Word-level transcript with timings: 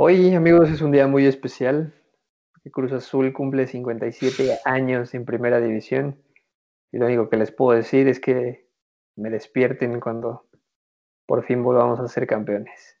Hoy, 0.00 0.32
amigos, 0.32 0.70
es 0.70 0.80
un 0.80 0.92
día 0.92 1.08
muy 1.08 1.26
especial. 1.26 1.92
Cruz 2.70 2.92
Azul 2.92 3.32
cumple 3.32 3.66
57 3.66 4.60
años 4.64 5.12
en 5.12 5.24
primera 5.24 5.60
división. 5.60 6.22
Y 6.92 6.98
lo 6.98 7.06
único 7.06 7.28
que 7.28 7.36
les 7.36 7.50
puedo 7.50 7.76
decir 7.76 8.06
es 8.06 8.20
que 8.20 8.68
me 9.16 9.28
despierten 9.28 9.98
cuando 9.98 10.46
por 11.26 11.44
fin 11.44 11.64
volvamos 11.64 11.98
a 11.98 12.06
ser 12.06 12.28
campeones. 12.28 12.97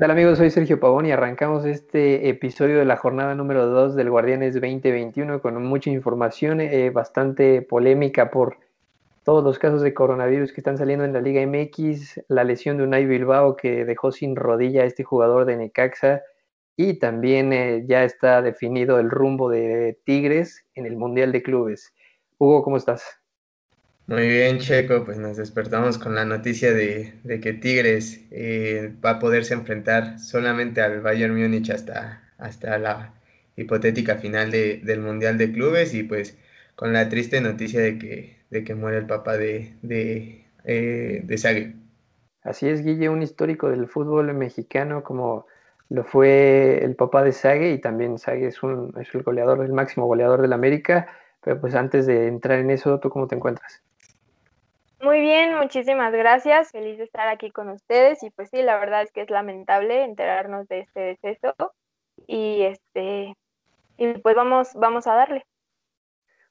Tal 0.00 0.12
amigos? 0.12 0.38
Soy 0.38 0.50
Sergio 0.50 0.80
Pavón 0.80 1.04
y 1.04 1.12
arrancamos 1.12 1.66
este 1.66 2.30
episodio 2.30 2.78
de 2.78 2.86
la 2.86 2.96
jornada 2.96 3.34
número 3.34 3.66
2 3.66 3.94
del 3.96 4.08
Guardianes 4.08 4.54
2021 4.54 5.42
con 5.42 5.62
mucha 5.62 5.90
información, 5.90 6.62
eh, 6.62 6.88
bastante 6.88 7.60
polémica 7.60 8.30
por 8.30 8.56
todos 9.24 9.44
los 9.44 9.58
casos 9.58 9.82
de 9.82 9.92
coronavirus 9.92 10.54
que 10.54 10.62
están 10.62 10.78
saliendo 10.78 11.04
en 11.04 11.12
la 11.12 11.20
Liga 11.20 11.42
MX, 11.46 12.18
la 12.28 12.44
lesión 12.44 12.78
de 12.78 12.84
Unai 12.84 13.04
Bilbao 13.04 13.56
que 13.56 13.84
dejó 13.84 14.10
sin 14.10 14.36
rodilla 14.36 14.84
a 14.84 14.86
este 14.86 15.04
jugador 15.04 15.44
de 15.44 15.58
Necaxa 15.58 16.22
y 16.76 16.94
también 16.94 17.52
eh, 17.52 17.84
ya 17.86 18.02
está 18.02 18.40
definido 18.40 18.98
el 19.00 19.10
rumbo 19.10 19.50
de 19.50 19.98
Tigres 20.06 20.64
en 20.76 20.86
el 20.86 20.96
Mundial 20.96 21.30
de 21.30 21.42
Clubes. 21.42 21.92
Hugo, 22.38 22.62
¿cómo 22.62 22.78
estás? 22.78 23.19
Muy 24.10 24.26
bien, 24.26 24.58
Checo, 24.58 25.04
pues 25.04 25.18
nos 25.18 25.36
despertamos 25.36 25.96
con 25.96 26.16
la 26.16 26.24
noticia 26.24 26.72
de, 26.72 27.14
que 27.40 27.52
Tigres 27.52 28.26
eh, 28.32 28.92
va 29.04 29.10
a 29.10 29.18
poderse 29.20 29.54
enfrentar 29.54 30.18
solamente 30.18 30.80
al 30.80 31.00
Bayern 31.00 31.32
Múnich 31.32 31.70
hasta, 31.70 32.20
hasta 32.36 32.76
la 32.78 33.14
hipotética 33.54 34.16
final 34.16 34.50
del 34.50 35.00
Mundial 35.00 35.38
de 35.38 35.52
Clubes 35.52 35.94
y 35.94 36.02
pues 36.02 36.36
con 36.74 36.92
la 36.92 37.08
triste 37.08 37.40
noticia 37.40 37.80
de 37.80 37.98
que, 38.00 38.36
de 38.50 38.64
que 38.64 38.74
muere 38.74 38.98
el 38.98 39.06
papá 39.06 39.36
de, 39.36 39.76
de, 39.82 40.44
eh, 40.64 41.20
de 41.22 41.38
Sague. 41.38 41.76
Así 42.42 42.68
es, 42.68 42.84
Guille, 42.84 43.10
un 43.10 43.22
histórico 43.22 43.70
del 43.70 43.86
fútbol 43.86 44.34
mexicano 44.34 45.04
como 45.04 45.46
lo 45.88 46.02
fue 46.02 46.84
el 46.84 46.96
papá 46.96 47.22
de 47.22 47.30
Sague 47.30 47.70
y 47.70 47.78
también 47.78 48.18
Sague 48.18 48.48
es, 48.48 48.60
un, 48.64 48.92
es 49.00 49.14
el 49.14 49.22
goleador, 49.22 49.64
el 49.64 49.72
máximo 49.72 50.06
goleador 50.06 50.42
del 50.42 50.52
América. 50.52 51.06
Pero 51.42 51.60
pues 51.60 51.76
antes 51.76 52.06
de 52.06 52.26
entrar 52.26 52.58
en 52.58 52.72
eso, 52.72 52.98
¿tú 52.98 53.08
cómo 53.08 53.28
te 53.28 53.36
encuentras? 53.36 53.80
Muy 55.02 55.20
bien, 55.20 55.56
muchísimas 55.56 56.12
gracias. 56.12 56.72
Feliz 56.72 56.98
de 56.98 57.04
estar 57.04 57.28
aquí 57.28 57.50
con 57.50 57.70
ustedes. 57.70 58.22
Y 58.22 58.30
pues 58.30 58.50
sí, 58.50 58.62
la 58.62 58.78
verdad 58.78 59.02
es 59.02 59.10
que 59.12 59.22
es 59.22 59.30
lamentable 59.30 60.04
enterarnos 60.04 60.68
de 60.68 60.80
este 60.80 61.00
deceso. 61.00 61.54
Y 62.26 62.62
este, 62.62 63.34
y 63.96 64.12
pues 64.18 64.36
vamos, 64.36 64.70
vamos 64.74 65.06
a 65.06 65.14
darle. 65.14 65.46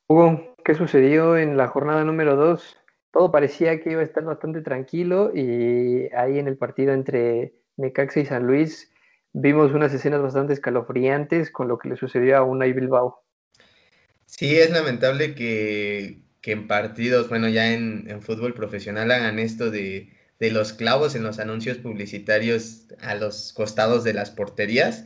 Hugo, 0.08 0.56
¿qué 0.66 0.74
sucedió 0.74 1.38
en 1.38 1.58
la 1.58 1.68
jornada 1.68 2.04
número 2.04 2.36
2? 2.36 2.78
Todo 3.12 3.32
parecía 3.32 3.80
que 3.80 3.92
iba 3.92 4.02
a 4.02 4.06
estar 4.06 4.24
bastante 4.24 4.62
tranquilo 4.62 5.32
y 5.34 6.10
ahí 6.16 6.40
en 6.40 6.48
el 6.48 6.58
partido 6.58 6.94
entre 6.94 7.54
Necaxa 7.78 8.20
y 8.20 8.26
San 8.26 8.48
Luis 8.48 8.92
vimos 9.34 9.74
unas 9.74 9.94
escenas 9.94 10.22
bastante 10.22 10.54
escalofriantes 10.54 11.52
con 11.52 11.68
lo 11.68 11.78
que 11.78 11.90
le 11.90 11.96
sucedió 11.96 12.38
a 12.38 12.44
Unai 12.44 12.74
Bilbao. 12.74 13.24
Sí, 14.26 14.58
es 14.58 14.72
lamentable 14.72 15.36
que 15.36 16.20
que 16.42 16.52
en 16.54 16.68
partidos, 16.68 17.30
bueno, 17.30 17.50
ya 17.50 17.74
en, 17.74 18.22
fútbol 18.22 18.54
profesional 18.54 19.12
hagan 19.12 19.40
esto 19.40 19.72
de, 19.72 20.10
los 20.40 20.74
clavos 20.74 21.16
en 21.16 21.24
los 21.24 21.40
anuncios 21.40 21.78
publicitarios 21.78 22.88
a 23.02 23.16
los 23.16 23.54
costados 23.54 24.04
de 24.04 24.14
las 24.14 24.32
porterías. 24.32 25.06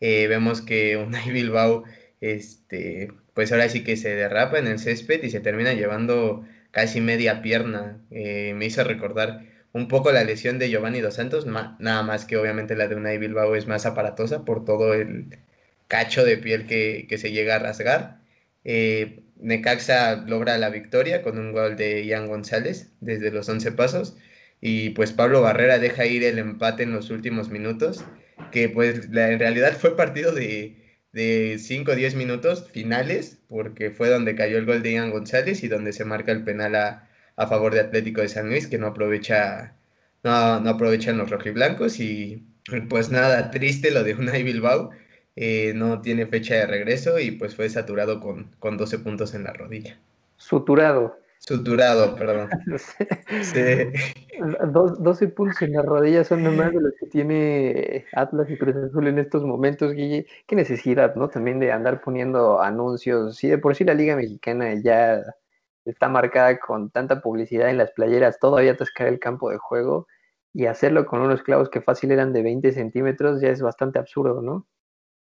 Eh, 0.00 0.26
vemos 0.28 0.62
que 0.62 0.96
Unai 1.06 1.30
Bilbao, 1.30 1.84
este, 2.20 3.12
pues 3.34 3.52
ahora 3.52 3.68
sí 3.68 3.84
que 3.84 3.96
se 3.96 4.14
derrapa 4.14 4.58
en 4.58 4.66
el 4.66 4.78
césped 4.78 5.22
y 5.22 5.30
se 5.30 5.40
termina 5.40 5.74
llevando 5.74 6.44
casi 6.70 7.00
media 7.00 7.42
pierna. 7.42 8.00
Eh, 8.10 8.54
me 8.56 8.66
hizo 8.66 8.84
recordar 8.84 9.46
un 9.72 9.88
poco 9.88 10.12
la 10.12 10.24
lesión 10.24 10.58
de 10.58 10.70
Giovanni 10.70 11.00
Dos 11.00 11.14
Santos, 11.14 11.46
nada 11.46 12.02
más 12.02 12.24
que 12.26 12.36
obviamente 12.36 12.76
la 12.76 12.88
de 12.88 12.96
Unai 12.96 13.18
Bilbao 13.18 13.54
es 13.56 13.66
más 13.66 13.86
aparatosa 13.86 14.44
por 14.44 14.64
todo 14.64 14.94
el 14.94 15.38
cacho 15.88 16.24
de 16.24 16.38
piel 16.38 16.66
que, 16.66 17.06
que 17.08 17.18
se 17.18 17.32
llega 17.32 17.56
a 17.56 17.58
rasgar. 17.58 18.20
Eh, 18.64 19.23
Necaxa 19.36 20.16
logra 20.26 20.58
la 20.58 20.70
victoria 20.70 21.22
con 21.22 21.38
un 21.38 21.52
gol 21.52 21.76
de 21.76 22.04
Ian 22.06 22.28
González 22.28 22.92
desde 23.00 23.30
los 23.30 23.48
11 23.48 23.72
pasos. 23.72 24.16
Y 24.60 24.90
pues 24.90 25.12
Pablo 25.12 25.42
Barrera 25.42 25.78
deja 25.78 26.06
ir 26.06 26.24
el 26.24 26.38
empate 26.38 26.84
en 26.84 26.92
los 26.92 27.10
últimos 27.10 27.50
minutos, 27.50 28.04
que 28.52 28.68
pues 28.68 29.06
en 29.12 29.38
realidad 29.38 29.76
fue 29.78 29.96
partido 29.96 30.32
de, 30.32 30.84
de 31.12 31.58
5 31.58 31.92
o 31.92 31.94
10 31.94 32.16
minutos 32.16 32.70
finales, 32.70 33.38
porque 33.48 33.90
fue 33.90 34.08
donde 34.08 34.34
cayó 34.34 34.58
el 34.58 34.66
gol 34.66 34.82
de 34.82 34.92
Ian 34.92 35.10
González 35.10 35.62
y 35.62 35.68
donde 35.68 35.92
se 35.92 36.04
marca 36.04 36.32
el 36.32 36.44
penal 36.44 36.74
a, 36.74 37.08
favor 37.36 37.74
de 37.74 37.80
Atlético 37.80 38.20
de 38.20 38.28
San 38.28 38.48
Luis, 38.48 38.66
que 38.66 38.78
no 38.78 38.88
aprovecha, 38.88 39.76
no, 40.22 40.60
no 40.60 40.70
aprovechan 40.70 41.18
los 41.18 41.30
rojiblancos. 41.30 42.00
Y 42.00 42.46
pues 42.88 43.10
nada, 43.10 43.50
triste 43.50 43.90
lo 43.90 44.02
de 44.04 44.14
Unai 44.14 44.42
Bilbao, 44.42 44.90
eh, 45.36 45.72
no 45.74 46.00
tiene 46.00 46.26
fecha 46.26 46.54
de 46.54 46.66
regreso 46.66 47.18
y 47.18 47.32
pues 47.32 47.54
fue 47.56 47.68
saturado 47.68 48.20
con, 48.20 48.50
con 48.58 48.76
12 48.76 49.00
puntos 49.00 49.34
en 49.34 49.44
la 49.44 49.52
rodilla. 49.52 49.98
Suturado. 50.36 51.16
Suturado, 51.38 52.16
perdón. 52.16 52.48
sí. 53.42 53.60
12 54.38 55.28
puntos 55.28 55.60
en 55.62 55.72
la 55.72 55.82
rodilla 55.82 56.24
son 56.24 56.42
nomás 56.42 56.72
de 56.72 56.80
los 56.80 56.92
que 56.98 57.06
tiene 57.06 58.06
Atlas 58.12 58.48
y 58.48 58.56
Cruz 58.56 58.74
Azul 58.76 59.08
en 59.08 59.18
estos 59.18 59.44
momentos, 59.44 59.92
Guille. 59.92 60.26
Qué 60.46 60.56
necesidad, 60.56 61.14
¿no? 61.16 61.28
También 61.28 61.60
de 61.60 61.70
andar 61.70 62.00
poniendo 62.00 62.62
anuncios. 62.62 63.36
Sí, 63.36 63.48
de 63.48 63.58
por 63.58 63.74
sí 63.74 63.84
la 63.84 63.94
Liga 63.94 64.16
Mexicana 64.16 64.74
ya 64.82 65.22
está 65.84 66.08
marcada 66.08 66.58
con 66.58 66.90
tanta 66.90 67.20
publicidad 67.20 67.68
en 67.68 67.76
las 67.78 67.92
playeras, 67.92 68.38
todavía 68.38 68.72
atascar 68.72 69.08
el 69.08 69.18
campo 69.18 69.50
de 69.50 69.58
juego 69.58 70.06
y 70.54 70.66
hacerlo 70.66 71.04
con 71.04 71.20
unos 71.20 71.42
clavos 71.42 71.68
que 71.68 71.82
fácil 71.82 72.10
eran 72.12 72.32
de 72.32 72.42
20 72.42 72.72
centímetros 72.72 73.40
ya 73.42 73.50
es 73.50 73.60
bastante 73.60 73.98
absurdo, 73.98 74.40
¿no? 74.40 74.66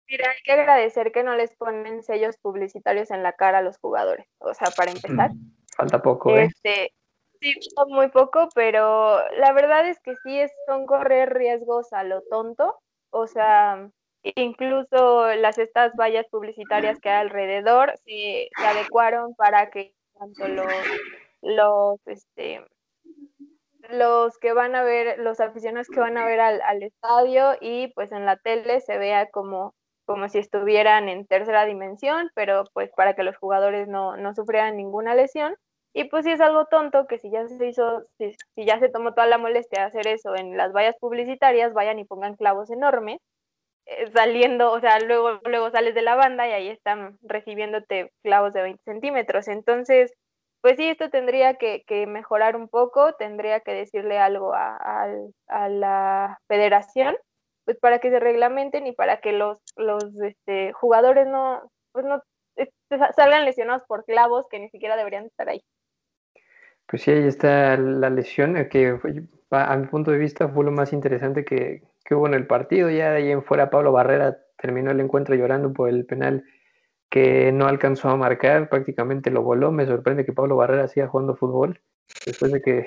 Mira, 0.09 0.31
hay 0.31 0.43
que 0.45 0.53
agradecer 0.53 1.13
que 1.13 1.23
no 1.23 1.35
les 1.35 1.55
ponen 1.57 2.03
sellos 2.03 2.37
publicitarios 2.39 3.11
en 3.11 3.23
la 3.23 3.33
cara 3.33 3.59
a 3.59 3.63
los 3.63 3.79
jugadores. 3.79 4.27
O 4.39 4.53
sea, 4.53 4.69
para 4.77 4.91
empezar. 4.91 5.31
Falta 5.77 6.03
poco, 6.03 6.37
¿eh? 6.37 6.45
Este, 6.45 6.93
sí, 7.41 7.55
muy 7.89 8.09
poco, 8.09 8.49
pero 8.55 9.19
la 9.37 9.53
verdad 9.53 9.89
es 9.89 9.99
que 10.01 10.15
sí 10.23 10.39
es, 10.39 10.53
son 10.67 10.87
correr 10.87 11.33
riesgos 11.33 11.93
a 11.93 12.05
lo 12.05 12.23
tonto. 12.23 12.79
O 13.11 13.27
sea, 13.27 13.89
incluso 14.23 15.35
las 15.37 15.59
estas 15.59 15.95
vallas 15.97 16.27
publicitarias 16.31 17.01
que 17.01 17.09
hay 17.09 17.23
alrededor 17.23 17.95
se, 18.05 18.49
adecuaron 18.57 19.35
para 19.35 19.71
que 19.71 19.95
tanto 20.19 20.49
los, 20.49 20.73
los, 21.43 22.07
este, 22.07 22.65
los 23.89 24.39
que 24.39 24.53
van 24.53 24.75
a 24.75 24.83
ver, 24.83 25.19
los 25.19 25.41
aficionados 25.41 25.89
que 25.89 26.01
van 26.01 26.19
a 26.19 26.27
ver 26.27 26.41
al, 26.41 26.61
al 26.63 26.83
estadio 26.83 27.55
y 27.61 27.89
pues 27.95 28.13
en 28.13 28.27
la 28.27 28.37
tele 28.37 28.81
se 28.81 28.99
vea 28.99 29.31
como 29.31 29.75
como 30.05 30.29
si 30.29 30.39
estuvieran 30.39 31.09
en 31.09 31.27
tercera 31.27 31.65
dimensión, 31.65 32.31
pero 32.35 32.65
pues 32.73 32.91
para 32.97 33.15
que 33.15 33.23
los 33.25 33.37
jugadores 33.37 33.89
no, 33.89 34.17
no 34.17 34.35
sufrieran 34.35 34.77
ninguna 34.77 35.15
lesión. 35.15 35.57
Y 35.95 36.05
pues 36.05 36.25
sí 36.25 36.33
es 36.33 36.41
algo 36.41 36.67
tonto 36.67 37.07
que 37.07 37.19
si 37.19 37.31
ya 37.31 37.47
se 37.47 37.67
hizo, 37.67 38.05
si, 38.19 38.35
ya 38.57 38.81
se 38.81 38.89
tomó 38.89 39.15
toda 39.15 39.29
la 39.29 39.39
molestia 39.39 39.81
de 39.81 39.87
hacer 39.87 40.09
eso 40.09 40.35
en 40.37 40.57
las 40.57 40.73
vallas 40.73 40.97
publicitarias, 41.01 41.73
vayan 41.73 41.99
y 42.01 42.05
pongan 42.05 42.35
clavos 42.37 42.71
enormes, 42.71 43.19
eh, 43.87 44.11
saliendo, 44.13 44.73
o 44.73 44.81
sea, 44.81 44.99
luego, 45.01 45.41
luego 45.45 45.71
sales 45.71 45.95
de 45.95 46.03
la 46.03 46.17
banda 46.17 46.49
y 46.49 46.53
ahí 46.53 46.69
están 46.69 47.19
recibiéndote 47.23 48.11
clavos 48.23 48.53
de 48.55 48.63
20 48.63 48.83
centímetros. 48.85 49.49
Entonces, 49.49 50.13
pues 50.63 50.77
sí, 50.79 50.89
esto 50.89 51.11
tendría 51.11 51.55
que, 51.55 51.85
mejorar 52.09 52.57
un 52.57 52.69
poco, 52.69 53.15
tendría 53.15 53.61
que 53.61 53.73
decirle 53.73 54.19
algo 54.19 54.55
a, 54.55 54.77
a 55.49 55.69
la 55.69 56.39
federación 56.49 57.17
pues 57.65 57.79
para 57.79 57.99
que 57.99 58.11
se 58.11 58.21
reglamenten 58.21 58.87
y 58.87 58.93
para 58.93 59.21
que 59.21 59.33
los, 59.33 59.59
los 59.77 60.05
este, 60.23 60.73
jugadores 60.73 61.27
no, 61.27 61.71
pues 61.93 62.05
no 62.05 62.23
salgan 63.17 63.45
lesionados 63.45 63.83
por 63.87 64.05
clavos 64.05 64.47
que 64.51 64.59
ni 64.59 64.69
siquiera 64.71 64.97
deberían 64.97 65.27
estar 65.27 65.49
ahí. 65.49 65.63
Pues 66.87 67.03
sí, 67.03 67.11
ahí 67.11 67.27
está 67.27 67.77
la 67.77 68.11
lesión, 68.11 68.57
eh, 68.57 68.69
que 68.69 68.99
a 69.51 69.77
mi 69.77 69.87
punto 69.87 70.11
de 70.11 70.19
vista 70.19 70.49
fue 70.49 70.65
lo 70.65 70.71
más 70.71 70.93
interesante 70.93 71.45
que, 71.45 71.83
que 72.05 72.15
hubo 72.15 72.27
en 72.27 72.35
el 72.35 72.47
partido. 72.47 72.91
Ya 72.91 73.11
de 73.11 73.17
ahí 73.17 73.31
en 73.31 73.43
fuera 73.43 73.71
Pablo 73.71 73.93
Barrera 73.93 74.39
terminó 74.59 74.91
el 74.91 75.01
encuentro 75.01 75.35
llorando 75.35 75.73
por 75.73 75.89
el 75.89 76.05
penal 76.05 76.45
que 77.09 77.53
no 77.53 77.67
alcanzó 77.67 78.09
a 78.09 78.17
marcar, 78.17 78.69
prácticamente 78.69 79.31
lo 79.31 79.43
voló. 79.43 79.73
Me 79.73 79.87
sorprende 79.87 80.27
que 80.27 80.33
Pablo 80.33 80.57
Barrera 80.57 80.89
siga 80.89 81.09
jugando 81.09 81.37
fútbol 81.37 81.81
después 82.27 82.53
de 82.53 82.61
que 82.61 82.87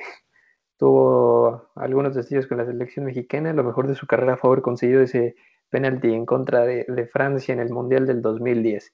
tuvo 0.77 1.69
algunos 1.75 2.15
destellos 2.15 2.47
con 2.47 2.57
la 2.57 2.65
selección 2.65 3.05
mexicana. 3.05 3.53
Lo 3.53 3.63
mejor 3.63 3.87
de 3.87 3.95
su 3.95 4.07
carrera 4.07 4.37
fue 4.37 4.51
haber 4.51 4.61
conseguido 4.61 5.01
ese 5.01 5.35
penalti 5.69 6.13
en 6.13 6.25
contra 6.25 6.65
de, 6.65 7.09
Francia 7.11 7.53
en 7.53 7.59
el 7.59 7.69
Mundial 7.69 8.05
del 8.05 8.21
2010. 8.21 8.93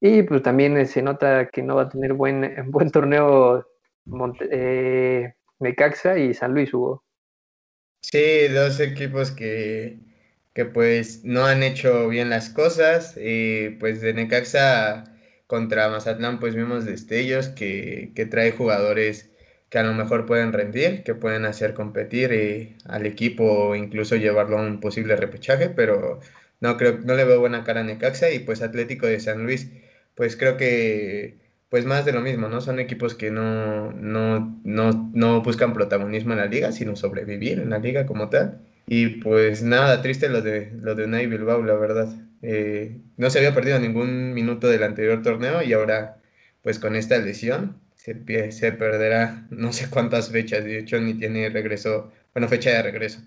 Y 0.00 0.22
pues 0.22 0.42
también 0.42 0.84
se 0.86 1.02
nota 1.02 1.48
que 1.50 1.62
no 1.62 1.76
va 1.76 1.82
a 1.82 1.88
tener 1.88 2.14
buen, 2.14 2.54
buen 2.70 2.90
torneo 2.90 3.66
eh, 4.50 5.32
Necaxa 5.60 6.18
y 6.18 6.34
San 6.34 6.52
Luis 6.52 6.72
hubo. 6.74 7.04
Sí, 8.00 8.48
dos 8.48 8.80
equipos 8.80 9.30
que, 9.30 9.98
que 10.52 10.66
pues 10.66 11.24
no 11.24 11.46
han 11.46 11.62
hecho 11.62 12.08
bien 12.08 12.30
las 12.30 12.50
cosas. 12.50 13.14
Eh, 13.16 13.76
pues 13.80 14.00
de 14.00 14.14
Necaxa 14.14 15.04
contra 15.46 15.88
Mazatlán 15.88 16.40
pues 16.40 16.54
vimos 16.54 16.84
destellos 16.84 17.48
que, 17.48 18.12
que 18.14 18.26
trae 18.26 18.52
jugadores 18.52 19.33
que 19.74 19.80
a 19.80 19.82
lo 19.82 19.92
mejor 19.92 20.24
pueden 20.24 20.52
rendir, 20.52 21.02
que 21.02 21.16
pueden 21.16 21.44
hacer 21.46 21.74
competir 21.74 22.32
eh, 22.32 22.76
al 22.84 23.06
equipo 23.06 23.42
o 23.42 23.74
incluso 23.74 24.14
llevarlo 24.14 24.56
a 24.56 24.62
un 24.62 24.78
posible 24.78 25.16
repechaje, 25.16 25.68
pero 25.68 26.20
no 26.60 26.76
creo, 26.76 27.00
no 27.04 27.16
le 27.16 27.24
veo 27.24 27.40
buena 27.40 27.64
cara 27.64 27.80
a 27.80 27.82
Necaxa 27.82 28.30
y 28.30 28.38
pues 28.38 28.62
Atlético 28.62 29.08
de 29.08 29.18
San 29.18 29.42
Luis, 29.42 29.72
pues 30.14 30.36
creo 30.36 30.56
que 30.56 31.38
pues 31.70 31.86
más 31.86 32.04
de 32.04 32.12
lo 32.12 32.20
mismo, 32.20 32.48
¿no? 32.48 32.60
Son 32.60 32.78
equipos 32.78 33.16
que 33.16 33.32
no, 33.32 33.90
no, 33.90 34.60
no, 34.62 35.10
no 35.12 35.42
buscan 35.42 35.72
protagonismo 35.72 36.34
en 36.34 36.38
la 36.38 36.46
liga, 36.46 36.70
sino 36.70 36.94
sobrevivir 36.94 37.58
en 37.58 37.70
la 37.70 37.78
liga 37.80 38.06
como 38.06 38.28
tal. 38.28 38.60
Y 38.86 39.08
pues 39.08 39.64
nada, 39.64 40.02
triste 40.02 40.28
lo 40.28 40.40
de, 40.40 40.70
lo 40.80 40.94
de 40.94 41.06
Unai 41.06 41.26
Bilbao, 41.26 41.64
la 41.64 41.74
verdad. 41.74 42.14
Eh, 42.42 42.98
no 43.16 43.28
se 43.28 43.38
había 43.38 43.54
perdido 43.54 43.80
ningún 43.80 44.34
minuto 44.34 44.68
del 44.68 44.84
anterior 44.84 45.20
torneo 45.22 45.64
y 45.64 45.72
ahora, 45.72 46.18
pues 46.62 46.78
con 46.78 46.94
esta 46.94 47.18
lesión, 47.18 47.80
se, 48.04 48.72
perderá 48.72 49.46
no 49.50 49.72
sé 49.72 49.88
cuántas 49.88 50.30
fechas. 50.30 50.64
De 50.64 50.78
hecho, 50.78 51.00
ni 51.00 51.14
tiene 51.14 51.48
regreso, 51.48 52.12
bueno, 52.34 52.48
fecha 52.48 52.70
de 52.70 52.82
regreso. 52.82 53.20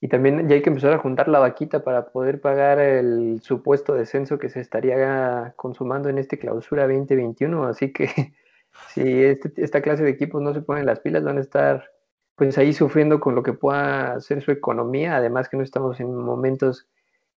Y 0.00 0.08
también 0.08 0.48
ya 0.48 0.54
hay 0.54 0.62
que 0.62 0.68
empezar 0.68 0.92
a 0.92 0.98
juntar 0.98 1.28
la 1.28 1.40
vaquita 1.40 1.82
para 1.82 2.10
poder 2.10 2.40
pagar 2.40 2.78
el 2.78 3.40
supuesto 3.42 3.94
descenso 3.94 4.38
que 4.38 4.48
se 4.48 4.60
estaría 4.60 5.54
consumando 5.56 6.08
en 6.08 6.18
este 6.18 6.38
clausura 6.38 6.86
2021. 6.86 7.66
Así 7.66 7.92
que 7.92 8.08
si 8.94 9.24
este, 9.24 9.52
esta 9.56 9.80
clase 9.80 10.04
de 10.04 10.10
equipos 10.10 10.42
no 10.42 10.52
se 10.54 10.60
ponen 10.60 10.86
las 10.86 11.00
pilas, 11.00 11.24
van 11.24 11.38
a 11.38 11.40
estar 11.40 11.90
pues 12.36 12.56
ahí 12.58 12.72
sufriendo 12.72 13.18
con 13.18 13.34
lo 13.34 13.42
que 13.42 13.54
pueda 13.54 14.20
ser 14.20 14.42
su 14.42 14.52
economía. 14.52 15.16
Además 15.16 15.48
que 15.48 15.56
no 15.56 15.64
estamos 15.64 15.98
en 15.98 16.14
momentos 16.14 16.86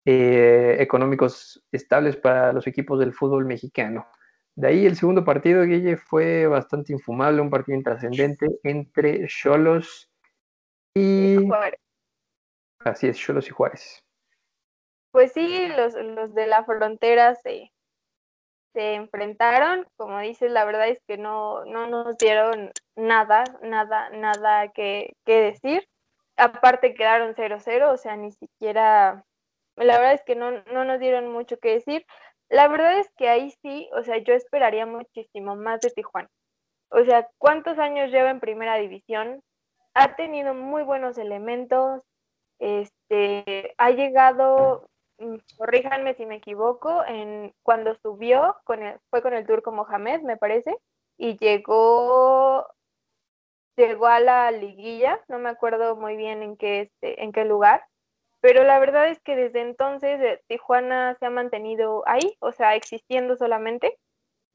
eh, 0.05 0.77
económicos 0.81 1.63
estables 1.73 2.17
para 2.17 2.53
los 2.53 2.67
equipos 2.67 2.99
del 2.99 3.15
fútbol 3.15 3.47
mexicano. 3.47 4.07
De 4.61 4.69
ahí 4.69 4.85
el 4.85 4.95
segundo 4.95 5.25
partido, 5.25 5.63
Guille, 5.63 5.97
fue 5.97 6.47
bastante 6.47 6.93
infumable, 6.93 7.41
un 7.41 7.49
partido 7.49 7.79
intrascendente 7.79 8.47
entre 8.63 9.27
Cholos 9.27 10.11
y... 10.95 11.49
Así 12.81 13.09
es, 13.09 13.17
Cholos 13.17 13.49
y 13.49 13.53
Juárez. 13.53 14.05
Pues 15.13 15.33
sí, 15.33 15.67
los, 15.69 15.95
los 15.95 16.35
de 16.35 16.47
la 16.47 16.63
frontera 16.65 17.35
se, 17.37 17.73
se 18.75 18.97
enfrentaron. 18.97 19.87
Como 19.97 20.19
dices, 20.21 20.51
la 20.51 20.67
verdad 20.67 20.89
es 20.89 21.01
que 21.07 21.17
no, 21.17 21.65
no 21.65 21.87
nos 21.87 22.19
dieron 22.19 22.71
nada, 22.97 23.45
nada, 23.63 24.11
nada 24.11 24.69
que, 24.73 25.15
que 25.25 25.41
decir. 25.41 25.89
Aparte 26.37 26.93
quedaron 26.93 27.35
0-0, 27.35 27.91
o 27.91 27.97
sea, 27.97 28.15
ni 28.17 28.33
siquiera 28.33 29.25
la 29.85 29.99
verdad 29.99 30.15
es 30.15 30.23
que 30.23 30.37
no, 30.37 30.51
no 30.73 30.85
nos 30.85 31.01
dieron 31.01 31.33
mucho 31.33 31.59
que 31.59 31.73
decir. 31.73 32.07
La 32.51 32.67
verdad 32.67 32.99
es 32.99 33.09
que 33.17 33.29
ahí 33.29 33.53
sí, 33.63 33.89
o 33.95 34.03
sea, 34.03 34.19
yo 34.19 34.35
esperaría 34.35 34.85
muchísimo 34.85 35.55
más 35.55 35.81
de 35.81 35.91
Tijuana. 35.91 36.29
O 36.91 37.05
sea, 37.05 37.29
¿cuántos 37.39 37.79
años 37.79 38.11
lleva 38.11 38.31
en 38.31 38.41
primera 38.41 38.77
división? 38.77 39.43
Ha 39.95 40.17
tenido 40.17 40.53
muy 40.55 40.83
buenos 40.83 41.17
elementos, 41.17 42.03
este, 42.59 43.75
ha 43.79 43.91
llegado, 43.91 44.89
mm, 45.19 45.37
corríjanme 45.57 46.15
si 46.15 46.27
me 46.27 46.37
equivoco, 46.37 47.05
en, 47.07 47.55
cuando 47.63 47.95
subió, 48.03 48.57
con 48.65 48.83
el, 48.83 48.99
fue 49.11 49.23
con 49.23 49.33
el 49.35 49.47
turco 49.47 49.71
Mohamed, 49.71 50.23
me 50.23 50.37
parece, 50.37 50.77
y 51.19 51.37
llegó, 51.39 52.67
llegó 53.77 54.07
a 54.07 54.19
la 54.19 54.51
liguilla, 54.51 55.21
no 55.29 55.39
me 55.39 55.51
acuerdo 55.51 55.95
muy 55.95 56.17
bien 56.17 56.43
en 56.43 56.57
qué, 56.57 56.81
este, 56.83 57.23
en 57.23 57.31
qué 57.33 57.45
lugar, 57.45 57.85
pero 58.41 58.65
la 58.65 58.79
verdad 58.79 59.09
es 59.09 59.21
que 59.21 59.37
desde 59.37 59.61
entonces 59.61 60.21
eh, 60.21 60.41
Tijuana 60.49 61.15
se 61.15 61.27
ha 61.27 61.31
mantenido 61.31 62.03
ahí, 62.07 62.37
o 62.41 62.53
sea, 62.53 62.75
existiendo 62.75 63.37
solamente. 63.37 63.99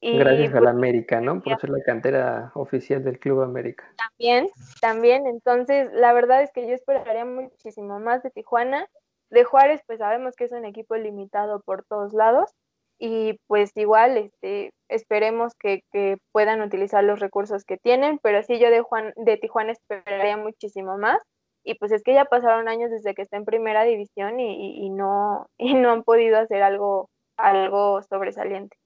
Y 0.00 0.18
Gracias 0.18 0.50
a 0.50 0.56
la 0.56 0.60
pues, 0.60 0.70
América, 0.70 1.20
¿no? 1.20 1.40
Por 1.40 1.58
ser 1.58 1.70
la 1.70 1.82
cantera 1.82 2.52
oficial 2.54 3.02
del 3.02 3.18
Club 3.18 3.40
América. 3.40 3.90
También, 3.96 4.48
también. 4.80 5.26
Entonces, 5.26 5.90
la 5.92 6.12
verdad 6.12 6.42
es 6.42 6.52
que 6.52 6.66
yo 6.66 6.74
esperaría 6.74 7.24
muchísimo 7.24 7.98
más 7.98 8.22
de 8.22 8.30
Tijuana. 8.30 8.86
De 9.30 9.44
Juárez, 9.44 9.80
pues 9.86 9.98
sabemos 9.98 10.36
que 10.36 10.44
es 10.44 10.52
un 10.52 10.64
equipo 10.64 10.96
limitado 10.96 11.60
por 11.60 11.84
todos 11.84 12.12
lados. 12.12 12.50
Y 12.98 13.38
pues 13.46 13.72
igual, 13.76 14.16
este, 14.16 14.70
esperemos 14.88 15.54
que, 15.54 15.82
que 15.92 16.18
puedan 16.32 16.60
utilizar 16.60 17.02
los 17.02 17.20
recursos 17.20 17.64
que 17.64 17.76
tienen, 17.76 18.18
pero 18.22 18.42
sí 18.42 18.58
yo 18.58 18.70
de, 18.70 18.80
Juan, 18.80 19.12
de 19.16 19.36
Tijuana 19.36 19.72
esperaría 19.72 20.36
muchísimo 20.36 20.98
más 20.98 21.20
y 21.66 21.74
pues 21.74 21.90
es 21.90 22.04
que 22.04 22.14
ya 22.14 22.24
pasaron 22.26 22.68
años 22.68 22.92
desde 22.92 23.12
que 23.12 23.22
está 23.22 23.36
en 23.36 23.44
primera 23.44 23.82
división 23.82 24.38
y, 24.38 24.88
no, 24.88 25.50
y 25.58 25.74
no 25.74 25.90
han 25.90 26.04
podido 26.04 26.38
hacer 26.38 26.62
algo, 26.62 27.10
algo 27.36 28.00
sobresaliente. 28.02 28.76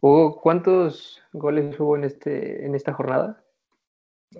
Hugo, 0.00 0.40
¿cuántos 0.40 1.22
goles 1.32 1.78
hubo 1.78 1.96
en, 1.96 2.04
este, 2.04 2.64
en 2.64 2.74
esta 2.74 2.94
jornada? 2.94 3.42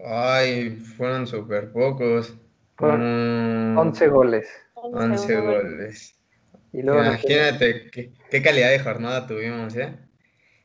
Ay, 0.05 0.71
fueron 0.71 1.27
súper 1.27 1.71
pocos. 1.71 2.35
Fueron 2.77 3.77
11 3.79 4.09
goles. 4.09 4.49
11 4.75 5.41
goles. 5.41 6.19
Imagínate 6.73 7.91
qué, 7.91 8.43
calidad 8.43 8.71
de 8.71 8.81
jornada 8.81 9.27
tuvimos, 9.27 9.77
¿eh? 9.77 9.95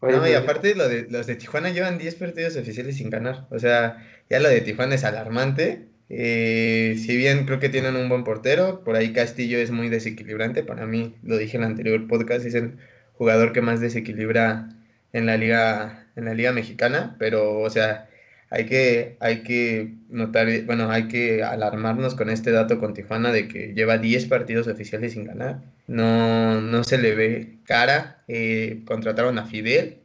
no, 0.01 0.27
y 0.27 0.33
aparte 0.33 0.73
lo 0.75 0.87
de, 0.87 1.07
los 1.09 1.27
de 1.27 1.35
Tijuana 1.35 1.69
llevan 1.69 1.97
10 1.97 2.15
partidos 2.15 2.55
oficiales 2.55 2.97
sin 2.97 3.09
ganar. 3.09 3.47
O 3.51 3.59
sea, 3.59 4.05
ya 4.29 4.39
lo 4.39 4.49
de 4.49 4.61
Tijuana 4.61 4.95
es 4.95 5.03
alarmante. 5.03 5.88
Eh, 6.09 6.95
si 6.97 7.15
bien 7.15 7.45
creo 7.45 7.59
que 7.59 7.69
tienen 7.69 7.95
un 7.95 8.09
buen 8.09 8.23
portero, 8.23 8.83
por 8.83 8.95
ahí 8.95 9.13
Castillo 9.13 9.59
es 9.59 9.71
muy 9.71 9.89
desequilibrante. 9.89 10.63
Para 10.63 10.85
mí, 10.85 11.15
lo 11.23 11.37
dije 11.37 11.57
en 11.57 11.63
el 11.63 11.69
anterior 11.69 12.07
podcast, 12.07 12.45
es 12.45 12.55
el 12.55 12.77
jugador 13.13 13.53
que 13.53 13.61
más 13.61 13.79
desequilibra 13.79 14.69
en 15.13 15.25
la 15.25 15.37
liga, 15.37 16.07
en 16.15 16.25
la 16.25 16.33
liga 16.33 16.51
mexicana. 16.51 17.15
Pero, 17.19 17.59
o 17.59 17.69
sea, 17.69 18.09
hay 18.49 18.65
que, 18.65 19.17
hay 19.19 19.43
que 19.43 19.93
notar, 20.09 20.47
bueno, 20.65 20.89
hay 20.91 21.07
que 21.07 21.43
alarmarnos 21.43 22.15
con 22.15 22.29
este 22.29 22.51
dato 22.51 22.79
con 22.79 22.93
Tijuana 22.93 23.31
de 23.31 23.47
que 23.47 23.73
lleva 23.73 23.99
10 23.99 24.25
partidos 24.25 24.67
oficiales 24.67 25.13
sin 25.13 25.25
ganar. 25.25 25.61
No, 25.87 26.59
no 26.61 26.83
se 26.83 26.97
le 26.97 27.15
ve 27.15 27.59
cara. 27.65 28.23
Eh, 28.27 28.81
contrataron 28.85 29.37
a 29.37 29.45
Fidel, 29.45 29.99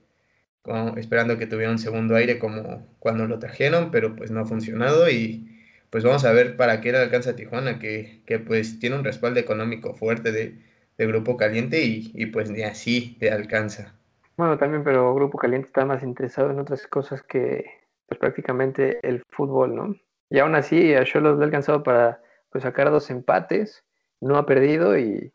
esperando 0.96 1.38
que 1.38 1.46
tuviera 1.46 1.70
un 1.70 1.78
segundo 1.78 2.16
aire 2.16 2.38
como 2.38 2.86
cuando 2.98 3.26
lo 3.26 3.38
trajeron, 3.38 3.90
pero 3.90 4.16
pues 4.16 4.30
no 4.30 4.40
ha 4.40 4.46
funcionado 4.46 5.08
y 5.10 5.53
pues 5.94 6.02
vamos 6.02 6.25
a 6.25 6.32
ver 6.32 6.56
para 6.56 6.80
qué 6.80 6.90
le 6.90 6.99
alcanza 6.99 7.37
Tijuana, 7.37 7.78
que, 7.78 8.21
pues 8.45 8.80
tiene 8.80 8.97
un 8.97 9.04
respaldo 9.04 9.38
económico 9.38 9.95
fuerte 9.95 10.33
de, 10.33 10.59
Grupo 10.99 11.37
Caliente 11.37 11.85
y, 11.85 12.26
pues 12.26 12.50
ni 12.50 12.64
así 12.64 13.16
le 13.21 13.30
alcanza. 13.30 13.95
Bueno, 14.37 14.59
también, 14.59 14.83
pero 14.83 15.14
Grupo 15.14 15.38
Caliente 15.38 15.68
está 15.68 15.85
más 15.85 16.02
interesado 16.02 16.50
en 16.50 16.59
otras 16.59 16.85
cosas 16.88 17.23
que 17.23 17.64
pues 18.09 18.18
prácticamente 18.18 18.99
el 19.09 19.23
fútbol, 19.30 19.76
¿no? 19.76 19.95
Y 20.30 20.40
aún 20.40 20.57
así 20.57 20.92
a 20.95 21.04
Cholos 21.04 21.38
le 21.38 21.45
ha 21.45 21.47
alcanzado 21.47 21.85
para 21.85 22.21
pues, 22.50 22.64
sacar 22.64 22.90
dos 22.90 23.09
empates, 23.11 23.85
no 24.21 24.37
ha 24.37 24.47
perdido 24.47 24.99
y 24.99 25.30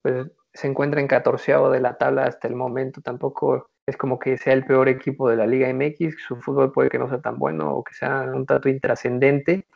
pues 0.00 0.28
se 0.54 0.66
encuentra 0.66 1.02
en 1.02 1.08
catorceavo 1.08 1.68
de 1.68 1.80
la 1.80 1.98
tabla 1.98 2.24
hasta 2.24 2.48
el 2.48 2.54
momento. 2.54 3.02
Tampoco 3.02 3.68
es 3.86 3.98
como 3.98 4.18
que 4.18 4.38
sea 4.38 4.54
el 4.54 4.64
peor 4.64 4.88
equipo 4.88 5.28
de 5.28 5.36
la 5.36 5.46
Liga 5.46 5.68
MX, 5.68 6.16
su 6.26 6.36
fútbol 6.36 6.72
puede 6.72 6.88
que 6.88 6.98
no 6.98 7.08
sea 7.10 7.20
tan 7.20 7.38
bueno 7.38 7.70
o 7.74 7.84
que 7.84 7.92
sea 7.92 8.22
un 8.32 8.46
tanto 8.46 8.70
intrascendente, 8.70 9.66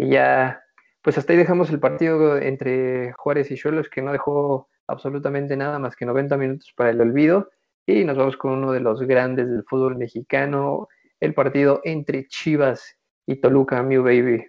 y 0.00 0.08
ya, 0.08 0.64
pues 1.02 1.18
hasta 1.18 1.34
ahí 1.34 1.38
dejamos 1.38 1.68
el 1.68 1.78
partido 1.78 2.38
entre 2.38 3.12
Juárez 3.18 3.50
y 3.50 3.56
Cholos, 3.56 3.90
que 3.90 4.00
no 4.00 4.12
dejó 4.12 4.70
absolutamente 4.86 5.58
nada 5.58 5.78
más 5.78 5.94
que 5.94 6.06
90 6.06 6.38
minutos 6.38 6.72
para 6.74 6.88
el 6.88 7.02
olvido. 7.02 7.50
Y 7.84 8.04
nos 8.04 8.16
vamos 8.16 8.38
con 8.38 8.52
uno 8.52 8.72
de 8.72 8.80
los 8.80 9.02
grandes 9.02 9.46
del 9.46 9.62
fútbol 9.68 9.98
mexicano, 9.98 10.88
el 11.20 11.34
partido 11.34 11.82
entre 11.84 12.26
Chivas 12.28 12.96
y 13.26 13.42
Toluca, 13.42 13.82
Mew 13.82 14.02
Baby. 14.02 14.46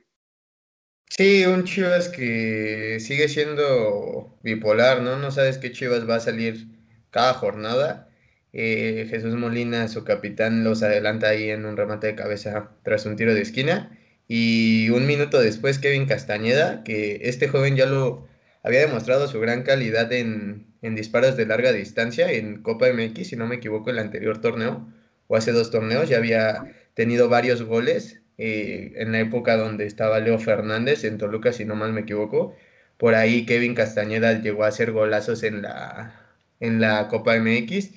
Sí, 1.10 1.46
un 1.46 1.66
Chivas 1.66 2.08
que 2.08 3.00
sigue 3.02 3.28
siendo 3.28 4.38
bipolar, 4.44 5.02
¿no? 5.02 5.18
No 5.18 5.32
sabes 5.32 5.58
qué 5.58 5.74
Chivas 5.74 6.10
va 6.10 6.16
a 6.16 6.22
salir 6.22 6.68
cada 7.10 7.34
jornada. 7.34 8.10
Eh, 8.54 9.06
Jesús 9.10 9.36
Molina, 9.36 9.90
su 9.90 10.06
capitán, 10.06 10.64
los 10.64 10.82
adelanta 10.82 11.28
ahí 11.28 11.50
en 11.50 11.66
un 11.66 11.76
remate 11.76 12.08
de 12.08 12.16
cabeza 12.16 12.72
tras 12.84 13.06
un 13.06 13.18
tiro 13.18 13.34
de 13.34 13.42
esquina. 13.42 13.98
Y 14.34 14.90
un 14.92 15.08
minuto 15.08 15.42
después, 15.42 15.78
Kevin 15.78 16.06
Castañeda, 16.06 16.86
que 16.86 17.20
este 17.24 17.50
joven 17.50 17.76
ya 17.76 17.86
lo 17.86 18.30
había 18.64 18.80
demostrado 18.80 19.28
su 19.28 19.42
gran 19.42 19.64
calidad 19.64 20.10
en, 20.14 20.68
disparos 20.82 21.36
de 21.36 21.46
larga 21.46 21.74
distancia 21.74 22.32
en 22.32 22.62
Copa 22.62 22.88
MX, 22.94 23.28
si 23.28 23.36
no 23.36 23.46
me 23.46 23.56
equivoco, 23.56 23.90
el 23.90 24.00
anterior 24.00 24.40
torneo, 24.40 24.88
o 25.28 25.36
hace 25.36 25.52
dos 25.52 25.70
torneos, 25.70 26.08
ya 26.08 26.16
había 26.16 26.64
tenido 26.94 27.28
varios 27.28 27.64
goles 27.64 28.22
eh, 28.38 28.94
en 28.96 29.12
la 29.12 29.20
época 29.20 29.58
donde 29.58 29.86
estaba 29.86 30.22
Leo 30.22 30.40
Fernández 30.40 31.04
en 31.04 31.18
Toluca, 31.18 31.52
si 31.52 31.66
no 31.66 31.76
mal 31.76 31.92
me 31.92 32.02
equivoco. 32.02 32.56
Por 32.98 33.16
ahí 33.16 33.46
Kevin 33.46 33.76
Castañeda 33.76 34.42
llegó 34.42 34.64
a 34.64 34.68
hacer 34.68 34.94
golazos 34.94 35.44
en 35.44 35.62
la, 35.62 36.16
en 36.62 36.80
la 36.80 37.10
Copa 37.10 37.38
MX. 37.38 37.90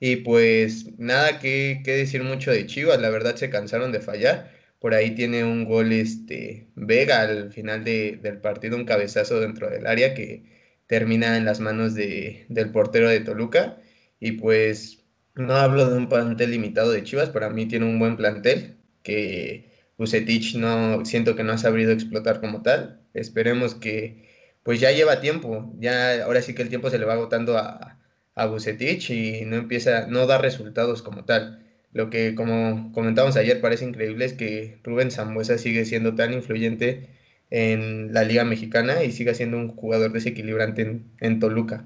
Y 0.00 0.16
pues 0.16 0.98
nada 0.98 1.38
que 1.38 1.80
decir 1.82 2.24
mucho 2.24 2.50
de 2.50 2.66
Chivas, 2.66 3.00
la 3.00 3.08
verdad 3.08 3.36
se 3.36 3.48
cansaron 3.48 3.90
de 3.90 4.00
fallar 4.00 4.57
Por 4.78 4.94
ahí 4.94 5.14
tiene 5.14 5.44
un 5.44 5.64
gol 5.64 5.92
este, 5.92 6.68
Vega 6.76 7.22
al 7.22 7.52
final 7.52 7.84
del 7.84 8.40
partido, 8.40 8.76
un 8.76 8.84
cabezazo 8.84 9.40
dentro 9.40 9.68
del 9.70 9.86
área 9.86 10.14
que 10.14 10.44
termina 10.86 11.36
en 11.36 11.44
las 11.44 11.60
manos 11.60 11.94
de, 11.94 12.46
del 12.48 12.70
portero 12.72 13.08
de 13.08 13.20
Toluca. 13.20 13.78
Y 14.20 14.32
pues 14.32 15.04
no 15.34 15.54
hablo 15.56 15.88
de 15.90 15.96
un 15.96 16.08
plantel 16.08 16.50
limitado 16.52 16.92
de 16.92 17.02
Chivas, 17.04 17.30
para 17.30 17.50
mí 17.50 17.66
tiene 17.66 17.86
un 17.86 17.98
buen 17.98 18.16
plantel 18.16 18.76
que 19.02 19.70
Bucetich 19.96 20.56
no 20.56 21.04
siento 21.04 21.36
que 21.36 21.44
no 21.44 21.52
ha 21.52 21.58
sabido 21.58 21.92
explotar 21.92 22.40
como 22.40 22.62
tal. 22.62 23.02
Esperemos 23.14 23.74
que 23.74 24.28
pues 24.62 24.80
ya 24.80 24.92
lleva 24.92 25.20
tiempo, 25.20 25.72
ya 25.78 26.24
ahora 26.24 26.42
sí 26.42 26.54
que 26.54 26.62
el 26.62 26.68
tiempo 26.68 26.90
se 26.90 26.98
le 26.98 27.04
va 27.06 27.14
agotando 27.14 27.56
a, 27.58 27.98
a 28.34 28.46
Bucetich 28.46 29.10
y 29.10 29.44
no 29.44 29.56
empieza, 29.56 30.06
no 30.06 30.26
da 30.26 30.38
resultados 30.38 31.02
como 31.02 31.24
tal. 31.24 31.64
Lo 31.92 32.10
que, 32.10 32.34
como 32.34 32.92
comentamos 32.92 33.36
ayer, 33.36 33.60
parece 33.60 33.84
increíble 33.84 34.24
es 34.24 34.34
que 34.34 34.78
Rubén 34.84 35.10
Zambuesa 35.10 35.58
sigue 35.58 35.84
siendo 35.84 36.14
tan 36.14 36.32
influyente 36.32 37.08
en 37.50 38.12
la 38.12 38.24
Liga 38.24 38.44
Mexicana 38.44 39.02
y 39.02 39.12
sigue 39.12 39.34
siendo 39.34 39.56
un 39.56 39.74
jugador 39.74 40.12
desequilibrante 40.12 41.02
en, 41.20 41.40
Toluca. 41.40 41.84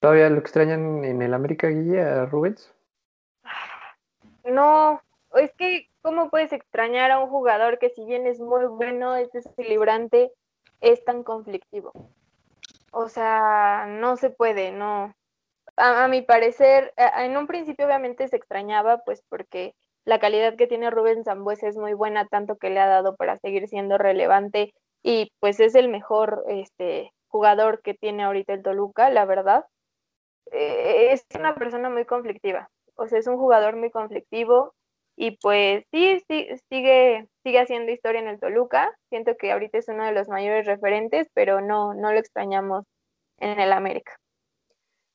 ¿Todavía 0.00 0.28
lo 0.28 0.38
extrañan 0.38 1.04
en 1.04 1.22
el 1.22 1.32
América 1.32 1.68
Guía, 1.68 2.26
Rubens? 2.26 2.74
No, 4.44 5.00
es 5.34 5.50
que, 5.54 5.88
¿cómo 6.02 6.28
puedes 6.28 6.52
extrañar 6.52 7.10
a 7.10 7.20
un 7.20 7.30
jugador 7.30 7.78
que, 7.78 7.88
si 7.88 8.04
bien 8.04 8.26
es 8.26 8.38
muy 8.38 8.66
bueno, 8.66 9.16
es 9.16 9.32
desequilibrante, 9.32 10.30
es 10.82 11.02
tan 11.04 11.22
conflictivo? 11.22 11.92
O 12.90 13.08
sea, 13.08 13.86
no 13.88 14.18
se 14.18 14.28
puede, 14.28 14.72
no 14.72 15.14
a, 15.76 16.08
mi 16.08 16.22
parecer, 16.22 16.92
en 16.96 17.36
un 17.36 17.46
principio 17.46 17.86
obviamente 17.86 18.28
se 18.28 18.36
extrañaba, 18.36 18.98
pues 19.04 19.22
porque 19.28 19.74
la 20.04 20.18
calidad 20.18 20.56
que 20.56 20.66
tiene 20.66 20.90
Rubén 20.90 21.24
Zambuesa 21.24 21.68
es 21.68 21.76
muy 21.76 21.94
buena, 21.94 22.26
tanto 22.26 22.56
que 22.56 22.70
le 22.70 22.80
ha 22.80 22.86
dado 22.86 23.16
para 23.16 23.38
seguir 23.38 23.68
siendo 23.68 23.98
relevante 23.98 24.74
y 25.02 25.32
pues 25.40 25.60
es 25.60 25.74
el 25.74 25.88
mejor 25.88 26.44
este, 26.48 27.12
jugador 27.28 27.80
que 27.82 27.94
tiene 27.94 28.24
ahorita 28.24 28.54
el 28.54 28.62
Toluca, 28.62 29.10
la 29.10 29.24
verdad. 29.24 29.64
Eh, 30.52 31.12
es 31.12 31.24
una 31.38 31.54
persona 31.54 31.90
muy 31.90 32.04
conflictiva, 32.04 32.68
o 32.96 33.06
sea, 33.08 33.18
es 33.18 33.26
un 33.26 33.36
jugador 33.38 33.76
muy 33.76 33.90
conflictivo 33.90 34.74
y 35.16 35.36
pues 35.38 35.84
sí, 35.92 36.20
sí, 36.28 36.48
sigue, 36.68 37.28
sigue 37.44 37.60
haciendo 37.60 37.92
historia 37.92 38.20
en 38.20 38.28
el 38.28 38.40
Toluca. 38.40 38.92
Siento 39.10 39.36
que 39.36 39.52
ahorita 39.52 39.78
es 39.78 39.88
uno 39.88 40.04
de 40.04 40.12
los 40.12 40.28
mayores 40.28 40.66
referentes, 40.66 41.28
pero 41.34 41.60
no, 41.60 41.94
no 41.94 42.12
lo 42.12 42.18
extrañamos 42.18 42.84
en 43.38 43.60
el 43.60 43.72
América. 43.72 44.12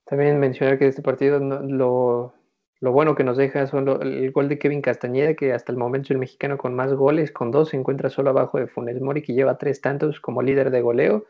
También 0.10 0.40
mencionar 0.40 0.80
que 0.80 0.88
este 0.88 1.04
partido 1.04 1.40
lo, 1.40 2.34
bueno 2.82 3.14
que 3.14 3.24
nos 3.24 3.38
deja 3.38 3.68
son 3.68 3.88
el 4.02 4.32
gol 4.32 4.50
de 4.50 4.58
Kevin 4.58 4.82
Castañeda, 4.82 5.36
que 5.36 5.54
hasta 5.54 5.72
el 5.72 5.78
momento 5.78 6.14
el 6.14 6.18
mexicano 6.18 6.58
con 6.58 6.74
más 6.74 6.92
goles, 6.96 7.32
con 7.32 7.52
dos, 7.52 7.70
se 7.70 7.78
encuentra 7.78 8.10
solo 8.10 8.32
abajo 8.32 8.58
de 8.58 8.66
Funes 8.66 9.00
Mori, 9.02 9.22
que 9.22 9.36
lleva 9.36 9.60
tres 9.60 9.82
tantos 9.82 10.20
como 10.20 10.42
líder 10.42 10.72
de 10.72 10.82
goleo. 10.82 11.28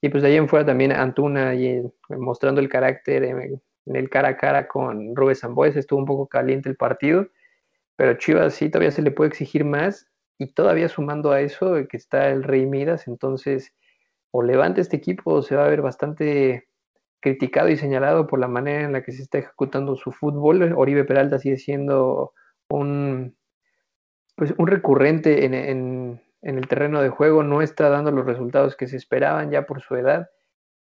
Y 0.00 0.08
pues 0.08 0.24
de 0.24 0.30
ahí 0.30 0.36
en 0.36 0.48
fuera 0.48 0.66
también 0.66 0.90
Antuna 0.90 1.54
y, 1.54 1.80
mostrando 2.08 2.60
el 2.60 2.68
carácter 2.68 3.22
en, 3.22 3.62
el 3.86 4.10
cara 4.10 4.30
a 4.30 4.36
cara 4.36 4.66
con 4.66 5.14
Rubén 5.14 5.36
Zambuesa, 5.36 5.78
estuvo 5.78 6.00
un 6.00 6.06
poco 6.06 6.26
caliente 6.26 6.68
el 6.68 6.76
partido, 6.76 7.28
pero 7.94 8.14
Chivas 8.14 8.54
sí 8.54 8.68
todavía 8.70 8.90
se 8.90 9.02
le 9.02 9.12
puede 9.12 9.28
exigir 9.28 9.64
más 9.64 10.08
y 10.36 10.52
todavía 10.52 10.88
sumando 10.88 11.30
a 11.30 11.42
eso 11.42 11.74
que 11.88 11.96
está 11.96 12.30
el 12.30 12.42
Rey 12.42 12.66
Midas, 12.66 13.06
entonces 13.06 13.72
o 14.32 14.42
levanta 14.42 14.80
este 14.80 14.96
equipo 14.96 15.34
o 15.34 15.42
se 15.42 15.54
va 15.54 15.66
a 15.66 15.68
ver 15.68 15.80
bastante 15.80 16.66
criticado 17.20 17.68
y 17.68 17.76
señalado 17.76 18.26
por 18.26 18.38
la 18.38 18.48
manera 18.48 18.82
en 18.84 18.92
la 18.92 19.02
que 19.02 19.12
se 19.12 19.22
está 19.22 19.38
ejecutando 19.38 19.96
su 19.96 20.12
fútbol. 20.12 20.74
Oribe 20.76 21.04
Peralta 21.04 21.38
sigue 21.38 21.56
siendo 21.56 22.32
un, 22.68 23.36
pues, 24.36 24.54
un 24.58 24.66
recurrente 24.66 25.44
en, 25.44 26.20
el 26.42 26.68
terreno 26.68 27.02
de 27.02 27.08
juego, 27.08 27.42
no 27.42 27.62
está 27.62 27.88
dando 27.88 28.10
los 28.12 28.26
resultados 28.26 28.76
que 28.76 28.86
se 28.86 28.96
esperaban 28.96 29.50
ya 29.50 29.66
por 29.66 29.80
su 29.80 29.96
edad. 29.96 30.28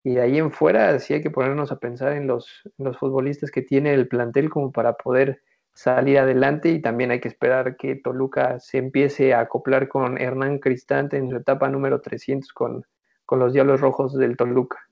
Y 0.03 0.15
de 0.15 0.21
ahí 0.21 0.37
en 0.37 0.51
fuera 0.51 0.99
sí 0.99 1.13
hay 1.15 1.21
que 1.21 1.31
ponernos 1.31 1.71
a 1.71 1.79
pensar 1.79 2.13
en 2.13 2.27
los, 2.27 2.47
los 2.77 2.97
futbolistas 2.97 3.51
que 3.51 3.61
tiene 3.61 3.93
el 3.93 4.07
plantel 4.07 4.49
como 4.49 4.71
para 4.71 4.93
poder 4.93 5.41
salir 5.73 6.17
adelante 6.17 6.69
y 6.69 6.81
también 6.81 7.11
hay 7.11 7.19
que 7.19 7.27
esperar 7.27 7.77
que 7.77 7.95
Toluca 7.95 8.59
se 8.59 8.79
empiece 8.79 9.33
a 9.33 9.41
acoplar 9.41 9.87
con 9.87 10.19
Hernán 10.19 10.59
Cristante 10.59 11.17
en 11.17 11.29
su 11.29 11.35
etapa 11.35 11.69
número 11.69 12.01
300 12.01 12.51
con, 12.51 12.85
con 13.25 13.39
los 13.39 13.53
Diablos 13.53 13.79
Rojos 13.79 14.15
del 14.15 14.37
Toluca. 14.37 14.86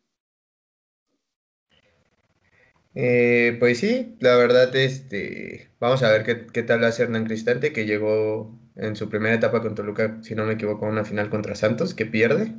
Eh, 2.97 3.57
pues 3.59 3.79
sí, 3.79 4.15
la 4.21 4.37
verdad, 4.37 4.73
este, 4.75 5.69
vamos 5.79 6.01
a 6.03 6.11
ver 6.11 6.23
qué, 6.51 6.63
tal 6.63 6.83
hace 6.85 7.03
Hernán 7.03 7.25
Cristante, 7.25 7.73
que 7.73 7.85
llegó 7.85 8.57
en 8.75 8.95
su 8.95 9.09
primera 9.09 9.35
etapa 9.35 9.61
con 9.61 9.75
Toluca, 9.75 10.19
si 10.23 10.33
no 10.35 10.45
me 10.45 10.53
equivoco, 10.53 10.85
a 10.85 10.89
una 10.89 11.03
final 11.05 11.29
contra 11.29 11.55
Santos, 11.55 11.93
que 11.93 12.05
pierde. 12.05 12.53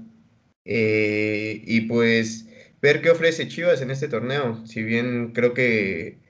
Eh, 0.64 1.62
y 1.66 1.82
pues 1.82 2.48
ver 2.82 3.02
qué 3.02 3.10
ofrece 3.10 3.48
Chivas 3.48 3.80
en 3.82 3.90
este 3.90 4.08
torneo. 4.08 4.66
Si 4.66 4.82
bien 4.82 5.32
creo 5.32 5.54
que, 5.54 6.20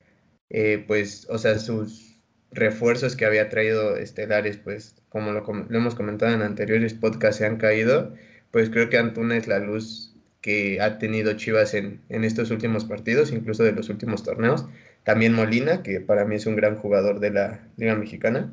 eh, 0.51 0.85
pues, 0.87 1.27
o 1.31 1.39
sea, 1.39 1.59
sus 1.59 2.21
refuerzos 2.53 3.17
que 3.17 3.27
había 3.27 3.49
traído 3.49 3.97
estelares, 3.97 4.57
pues, 4.59 4.97
como 5.09 5.33
lo, 5.33 5.43
lo 5.43 5.79
hemos 5.79 5.95
comentado 5.97 6.35
en 6.35 6.43
anteriores 6.43 6.95
podcasts, 6.95 7.39
se 7.39 7.47
han 7.47 7.59
caído, 7.59 8.15
pues 8.53 8.71
creo 8.71 8.89
que 8.91 8.99
Antuna 8.99 9.37
es 9.37 9.49
la 9.49 9.59
luz 9.61 10.16
que 10.47 10.81
ha 10.81 11.01
tenido 11.01 11.33
Chivas 11.33 11.75
en, 11.75 12.05
estos 12.09 12.53
últimos 12.53 12.85
partidos, 12.85 13.33
incluso 13.33 13.65
de 13.65 13.73
los 13.73 13.89
últimos 13.89 14.23
torneos. 14.23 14.65
También 15.03 15.33
Molina, 15.33 15.83
que 15.83 16.01
para 16.01 16.25
mí 16.25 16.37
es 16.37 16.47
un 16.47 16.55
gran 16.55 16.77
jugador 16.77 17.19
de 17.19 17.31
la 17.33 17.67
Liga 17.77 17.97
Mexicana. 17.97 18.53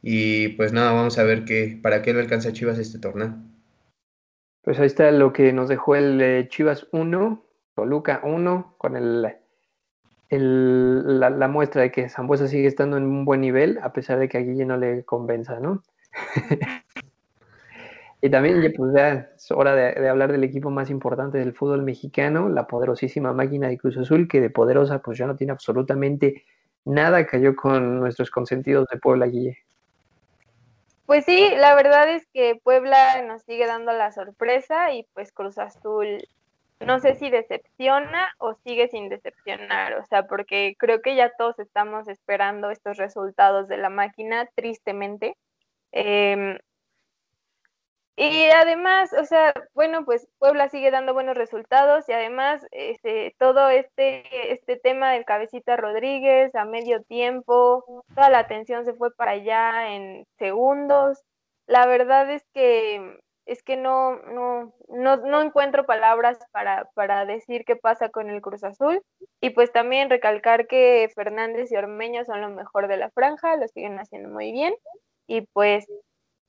Y 0.00 0.50
pues 0.50 0.72
nada, 0.72 0.92
vamos 0.92 1.18
a 1.18 1.24
ver 1.24 1.44
qué, 1.44 1.76
para 1.82 2.02
qué 2.02 2.14
le 2.14 2.20
alcanza 2.20 2.52
Chivas 2.52 2.78
este 2.78 3.00
torneo. 3.00 3.34
Pues 4.62 4.78
ahí 4.78 4.86
está 4.86 5.10
lo 5.10 5.32
que 5.32 5.52
nos 5.52 5.68
dejó 5.68 5.96
el 5.96 6.20
eh, 6.22 6.46
Chivas 6.48 6.86
1, 6.92 7.44
Toluca 7.74 8.20
1, 8.22 8.76
con 8.78 8.96
el, 8.96 9.26
el 10.28 11.18
la, 11.18 11.30
la, 11.30 11.48
muestra 11.48 11.82
de 11.82 11.90
que 11.90 12.08
Zambuesa 12.08 12.46
sigue 12.46 12.68
estando 12.68 12.96
en 12.96 13.02
un 13.02 13.24
buen 13.24 13.40
nivel, 13.40 13.80
a 13.82 13.92
pesar 13.92 14.20
de 14.20 14.28
que 14.28 14.38
a 14.38 14.42
Guille 14.42 14.66
no 14.66 14.76
le 14.76 15.04
convenza, 15.04 15.58
¿no? 15.58 15.82
Y 18.24 18.30
también 18.30 18.72
pues 18.74 18.94
ya 18.94 19.28
es 19.36 19.50
hora 19.50 19.74
de, 19.74 20.08
hablar 20.08 20.32
del 20.32 20.44
equipo 20.44 20.70
más 20.70 20.88
importante 20.88 21.36
del 21.36 21.52
fútbol 21.52 21.82
mexicano, 21.82 22.48
la 22.48 22.66
poderosísima 22.66 23.34
máquina 23.34 23.68
de 23.68 23.76
Cruz 23.76 23.98
Azul, 23.98 24.28
que 24.28 24.40
de 24.40 24.48
poderosa 24.48 25.02
pues 25.02 25.18
ya 25.18 25.26
no 25.26 25.36
tiene 25.36 25.52
absolutamente 25.52 26.46
nada, 26.86 27.26
cayó 27.26 27.54
con 27.54 28.00
nuestros 28.00 28.30
consentidos 28.30 28.86
de 28.90 28.98
Puebla, 28.98 29.26
Guille. 29.26 29.58
Pues 31.04 31.26
sí, 31.26 31.50
la 31.58 31.74
verdad 31.74 32.08
es 32.08 32.26
que 32.32 32.58
Puebla 32.64 33.20
nos 33.28 33.42
sigue 33.42 33.66
dando 33.66 33.92
la 33.92 34.10
sorpresa 34.10 34.94
y 34.94 35.06
pues 35.12 35.30
Cruz 35.30 35.58
Azul 35.58 36.26
no 36.80 37.00
sé 37.00 37.16
si 37.16 37.28
decepciona 37.28 38.32
o 38.38 38.54
sigue 38.64 38.88
sin 38.88 39.10
decepcionar, 39.10 39.98
o 39.98 40.06
sea, 40.06 40.26
porque 40.26 40.76
creo 40.78 41.02
que 41.02 41.14
ya 41.14 41.30
todos 41.36 41.58
estamos 41.58 42.08
esperando 42.08 42.70
estos 42.70 42.96
resultados 42.96 43.68
de 43.68 43.76
la 43.76 43.90
máquina, 43.90 44.48
tristemente. 44.54 45.36
Eh, 45.92 46.58
y 48.16 48.44
además, 48.50 49.12
o 49.12 49.24
sea, 49.24 49.52
bueno, 49.74 50.04
pues 50.04 50.28
Puebla 50.38 50.68
sigue 50.68 50.90
dando 50.90 51.14
buenos 51.14 51.36
resultados 51.36 52.08
y 52.08 52.12
además 52.12 52.64
este, 52.70 53.34
todo 53.38 53.68
este, 53.70 54.52
este 54.52 54.76
tema 54.76 55.12
del 55.12 55.24
cabecita 55.24 55.76
Rodríguez 55.76 56.54
a 56.54 56.64
medio 56.64 57.02
tiempo, 57.02 58.04
toda 58.14 58.30
la 58.30 58.38
atención 58.38 58.84
se 58.84 58.94
fue 58.94 59.12
para 59.14 59.32
allá 59.32 59.94
en 59.94 60.26
segundos. 60.38 61.22
La 61.66 61.86
verdad 61.86 62.30
es 62.30 62.44
que 62.52 63.18
es 63.46 63.62
que 63.62 63.76
no, 63.76 64.16
no, 64.16 64.72
no, 64.88 65.16
no 65.18 65.42
encuentro 65.42 65.84
palabras 65.84 66.38
para, 66.52 66.88
para 66.94 67.26
decir 67.26 67.64
qué 67.66 67.76
pasa 67.76 68.08
con 68.08 68.30
el 68.30 68.40
Cruz 68.40 68.64
Azul. 68.64 69.02
Y 69.40 69.50
pues 69.50 69.72
también 69.72 70.08
recalcar 70.10 70.66
que 70.66 71.10
Fernández 71.14 71.70
y 71.70 71.76
Ormeño 71.76 72.24
son 72.24 72.40
lo 72.40 72.48
mejor 72.50 72.88
de 72.88 72.96
la 72.96 73.10
franja, 73.10 73.56
lo 73.56 73.68
siguen 73.68 73.98
haciendo 73.98 74.30
muy 74.30 74.52
bien. 74.52 74.74
Y 75.26 75.42
pues 75.52 75.86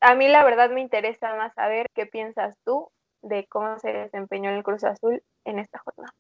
a 0.02 0.16
mí 0.16 0.28
la 0.28 0.44
verdad 0.44 0.70
me 0.70 0.82
interesa 0.82 1.36
más 1.36 1.54
saber 1.54 1.88
qué 1.94 2.06
piensas 2.06 2.58
tú 2.64 2.90
de 3.22 3.48
cómo 3.48 3.80
se 3.80 3.92
desempeñó 3.92 4.52
el 4.52 4.64
Cruz 4.64 4.84
Azul 4.84 5.24
en 5.46 5.60
esta 5.60 5.80
jornada. 5.80 6.14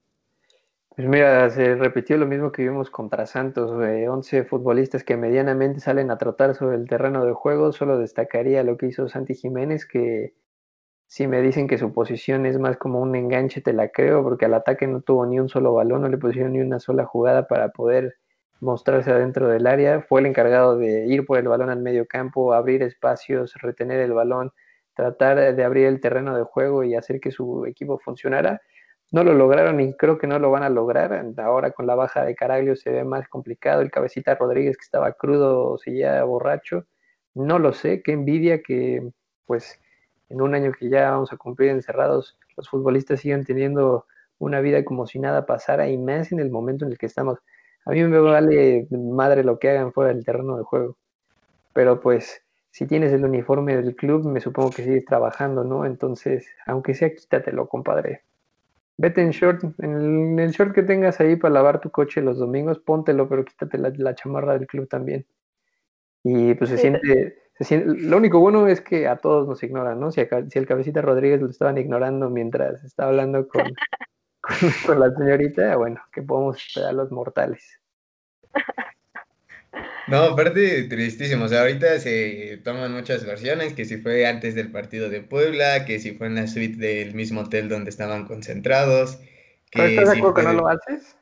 Pues 0.95 1.09
mira, 1.09 1.49
se 1.49 1.75
repitió 1.75 2.17
lo 2.17 2.25
mismo 2.25 2.53
que 2.53 2.63
vimos 2.63 2.89
contra 2.89 3.25
Santos, 3.25 3.77
de 3.79 4.07
11 4.07 4.45
futbolistas 4.45 5.03
que 5.03 5.17
medianamente 5.17 5.81
salen 5.81 6.09
a 6.09 6.17
trotar 6.17 6.55
sobre 6.55 6.77
el 6.77 6.87
terreno 6.87 7.25
de 7.25 7.33
juego, 7.33 7.73
solo 7.73 7.97
destacaría 7.97 8.63
lo 8.63 8.77
que 8.77 8.87
hizo 8.87 9.09
Santi 9.09 9.35
Jiménez, 9.35 9.85
que 9.85 10.35
si 11.07 11.27
me 11.27 11.41
dicen 11.41 11.67
que 11.67 11.77
su 11.77 11.93
posición 11.93 12.45
es 12.45 12.57
más 12.59 12.77
como 12.77 13.01
un 13.01 13.13
enganche, 13.15 13.61
te 13.61 13.73
la 13.73 13.89
creo, 13.89 14.23
porque 14.23 14.45
al 14.45 14.53
ataque 14.53 14.87
no 14.87 15.01
tuvo 15.01 15.25
ni 15.25 15.37
un 15.37 15.49
solo 15.49 15.73
balón, 15.73 16.01
no 16.01 16.07
le 16.07 16.17
pusieron 16.17 16.53
ni 16.53 16.61
una 16.61 16.79
sola 16.79 17.05
jugada 17.05 17.47
para 17.47 17.69
poder 17.69 18.15
mostrarse 18.59 19.11
adentro 19.11 19.47
del 19.47 19.67
área, 19.67 20.01
fue 20.01 20.21
el 20.21 20.27
encargado 20.27 20.77
de 20.77 21.05
ir 21.07 21.25
por 21.25 21.37
el 21.37 21.47
balón 21.47 21.69
al 21.69 21.81
medio 21.81 22.05
campo, 22.07 22.53
abrir 22.53 22.83
espacios, 22.83 23.53
retener 23.55 23.99
el 23.99 24.13
balón, 24.13 24.51
tratar 24.95 25.55
de 25.55 25.63
abrir 25.63 25.87
el 25.87 25.99
terreno 25.99 26.35
de 26.35 26.43
juego 26.43 26.83
y 26.83 26.95
hacer 26.95 27.19
que 27.19 27.31
su 27.31 27.65
equipo 27.65 27.99
funcionara. 27.99 28.61
No 29.11 29.23
lo 29.23 29.33
lograron 29.33 29.79
y 29.81 29.93
creo 29.93 30.17
que 30.17 30.27
no 30.27 30.39
lo 30.39 30.51
van 30.51 30.63
a 30.63 30.69
lograr. 30.69 31.25
Ahora 31.37 31.71
con 31.71 31.85
la 31.87 31.95
baja 31.95 32.25
de 32.25 32.35
Caraglio 32.35 32.75
se 32.75 32.89
ve 32.91 33.03
más 33.03 33.27
complicado. 33.27 33.81
El 33.81 33.91
cabecita 33.91 34.35
Rodríguez 34.35 34.77
que 34.77 34.83
estaba 34.83 35.13
crudo, 35.13 35.77
seguía 35.77 36.23
borracho. 36.23 36.85
No 37.33 37.59
lo 37.59 37.73
sé, 37.73 38.01
qué 38.01 38.13
envidia 38.13 38.61
que 38.63 39.11
pues 39.45 39.79
en 40.29 40.41
un 40.41 40.55
año 40.55 40.71
que 40.71 40.89
ya 40.89 41.11
vamos 41.11 41.31
a 41.33 41.37
cumplir 41.37 41.69
encerrados, 41.69 42.37
los 42.57 42.69
futbolistas 42.69 43.19
siguen 43.19 43.45
teniendo 43.45 44.05
una 44.39 44.59
vida 44.61 44.83
como 44.83 45.05
si 45.07 45.19
nada 45.19 45.45
pasara 45.45 45.87
y 45.89 45.97
más 45.97 46.31
en 46.31 46.39
el 46.39 46.49
momento 46.49 46.85
en 46.85 46.91
el 46.91 46.97
que 46.97 47.05
estamos. 47.05 47.39
A 47.85 47.91
mí 47.91 48.03
me 48.03 48.19
vale 48.19 48.87
madre 48.91 49.43
lo 49.43 49.59
que 49.59 49.69
hagan 49.69 49.93
fuera 49.93 50.13
del 50.13 50.25
terreno 50.25 50.57
de 50.57 50.63
juego. 50.63 50.97
Pero 51.73 52.01
pues 52.01 52.41
si 52.71 52.87
tienes 52.87 53.13
el 53.13 53.23
uniforme 53.23 53.75
del 53.75 53.95
club, 53.95 54.25
me 54.25 54.41
supongo 54.41 54.71
que 54.71 54.83
sigues 54.83 55.05
trabajando, 55.05 55.63
¿no? 55.63 55.85
Entonces, 55.85 56.47
aunque 56.65 56.93
sea, 56.93 57.13
quítatelo, 57.13 57.69
compadre. 57.69 58.23
Vete 58.97 59.21
en 59.21 59.31
short, 59.31 59.63
en 59.79 60.39
el, 60.39 60.51
short 60.51 60.73
que 60.73 60.83
tengas 60.83 61.19
ahí 61.19 61.35
para 61.35 61.53
lavar 61.53 61.79
tu 61.79 61.89
coche 61.91 62.21
los 62.21 62.37
domingos, 62.37 62.79
póntelo, 62.79 63.29
pero 63.29 63.45
quítate 63.45 63.77
la, 63.77 64.15
chamarra 64.15 64.57
del 64.57 64.67
club 64.67 64.87
también. 64.87 65.25
Y 66.23 66.53
pues 66.55 66.71
se 66.71 66.77
siente, 66.77 67.37
lo 67.85 68.17
único 68.17 68.39
bueno 68.39 68.67
es 68.67 68.81
que 68.81 69.07
a 69.07 69.17
todos 69.17 69.47
nos 69.47 69.61
ignoran, 69.63 69.99
¿no? 69.99 70.11
Si, 70.11 70.21
si 70.49 70.59
el 70.59 70.65
cabecita 70.65 71.01
Rodríguez 71.01 71.41
lo 71.41 71.49
estaban 71.49 71.77
ignorando 71.77 72.29
mientras 72.29 72.83
estaba 72.83 73.09
hablando 73.09 73.47
con, 73.47 73.63
con, 74.85 74.99
la 74.99 75.13
señorita, 75.15 75.75
bueno, 75.75 76.01
que 76.11 76.21
podemos 76.21 76.57
esperar 76.57 76.93
los 76.93 77.11
mortales. 77.11 77.79
No, 80.07 80.17
aparte, 80.19 80.83
tristísimo. 80.83 81.45
O 81.45 81.47
sea, 81.47 81.61
ahorita 81.61 81.99
se 81.99 82.61
toman 82.63 82.93
muchas 82.93 83.25
versiones, 83.25 83.73
que 83.73 83.85
si 83.85 83.97
fue 83.97 84.27
antes 84.27 84.53
del 84.53 84.71
partido 84.71 85.09
de 85.09 85.21
Puebla, 85.21 85.85
que 85.85 85.99
si 85.99 86.11
fue 86.11 86.27
en 86.27 86.35
la 86.35 86.47
suite 86.47 86.77
del 86.77 87.15
mismo 87.15 87.41
hotel 87.41 87.69
donde 87.69 87.89
estaban 87.89 88.25
concentrados. 88.25 89.19
Que 89.71 89.95
¿Estás 89.95 90.11
de 90.11 90.17
acuerdo 90.17 90.35
que 90.35 90.43
no 90.43 90.53
lo 90.53 90.67
haces? 90.67 91.17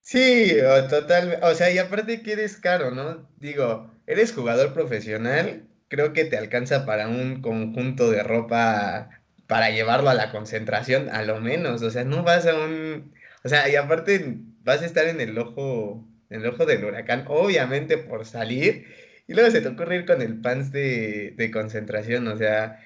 Sí, 0.00 0.56
total. 0.88 1.40
O 1.42 1.54
sea, 1.54 1.70
y 1.70 1.78
aparte 1.78 2.22
que 2.22 2.32
eres 2.32 2.56
caro, 2.56 2.92
¿no? 2.92 3.28
Digo, 3.38 3.90
eres 4.06 4.32
jugador 4.32 4.72
profesional, 4.72 5.68
creo 5.88 6.12
que 6.12 6.24
te 6.24 6.38
alcanza 6.38 6.86
para 6.86 7.08
un 7.08 7.42
conjunto 7.42 8.10
de 8.10 8.22
ropa 8.22 9.10
para 9.50 9.70
llevarlo 9.70 10.08
a 10.08 10.14
la 10.14 10.30
concentración, 10.30 11.10
a 11.10 11.22
lo 11.24 11.40
menos. 11.40 11.82
O 11.82 11.90
sea, 11.90 12.04
no 12.04 12.22
vas 12.22 12.46
a 12.46 12.54
un. 12.54 13.12
O 13.44 13.48
sea, 13.48 13.68
y 13.68 13.76
aparte 13.76 14.38
vas 14.62 14.80
a 14.80 14.86
estar 14.86 15.06
en 15.08 15.20
el 15.20 15.36
ojo 15.36 16.06
en 16.30 16.42
el 16.42 16.46
ojo 16.46 16.64
del 16.64 16.84
huracán, 16.84 17.24
obviamente 17.28 17.98
por 17.98 18.24
salir, 18.24 18.86
y 19.26 19.34
luego 19.34 19.50
se 19.50 19.60
te 19.60 19.68
ocurre 19.68 19.96
ir 19.96 20.06
con 20.06 20.22
el 20.22 20.40
pants 20.40 20.72
de, 20.72 21.34
de 21.36 21.50
concentración, 21.50 22.28
o 22.28 22.36
sea, 22.36 22.80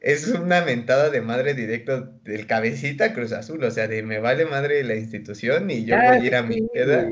es 0.00 0.28
una 0.28 0.64
mentada 0.64 1.10
de 1.10 1.20
madre 1.20 1.54
directo 1.54 2.02
del 2.22 2.46
cabecita 2.46 3.12
Cruz 3.12 3.32
Azul, 3.32 3.64
o 3.64 3.70
sea, 3.70 3.88
de 3.88 4.02
me 4.02 4.20
vale 4.20 4.44
madre 4.44 4.84
la 4.84 4.94
institución 4.94 5.68
y 5.70 5.84
yo 5.84 5.96
voy 5.96 6.04
a 6.04 6.24
ir 6.24 6.36
a 6.36 6.42
mi 6.42 6.68
queda. 6.72 7.10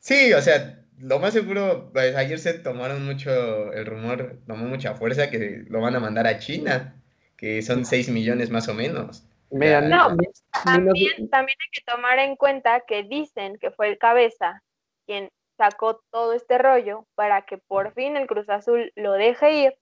Sí, 0.00 0.32
o 0.32 0.42
sea, 0.42 0.82
lo 0.98 1.20
más 1.20 1.32
seguro, 1.32 1.90
pues 1.92 2.16
ayer 2.16 2.38
se 2.38 2.54
tomaron 2.54 3.04
mucho, 3.06 3.72
el 3.72 3.86
rumor 3.86 4.40
tomó 4.46 4.66
mucha 4.66 4.94
fuerza 4.94 5.30
que 5.30 5.64
lo 5.68 5.80
van 5.80 5.94
a 5.94 6.00
mandar 6.00 6.26
a 6.26 6.38
China, 6.38 6.99
que 7.40 7.62
son 7.62 7.86
6 7.86 8.10
millones 8.10 8.50
más 8.50 8.68
o 8.68 8.74
menos. 8.74 9.26
Mira, 9.50 9.80
no, 9.80 10.14
también, 10.62 11.30
también 11.30 11.56
hay 11.58 11.70
que 11.72 11.80
tomar 11.90 12.18
en 12.18 12.36
cuenta 12.36 12.82
que 12.86 13.02
dicen 13.02 13.56
que 13.58 13.70
fue 13.70 13.88
el 13.88 13.96
cabeza 13.96 14.62
quien 15.06 15.30
sacó 15.56 16.02
todo 16.10 16.34
este 16.34 16.58
rollo 16.58 17.06
para 17.14 17.42
que 17.42 17.56
por 17.56 17.94
fin 17.94 18.18
el 18.18 18.26
Cruz 18.26 18.48
Azul 18.50 18.92
lo 18.94 19.14
deje 19.14 19.52
ir 19.54 19.74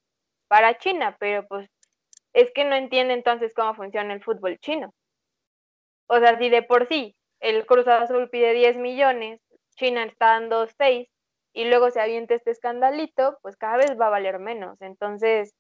para 0.47 0.79
China, 0.79 1.17
pero 1.19 1.47
pues 1.49 1.69
es 2.33 2.53
que 2.53 2.65
no 2.65 2.77
entiende 2.77 3.12
entonces 3.12 3.53
cómo 3.55 3.75
funciona 3.75 4.15
el 4.15 4.23
fútbol 4.23 4.59
chino. 4.61 4.95
O 6.07 6.21
sea, 6.21 6.38
si 6.38 6.49
de 6.50 6.62
por 6.62 6.87
sí 6.87 7.17
el 7.41 7.67
Cruz 7.67 7.88
Azul 7.88 8.31
pide 8.31 8.55
10 8.55 8.77
millones, 8.77 9.41
China 9.75 10.05
está 10.05 10.27
dando 10.27 10.69
6 10.79 11.09
y 11.53 11.65
luego 11.65 11.91
se 11.91 12.00
avienta 12.00 12.35
este 12.35 12.53
escandalito, 12.53 13.37
pues 13.43 13.57
cada 13.57 13.79
vez 13.79 13.99
va 14.00 14.07
a 14.07 14.11
valer 14.11 14.38
menos. 14.38 14.81
Entonces, 14.81 15.55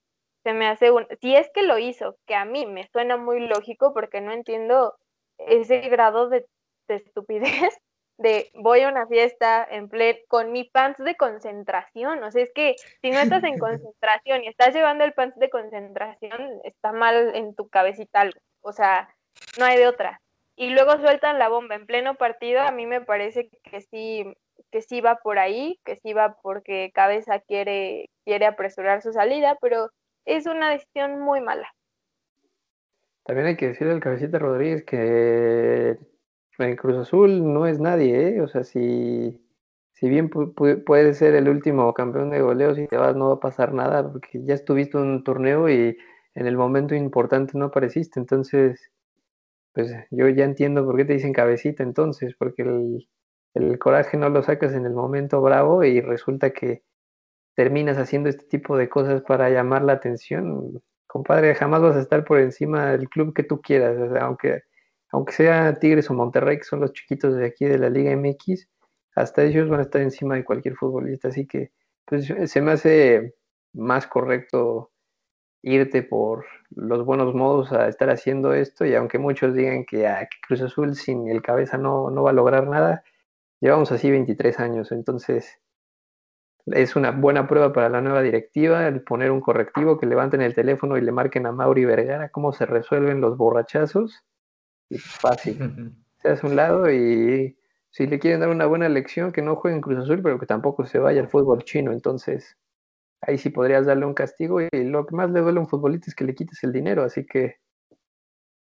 se 0.48 0.54
me 0.54 0.66
hace 0.66 0.90
un... 0.90 1.06
Si 1.20 1.36
es 1.36 1.50
que 1.52 1.62
lo 1.62 1.76
hizo, 1.78 2.16
que 2.26 2.34
a 2.34 2.46
mí 2.46 2.64
me 2.64 2.88
suena 2.88 3.18
muy 3.18 3.46
lógico 3.46 3.92
porque 3.92 4.22
no 4.22 4.32
entiendo 4.32 4.94
ese 5.36 5.80
grado 5.90 6.30
de, 6.30 6.46
de 6.88 6.94
estupidez 6.94 7.52
de 8.16 8.50
voy 8.54 8.80
a 8.80 8.88
una 8.88 9.06
fiesta 9.06 9.66
en 9.70 9.90
play 9.90 10.24
con 10.26 10.50
mi 10.50 10.64
pants 10.64 11.04
de 11.04 11.16
concentración. 11.16 12.22
O 12.22 12.30
sea, 12.30 12.42
es 12.42 12.50
que 12.54 12.76
si 13.02 13.10
no 13.10 13.18
estás 13.18 13.44
en 13.44 13.58
concentración 13.58 14.42
y 14.42 14.48
estás 14.48 14.74
llevando 14.74 15.04
el 15.04 15.12
pants 15.12 15.38
de 15.38 15.50
concentración, 15.50 16.60
está 16.64 16.92
mal 16.92 17.36
en 17.36 17.54
tu 17.54 17.68
cabecita 17.68 18.22
algo. 18.22 18.40
O 18.62 18.72
sea, 18.72 19.14
no 19.58 19.66
hay 19.66 19.76
de 19.76 19.86
otra. 19.86 20.22
Y 20.56 20.70
luego 20.70 20.98
sueltan 20.98 21.38
la 21.38 21.50
bomba 21.50 21.74
en 21.74 21.84
pleno 21.84 22.14
partido, 22.14 22.62
a 22.62 22.72
mí 22.72 22.86
me 22.86 23.02
parece 23.02 23.50
que 23.64 23.82
sí, 23.82 24.24
que 24.72 24.80
sí 24.80 25.02
va 25.02 25.16
por 25.16 25.38
ahí, 25.38 25.78
que 25.84 25.96
sí 25.96 26.14
va 26.14 26.38
porque 26.42 26.90
Cabeza 26.94 27.38
quiere, 27.38 28.08
quiere 28.24 28.46
apresurar 28.46 29.02
su 29.02 29.12
salida, 29.12 29.58
pero 29.60 29.90
es 30.28 30.46
una 30.46 30.70
decisión 30.70 31.20
muy 31.20 31.40
mala. 31.40 31.68
También 33.24 33.48
hay 33.48 33.56
que 33.56 33.68
decirle 33.68 33.92
al 33.92 34.00
cabecita 34.00 34.38
Rodríguez 34.38 34.84
que 34.84 35.98
en 36.58 36.76
Cruz 36.76 36.96
Azul 36.96 37.52
no 37.52 37.66
es 37.66 37.78
nadie, 37.80 38.28
¿eh? 38.28 38.40
O 38.40 38.48
sea, 38.48 38.64
si, 38.64 39.40
si 39.92 40.08
bien 40.08 40.30
puede 40.30 41.14
ser 41.14 41.34
el 41.34 41.48
último 41.48 41.92
campeón 41.94 42.30
de 42.30 42.40
goleo, 42.40 42.74
si 42.74 42.86
te 42.86 42.96
vas 42.96 43.16
no 43.16 43.28
va 43.28 43.34
a 43.34 43.40
pasar 43.40 43.72
nada, 43.72 44.10
porque 44.10 44.42
ya 44.44 44.54
estuviste 44.54 44.98
en 44.98 45.04
un 45.04 45.24
torneo 45.24 45.68
y 45.68 45.96
en 46.34 46.46
el 46.46 46.56
momento 46.56 46.94
importante 46.94 47.56
no 47.58 47.66
apareciste. 47.66 48.20
Entonces, 48.20 48.90
pues 49.72 49.92
yo 50.10 50.28
ya 50.28 50.44
entiendo 50.44 50.84
por 50.84 50.96
qué 50.96 51.04
te 51.04 51.14
dicen 51.14 51.32
cabecita 51.32 51.82
entonces, 51.82 52.34
porque 52.38 52.62
el, 52.62 53.08
el 53.54 53.78
coraje 53.78 54.16
no 54.16 54.28
lo 54.30 54.42
sacas 54.42 54.72
en 54.74 54.86
el 54.86 54.94
momento 54.94 55.40
bravo 55.40 55.84
y 55.84 56.00
resulta 56.00 56.50
que 56.50 56.82
terminas 57.58 57.98
haciendo 57.98 58.28
este 58.28 58.44
tipo 58.46 58.76
de 58.76 58.88
cosas 58.88 59.22
para 59.22 59.50
llamar 59.50 59.82
la 59.82 59.94
atención. 59.94 60.80
Compadre, 61.08 61.56
jamás 61.56 61.82
vas 61.82 61.96
a 61.96 62.00
estar 62.00 62.24
por 62.24 62.38
encima 62.38 62.92
del 62.92 63.08
club 63.08 63.34
que 63.34 63.42
tú 63.42 63.60
quieras, 63.60 63.98
o 63.98 64.12
sea, 64.12 64.26
aunque 64.26 64.62
aunque 65.10 65.32
sea 65.32 65.74
Tigres 65.80 66.08
o 66.08 66.14
Monterrey, 66.14 66.58
que 66.58 66.62
son 66.64 66.78
los 66.78 66.92
chiquitos 66.92 67.34
de 67.34 67.46
aquí 67.46 67.64
de 67.64 67.78
la 67.78 67.90
Liga 67.90 68.12
MX, 68.12 68.68
hasta 69.16 69.42
ellos 69.42 69.68
van 69.68 69.80
a 69.80 69.82
estar 69.82 70.00
encima 70.02 70.36
de 70.36 70.44
cualquier 70.44 70.76
futbolista. 70.76 71.28
Así 71.28 71.48
que 71.48 71.72
pues, 72.04 72.32
se 72.44 72.60
me 72.60 72.70
hace 72.70 73.34
más 73.72 74.06
correcto 74.06 74.92
irte 75.62 76.04
por 76.04 76.46
los 76.70 77.04
buenos 77.04 77.34
modos 77.34 77.72
a 77.72 77.88
estar 77.88 78.08
haciendo 78.08 78.54
esto 78.54 78.86
y 78.86 78.94
aunque 78.94 79.18
muchos 79.18 79.52
digan 79.54 79.84
que, 79.84 80.06
ah, 80.06 80.28
Cruz 80.46 80.62
Azul 80.62 80.94
sin 80.94 81.28
el 81.28 81.42
cabeza 81.42 81.76
no, 81.76 82.08
no 82.10 82.22
va 82.22 82.30
a 82.30 82.34
lograr 82.34 82.68
nada, 82.68 83.02
llevamos 83.60 83.90
así 83.90 84.12
23 84.12 84.60
años, 84.60 84.92
entonces 84.92 85.58
es 86.72 86.96
una 86.96 87.10
buena 87.10 87.46
prueba 87.46 87.72
para 87.72 87.88
la 87.88 88.00
nueva 88.00 88.22
directiva 88.22 88.86
el 88.86 89.02
poner 89.02 89.30
un 89.30 89.40
correctivo, 89.40 89.98
que 89.98 90.06
levanten 90.06 90.40
el 90.42 90.54
teléfono 90.54 90.96
y 90.96 91.00
le 91.00 91.12
marquen 91.12 91.46
a 91.46 91.52
Mauri 91.52 91.84
Vergara 91.84 92.28
cómo 92.30 92.52
se 92.52 92.66
resuelven 92.66 93.20
los 93.20 93.36
borrachazos 93.36 94.24
y 94.88 94.98
fácil. 94.98 95.58
Se 96.22 96.30
hace 96.30 96.46
un 96.46 96.56
lado 96.56 96.90
y 96.90 97.56
si 97.90 98.06
le 98.06 98.18
quieren 98.18 98.40
dar 98.40 98.48
una 98.48 98.66
buena 98.66 98.88
lección, 98.88 99.30
que 99.32 99.40
no 99.40 99.56
juegue 99.56 99.76
en 99.76 99.82
Cruz 99.82 99.98
Azul, 99.98 100.20
pero 100.22 100.38
que 100.38 100.46
tampoco 100.46 100.84
se 100.84 100.98
vaya 100.98 101.20
al 101.20 101.28
fútbol 101.28 101.62
chino. 101.62 101.92
Entonces, 101.92 102.56
ahí 103.20 103.38
sí 103.38 103.50
podrías 103.50 103.86
darle 103.86 104.04
un 104.04 104.14
castigo. 104.14 104.60
Y 104.60 104.68
lo 104.72 105.06
que 105.06 105.14
más 105.14 105.30
le 105.30 105.40
duele 105.40 105.58
a 105.58 105.62
un 105.62 105.68
futbolista 105.68 106.06
es 106.10 106.14
que 106.16 106.24
le 106.24 106.34
quites 106.34 106.62
el 106.64 106.72
dinero. 106.72 107.04
Así 107.04 107.24
que 107.24 107.56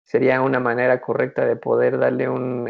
sería 0.04 0.42
una 0.42 0.60
manera 0.60 1.02
correcta 1.02 1.46
de 1.46 1.56
poder 1.56 1.98
darle 1.98 2.30
un, 2.30 2.70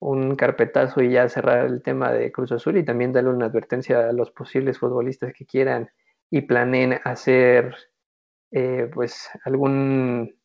un 0.00 0.36
carpetazo 0.36 1.02
y 1.02 1.12
ya 1.12 1.28
cerrar 1.28 1.66
el 1.66 1.82
tema 1.82 2.12
de 2.12 2.30
Cruz 2.30 2.52
Azul 2.52 2.76
y 2.76 2.84
también 2.84 3.12
darle 3.12 3.30
una 3.30 3.46
advertencia 3.46 4.08
a 4.08 4.12
los 4.12 4.30
posibles 4.30 4.78
futbolistas 4.78 5.32
que 5.32 5.44
quieran 5.44 5.90
y 6.30 6.42
planeen 6.42 7.00
hacer 7.04 7.74
eh, 8.50 8.88
pues 8.92 9.28
algún 9.44 10.36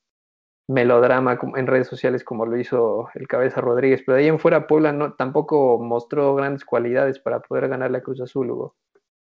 melodrama 0.68 1.38
en 1.56 1.68
redes 1.68 1.88
sociales 1.88 2.24
como 2.24 2.46
lo 2.46 2.58
hizo 2.58 3.10
el 3.16 3.28
Cabeza 3.28 3.62
Rodríguez, 3.62 4.02
pero 4.06 4.16
de 4.16 4.24
ahí 4.24 4.30
en 4.30 4.40
fuera 4.40 4.66
Puebla 4.66 4.94
no, 4.94 5.14
tampoco 5.14 5.78
mostró 5.80 6.36
grandes 6.36 6.64
cualidades 6.64 7.20
para 7.20 7.42
poder 7.42 7.68
ganar 7.68 7.92
la 7.92 8.02
Cruz 8.02 8.22
Azul, 8.22 8.50
Hugo. 8.50 8.76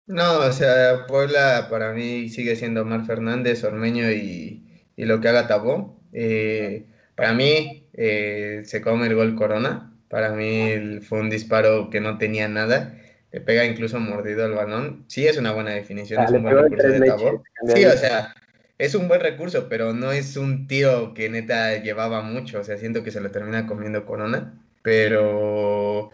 No, 0.08 0.40
o 0.40 0.52
sea, 0.54 1.06
Puebla 1.06 1.68
para 1.70 1.92
mí 1.92 2.30
sigue 2.30 2.56
siendo 2.56 2.82
Omar 2.82 3.06
Fernández, 3.06 3.64
Ormeño 3.66 4.10
y, 4.10 4.88
y 4.96 5.06
lo 5.06 5.20
que 5.20 5.28
haga 5.28 5.48
Tabó. 5.48 6.00
Eh, 6.14 6.88
para 7.16 7.34
mí 7.34 7.90
eh, 7.94 8.62
se 8.64 8.82
come 8.82 9.08
el 9.08 9.16
gol 9.16 9.36
Corona, 9.36 9.97
para 10.10 10.32
mí 10.32 11.00
fue 11.02 11.20
un 11.20 11.30
disparo 11.30 11.90
que 11.90 12.02
no 12.02 12.18
tenía 12.18 12.48
nada, 12.48 12.98
le 13.32 13.42
pega 13.42 13.66
incluso 13.66 14.00
mordido 14.00 14.46
al 14.46 14.54
balón. 14.54 15.06
Sí 15.08 15.28
es 15.28 15.38
una 15.38 15.52
buena 15.52 15.72
definición, 15.72 16.24
es 16.24 16.32
un 16.32 16.44
buen 16.44 16.58
recurso 16.58 16.88
de 16.88 17.02
Tabó. 17.02 17.44
Sí, 17.74 17.86
o 17.86 17.98
sea, 17.98 18.34
es 18.78 18.96
un 18.96 19.08
buen 19.08 19.22
recurso, 19.22 19.68
pero 19.70 19.94
no 19.94 20.12
es 20.12 20.38
un 20.38 20.68
tiro 20.68 21.14
que 21.14 21.30
neta 21.30 21.78
llevaba 21.82 22.22
mucho. 22.22 22.60
O 22.60 22.64
sea, 22.64 22.78
siento 22.78 23.04
que 23.04 23.12
se 23.12 23.22
lo 23.22 23.32
termina 23.32 23.68
comiendo 23.68 24.06
Corona. 24.06 24.54
Pero, 24.82 26.12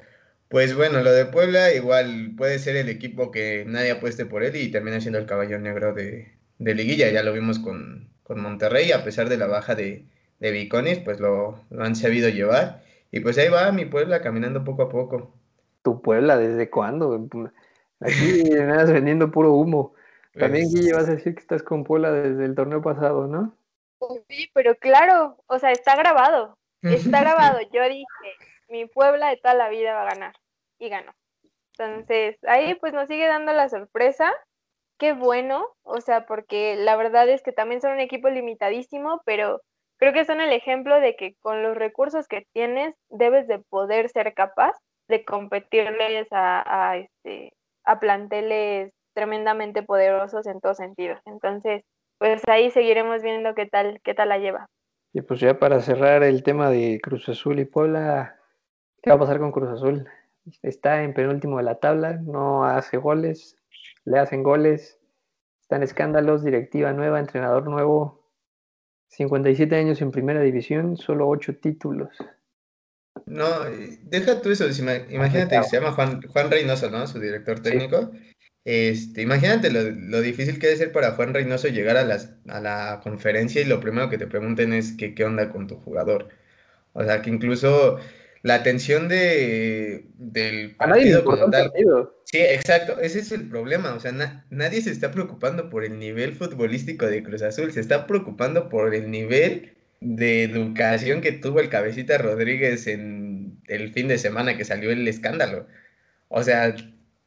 pues 0.50 0.74
bueno, 0.76 1.04
lo 1.04 1.12
de 1.12 1.26
Puebla 1.26 1.74
igual 1.74 2.34
puede 2.38 2.60
ser 2.60 2.76
el 2.76 2.90
equipo 2.90 3.32
que 3.32 3.66
nadie 3.68 3.92
apueste 3.92 4.26
por 4.26 4.44
él 4.44 4.56
y 4.56 4.72
termina 4.72 5.00
siendo 5.02 5.20
el 5.20 5.26
caballo 5.26 5.60
negro 5.60 5.94
de, 5.94 6.32
liguilla. 6.58 7.12
Ya 7.12 7.24
lo 7.24 7.34
vimos 7.34 7.60
con, 7.60 8.12
Monterrey, 8.30 8.92
a 8.92 9.04
pesar 9.04 9.30
de 9.30 9.38
la 9.38 9.46
baja 9.46 9.76
de, 9.76 10.06
de 10.40 11.02
pues 11.06 11.20
lo, 11.20 11.64
lo, 11.70 11.84
han 11.84 11.96
sabido 11.96 12.30
llevar. 12.30 12.82
Y 13.14 13.20
pues 13.20 13.38
ahí 13.38 13.48
va 13.48 13.72
mi 13.72 13.86
Puebla 13.86 14.24
caminando 14.24 14.64
poco 14.64 14.82
a 14.82 14.90
poco. 14.90 15.32
¿Tu 15.84 16.02
Puebla 16.02 16.36
desde 16.36 16.72
cuándo? 16.72 17.14
Aquí 18.00 18.44
me 18.50 18.86
vendiendo 18.86 19.30
puro 19.30 19.54
humo. 19.54 19.94
También, 20.34 20.68
Guille, 20.74 20.94
vas 20.94 21.08
a 21.08 21.12
decir 21.12 21.36
que 21.36 21.42
estás 21.42 21.62
con 21.62 21.84
Puebla 21.84 22.12
desde 22.12 22.44
el 22.44 22.56
torneo 22.56 22.82
pasado, 22.82 23.28
¿no? 23.28 23.56
Pues 24.00 24.24
sí, 24.28 24.50
pero 24.56 24.74
claro, 24.78 25.38
o 25.46 25.60
sea, 25.60 25.72
está 25.72 25.96
grabado. 25.96 26.58
Está 26.82 27.22
grabado. 27.22 27.60
Yo 27.72 27.84
dije, 27.88 28.06
mi 28.68 28.88
Puebla 28.88 29.30
de 29.30 29.38
toda 29.38 29.54
la 29.54 29.70
vida 29.70 29.94
va 29.94 30.02
a 30.02 30.16
ganar. 30.16 30.34
Y 30.80 30.90
ganó. 30.90 31.14
Entonces, 31.78 32.38
ahí 32.48 32.74
pues 32.74 32.94
nos 32.94 33.08
sigue 33.08 33.28
dando 33.28 33.54
la 33.54 33.70
sorpresa. 33.70 34.34
Qué 34.98 35.14
bueno, 35.14 35.68
o 35.84 36.02
sea, 36.02 36.26
porque 36.26 36.78
la 36.78 36.96
verdad 36.96 37.30
es 37.30 37.44
que 37.44 37.52
también 37.52 37.80
son 37.80 37.92
un 37.92 38.00
equipo 38.00 38.28
limitadísimo, 38.32 39.22
pero 39.24 39.62
creo 40.04 40.12
que 40.14 40.26
son 40.26 40.42
el 40.42 40.52
ejemplo 40.52 41.00
de 41.00 41.16
que 41.16 41.36
con 41.40 41.64
los 41.64 41.78
recursos 41.78 42.28
que 42.28 42.46
tienes 42.52 42.94
debes 43.10 43.48
de 43.48 43.60
poder 43.60 44.10
ser 44.10 44.34
capaz 44.34 44.74
de 45.08 45.24
competirles 45.24 46.28
a, 46.32 46.92
a, 46.92 46.98
este, 46.98 47.54
a 47.86 48.02
planteles 48.02 48.92
tremendamente 49.14 49.82
poderosos 49.82 50.46
en 50.46 50.60
todos 50.60 50.76
sentidos. 50.76 51.22
Entonces, 51.26 51.84
pues 52.18 52.42
ahí 52.50 52.70
seguiremos 52.72 53.22
viendo 53.22 53.56
qué 53.56 53.66
tal, 53.66 54.02
qué 54.04 54.14
tal 54.14 54.28
la 54.28 54.40
lleva. 54.40 54.68
Y 55.14 55.22
pues 55.22 55.40
ya 55.40 55.58
para 55.58 55.80
cerrar 55.80 56.22
el 56.24 56.44
tema 56.44 56.70
de 56.70 57.00
Cruz 57.02 57.30
Azul 57.30 57.62
y 57.62 57.66
Puebla, 57.66 58.36
¿qué 59.02 59.10
va 59.10 59.16
a 59.16 59.20
pasar 59.20 59.40
con 59.40 59.54
Cruz 59.54 59.70
Azul? 59.70 60.06
Está 60.64 61.04
en 61.04 61.14
penúltimo 61.14 61.60
de 61.60 61.64
la 61.64 61.76
tabla, 61.76 62.20
no 62.22 62.66
hace 62.66 62.98
goles, 62.98 63.56
le 64.04 64.20
hacen 64.20 64.44
goles, 64.44 65.00
están 65.62 65.82
escándalos, 65.82 66.44
directiva 66.44 66.92
nueva, 66.92 67.22
entrenador 67.22 67.70
nuevo, 67.70 68.23
57 69.10 69.76
años 69.76 70.02
en 70.02 70.12
primera 70.12 70.42
división, 70.42 70.98
solo 70.98 71.28
8 71.28 71.58
títulos. 71.62 72.10
No, 73.26 73.48
deja 74.04 74.42
tú 74.42 74.50
eso, 74.50 74.66
imagínate, 74.68 75.64
se 75.64 75.78
llama 75.78 75.92
Juan, 75.92 76.22
Juan 76.24 76.52
Reynoso, 76.52 76.90
¿no? 76.90 77.06
Su 77.08 77.20
director 77.20 77.60
técnico. 77.62 78.12
Este, 78.66 79.22
imagínate 79.22 79.70
lo, 79.72 80.22
difícil 80.22 80.58
que 80.58 80.68
debe 80.68 80.78
ser 80.78 80.92
para 80.92 81.12
Juan 81.12 81.34
Reynoso 81.34 81.68
llegar 81.68 81.98
a, 81.98 82.04
las, 82.04 82.34
a 82.48 82.62
la 82.62 83.02
conferencia 83.04 83.62
y 83.62 83.66
lo 83.66 83.82
primero 83.82 84.10
que 84.10 84.18
te 84.18 84.28
pregunten 84.28 84.74
es 84.74 84.94
que, 84.94 85.14
qué 85.14 85.26
onda 85.26 85.50
con 85.50 85.68
tu 85.68 85.76
jugador. 85.76 86.30
O 86.94 87.04
sea, 87.04 87.22
que 87.22 87.30
incluso 87.30 88.00
la 88.44 88.56
atención 88.56 89.08
de, 89.08 90.06
del 90.18 90.76
partido 90.76 91.24
como 91.24 91.50
tal. 91.50 91.72
Sí, 92.26 92.40
exacto, 92.40 93.00
ese 93.00 93.20
es 93.20 93.32
el 93.32 93.48
problema. 93.50 93.94
O 93.94 94.00
sea, 94.00 94.12
nadie 94.50 94.82
se 94.82 94.92
está 94.92 95.12
preocupando 95.12 95.70
por 95.70 95.86
el 95.86 95.98
nivel 95.98 96.34
futbolístico 96.34 97.08
de 97.08 97.24
Cruz 97.24 97.42
Azul, 97.42 97.72
se 97.72 97.80
está 97.80 98.06
preocupando 98.06 98.70
por 98.70 98.94
el 98.94 99.10
nivel 99.10 99.74
de 100.02 100.44
educación 100.44 101.22
que 101.22 101.32
tuvo 101.32 101.62
el 101.62 101.70
cabecita 101.70 102.18
Rodríguez 102.18 102.88
en 102.88 103.62
el 103.68 103.94
fin 103.94 104.10
de 104.10 104.18
semana 104.18 104.58
que 104.58 104.66
salió 104.66 104.92
el 104.92 105.08
escándalo. 105.08 105.66
O 106.28 106.44
sea, 106.44 106.76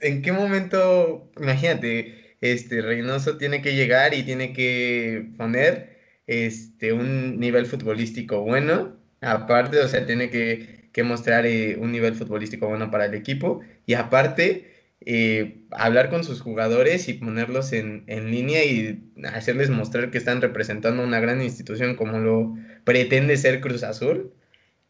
¿en 0.01 0.21
qué 0.21 0.33
momento, 0.33 1.31
imagínate, 1.41 2.37
este 2.43 2.83
Reynoso 2.83 3.39
tiene 3.39 3.63
que 3.63 3.75
llegar 3.75 4.13
y 4.13 4.23
tiene 4.23 4.53
que 4.53 5.31
poner 5.39 5.97
este 6.27 6.93
un 6.93 7.41
nivel 7.41 7.65
futbolístico 7.67 8.43
bueno, 8.43 8.97
aparte, 9.23 9.79
o 9.79 9.89
sea, 9.89 10.05
tiene 10.05 10.29
que 10.31 10.76
que 10.97 11.03
mostrar 11.03 11.45
eh, 11.45 11.77
un 11.79 11.93
nivel 11.93 12.15
futbolístico 12.15 12.69
bueno 12.69 12.91
para 12.91 13.05
el 13.05 13.13
equipo 13.13 13.61
y 13.85 13.93
aparte 13.93 14.95
eh, 15.03 15.59
hablar 15.71 16.09
con 16.09 16.25
sus 16.25 16.41
jugadores 16.41 17.11
y 17.11 17.13
ponerlos 17.13 17.75
en, 17.75 18.05
en, 18.07 18.31
línea 18.31 18.65
y 18.65 19.13
hacerles 19.31 19.69
mostrar 19.69 20.11
que 20.11 20.17
están 20.17 20.41
representando 20.41 21.05
una 21.05 21.21
gran 21.21 21.43
institución 21.43 21.97
como 21.97 22.19
lo 22.19 22.57
pretende 22.85 23.37
ser 23.37 23.61
Cruz 23.61 23.83
Azul. 23.83 24.33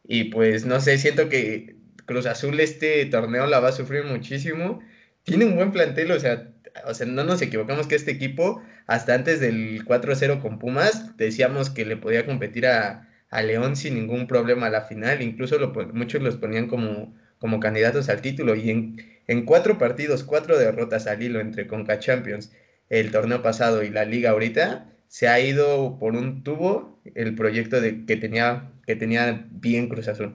Y 0.04 0.24
pues 0.26 0.64
no 0.64 0.80
sé, 0.80 0.96
siento 0.98 1.28
que 1.28 1.74
Cruz 2.04 2.26
Azul 2.26 2.60
este 2.60 3.04
torneo 3.06 3.48
la 3.48 3.58
va 3.58 3.70
a 3.70 3.72
sufrir 3.72 4.04
muchísimo. 4.04 4.78
Tiene 5.24 5.46
un 5.46 5.56
buen 5.56 5.72
plantel, 5.72 6.12
o 6.12 6.20
sea, 6.20 6.52
o 6.86 6.94
sea, 6.94 7.06
no 7.08 7.24
nos 7.24 7.42
equivocamos 7.42 7.88
que 7.88 7.96
este 7.96 8.12
equipo, 8.12 8.62
hasta 8.86 9.12
antes 9.14 9.40
del 9.40 9.84
4-0 9.84 10.40
con 10.40 10.60
Pumas, 10.60 11.16
decíamos 11.16 11.68
que 11.68 11.84
le 11.84 11.96
podía 11.96 12.26
competir 12.26 12.68
a, 12.68 13.08
a 13.30 13.42
León 13.42 13.76
sin 13.76 13.94
ningún 13.94 14.26
problema 14.26 14.66
a 14.66 14.70
la 14.70 14.82
final, 14.82 15.22
incluso 15.22 15.56
muchos 15.92 16.22
los 16.22 16.36
ponían 16.36 16.68
como, 16.68 17.14
como 17.38 17.60
candidatos 17.60 18.08
al 18.08 18.20
título 18.20 18.54
y 18.54 18.70
en, 18.70 18.96
en 19.26 19.44
cuatro 19.44 19.78
partidos, 19.78 20.24
cuatro 20.24 20.58
derrotas 20.58 21.06
al 21.06 21.22
hilo 21.22 21.40
entre 21.40 21.66
Conca 21.66 21.98
Champions, 21.98 22.52
el 22.88 23.10
torneo 23.10 23.42
pasado 23.42 23.82
y 23.82 23.90
la 23.90 24.04
liga 24.04 24.30
ahorita, 24.30 24.86
se 25.08 25.28
ha 25.28 25.40
ido 25.40 25.98
por 25.98 26.14
un 26.14 26.42
tubo 26.42 26.98
el 27.14 27.34
proyecto 27.34 27.80
de, 27.80 28.04
que, 28.06 28.16
tenía, 28.16 28.72
que 28.86 28.96
tenía 28.96 29.46
bien 29.50 29.88
Cruz 29.88 30.08
Azul. 30.08 30.34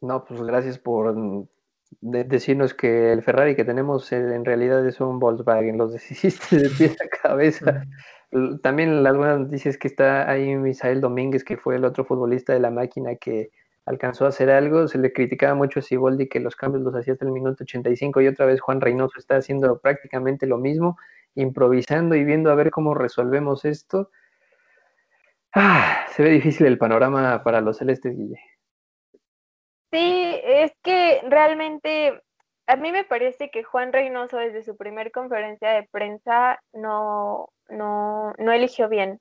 No, 0.00 0.24
pues 0.24 0.40
gracias 0.42 0.78
por 0.78 1.46
decirnos 2.00 2.74
que 2.74 3.12
el 3.12 3.22
Ferrari 3.22 3.56
que 3.56 3.64
tenemos 3.64 4.12
en 4.12 4.44
realidad 4.44 4.86
es 4.86 5.00
un 5.00 5.18
Volkswagen, 5.18 5.78
los 5.78 5.92
deshiciste 5.94 6.56
de 6.56 6.70
pie 6.70 6.96
a 7.04 7.08
cabeza. 7.08 7.86
También 8.62 9.02
las 9.02 9.16
buenas 9.16 9.40
noticias 9.40 9.78
que 9.78 9.88
está 9.88 10.30
ahí 10.30 10.54
Misael 10.54 11.00
Domínguez, 11.00 11.44
que 11.44 11.56
fue 11.56 11.76
el 11.76 11.84
otro 11.84 12.04
futbolista 12.04 12.52
de 12.52 12.60
la 12.60 12.70
máquina 12.70 13.16
que 13.16 13.50
alcanzó 13.86 14.26
a 14.26 14.28
hacer 14.28 14.50
algo. 14.50 14.86
Se 14.86 14.98
le 14.98 15.12
criticaba 15.12 15.54
mucho 15.54 15.80
a 15.80 15.82
Siboldi 15.82 16.28
que 16.28 16.40
los 16.40 16.54
cambios 16.54 16.84
los 16.84 16.94
hacía 16.94 17.14
hasta 17.14 17.24
el 17.24 17.32
minuto 17.32 17.64
85 17.64 18.20
y 18.20 18.28
otra 18.28 18.46
vez 18.46 18.60
Juan 18.60 18.80
Reynoso 18.80 19.18
está 19.18 19.36
haciendo 19.36 19.78
prácticamente 19.78 20.46
lo 20.46 20.58
mismo, 20.58 20.98
improvisando 21.34 22.14
y 22.14 22.24
viendo 22.24 22.50
a 22.50 22.54
ver 22.54 22.70
cómo 22.70 22.94
resolvemos 22.94 23.64
esto. 23.64 24.10
Ah, 25.54 26.04
se 26.10 26.22
ve 26.22 26.30
difícil 26.30 26.66
el 26.66 26.76
panorama 26.76 27.42
para 27.42 27.62
los 27.62 27.78
celestes, 27.78 28.14
Guille. 28.14 28.40
Sí, 29.90 30.38
es 30.44 30.72
que 30.82 31.22
realmente 31.30 32.22
a 32.66 32.76
mí 32.76 32.92
me 32.92 33.04
parece 33.04 33.50
que 33.50 33.62
Juan 33.62 33.90
Reynoso 33.90 34.36
desde 34.36 34.62
su 34.62 34.76
primer 34.76 35.10
conferencia 35.10 35.70
de 35.70 35.88
prensa 35.90 36.60
no, 36.74 37.48
no, 37.68 38.32
no 38.38 38.52
eligió 38.52 38.88
bien. 38.88 39.20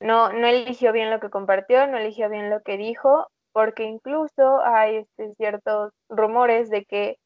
No, 0.00 0.32
no 0.32 0.46
eligió 0.46 0.92
bien 0.92 1.10
lo 1.10 1.20
que 1.20 1.30
compartió, 1.30 1.86
no 1.86 1.98
eligió 1.98 2.30
bien 2.30 2.50
lo 2.50 2.62
que 2.62 2.76
dijo, 2.78 3.28
porque 3.52 3.84
incluso 3.84 4.60
hay 4.62 4.96
este, 4.96 5.34
ciertos 5.34 5.92
rumores 6.08 6.70
de 6.70 6.84
que 6.84 7.16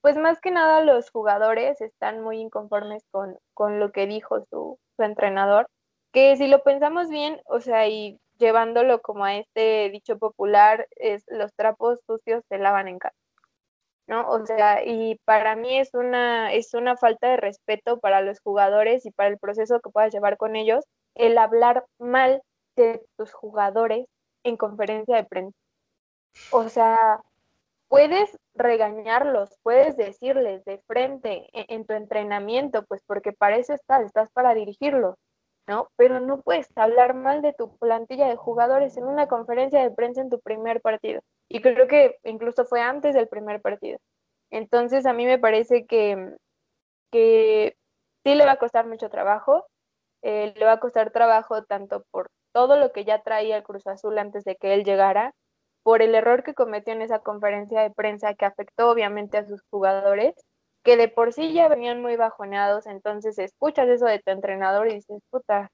pues 0.00 0.16
más 0.16 0.40
que 0.40 0.50
nada 0.50 0.82
los 0.82 1.10
jugadores 1.10 1.80
están 1.80 2.22
muy 2.22 2.40
inconformes 2.40 3.04
con, 3.10 3.36
con 3.54 3.78
lo 3.78 3.92
que 3.92 4.06
dijo 4.06 4.44
su, 4.50 4.78
su 4.96 5.02
entrenador, 5.02 5.68
que 6.12 6.36
si 6.36 6.48
lo 6.48 6.62
pensamos 6.62 7.08
bien, 7.08 7.40
o 7.46 7.60
sea, 7.60 7.86
y 7.88 8.18
llevándolo 8.38 9.00
como 9.00 9.24
a 9.24 9.36
este 9.36 9.90
dicho 9.90 10.18
popular, 10.18 10.88
es 10.96 11.24
los 11.28 11.52
trapos 11.54 12.00
sucios 12.06 12.44
se 12.48 12.58
lavan 12.58 12.88
en 12.88 12.98
casa. 12.98 13.16
¿No? 14.08 14.28
O 14.28 14.44
sea, 14.46 14.84
y 14.84 15.20
para 15.24 15.54
mí 15.54 15.78
es 15.78 15.94
una, 15.94 16.52
es 16.52 16.74
una 16.74 16.96
falta 16.96 17.28
de 17.28 17.36
respeto 17.36 18.00
para 18.00 18.22
los 18.22 18.40
jugadores 18.40 19.06
y 19.06 19.10
para 19.12 19.28
el 19.28 19.38
proceso 19.38 19.80
que 19.80 19.90
puedas 19.90 20.12
llevar 20.12 20.38
con 20.38 20.56
ellos 20.56 20.84
el 21.14 21.38
hablar 21.38 21.84
mal 21.98 22.42
de 22.74 23.02
tus 23.16 23.32
jugadores 23.32 24.06
en 24.44 24.56
conferencia 24.56 25.16
de 25.16 25.24
prensa. 25.24 25.56
O 26.52 26.68
sea, 26.68 27.20
puedes 27.88 28.38
regañarlos, 28.54 29.50
puedes 29.62 29.96
decirles 29.96 30.64
de 30.64 30.78
frente 30.86 31.48
en, 31.52 31.66
en 31.68 31.86
tu 31.86 31.92
entrenamiento, 31.94 32.84
pues 32.86 33.02
porque 33.06 33.32
para 33.32 33.56
eso 33.56 33.74
estás, 33.74 34.04
estás 34.04 34.30
para 34.32 34.54
dirigirlos, 34.54 35.16
¿no? 35.66 35.88
Pero 35.96 36.20
no 36.20 36.40
puedes 36.40 36.68
hablar 36.76 37.14
mal 37.14 37.42
de 37.42 37.52
tu 37.52 37.76
plantilla 37.76 38.28
de 38.28 38.36
jugadores 38.36 38.96
en 38.96 39.04
una 39.04 39.28
conferencia 39.28 39.82
de 39.82 39.90
prensa 39.90 40.22
en 40.22 40.30
tu 40.30 40.40
primer 40.40 40.80
partido. 40.80 41.20
Y 41.48 41.60
creo 41.60 41.88
que 41.88 42.18
incluso 42.24 42.64
fue 42.64 42.80
antes 42.80 43.14
del 43.14 43.28
primer 43.28 43.60
partido. 43.60 43.98
Entonces 44.50 45.06
a 45.06 45.12
mí 45.12 45.26
me 45.26 45.38
parece 45.38 45.86
que, 45.86 46.36
que 47.10 47.76
sí 48.24 48.34
le 48.34 48.44
va 48.44 48.52
a 48.52 48.58
costar 48.58 48.86
mucho 48.86 49.08
trabajo. 49.08 49.66
Eh, 50.22 50.52
le 50.56 50.64
va 50.64 50.72
a 50.72 50.80
costar 50.80 51.12
trabajo 51.12 51.64
tanto 51.64 52.04
por 52.10 52.30
todo 52.52 52.78
lo 52.78 52.92
que 52.92 53.04
ya 53.04 53.22
traía 53.22 53.56
el 53.56 53.62
Cruz 53.62 53.86
Azul 53.86 54.18
antes 54.18 54.44
de 54.44 54.56
que 54.56 54.74
él 54.74 54.84
llegara, 54.84 55.32
por 55.82 56.02
el 56.02 56.14
error 56.14 56.42
que 56.42 56.54
cometió 56.54 56.92
en 56.92 57.02
esa 57.02 57.20
conferencia 57.20 57.80
de 57.82 57.90
prensa 57.90 58.34
que 58.34 58.44
afectó 58.44 58.90
obviamente 58.90 59.38
a 59.38 59.46
sus 59.46 59.62
jugadores 59.70 60.34
que 60.82 60.96
de 60.96 61.08
por 61.08 61.32
sí 61.32 61.52
ya 61.52 61.68
venían 61.68 62.00
muy 62.00 62.16
bajoneados, 62.16 62.86
entonces 62.86 63.38
escuchas 63.38 63.88
eso 63.88 64.06
de 64.06 64.20
tu 64.20 64.30
entrenador 64.30 64.88
y 64.88 64.94
dices, 64.94 65.20
puta, 65.30 65.70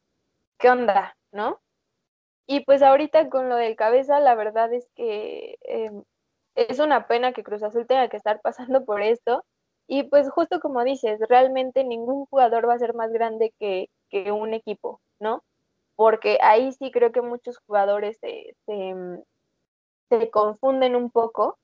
¿qué 0.58 0.70
onda? 0.70 1.16
¿No? 1.32 1.60
Y 2.46 2.61
pues 2.64 2.83
ahorita 2.83 3.28
con 3.30 3.48
lo 3.48 3.57
del 3.57 3.76
cabeza, 3.76 4.20
la 4.20 4.35
verdad 4.35 4.72
es 4.72 4.88
que 4.94 5.57
em, 5.62 6.04
es 6.54 6.78
una 6.78 7.07
pena 7.09 7.33
que 7.33 7.42
Cruz 7.44 7.62
Azul 7.62 7.87
tenga 7.87 8.09
que 8.09 8.16
estar 8.16 8.40
pasando 8.42 8.85
por 8.85 9.02
esto. 9.02 9.44
Y 9.87 10.04
pues 10.04 10.30
justo 10.30 10.61
como 10.61 10.85
dices, 10.85 11.20
realmente 11.28 11.85
ningún 11.85 12.26
jugador 12.26 12.68
va 12.68 12.74
a 12.74 12.78
ser 12.78 12.94
más 12.94 13.12
grande 13.12 13.54
que, 13.59 13.90
que 14.11 14.33
un 14.33 14.54
equipo, 14.54 15.00
¿no? 15.20 15.42
Porque 15.96 16.38
ahí 16.42 16.72
sí 16.72 16.90
creo 16.90 17.12
que 17.12 17.22
muchos 17.22 17.59
jugadores 17.66 18.18
se, 18.20 18.57
se, 18.66 18.72
em, 18.72 19.22
se 20.11 20.30
confunden 20.30 20.96
un 20.96 21.11
poco, 21.11 21.59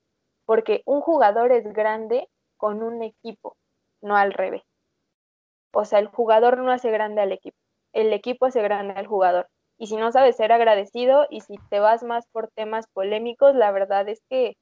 porque 0.46 0.82
un 0.86 1.00
jugador 1.00 1.52
es 1.52 1.64
grande 1.72 2.28
con 2.56 2.82
un 2.82 3.02
equipo, 3.02 3.56
no 4.02 4.16
al 4.16 4.32
revés. 4.34 4.62
O 5.72 5.84
sea, 5.84 5.98
el 5.98 6.08
jugador 6.08 6.58
no 6.58 6.70
hace 6.72 6.90
grande 6.90 7.20
al 7.22 7.32
equipo, 7.32 7.56
el 7.92 8.12
equipo 8.12 8.46
hace 8.46 8.62
grande 8.62 8.94
al 8.94 9.06
jugador. 9.06 9.48
Y 9.80 9.86
si 9.86 9.96
no 9.96 10.12
sabes 10.12 10.36
ser 10.36 10.52
agradecido 10.52 11.26
y 11.30 11.40
si 11.40 11.54
te 11.70 11.80
vas 11.80 12.02
más 12.02 12.26
por 12.32 12.48
temas 12.48 12.86
polémicos, 12.92 13.54
la 13.54 13.72
verdad 13.72 14.06
es 14.10 14.20
que 14.28 14.52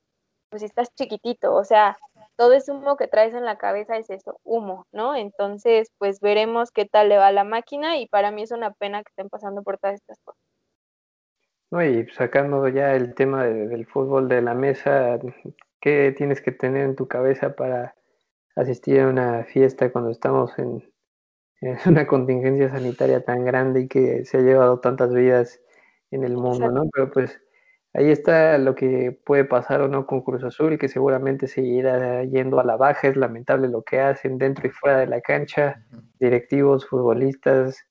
pues 0.48 0.62
estás 0.62 0.94
chiquitito, 0.94 1.54
o 1.54 1.64
sea, 1.64 1.98
todo 2.36 2.52
ese 2.52 2.70
humo 2.70 2.96
que 2.96 3.08
traes 3.08 3.34
en 3.34 3.44
la 3.44 3.58
cabeza 3.58 3.96
es 3.96 4.08
eso, 4.10 4.38
humo, 4.44 4.86
¿no? 4.92 5.16
Entonces, 5.16 5.88
pues 5.98 6.20
veremos 6.20 6.70
qué 6.70 6.86
tal 6.86 7.08
le 7.08 7.18
va 7.18 7.26
a 7.26 7.32
la 7.32 7.42
máquina 7.42 7.98
y 7.98 8.06
para 8.06 8.30
mí 8.30 8.42
es 8.42 8.52
una 8.52 8.70
pena 8.70 9.02
que 9.02 9.10
estén 9.10 9.28
pasando 9.28 9.62
por 9.64 9.76
todas 9.78 9.96
estas 9.96 10.18
cosas. 10.24 10.40
No, 11.72 11.84
y 11.84 12.06
sacando 12.10 12.66
ya 12.68 12.94
el 12.94 13.16
tema 13.16 13.44
del 13.44 13.86
fútbol 13.86 14.28
de 14.28 14.40
la 14.40 14.54
mesa, 14.54 15.18
¿qué 15.80 16.14
tienes 16.16 16.40
que 16.40 16.52
tener 16.52 16.84
en 16.84 16.94
tu 16.94 17.08
cabeza 17.08 17.56
para 17.56 17.96
asistir 18.54 19.00
a 19.00 19.08
una 19.08 19.44
fiesta 19.44 19.90
cuando 19.90 20.10
estamos 20.10 20.56
en, 20.60 20.88
una 21.86 22.06
contingencia 22.06 22.70
sanitaria 22.70 23.24
tan 23.24 23.44
grande 23.44 23.82
y 23.82 23.88
que 23.88 24.24
se 24.24 24.38
ha 24.38 24.40
llevado 24.40 24.80
tantas 24.80 25.12
vidas 25.12 25.60
en 26.10 26.24
el 26.24 26.36
mundo, 26.36 26.70
¿no? 26.70 26.88
Pero 26.92 27.10
pues 27.10 27.40
ahí 27.94 28.10
está 28.10 28.58
lo 28.58 28.74
que 28.74 29.18
puede 29.24 29.44
pasar 29.44 29.80
o 29.82 29.88
no 29.88 30.06
con 30.06 30.22
Cruz 30.22 30.44
Azul, 30.44 30.78
que 30.78 30.88
seguramente 30.88 31.48
seguirá 31.48 32.24
yendo 32.24 32.60
a 32.60 32.64
la 32.64 32.76
baja. 32.76 33.08
Es 33.08 33.16
lamentable 33.16 33.68
lo 33.68 33.82
que 33.82 34.00
hacen 34.00 34.38
dentro 34.38 34.66
y 34.68 34.70
fuera 34.70 34.98
de 34.98 35.06
la 35.06 35.20
cancha, 35.20 35.84
directivos, 36.20 36.86
futbolistas. 36.86 37.84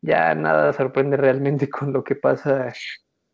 Ya 0.00 0.34
nada 0.34 0.72
sorprende 0.72 1.16
realmente 1.16 1.68
con 1.70 1.92
lo 1.92 2.04
que 2.04 2.16
pasa 2.16 2.72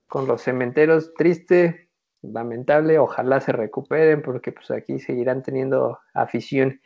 con 0.08 0.26
los 0.26 0.42
cementeros. 0.42 1.14
Triste, 1.14 1.90
lamentable, 2.22 2.98
ojalá 2.98 3.40
se 3.40 3.52
recuperen 3.52 4.22
porque 4.22 4.52
pues 4.52 4.70
aquí 4.70 4.98
seguirán 4.98 5.42
teniendo 5.42 6.00
afición. 6.14 6.80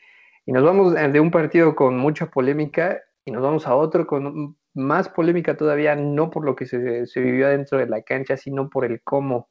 Y 0.46 0.52
nos 0.52 0.64
vamos 0.64 0.94
de 0.94 1.20
un 1.20 1.30
partido 1.30 1.74
con 1.74 1.96
mucha 1.96 2.26
polémica 2.26 3.00
y 3.24 3.30
nos 3.30 3.42
vamos 3.42 3.66
a 3.66 3.74
otro 3.74 4.06
con 4.06 4.56
más 4.74 5.08
polémica 5.08 5.56
todavía, 5.56 5.94
no 5.96 6.30
por 6.30 6.44
lo 6.44 6.56
que 6.56 6.66
se, 6.66 7.06
se 7.06 7.20
vivió 7.20 7.48
dentro 7.48 7.78
de 7.78 7.86
la 7.86 8.02
cancha, 8.02 8.36
sino 8.36 8.68
por 8.68 8.84
el 8.84 9.00
cómo 9.02 9.48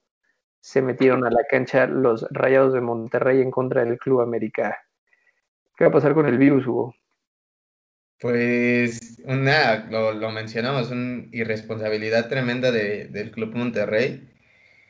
se 0.64 0.82
metieron 0.82 1.26
a 1.26 1.30
la 1.30 1.44
cancha 1.50 1.88
los 1.88 2.26
Rayados 2.32 2.74
de 2.74 2.82
Monterrey 2.82 3.42
en 3.42 3.52
contra 3.52 3.84
del 3.84 3.98
Club 3.98 4.22
América. 4.22 4.78
¿Qué 5.76 5.84
va 5.84 5.90
a 5.90 5.94
pasar 5.94 6.14
con 6.14 6.26
el 6.26 6.38
virus, 6.38 6.66
Hugo? 6.66 6.96
Pues 8.20 9.22
una, 9.26 9.86
lo, 9.90 10.32
mencionamos, 10.32 10.90
una 10.92 11.26
irresponsabilidad 11.34 12.30
tremenda 12.30 12.72
del 12.72 13.32
Club 13.32 13.54
Monterrey. 13.56 14.30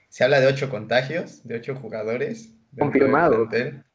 Se 0.09 0.23
habla 0.23 0.39
de 0.39 0.45
ocho 0.45 0.69
contagios, 0.69 1.43
de 1.43 1.55
ocho 1.55 1.73
jugadores. 1.73 2.53
Confirmados. 2.77 3.49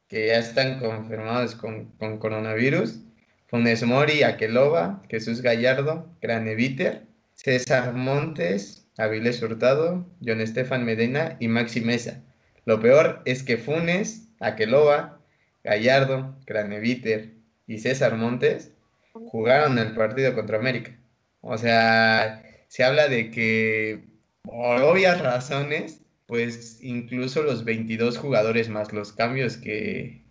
Que 0.09 0.29
ya 0.29 0.39
están 0.39 0.79
confirmados 0.79 1.55
con, 1.55 1.93
coronavirus. 2.19 3.01
Funes 3.47 3.83
Mori, 3.83 4.23
Aqueloba, 4.23 5.03
Jesús 5.09 5.41
Gallardo, 5.41 6.11
Graneviter, 6.21 7.07
César 7.35 7.95
Montes, 7.95 8.87
Avilés 8.99 9.43
Hurtado, 9.43 10.07
John 10.25 10.41
Estefan 10.41 10.85
Medina 10.85 11.37
y 11.41 11.49
Maxi 11.49 11.81
Mesa. 11.81 12.23
Lo 12.65 12.81
peor 12.81 13.23
es 13.25 13.43
que 13.43 13.57
Funes, 13.57 14.29
Aqueloba, 14.41 15.21
Gallardo, 15.65 16.37
Graneviter 16.47 17.35
y 17.67 17.79
César 17.79 18.17
Montes 18.17 18.73
jugaron 19.13 19.79
el 19.79 19.95
partido 19.95 20.35
contra 20.35 20.59
América. 20.59 20.99
O 21.41 21.57
sea, 21.57 22.43
se 22.69 22.85
habla 22.85 23.09
de 23.09 23.31
que 23.31 24.05
por 24.43 24.83
obvias 24.83 25.21
razones, 25.21 26.03
pues 26.29 26.79
incluso 26.83 27.43
los 27.43 27.65
22 27.65 28.19
jugadores 28.19 28.69
más 28.69 28.93
los 28.93 29.13
cambios 29.13 29.57
que, 29.57 30.23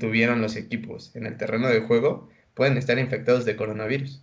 tuvieron 0.00 0.40
los 0.40 0.56
equipos 0.56 1.14
en 1.14 1.26
el 1.26 1.36
terreno 1.36 1.68
de 1.68 1.80
juego 1.80 2.30
pueden 2.54 2.78
estar 2.78 2.98
infectados 2.98 3.44
de 3.44 3.56
coronavirus. 3.56 4.22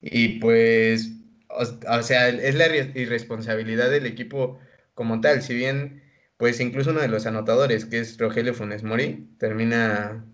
Y 0.00 0.40
pues, 0.40 1.10
o, 1.48 2.02
sea, 2.02 2.28
es 2.28 2.54
la 2.54 2.68
irresponsabilidad 2.76 3.90
del 3.90 4.06
equipo 4.06 4.58
como 4.94 5.20
tal. 5.20 5.42
Si 5.42 5.54
bien, 5.54 6.02
pues 6.36 6.60
incluso 6.60 6.90
uno 6.90 7.00
de 7.00 7.08
los 7.08 7.26
anotadores, 7.26 7.84
que 7.84 8.00
es 8.00 8.18
Rogelio 8.18 8.54
Funes 8.54 8.84
Mori, 8.84 9.28
termina 9.38 10.24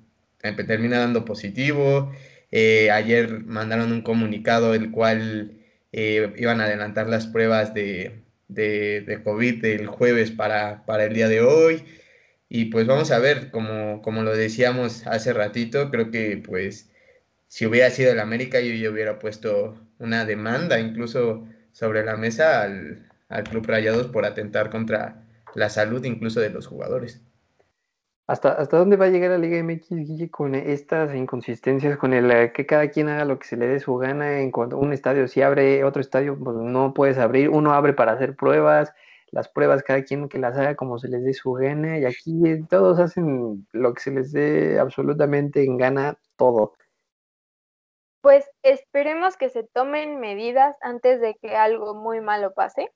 termina 0.41 0.99
dando 0.99 1.25
positivo. 1.25 2.12
Eh, 2.51 2.91
ayer 2.91 3.45
mandaron 3.45 3.93
un 3.93 4.03
comunicado 4.03 4.75
el 4.75 4.91
cual 4.91 5.59
eh, 5.93 6.35
iban 6.37 6.61
a 6.61 6.64
adelantar 6.64 7.09
las 7.09 7.27
pruebas 7.27 7.75
de, 7.75 8.23
de, 8.49 9.21
COVID 9.25 9.63
del 9.63 9.87
jueves 9.87 10.31
para, 10.31 10.85
para, 10.87 11.05
el 11.05 11.15
día 11.15 11.29
de 11.29 11.41
hoy. 11.43 11.85
Y 12.49 12.67
pues 12.67 12.87
vamos 12.87 13.11
a 13.11 13.19
ver, 13.19 13.51
como, 13.51 14.03
como 14.03 14.23
lo 14.23 14.35
decíamos 14.35 15.07
hace 15.07 15.33
ratito, 15.33 15.91
creo 15.91 16.11
que 16.11 16.43
pues 16.45 16.91
si 17.49 17.67
hubiera 17.67 17.91
sido 17.91 18.13
el 18.13 18.21
América 18.21 18.61
yo, 18.61 18.73
yo 18.75 18.93
hubiera 18.93 19.19
puesto 19.19 19.79
una 19.99 20.25
demanda 20.25 20.81
incluso 20.81 21.47
sobre 21.73 22.05
la 22.05 22.17
mesa 22.17 22.63
al, 22.63 23.09
al 23.29 23.45
Club 23.45 23.67
Rayados 23.67 24.09
por 24.09 24.25
atentar 24.25 24.71
contra 24.71 25.25
la 25.55 25.69
salud 25.71 26.05
incluso 26.05 26.41
de 26.41 26.51
los 26.51 26.67
jugadores. 26.67 27.21
¿Hasta, 28.29 28.53
¿Hasta 28.53 28.77
dónde 28.77 28.99
va 28.99 29.07
a 29.07 29.09
llegar 29.09 29.31
la 29.31 29.38
Liga 29.38 29.62
MX, 29.62 29.88
Guille, 29.88 30.31
con 30.31 30.55
estas 30.55 31.14
inconsistencias, 31.14 31.97
con 31.97 32.12
el 32.12 32.31
eh, 32.31 32.53
que 32.53 32.67
cada 32.67 32.91
quien 32.91 33.09
haga 33.09 33.25
lo 33.25 33.38
que 33.38 33.47
se 33.47 33.57
le 33.57 33.67
dé 33.67 33.81
su 33.81 33.97
gana? 33.97 34.41
En 34.41 34.51
cuanto 34.51 34.77
un 34.77 34.93
estadio 34.93 35.27
si 35.29 35.41
abre, 35.41 35.83
otro 35.83 36.03
estadio 36.03 36.38
pues, 36.38 36.55
no 36.59 36.93
puedes 36.93 37.17
abrir, 37.17 37.49
uno 37.49 37.73
abre 37.73 37.95
para 37.95 38.12
hacer 38.12 38.37
pruebas, 38.37 38.93
las 39.31 39.49
pruebas 39.49 39.83
cada 39.83 40.05
quien 40.05 40.29
que 40.29 40.38
las 40.38 40.59
haga 40.59 40.77
como 40.77 40.99
se 40.99 41.09
les 41.09 41.25
dé 41.25 41.33
su 41.33 41.53
gana, 41.55 41.99
y 41.99 42.05
aquí 42.05 42.43
todos 42.69 42.99
hacen 42.99 43.67
lo 43.73 43.95
que 43.95 44.03
se 44.03 44.11
les 44.11 44.31
dé 44.33 44.79
absolutamente 44.79 45.64
en 45.64 45.79
gana 45.79 46.19
todo. 46.37 46.75
Pues 48.21 48.51
esperemos 48.62 49.38
que 49.38 49.49
se 49.49 49.62
tomen 49.64 50.21
medidas 50.21 50.77
antes 50.83 51.23
de 51.23 51.35
que 51.41 51.57
algo 51.57 51.95
muy 51.95 52.21
malo 52.21 52.53
pase. 52.53 52.93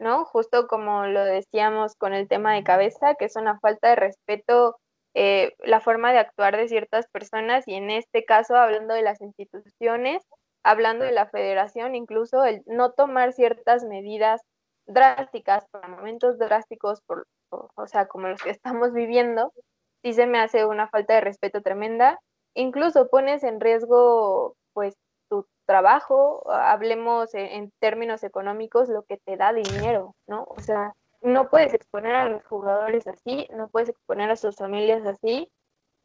¿No? 0.00 0.24
Justo 0.24 0.66
como 0.66 1.06
lo 1.06 1.24
decíamos 1.24 1.94
con 1.96 2.14
el 2.14 2.26
tema 2.28 2.54
de 2.54 2.64
cabeza, 2.64 3.14
que 3.18 3.26
es 3.26 3.36
una 3.36 3.60
falta 3.60 3.90
de 3.90 3.96
respeto 3.96 4.76
eh, 5.14 5.54
la 5.60 5.80
forma 5.80 6.12
de 6.12 6.18
actuar 6.18 6.56
de 6.56 6.68
ciertas 6.68 7.06
personas 7.08 7.66
y 7.66 7.74
en 7.74 7.90
este 7.90 8.24
caso 8.24 8.56
hablando 8.56 8.94
de 8.94 9.02
las 9.02 9.20
instituciones, 9.20 10.22
hablando 10.64 11.04
de 11.04 11.12
la 11.12 11.26
federación, 11.26 11.94
incluso 11.94 12.44
el 12.44 12.62
no 12.66 12.92
tomar 12.92 13.32
ciertas 13.32 13.84
medidas 13.84 14.42
drásticas 14.86 15.66
momentos 15.88 16.38
drásticos, 16.38 17.00
por, 17.02 17.26
o 17.50 17.86
sea, 17.86 18.06
como 18.06 18.28
los 18.28 18.42
que 18.42 18.50
estamos 18.50 18.92
viviendo, 18.92 19.52
sí 20.02 20.12
se 20.12 20.26
me 20.26 20.40
hace 20.40 20.64
una 20.64 20.88
falta 20.88 21.14
de 21.14 21.20
respeto 21.20 21.62
tremenda. 21.62 22.18
Incluso 22.54 23.08
pones 23.08 23.44
en 23.44 23.60
riesgo, 23.60 24.56
pues, 24.72 24.94
trabajo, 25.70 26.42
hablemos 26.50 27.32
en, 27.32 27.70
términos 27.78 28.24
económicos, 28.24 28.88
lo 28.88 29.04
que 29.04 29.18
te 29.18 29.36
da 29.36 29.52
dinero, 29.52 30.16
¿no? 30.26 30.42
O 30.48 30.58
sea, 30.58 30.94
no 31.22 31.48
puedes 31.48 31.74
exponer 31.74 32.16
a 32.16 32.28
los 32.28 32.44
jugadores 32.44 33.06
así, 33.06 33.46
no 33.54 33.68
puedes 33.68 33.90
exponer 33.90 34.32
a 34.32 34.36
sus 34.36 34.56
familias 34.56 35.06
así. 35.06 35.48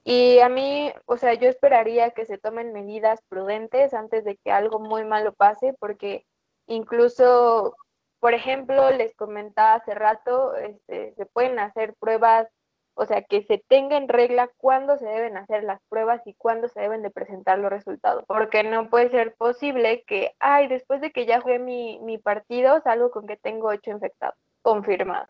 Y 0.04 0.38
a 0.38 0.50
mí, 0.50 0.94
o 1.08 1.18
sea, 1.18 1.34
yo 1.34 1.50
esperaría 1.50 2.12
que 2.12 2.26
se 2.26 2.38
tomen 2.38 2.74
medidas 2.74 3.22
prudentes 3.28 3.96
antes 3.96 4.24
de 4.24 4.38
que 4.38 4.52
algo 4.52 4.80
muy 4.80 5.04
malo 5.04 5.34
pase, 5.34 5.74
porque 5.80 6.28
incluso, 6.68 7.76
por 8.20 8.36
ejemplo, 8.36 8.92
les 8.92 9.16
comentaba 9.16 9.74
hace 9.74 9.96
rato, 9.96 10.54
este, 10.58 11.16
se 11.16 11.26
pueden 11.26 11.58
hacer 11.58 11.96
pruebas 12.00 12.48
o 12.96 13.06
sea, 13.06 13.22
que 13.24 13.44
se 13.44 13.64
tenga 13.68 13.98
en 13.98 14.08
regla 14.08 14.50
cuándo 14.58 14.98
se 14.98 15.06
deben 15.06 15.38
hacer 15.38 15.64
las 15.64 15.82
pruebas 15.90 16.22
y 16.26 16.34
cuándo 16.36 16.68
se 16.70 16.80
deben 16.80 17.02
de 17.04 17.12
presentar 17.12 17.60
los 17.60 17.70
resultados, 17.70 18.24
porque 18.28 18.64
no 18.64 18.90
puede 18.90 19.10
ser 19.10 19.36
posible 19.36 20.04
que, 20.08 20.34
ay, 20.40 20.68
después 20.68 21.02
de 21.02 21.12
que 21.12 21.26
ya 21.26 21.42
jugué 21.42 21.60
mi, 21.60 22.00
mi 22.02 22.18
partido, 22.18 22.82
salgo 22.82 23.12
con 23.12 23.28
que 23.28 23.38
tengo 23.38 23.68
ocho 23.68 23.92
infectados 23.92 24.36
confirmados. 24.62 25.30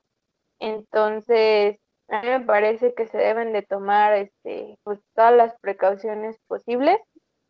Entonces, 0.59 1.77
a 2.07 2.21
mí 2.21 2.27
me 2.27 2.41
parece 2.41 2.93
que 2.93 3.07
se 3.07 3.17
deben 3.17 3.51
de 3.51 3.63
tomar 3.63 4.13
este, 4.13 4.77
pues, 4.83 4.99
todas 5.15 5.33
las 5.33 5.59
precauciones 5.59 6.37
posibles, 6.47 6.99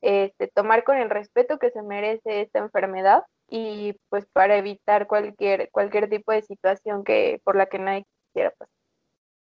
este, 0.01 0.47
tomar 0.47 0.84
con 0.84 0.97
el 0.97 1.10
respeto 1.10 1.60
que 1.60 1.71
se 1.71 1.82
merece 1.82 2.41
esta 2.41 2.60
enfermedad 2.60 3.23
y 3.47 3.95
pues 4.10 4.25
para 4.28 4.58
evitar 4.58 5.08
cualquier, 5.08 5.69
cualquier 5.71 6.10
tipo 6.10 6.32
de 6.32 6.41
situación 6.41 7.04
que, 7.04 7.41
por 7.43 7.56
la 7.56 7.67
que 7.67 7.80
nadie 7.80 8.06
quisiera 8.28 8.51
pasar. 8.51 8.74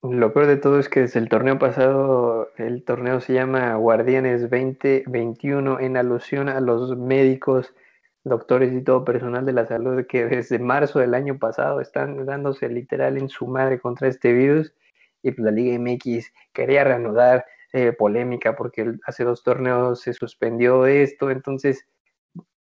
Lo 0.03 0.33
peor 0.33 0.47
de 0.47 0.57
todo 0.57 0.79
es 0.79 0.89
que 0.89 1.01
desde 1.01 1.19
el 1.19 1.29
torneo 1.29 1.59
pasado, 1.59 2.49
el 2.57 2.83
torneo 2.83 3.21
se 3.21 3.33
llama 3.33 3.75
Guardianes 3.75 4.41
2021 4.49 5.79
en 5.79 5.95
alusión 5.95 6.49
a 6.49 6.59
los 6.59 6.97
médicos, 6.97 7.75
doctores 8.23 8.73
y 8.73 8.81
todo 8.81 9.05
personal 9.05 9.45
de 9.45 9.53
la 9.53 9.67
salud 9.67 10.03
que 10.07 10.25
desde 10.25 10.57
marzo 10.57 10.97
del 10.97 11.13
año 11.13 11.37
pasado 11.37 11.81
están 11.81 12.25
dándose 12.25 12.67
literal 12.67 13.15
en 13.19 13.29
su 13.29 13.45
madre 13.45 13.79
contra 13.79 14.07
este 14.07 14.33
virus. 14.33 14.73
Y 15.21 15.33
pues 15.33 15.45
la 15.45 15.51
Liga 15.51 15.77
MX 15.77 16.33
quería 16.51 16.83
reanudar 16.83 17.45
eh, 17.71 17.91
polémica 17.91 18.55
porque 18.55 18.95
hace 19.05 19.23
dos 19.23 19.43
torneos 19.43 20.01
se 20.01 20.13
suspendió 20.13 20.87
esto, 20.87 21.29
entonces 21.29 21.85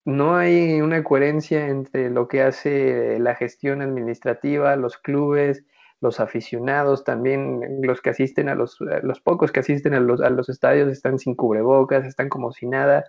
no 0.04 0.34
hay 0.34 0.80
una 0.80 1.04
coherencia 1.04 1.68
entre 1.68 2.10
lo 2.10 2.26
que 2.26 2.42
hace 2.42 3.20
la 3.20 3.36
gestión 3.36 3.82
administrativa, 3.82 4.74
los 4.74 4.98
clubes, 4.98 5.64
los 6.00 6.18
aficionados 6.18 7.04
también, 7.04 7.80
los 7.82 8.00
que 8.00 8.10
asisten 8.10 8.48
a 8.48 8.54
los, 8.54 8.78
los 8.80 9.20
pocos 9.20 9.52
que 9.52 9.60
asisten 9.60 9.94
a 9.94 10.00
los, 10.00 10.20
a 10.20 10.30
los 10.30 10.48
estadios 10.48 10.90
están 10.90 11.18
sin 11.18 11.34
cubrebocas, 11.34 12.06
están 12.06 12.28
como 12.28 12.52
si 12.52 12.66
nada. 12.66 13.04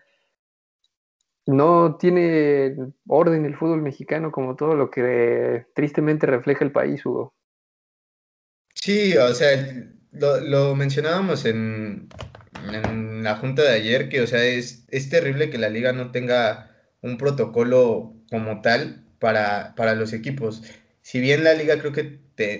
No 1.45 1.95
tiene 1.97 2.75
orden 3.07 3.45
el 3.45 3.55
fútbol 3.55 3.81
mexicano 3.81 4.31
como 4.31 4.55
todo 4.55 4.75
lo 4.75 4.91
que 4.91 5.65
tristemente 5.73 6.27
refleja 6.27 6.65
el 6.65 6.71
país, 6.71 7.05
Hugo. 7.05 7.33
Sí, 8.75 9.15
o 9.17 9.33
sea, 9.33 9.51
lo, 10.11 10.75
mencionábamos 10.75 11.45
en, 11.45 12.09
en, 12.71 13.23
la 13.23 13.35
junta 13.35 13.63
de 13.63 13.69
ayer, 13.69 14.09
que, 14.09 14.21
o 14.21 14.27
sea, 14.27 14.43
es, 14.43 14.85
es 14.89 15.09
terrible 15.09 15.49
que 15.49 15.57
la 15.57 15.69
liga 15.69 15.93
no 15.93 16.11
tenga 16.11 16.71
un 17.01 17.17
protocolo 17.17 18.15
como 18.29 18.61
tal 18.61 19.05
para, 19.19 19.75
para 19.75 19.95
los 19.95 20.13
equipos. 20.13 20.63
Si 21.01 21.19
bien 21.19 21.43
la 21.43 21.53
liga 21.53 21.79
creo 21.79 21.91
que 21.91 22.19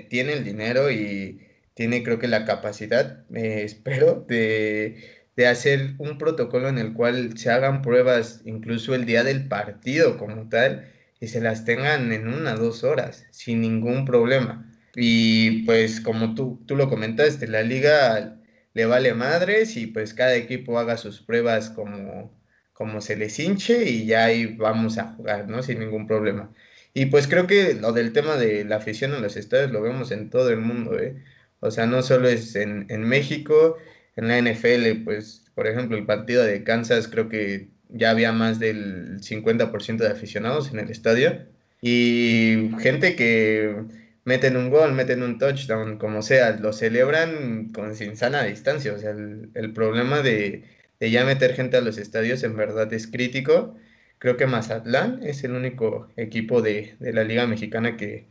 tiene 0.10 0.34
el 0.34 0.44
dinero 0.44 0.92
y 0.92 1.42
tiene 1.74 2.04
creo 2.04 2.20
que 2.20 2.28
la 2.28 2.46
capacidad, 2.46 3.26
eh, 3.36 3.62
espero, 3.66 4.26
de, 4.28 5.26
de 5.36 5.48
hacer 5.48 5.96
un 5.98 6.18
protocolo 6.18 6.70
en 6.70 6.78
el 6.78 6.94
cual 6.94 7.38
se 7.38 7.50
hagan 7.52 7.82
pruebas 7.82 8.42
incluso 8.46 8.96
el 8.96 9.06
día 9.06 9.24
del 9.24 9.48
partido 9.48 10.18
como 10.18 10.50
tal 10.50 10.92
y 11.20 11.28
se 11.28 11.42
las 11.42 11.66
tengan 11.66 12.12
en 12.12 12.28
una 12.28 12.56
dos 12.56 12.84
horas 12.84 13.26
sin 13.32 13.62
ningún 13.62 14.06
problema. 14.06 14.68
Y 14.96 15.64
pues 15.66 16.02
como 16.02 16.36
tú, 16.36 16.64
tú 16.68 16.76
lo 16.76 16.90
comentaste, 16.90 17.48
la 17.48 17.64
liga 17.64 18.42
le 18.74 18.86
vale 18.86 19.14
madres 19.14 19.78
y 19.78 19.88
pues 19.88 20.14
cada 20.14 20.36
equipo 20.36 20.80
haga 20.80 20.98
sus 20.98 21.22
pruebas 21.22 21.70
como, 21.70 22.32
como 22.74 23.02
se 23.02 23.16
les 23.16 23.40
hinche 23.40 23.90
y 23.90 24.06
ya 24.06 24.26
ahí 24.26 24.48
vamos 24.58 24.98
a 24.98 25.14
jugar, 25.14 25.48
¿no? 25.48 25.64
Sin 25.64 25.80
ningún 25.80 26.08
problema. 26.08 26.54
Y 26.94 27.08
pues 27.08 27.28
creo 27.28 27.48
que 27.48 27.74
lo 27.76 27.94
del 27.94 28.14
tema 28.14 28.36
de 28.38 28.66
la 28.66 28.78
afición 28.78 29.14
en 29.14 29.22
los 29.22 29.38
estadios 29.38 29.72
lo 29.72 29.82
vemos 29.82 30.12
en 30.12 30.30
todo 30.30 30.50
el 30.50 30.60
mundo, 30.60 31.00
¿eh? 31.00 31.24
O 31.60 31.72
sea, 31.72 31.86
no 31.86 32.02
solo 32.02 32.28
es 32.28 32.56
en, 32.56 32.88
en 32.90 33.04
México, 33.04 33.78
en 34.16 34.28
la 34.28 34.42
NFL, 34.42 35.04
pues, 35.04 35.46
por 35.56 35.68
ejemplo, 35.68 35.98
el 35.98 36.06
partido 36.06 36.44
de 36.44 36.64
Kansas 36.64 37.08
creo 37.08 37.30
que 37.30 37.70
ya 37.90 38.10
había 38.12 38.32
más 38.32 38.60
del 38.60 39.22
50% 39.22 39.98
de 39.98 40.08
aficionados 40.10 40.72
en 40.74 40.80
el 40.80 40.90
estadio 40.90 41.46
y 41.82 42.72
gente 42.80 43.16
que 43.16 43.76
meten 44.24 44.56
un 44.58 44.70
gol, 44.70 44.94
meten 44.94 45.24
un 45.24 45.40
touchdown, 45.40 45.98
como 45.98 46.22
sea, 46.22 46.52
lo 46.58 46.74
celebran 46.74 47.72
con 47.74 47.96
sin 47.96 48.16
sana 48.16 48.44
distancia. 48.44 48.94
O 48.94 48.98
sea, 49.00 49.12
el, 49.12 49.74
problema 49.74 50.22
de, 50.22 50.64
ya 51.00 51.26
meter 51.26 51.56
gente 51.56 51.78
a 51.78 51.82
los 51.82 51.98
estadios 51.98 52.44
en 52.44 52.56
verdad 52.56 52.92
es 52.94 53.08
crítico. 53.08 53.76
Creo 54.22 54.38
que 54.38 54.46
Mazatlán 54.46 55.24
es 55.24 55.44
el 55.44 55.54
único 55.54 56.08
equipo 56.16 56.62
de, 56.62 56.96
la 57.00 57.24
Liga 57.24 57.48
Mexicana 57.48 57.98
que, 57.98 58.28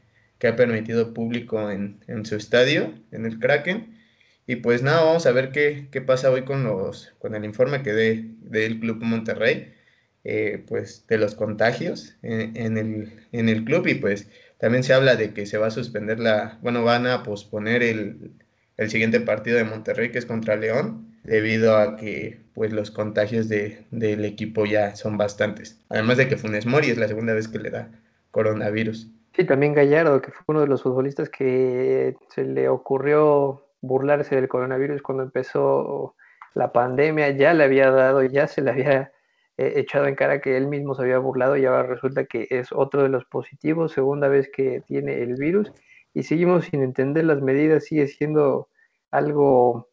ha 0.47 0.55
permitido 0.55 1.13
público 1.13 1.69
en, 1.69 1.99
su 2.25 2.37
estadio, 2.37 2.95
en 3.11 3.27
el 3.27 3.41
Kraken. 3.41 3.99
Y 4.47 4.57
pues 4.57 4.85
nada, 4.85 5.03
vamos 5.03 5.27
a 5.27 5.33
ver 5.33 5.51
qué, 5.51 6.01
pasa 6.07 6.31
hoy 6.31 6.45
con, 6.45 6.63
los, 6.63 7.13
con 7.19 7.35
el 7.35 7.45
informe 7.45 7.83
que 7.83 7.93
dé 7.93 8.25
del 8.41 8.79
Club 8.79 9.03
Monterrey, 9.03 9.75
eh, 10.23 10.63
pues 10.69 11.07
de 11.09 11.19
los 11.19 11.35
contagios 11.35 12.17
en, 12.23 12.79
el, 12.79 13.27
en 13.33 13.49
el 13.49 13.65
club 13.65 13.89
y 13.89 13.97
pues 13.97 14.29
también 14.59 14.85
se 14.85 14.93
habla 14.95 15.17
de 15.17 15.35
que 15.35 15.45
se 15.45 15.59
va 15.59 15.67
a 15.69 15.71
suspender 15.73 16.21
la, 16.21 16.61
bueno, 16.63 16.85
van 16.85 17.09
a 17.09 17.25
posponer 17.25 17.83
el, 17.83 18.31
siguiente 18.89 19.21
partido 19.21 19.57
de 19.57 19.65
Monterrey, 19.65 20.13
que 20.13 20.19
es 20.19 20.27
contra 20.27 20.55
León, 20.55 21.10
debido 21.23 21.77
a 21.77 21.97
que 21.97 22.41
pues 22.55 22.73
los 22.73 22.91
contagios 22.91 23.49
de, 23.49 23.87
del 23.91 24.25
equipo 24.25 24.67
ya 24.67 24.97
son 24.97 25.17
bastantes. 25.17 25.81
Además 25.89 26.17
de 26.17 26.29
que 26.29 26.37
Funes 26.37 26.67
Mori 26.67 26.91
es 26.91 26.99
la 26.99 27.09
segunda 27.09 27.35
vez 27.35 27.49
que 27.49 27.59
le 27.59 27.71
da 27.71 27.91
coronavirus. 28.31 29.11
Sí, 29.35 29.45
también 29.45 29.75
Gallardo, 29.75 30.21
que 30.21 30.33
fue 30.33 30.45
uno 30.49 30.61
de 30.61 30.67
los 30.67 30.83
futbolistas 30.83 31.29
que 31.29 32.17
se 32.29 32.45
le 32.45 32.69
ocurrió 32.69 33.67
burlarse 33.81 34.35
del 34.35 34.49
coronavirus 34.49 35.03
cuando 35.03 35.23
empezó 35.23 36.15
la 36.55 36.73
pandemia, 36.73 37.31
ya 37.31 37.55
le 37.55 37.65
había 37.65 37.91
dado, 37.91 38.23
ya 38.25 38.47
se 38.47 38.61
le 38.61 38.71
había 38.71 39.13
echado 39.57 40.07
en 40.07 40.15
cara 40.15 40.41
que 40.41 40.57
él 40.57 40.67
mismo 40.67 40.95
se 40.95 41.03
había 41.03 41.19
burlado 41.19 41.57
y 41.57 41.67
ahora 41.67 41.83
resulta 41.83 42.25
que 42.25 42.47
es 42.51 42.73
otro 42.73 43.03
de 43.03 43.09
los 43.09 43.25
positivos, 43.27 43.93
segunda 43.93 44.29
vez 44.29 44.51
que 44.51 44.83
tiene 44.87 45.23
el 45.23 45.35
virus 45.35 45.71
y 46.15 46.23
seguimos 46.23 46.65
sin 46.67 46.83
entender 46.83 47.25
las 47.25 47.41
medidas, 47.43 47.85
sigue 47.85 48.07
siendo 48.09 48.69
algo 49.11 49.90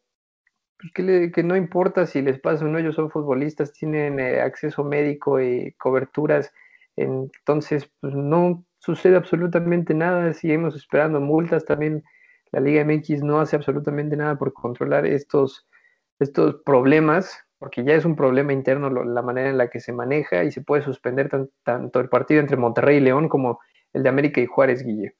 pues, 0.78 0.92
que, 0.92 1.42
no 1.42 1.56
importa 1.56 2.06
si 2.06 2.22
les 2.22 2.40
pasa 2.40 2.64
o 2.64 2.68
no, 2.68 2.78
ellos 2.78 2.94
son 2.94 3.10
futbolistas, 3.10 3.72
tienen 3.72 4.20
eh, 4.20 4.40
acceso 4.40 4.84
médico 4.84 5.40
y 5.40 5.72
coberturas, 5.72 6.52
entonces 6.96 7.90
pues, 8.00 8.14
no 8.14 8.64
sucede 8.78 9.16
absolutamente 9.16 9.94
nada, 9.94 10.32
seguimos 10.32 10.76
esperando 10.76 11.20
multas, 11.20 11.64
también 11.64 12.04
la 12.52 12.60
Liga 12.60 12.84
MX 12.84 13.22
no 13.22 13.40
hace 13.40 13.56
absolutamente 13.56 14.16
nada 14.16 14.36
por 14.38 14.52
controlar 14.52 15.06
estos, 15.06 15.66
estos 16.18 16.56
problemas 16.64 17.44
porque 17.58 17.84
ya 17.84 17.94
es 17.94 18.04
un 18.04 18.16
problema 18.16 18.52
interno 18.52 18.88
la 18.90 19.22
manera 19.22 19.50
en 19.50 19.58
la 19.58 19.68
que 19.68 19.80
se 19.80 19.92
maneja 19.92 20.44
y 20.44 20.52
se 20.52 20.62
puede 20.62 20.82
suspender 20.82 21.28
tanto 21.64 22.00
el 22.00 22.08
partido 22.08 22.40
entre 22.40 22.56
Monterrey 22.56 22.98
y 22.98 23.00
León 23.00 23.28
como 23.28 23.60
el 23.92 24.02
de 24.02 24.08
América 24.08 24.40
y 24.40 24.46
Juárez, 24.46 24.84
Guille. 24.84 25.16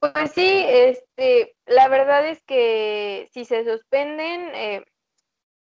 Pues 0.00 0.32
sí, 0.32 0.64
este, 0.66 1.54
la 1.66 1.88
verdad 1.88 2.26
es 2.26 2.42
que 2.44 3.28
si 3.32 3.44
se 3.44 3.64
suspenden, 3.64 4.54
eh, 4.54 4.84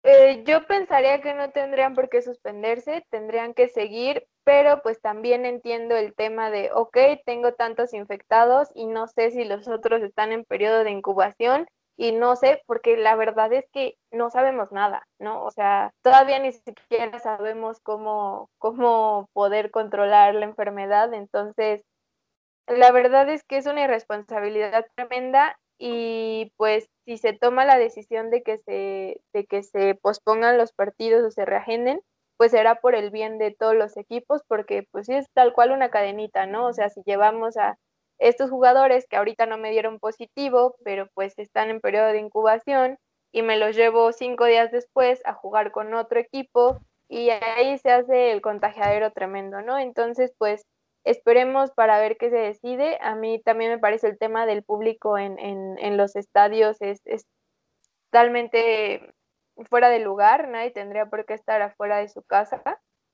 eh, 0.05 0.45
yo 0.47 0.67
pensaría 0.67 1.21
que 1.23 1.35
no 1.35 1.51
tendrían 1.51 1.95
por 1.95 2.09
qué 2.11 2.23
suspenderse, 2.23 3.07
tendrían 3.11 3.55
que 3.55 3.69
seguir, 3.69 4.27
pero 4.45 4.83
pues 4.83 5.01
también 5.01 5.47
entiendo 5.47 5.97
el 5.97 6.15
tema 6.15 6.51
de, 6.51 6.71
ok, 6.75 6.97
tengo 7.27 7.55
tantos 7.55 7.95
infectados 7.95 8.69
y 8.75 8.87
no 8.87 9.07
sé 9.09 9.31
si 9.31 9.45
los 9.45 9.67
otros 9.69 10.03
están 10.03 10.33
en 10.33 10.45
periodo 10.45 10.85
de 10.85 10.91
incubación 10.91 11.67
y 11.97 12.13
no 12.13 12.37
sé, 12.37 12.63
porque 12.67 12.97
la 12.97 13.17
verdad 13.17 13.53
es 13.53 13.67
que 13.73 13.97
no 14.13 14.31
sabemos 14.31 14.73
nada, 14.73 15.07
¿no? 15.19 15.43
O 15.45 15.51
sea, 15.51 15.93
todavía 16.03 16.39
ni 16.39 16.53
siquiera 16.53 17.19
sabemos 17.19 17.81
cómo, 17.83 18.51
cómo 18.59 19.29
poder 19.33 19.71
controlar 19.71 20.35
la 20.35 20.45
enfermedad, 20.47 21.13
entonces, 21.15 21.83
la 22.69 22.93
verdad 22.93 23.29
es 23.29 23.45
que 23.45 23.57
es 23.57 23.67
una 23.67 23.85
irresponsabilidad 23.85 24.87
tremenda 24.95 25.59
y 25.79 26.53
pues 26.57 26.89
si 27.05 27.19
se 27.19 27.33
toma 27.33 27.65
la 27.65 27.79
decisión 27.79 28.31
de 28.31 28.43
que 28.43 28.59
se, 28.59 29.21
de 29.33 29.47
que 29.47 29.63
se 29.63 29.95
pospongan 29.95 30.59
los 30.59 30.73
partidos 30.73 31.25
o 31.25 31.31
se 31.31 31.45
reagenden, 31.45 32.01
pues 32.37 32.53
será 32.53 32.77
por 32.77 32.95
el 32.95 33.11
bien 33.11 33.39
de 33.39 33.53
todos 33.53 33.75
los 33.75 33.97
equipos, 33.97 34.43
porque 34.47 34.87
pues 34.91 35.09
es 35.09 35.27
tal 35.35 35.53
cual 35.53 35.73
una 35.73 35.91
cadenita, 35.91 36.47
¿no? 36.47 36.67
O 36.67 36.73
sea, 36.73 36.89
si 36.89 37.03
llevamos 37.05 37.57
a 37.57 37.79
estos 38.19 38.51
jugadores 38.51 39.07
que 39.09 39.17
ahorita 39.17 39.47
no 39.47 39.59
me 39.59 39.71
dieron 39.71 39.99
positivo, 39.99 40.77
pero 40.85 41.09
pues 41.15 41.39
están 41.39 41.71
en 41.71 41.81
periodo 41.81 42.09
de 42.09 42.19
incubación 42.19 42.99
y 43.33 43.43
me 43.43 43.57
los 43.57 43.77
llevo 43.77 44.13
cinco 44.13 44.45
días 44.47 44.71
después 44.73 45.21
a 45.25 45.35
jugar 45.35 45.71
con 45.71 45.95
otro 45.95 46.19
equipo 46.19 46.79
y 47.09 47.31
ahí 47.31 47.79
se 47.79 47.91
hace 47.91 48.33
el 48.33 48.41
contagiadero 48.41 49.13
tremendo, 49.13 49.63
¿no? 49.63 49.79
Entonces, 49.79 50.33
pues 50.39 50.65
esperemos 51.11 51.71
para 51.73 51.99
ver 52.01 52.17
qué 52.19 52.31
se 52.31 52.37
decide. 52.37 52.99
A 53.01 53.15
mí 53.15 53.41
también 53.43 53.71
me 53.71 53.79
parece 53.79 54.09
el 54.09 54.19
tema 54.19 54.47
del 54.47 54.63
público 54.63 55.19
en, 55.19 55.39
en, 55.39 55.79
en 55.79 55.97
los 55.97 56.17
estadios 56.17 56.77
es, 56.81 57.01
es 57.05 57.27
totalmente 58.11 59.15
fuera 59.69 59.89
de 59.89 59.99
lugar, 60.01 60.49
nadie 60.49 60.71
tendría 60.71 61.07
por 61.07 61.27
qué 61.27 61.35
estar 61.35 61.63
afuera 61.63 61.99
de 61.99 62.09
su 62.09 62.23
casa. 62.23 62.63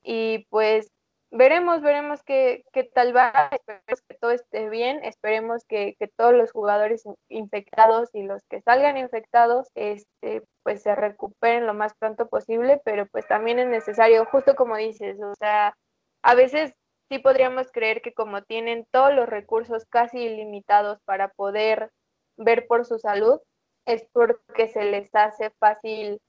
Y 0.03 0.47
pues 0.51 0.91
veremos, 1.31 1.83
veremos 1.83 2.23
qué, 2.25 2.65
qué 2.73 2.85
tal 2.85 3.17
va, 3.17 3.49
esperemos 3.51 4.03
que 4.09 4.17
todo 4.21 4.31
esté 4.31 4.69
bien, 4.69 5.03
esperemos 5.05 5.65
que, 5.67 5.95
que, 5.99 6.09
todos 6.09 6.35
los 6.35 6.53
jugadores 6.53 7.05
infectados 7.29 8.11
y 8.13 8.23
los 8.23 8.43
que 8.49 8.61
salgan 8.61 8.97
infectados, 8.97 9.69
este, 9.75 10.43
pues 10.63 10.83
se 10.83 10.95
recuperen 10.95 11.67
lo 11.67 11.75
más 11.75 11.95
pronto 11.95 12.29
posible, 12.29 12.81
pero 12.85 13.07
pues 13.07 13.27
también 13.27 13.59
es 13.59 13.69
necesario, 13.69 14.25
justo 14.27 14.55
como 14.55 14.77
dices, 14.77 15.19
o 15.21 15.35
sea, 15.35 15.75
a 16.23 16.35
veces 16.35 16.75
sí 17.09 17.19
podríamos 17.19 17.71
creer 17.73 18.03
que 18.03 18.12
como 18.12 18.43
tienen 18.43 18.87
todos 18.90 19.14
los 19.14 19.29
recursos 19.29 19.85
casi 19.87 20.19
ilimitados 20.21 20.99
para 21.05 21.29
poder 21.29 21.90
ver 22.37 22.67
por 22.67 22.85
su 22.85 22.99
salud, 22.99 23.40
es 23.87 24.07
porque 24.12 24.69
se 24.69 24.85
les 24.85 25.14
hace 25.14 25.51
fácil 25.59 26.21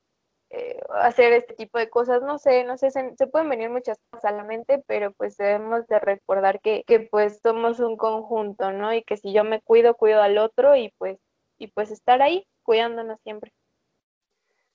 eh, 0.52 0.80
hacer 1.02 1.34
este 1.34 1.54
tipo 1.56 1.80
de 1.80 1.90
cosas, 1.90 2.22
no 2.22 2.38
sé, 2.38 2.64
no 2.64 2.78
sé, 2.78 2.92
se, 2.92 3.28
pueden 3.28 3.50
venir 3.50 3.70
muchas 3.70 3.98
cosas 4.10 4.26
a 4.26 4.36
la 4.36 4.44
mente, 4.44 4.84
pero 4.88 5.12
pues 5.14 5.38
debemos 5.38 5.88
de 5.88 6.00
recordar 6.00 6.62
que, 6.62 6.84
que, 6.86 7.00
pues 7.00 7.40
somos 7.42 7.80
un 7.80 7.98
conjunto, 7.98 8.72
¿no? 8.72 8.94
Y 8.94 9.04
que 9.04 9.18
si 9.18 9.34
yo 9.34 9.44
me 9.44 9.62
cuido, 9.62 9.96
cuido 9.96 10.22
al 10.22 10.38
otro 10.38 10.76
y 10.76 10.94
pues, 10.98 11.18
y 11.58 11.68
pues 11.68 11.92
estar 11.92 12.22
ahí 12.22 12.46
cuidándonos 12.64 13.20
siempre. 13.22 13.52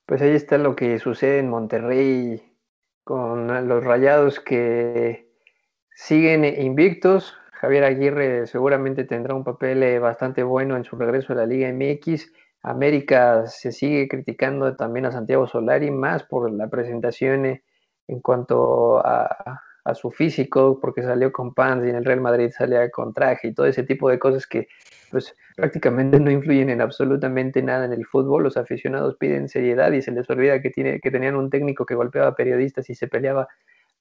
Pues 0.06 0.22
ahí 0.22 0.34
está 0.34 0.58
lo 0.58 0.74
que 0.74 0.98
sucede 0.98 1.38
en 1.38 1.48
Monterrey 1.48 2.42
con 3.04 3.68
los 3.68 3.84
rayados 3.84 4.40
que 4.40 5.29
siguen 6.00 6.44
invictos. 6.44 7.34
Javier 7.52 7.84
Aguirre 7.84 8.46
seguramente 8.46 9.04
tendrá 9.04 9.34
un 9.34 9.44
papel 9.44 9.82
eh, 9.82 9.98
bastante 9.98 10.42
bueno 10.42 10.76
en 10.76 10.84
su 10.84 10.96
regreso 10.96 11.34
a 11.34 11.36
la 11.36 11.46
Liga 11.46 11.68
MX 11.70 12.32
América 12.62 13.46
se 13.46 13.72
sigue 13.72 14.08
criticando 14.08 14.76
también 14.76 15.06
a 15.06 15.12
Santiago 15.12 15.46
Solari 15.46 15.90
más 15.90 16.24
por 16.24 16.50
la 16.52 16.68
presentación 16.68 17.46
eh, 17.46 17.62
en 18.06 18.20
cuanto 18.20 18.98
a, 19.04 19.62
su 19.94 20.12
físico, 20.12 20.78
porque 20.80 21.02
salió 21.02 21.32
con 21.32 21.52
pants 21.52 21.84
y 21.84 21.88
en 21.88 21.96
el 21.96 22.04
Real 22.04 22.20
Madrid 22.20 22.50
salía 22.56 22.88
con 22.90 23.12
traje 23.12 23.48
y 23.48 23.54
todo 23.54 23.66
ese 23.66 23.82
tipo 23.82 24.08
de 24.08 24.20
cosas 24.20 24.46
que 24.46 24.68
pues 25.10 25.34
prácticamente 25.56 26.20
no 26.20 26.30
influyen 26.30 26.70
en 26.70 26.80
absolutamente 26.80 27.60
nada 27.60 27.86
en 27.86 27.92
el 27.92 28.06
fútbol. 28.06 28.44
Los 28.44 28.56
aficionados 28.56 29.16
piden 29.16 29.48
seriedad 29.48 29.90
y 29.90 30.00
se 30.00 30.12
les 30.12 30.30
olvida 30.30 30.62
que, 30.62 30.70
tiene, 30.70 31.00
que 31.00 31.10
tenían 31.10 31.34
un 31.34 31.50
técnico 31.50 31.86
que 31.86 31.96
golpeaba 31.96 32.36
periodistas 32.36 32.88
y 32.88 32.94
se 32.94 33.08
peleaba 33.08 33.48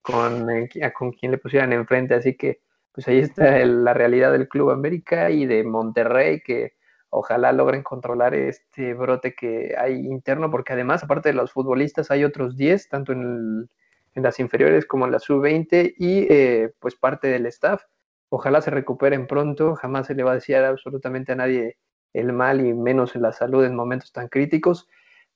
con, 0.01 0.49
eh, 0.49 0.69
con 0.93 1.11
quien 1.11 1.31
le 1.31 1.37
pusieran 1.37 1.73
enfrente. 1.73 2.15
Así 2.15 2.35
que 2.35 2.61
pues 2.91 3.07
ahí 3.07 3.19
está 3.19 3.65
la 3.65 3.93
realidad 3.93 4.31
del 4.31 4.47
Club 4.47 4.71
América 4.71 5.29
y 5.29 5.45
de 5.45 5.63
Monterrey 5.63 6.41
que 6.41 6.73
ojalá 7.09 7.51
logren 7.51 7.83
controlar 7.83 8.33
este 8.35 8.93
brote 8.93 9.33
que 9.33 9.75
hay 9.77 9.95
interno, 10.05 10.51
porque 10.51 10.73
además, 10.73 11.03
aparte 11.03 11.29
de 11.29 11.35
los 11.35 11.51
futbolistas, 11.51 12.11
hay 12.11 12.23
otros 12.23 12.55
10, 12.55 12.89
tanto 12.89 13.11
en, 13.13 13.69
las 14.15 14.39
inferiores 14.41 14.85
como 14.85 15.05
en 15.05 15.13
la 15.13 15.19
sub-20 15.19 15.93
y 15.97 16.27
eh, 16.29 16.73
pues 16.79 16.95
parte 16.95 17.29
del 17.29 17.45
staff. 17.45 17.83
Ojalá 18.27 18.61
se 18.61 18.69
recuperen 18.69 19.27
pronto, 19.27 19.75
jamás 19.75 20.07
se 20.07 20.13
le 20.13 20.23
va 20.23 20.31
a 20.31 20.35
decir 20.35 20.57
absolutamente 20.57 21.31
a 21.31 21.35
nadie 21.35 21.77
el 22.13 22.33
mal 22.33 22.59
y 22.65 22.73
menos 22.73 23.15
en 23.15 23.21
la 23.21 23.31
salud 23.31 23.63
en 23.63 23.75
momentos 23.75 24.11
tan 24.11 24.27
críticos, 24.27 24.89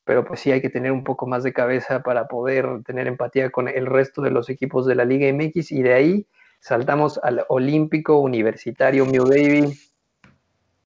pero 0.06 0.26
pues 0.26 0.40
sí 0.40 0.52
hay 0.52 0.62
que 0.62 0.70
tener 0.70 0.92
un 0.92 1.04
poco 1.04 1.28
más 1.28 1.44
de 1.44 1.54
cabeza 1.54 2.04
para 2.04 2.28
poder 2.28 2.84
tener 2.86 3.08
empatía 3.08 3.50
con 3.50 3.68
el 3.68 3.86
resto 3.86 4.22
de 4.22 4.32
los 4.32 4.50
equipos 4.50 4.86
de 4.86 4.96
la 4.96 5.06
Liga 5.06 5.32
MX 5.32 5.72
y 5.72 5.82
de 5.82 5.94
ahí 5.94 6.28
saltamos 6.60 7.20
al 7.24 7.46
Olímpico 7.50 8.20
Universitario 8.20 9.06
New 9.06 9.26
Baby. 9.28 9.78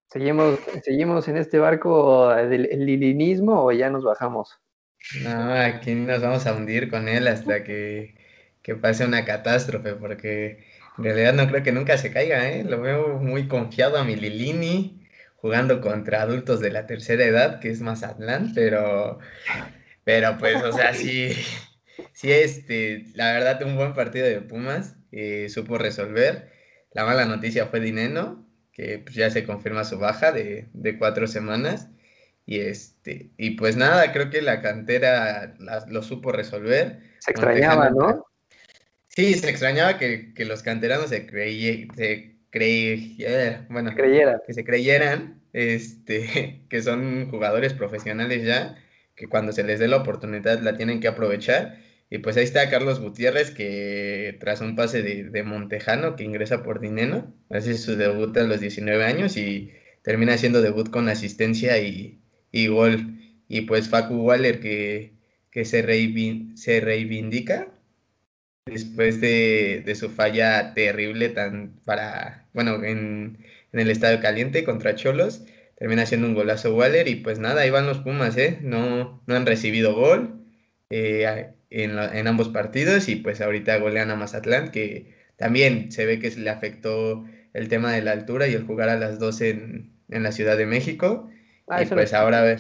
¿Seguimos, 0.08 0.60
¿Seguimos 0.84 1.28
en 1.28 1.38
este 1.38 1.60
barco 1.60 2.30
del 2.30 2.64
lilinismo 2.86 3.64
o 3.64 3.72
ya 3.72 3.90
nos 3.90 4.04
bajamos? 4.04 4.60
No, 5.24 5.54
aquí 5.54 5.94
nos 5.96 6.22
vamos 6.22 6.48
a 6.48 6.54
hundir 6.54 6.90
con 6.90 7.08
él 7.08 7.28
hasta 7.28 7.64
que, 7.64 8.16
que 8.62 8.76
pase 8.76 9.06
una 9.06 9.26
catástrofe, 9.26 9.94
porque 9.94 10.64
en 10.98 11.04
realidad 11.04 11.34
no 11.34 11.48
creo 11.48 11.64
que 11.64 11.72
nunca 11.72 11.98
se 11.98 12.12
caiga, 12.12 12.50
¿eh? 12.50 12.64
Lo 12.64 12.82
veo 12.82 13.20
muy 13.20 13.48
confiado 13.48 13.98
a 13.98 14.04
mi 14.04 14.16
Lilini 14.16 15.07
jugando 15.38 15.82
contra 15.82 16.22
adultos 16.22 16.60
de 16.60 16.72
la 16.72 16.86
tercera 16.86 17.24
edad, 17.24 17.60
que 17.60 17.70
es 17.70 17.82
Mazatlán, 17.82 18.54
pero, 18.54 19.20
pero 20.04 20.38
pues, 20.38 20.62
o 20.64 20.72
sea, 20.72 20.94
sí, 20.94 21.32
sí, 22.14 22.32
este, 22.32 23.06
la 23.14 23.34
verdad, 23.34 23.62
un 23.64 23.76
buen 23.76 23.94
partido 23.94 24.26
de 24.26 24.42
Pumas, 24.42 24.96
eh, 25.12 25.48
supo 25.50 25.78
resolver. 25.78 26.52
La 26.92 27.06
mala 27.06 27.26
noticia 27.26 27.68
fue 27.68 27.80
Dineno, 27.80 28.48
que 28.72 29.00
pues, 29.00 29.16
ya 29.16 29.30
se 29.30 29.46
confirma 29.46 29.84
su 29.84 29.98
baja 29.98 30.32
de, 30.32 30.70
cuatro 30.98 31.28
semanas. 31.28 31.90
Y, 32.46 32.60
este, 32.60 33.32
y 33.38 33.52
pues 33.52 33.76
nada, 33.76 34.14
creo 34.14 34.30
que 34.30 34.42
la 34.42 34.62
cantera 34.62 35.56
lo 35.88 36.02
supo 36.02 36.32
resolver. 36.32 37.02
Se 37.20 37.32
extrañaba, 37.32 37.90
¿no? 37.90 38.26
Sí, 39.10 39.34
se 39.34 39.50
extrañaba 39.50 39.98
que, 39.98 40.34
los 40.46 40.62
canteranos 40.64 41.10
se, 41.10 42.37
creyeran 42.50 43.68
bueno, 43.70 43.94
que 43.96 44.54
se 44.54 44.64
creyeran 44.64 45.42
este, 45.54 46.62
que 46.70 46.82
son 46.82 47.30
jugadores 47.30 47.74
profesionales 47.74 48.46
ya, 48.46 48.78
que 49.16 49.28
cuando 49.28 49.52
se 49.52 49.64
les 49.64 49.80
dé 49.80 49.88
la 49.88 49.98
oportunidad 49.98 50.62
la 50.62 50.78
tienen 50.78 51.00
que 51.00 51.08
aprovechar. 51.08 51.80
Y 52.10 52.20
pues 52.20 52.38
ahí 52.38 52.44
está 52.44 52.70
Carlos 52.70 53.02
Gutiérrez, 53.02 53.52
que 53.52 54.38
tras 54.40 54.62
un 54.62 54.76
pase 54.76 55.02
de, 55.04 55.44
Montejano, 55.44 56.16
que 56.16 56.24
ingresa 56.24 56.64
por 56.64 56.80
Dineno, 56.80 57.34
hace 57.50 57.78
su 57.78 57.98
debut 57.98 58.36
a 58.38 58.44
los 58.44 58.62
19 58.62 59.04
años 59.04 59.36
y 59.36 59.74
termina 60.04 60.34
haciendo 60.36 60.62
debut 60.62 60.90
con 60.90 61.10
asistencia 61.10 61.78
y, 61.80 62.22
gol. 62.68 63.20
Y 63.50 63.62
pues 63.62 63.90
Facu 63.90 64.16
Waller, 64.16 64.60
que, 64.62 65.14
que 65.52 65.66
se, 65.66 65.82
se 66.56 66.80
reivindica 66.82 67.68
después 68.70 69.22
de, 69.22 69.94
su 69.96 70.10
falla 70.10 70.74
terrible 70.74 71.30
tan 71.30 71.80
para, 71.86 72.48
bueno, 72.54 72.84
en, 72.84 73.38
el 73.74 73.90
Estadio 73.92 74.20
Caliente 74.22 74.64
contra 74.64 74.96
Cholos, 74.96 75.44
termina 75.76 76.04
haciendo 76.04 76.28
un 76.28 76.34
golazo 76.34 76.76
Waller 76.76 77.08
y 77.08 77.16
pues 77.16 77.40
nada, 77.40 77.62
ahí 77.62 77.70
van 77.70 77.86
los 77.86 78.00
Pumas, 78.00 78.36
¿eh? 78.38 78.58
No, 78.62 79.22
no 79.28 79.36
han 79.36 79.46
recibido 79.46 79.94
gol 79.94 80.44
eh, 80.90 81.54
en, 81.70 82.28
ambos 82.28 82.50
partidos 82.50 83.10
y 83.10 83.18
pues 83.18 83.42
ahorita 83.42 83.78
golean 83.78 84.10
a 84.10 84.16
Mazatlán, 84.16 84.72
que 84.72 85.16
también 85.36 85.92
se 85.92 86.06
ve 86.06 86.20
que 86.20 86.32
se 86.32 86.40
le 86.40 86.50
afectó 86.50 87.26
el 87.54 87.68
tema 87.70 87.92
de 87.94 88.02
la 88.02 88.12
altura 88.12 88.48
y 88.48 88.54
el 88.54 88.64
jugar 88.64 88.90
a 88.90 88.98
las 88.98 89.20
12 89.20 89.50
en, 89.50 90.24
la 90.24 90.32
Ciudad 90.32 90.58
de 90.58 90.66
México. 90.66 91.30
Ah, 91.68 91.84
y 91.84 91.86
pues 91.86 92.14
ahora 92.14 92.58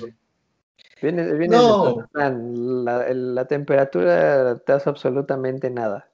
a 1.01 1.05
ver. 1.05 1.37
Viene, 1.37 1.55
no. 1.55 2.07
la, 2.13 3.13
la, 3.13 3.45
temperatura 3.47 4.59
te 4.59 4.71
hace 4.71 4.89
absolutamente 4.89 5.69
nada. 5.69 6.09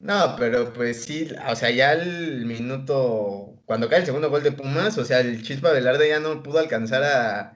No, 0.00 0.36
pero 0.38 0.72
pues 0.72 1.02
sí, 1.04 1.28
o 1.50 1.56
sea, 1.56 1.70
ya 1.70 1.92
el 1.92 2.46
minuto, 2.46 3.60
cuando 3.64 3.88
cae 3.88 3.98
el 4.00 4.06
segundo 4.06 4.30
gol 4.30 4.44
de 4.44 4.52
Pumas, 4.52 4.96
o 4.96 5.04
sea, 5.04 5.20
el 5.20 5.42
Chispa 5.42 5.72
Velarde 5.72 6.08
ya 6.08 6.20
no 6.20 6.42
pudo 6.42 6.60
alcanzar 6.60 7.02
a, 7.02 7.54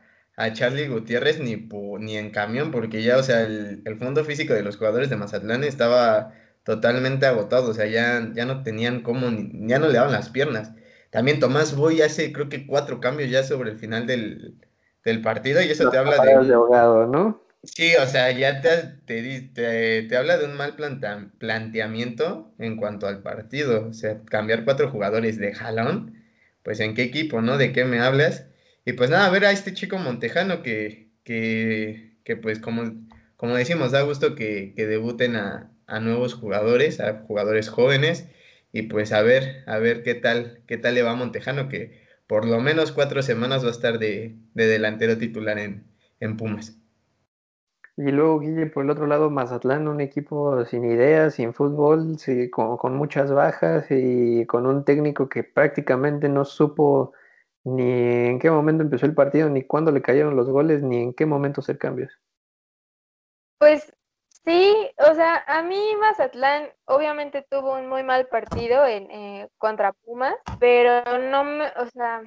Charlie 0.55 0.89
Gutiérrez 0.89 1.39
ni, 1.39 1.69
ni 2.01 2.17
en 2.17 2.31
camión, 2.31 2.73
porque 2.73 3.03
ya, 3.05 3.17
o 3.17 3.23
sea, 3.23 3.43
el, 3.43 3.97
fondo 4.01 4.25
físico 4.25 4.55
de 4.55 4.63
los 4.63 4.77
jugadores 4.77 5.09
de 5.09 5.17
Mazatlán 5.17 5.63
estaba 5.63 6.35
totalmente 6.65 7.27
agotado, 7.27 7.71
o 7.71 7.75
sea, 7.75 7.87
ya, 7.87 8.29
ya 8.35 8.45
no 8.45 8.65
tenían 8.65 9.03
cómo, 9.03 9.29
ya 9.69 9.79
no 9.79 9.87
le 9.87 9.95
daban 9.95 10.13
las 10.13 10.31
piernas. 10.31 10.73
También 11.11 11.39
Tomás 11.39 11.77
Boy 11.77 12.03
hace 12.03 12.33
creo 12.33 12.49
que 12.49 12.67
cuatro 12.67 13.01
cambios 13.01 13.31
ya 13.31 13.45
sobre 13.45 13.71
el 13.71 13.79
final 13.79 14.07
del, 14.07 14.57
del 15.05 15.21
partido 15.21 15.61
y 15.63 15.71
eso 15.71 15.91
te 15.91 15.99
habla 15.99 16.23
de... 16.23 16.47
de 16.47 16.55
¿no? 16.55 17.43
Sí, 17.65 17.95
o 17.95 18.07
sea, 18.07 18.33
ya 18.33 18.61
te, 18.61 18.71
te, 19.07 20.03
te, 20.09 20.17
habla 20.17 20.37
de 20.37 20.47
un 20.47 20.57
mal 20.57 20.75
planteamiento 21.39 22.53
en 22.59 22.77
cuanto 22.77 23.07
al 23.07 23.23
partido. 23.23 23.87
O 23.89 23.93
sea, 23.93 24.21
cambiar 24.25 24.65
cuatro 24.65 24.91
jugadores 24.91 25.39
de 25.39 25.55
jalón, 25.55 26.25
pues 26.65 26.81
en 26.81 26.95
qué 26.95 27.03
equipo, 27.05 27.41
¿no? 27.41 27.59
¿De 27.59 27.73
qué 27.73 27.85
me 27.85 28.01
hablas? 28.01 28.47
Y 28.85 28.95
pues 28.95 29.11
nada, 29.11 29.27
a 29.27 29.31
ver 29.31 29.45
a 29.45 29.53
este 29.53 29.75
chico 29.75 29.99
Montejano 29.99 30.63
que, 30.63 31.11
que, 31.25 32.17
que 32.25 32.37
pues 32.37 32.59
como, 32.59 32.83
como 33.37 33.55
decimos, 33.55 33.93
da 33.93 34.03
gusto 34.03 34.35
que, 34.35 34.75
que 34.75 34.87
debuten 34.87 35.37
a, 35.37 35.73
a, 35.87 36.01
nuevos 36.01 36.35
jugadores, 36.35 37.01
a 37.01 37.23
jugadores 37.29 37.69
jóvenes. 37.69 38.27
Y 38.73 38.83
pues 38.83 39.13
a 39.13 39.23
ver, 39.23 39.63
a 39.67 39.79
ver 39.79 40.03
qué 40.03 40.15
tal, 40.15 40.63
qué 40.67 40.79
tal 40.79 40.95
le 40.95 41.03
va 41.03 41.13
a 41.13 41.17
Montejano, 41.17 41.69
que 41.69 42.02
por 42.27 42.47
lo 42.47 42.61
menos 42.61 42.93
cuatro 42.93 43.23
semanas 43.23 43.65
va 43.65 43.69
a 43.69 43.73
estar 43.73 43.99
de, 43.99 44.37
de 44.55 44.67
delantero 44.67 45.19
titular 45.19 45.59
en, 45.59 45.85
en 46.21 46.37
Pumas. 46.37 46.83
Y 47.97 48.11
luego, 48.11 48.41
Guille, 48.41 48.67
por 48.67 48.85
el 48.85 48.91
otro 48.91 49.07
lado, 49.07 49.29
Mazatlán, 49.29 49.87
un 49.87 50.01
equipo 50.01 50.65
sin 50.65 50.85
ideas, 50.85 51.35
sin 51.35 51.53
fútbol, 51.53 52.17
con, 52.51 52.97
muchas 52.97 53.31
bajas 53.31 53.87
y 53.91 54.47
con 54.47 54.67
un 54.67 54.85
técnico 54.85 55.29
que 55.29 55.45
prácticamente 55.45 56.29
no 56.29 56.47
supo 56.47 57.13
ni 57.65 57.83
en 57.83 58.39
qué 58.39 58.51
momento 58.51 58.83
empezó 58.83 59.05
el 59.07 59.15
partido, 59.15 59.51
ni 59.51 59.65
cuándo 59.65 59.93
le 59.93 60.01
cayeron 60.01 60.37
los 60.37 60.49
goles, 60.49 60.83
ni 60.83 61.03
en 61.03 61.13
qué 61.15 61.27
momento 61.27 61.61
hacer 61.61 61.77
cambios. 61.79 62.19
Pues 63.59 63.95
sí, 64.45 64.91
o 64.99 65.15
sea, 65.15 65.45
a 65.47 65.63
mí 65.63 65.95
Mazatlán 66.01 66.71
obviamente 66.85 67.47
tuvo 67.51 67.75
un 67.75 67.89
muy 67.89 68.03
mal 68.03 68.27
partido 68.29 68.85
en, 68.87 69.11
eh, 69.11 69.49
contra 69.59 69.93
Pumas, 69.93 70.37
pero 70.59 71.03
no 71.19 71.45
me, 71.45 71.67
o 71.77 71.87
sea, 71.93 72.23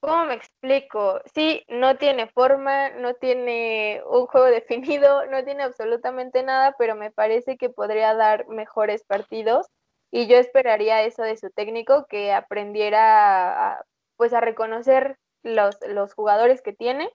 ¿Cómo 0.00 0.26
me 0.26 0.34
explico? 0.34 1.20
Sí, 1.34 1.64
no 1.68 1.96
tiene 1.96 2.28
forma, 2.28 2.90
no 2.90 3.14
tiene 3.14 4.00
un 4.06 4.26
juego 4.26 4.46
definido, 4.46 5.26
no 5.26 5.44
tiene 5.44 5.64
absolutamente 5.64 6.42
nada, 6.44 6.74
pero 6.78 6.94
me 6.94 7.10
parece 7.10 7.56
que 7.56 7.68
podría 7.68 8.14
dar 8.14 8.46
mejores 8.48 9.02
partidos 9.04 9.66
y 10.10 10.26
yo 10.28 10.36
esperaría 10.36 11.02
eso 11.02 11.22
de 11.22 11.36
su 11.36 11.50
técnico, 11.50 12.06
que 12.08 12.32
aprendiera 12.32 13.72
a, 13.72 13.84
pues 14.16 14.32
a 14.32 14.40
reconocer 14.40 15.18
los, 15.42 15.76
los 15.86 16.14
jugadores 16.14 16.62
que 16.62 16.72
tiene, 16.72 17.10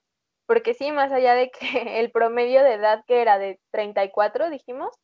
porque 0.45 0.73
sí, 0.73 0.91
más 0.91 1.11
allá 1.11 1.35
de 1.35 1.51
que 1.51 1.59
el 1.99 2.11
promedio 2.11 2.63
de 2.63 2.73
edad 2.73 3.03
que 3.07 3.21
era 3.21 3.37
de 3.37 3.59
34, 3.71 4.49
dijimos, 4.49 4.95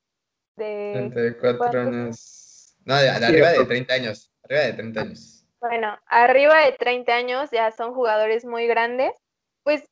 de 0.56 1.10
34 1.14 1.82
años, 1.82 2.76
no, 2.86 2.96
de, 2.96 3.10
arriba 3.10 3.52
de 3.52 3.66
30 3.66 3.94
años, 3.94 4.32
arriba 4.44 4.62
de 4.62 4.74
30 4.74 5.02
años. 5.02 5.46
Bueno, 5.62 5.98
arriba 6.06 6.66
de 6.66 6.72
30 6.74 7.14
años 7.14 7.50
ya 7.52 7.72
son 7.72 7.94
jugadores 7.94 8.46
muy 8.46 8.68
grandes, 8.68 9.12
pues 9.64 9.84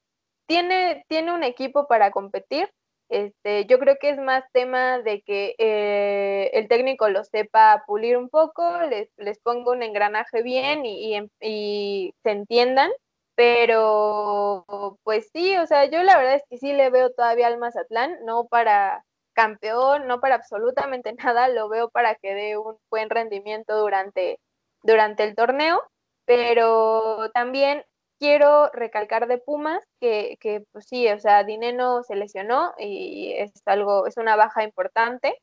tiene, 0.47 1.05
tiene 1.07 1.33
un 1.33 1.43
equipo 1.43 1.87
para 1.87 2.11
competir. 2.11 2.69
Este, 3.09 3.65
yo 3.67 3.79
creo 3.79 3.95
que 3.99 4.09
es 4.09 4.17
más 4.17 4.43
tema 4.51 4.99
de 4.99 5.21
que 5.21 5.55
eh, 5.59 6.49
el 6.53 6.67
técnico 6.67 7.07
lo 7.07 7.23
sepa 7.23 7.83
pulir 7.87 8.17
un 8.17 8.29
poco, 8.29 8.81
les, 8.89 9.09
les 9.17 9.39
ponga 9.39 9.71
un 9.71 9.81
engranaje 9.81 10.41
bien 10.41 10.85
y, 10.85 11.15
y, 11.15 11.31
y, 11.39 12.13
se 12.23 12.31
entiendan, 12.31 12.91
pero 13.37 14.65
pues 15.03 15.29
sí, 15.33 15.55
o 15.57 15.67
sea, 15.67 15.85
yo 15.85 16.01
la 16.03 16.17
verdad 16.17 16.35
es 16.35 16.43
que 16.49 16.57
sí 16.57 16.73
le 16.73 16.89
veo 16.89 17.11
todavía 17.11 17.47
al 17.47 17.59
Mazatlán, 17.59 18.17
no 18.25 18.47
para 18.47 19.05
campeón, 19.33 20.07
no 20.07 20.19
para 20.21 20.35
absolutamente 20.35 21.13
nada, 21.23 21.47
lo 21.49 21.69
veo 21.69 21.89
para 21.91 22.15
que 22.15 22.33
dé 22.35 22.57
un 22.57 22.77
buen 22.89 23.09
rendimiento 23.11 23.77
durante 23.77 24.39
durante 24.83 25.23
el 25.23 25.35
torneo, 25.35 25.83
pero 26.25 27.29
también 27.33 27.83
quiero 28.19 28.69
recalcar 28.73 29.27
de 29.27 29.37
Pumas 29.37 29.83
que, 30.01 30.37
que 30.39 30.63
pues 30.71 30.85
sí, 30.89 31.07
o 31.09 31.19
sea, 31.19 31.43
Dineno 31.43 32.03
se 32.03 32.15
lesionó 32.15 32.73
y 32.79 33.33
es 33.37 33.51
algo, 33.65 34.07
es 34.07 34.17
una 34.17 34.35
baja 34.35 34.63
importante, 34.63 35.35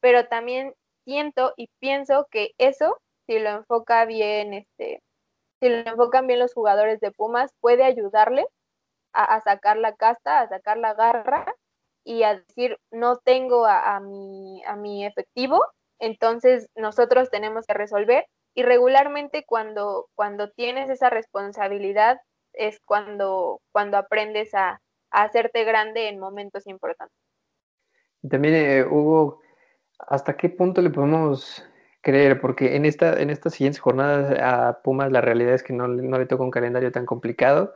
pero 0.00 0.28
también 0.28 0.74
siento 1.04 1.52
y 1.56 1.68
pienso 1.80 2.26
que 2.30 2.52
eso, 2.58 2.98
si 3.26 3.38
lo 3.40 3.50
enfoca 3.50 4.04
bien, 4.04 4.54
este, 4.54 5.02
si 5.60 5.68
lo 5.68 5.76
enfocan 5.76 6.26
bien 6.26 6.38
los 6.38 6.54
jugadores 6.54 7.00
de 7.00 7.12
Pumas, 7.12 7.52
puede 7.60 7.84
ayudarle 7.84 8.46
a, 9.12 9.40
sacar 9.42 9.76
la 9.76 9.94
casta, 9.94 10.40
a 10.40 10.48
sacar 10.48 10.78
la 10.78 10.94
garra 10.94 11.54
y 12.04 12.22
a 12.22 12.36
decir, 12.36 12.78
no 12.90 13.16
tengo 13.16 13.66
a, 13.66 14.00
mi, 14.00 14.62
a 14.64 14.76
mi 14.76 15.04
efectivo, 15.04 15.62
entonces 15.98 16.68
nosotros 16.74 17.30
tenemos 17.30 17.66
que 17.66 17.74
resolver 17.74 18.26
y 18.54 18.62
regularmente 18.62 19.44
cuando, 19.46 20.08
cuando 20.14 20.50
tienes 20.50 20.90
esa 20.90 21.10
responsabilidad 21.10 22.20
es 22.52 22.80
cuando, 22.84 23.60
cuando 23.72 23.96
aprendes 23.96 24.54
a, 24.54 24.80
hacerte 25.12 25.64
grande 25.64 26.08
en 26.08 26.20
momentos 26.20 26.68
importantes. 26.68 27.16
También, 28.30 28.54
eh, 28.54 28.84
Hugo, 28.84 29.40
¿hasta 29.98 30.36
qué 30.36 30.48
punto 30.48 30.80
le 30.80 30.90
podemos 30.90 31.68
creer? 32.02 32.40
Porque 32.40 32.76
en, 32.76 32.86
esta, 32.86 33.20
en 33.20 33.30
estas 33.30 33.54
siguientes 33.54 33.80
jornadas 33.80 34.38
a 34.40 34.82
Pumas 34.82 35.12
la 35.12 35.20
realidad 35.20 35.54
es 35.54 35.62
que 35.62 35.72
no, 35.72 35.88
no 35.88 36.18
le 36.18 36.26
toca 36.26 36.44
un 36.44 36.50
calendario 36.50 36.92
tan 36.92 37.06
complicado. 37.06 37.74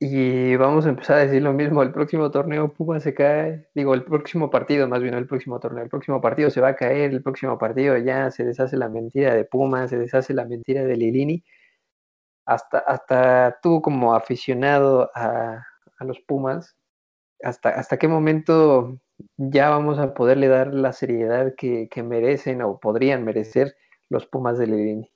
Y 0.00 0.56
vamos 0.56 0.86
a 0.86 0.90
empezar 0.90 1.16
a 1.16 1.20
decir 1.20 1.40
lo 1.42 1.52
mismo, 1.52 1.82
el 1.82 1.92
próximo 1.92 2.30
torneo 2.30 2.72
Pumas 2.74 3.02
se 3.02 3.14
cae, 3.14 3.68
digo, 3.74 3.94
el 3.94 4.04
próximo 4.04 4.50
partido, 4.50 4.88
más 4.88 5.00
bien 5.02 5.14
el 5.14 5.26
próximo 5.26 5.60
torneo, 5.60 5.84
el 5.84 5.88
próximo 5.88 6.20
partido 6.20 6.50
se 6.50 6.60
va 6.60 6.68
a 6.68 6.76
caer, 6.76 7.12
el 7.12 7.22
próximo 7.22 7.56
partido 7.58 7.96
ya 7.96 8.30
se 8.30 8.44
deshace 8.44 8.76
la 8.76 8.88
mentira 8.88 9.34
de 9.34 9.44
Pumas, 9.44 9.90
se 9.90 9.98
deshace 9.98 10.34
la 10.34 10.44
mentira 10.44 10.84
de 10.84 10.96
Lilini. 10.96 11.44
Hasta, 12.46 12.78
hasta 12.78 13.58
tú 13.62 13.80
como 13.80 14.14
aficionado 14.14 15.10
a, 15.14 15.64
a 15.98 16.04
los 16.04 16.20
Pumas, 16.20 16.76
hasta, 17.42 17.70
hasta 17.70 17.98
qué 17.98 18.08
momento 18.08 19.00
ya 19.36 19.70
vamos 19.70 19.98
a 19.98 20.14
poderle 20.14 20.48
dar 20.48 20.74
la 20.74 20.92
seriedad 20.92 21.54
que, 21.56 21.88
merecen 22.02 22.62
o 22.62 22.78
podrían 22.80 23.24
merecer 23.24 23.76
los 24.08 24.26
Pumas 24.26 24.58
de 24.58 24.66
Lilini. 24.66 25.10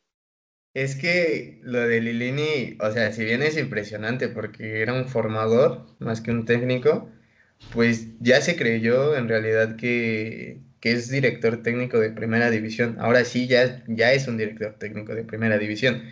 Es 0.74 0.96
que 0.96 1.60
lo 1.62 1.80
de 1.80 2.00
Lilini, 2.00 2.76
o 2.80 2.90
sea, 2.90 3.12
si 3.12 3.24
bien 3.24 3.42
es 3.42 3.56
impresionante 3.56 4.28
porque 4.28 4.82
era 4.82 4.92
un 4.92 5.08
formador 5.08 5.86
más 5.98 6.20
que 6.20 6.30
un 6.30 6.44
técnico, 6.44 7.10
pues 7.72 8.18
ya 8.20 8.40
se 8.40 8.56
creyó 8.56 9.16
en 9.16 9.28
realidad 9.28 9.76
que, 9.76 10.60
es 10.82 11.10
director 11.10 11.62
técnico 11.62 11.98
de 12.00 12.10
primera 12.10 12.50
división. 12.50 12.96
Ahora 12.98 13.24
sí, 13.24 13.46
ya, 13.46 13.84
ya 13.88 14.12
es 14.12 14.26
un 14.26 14.38
director 14.38 14.74
técnico 14.78 15.14
de 15.14 15.24
primera 15.24 15.58
división. 15.58 16.02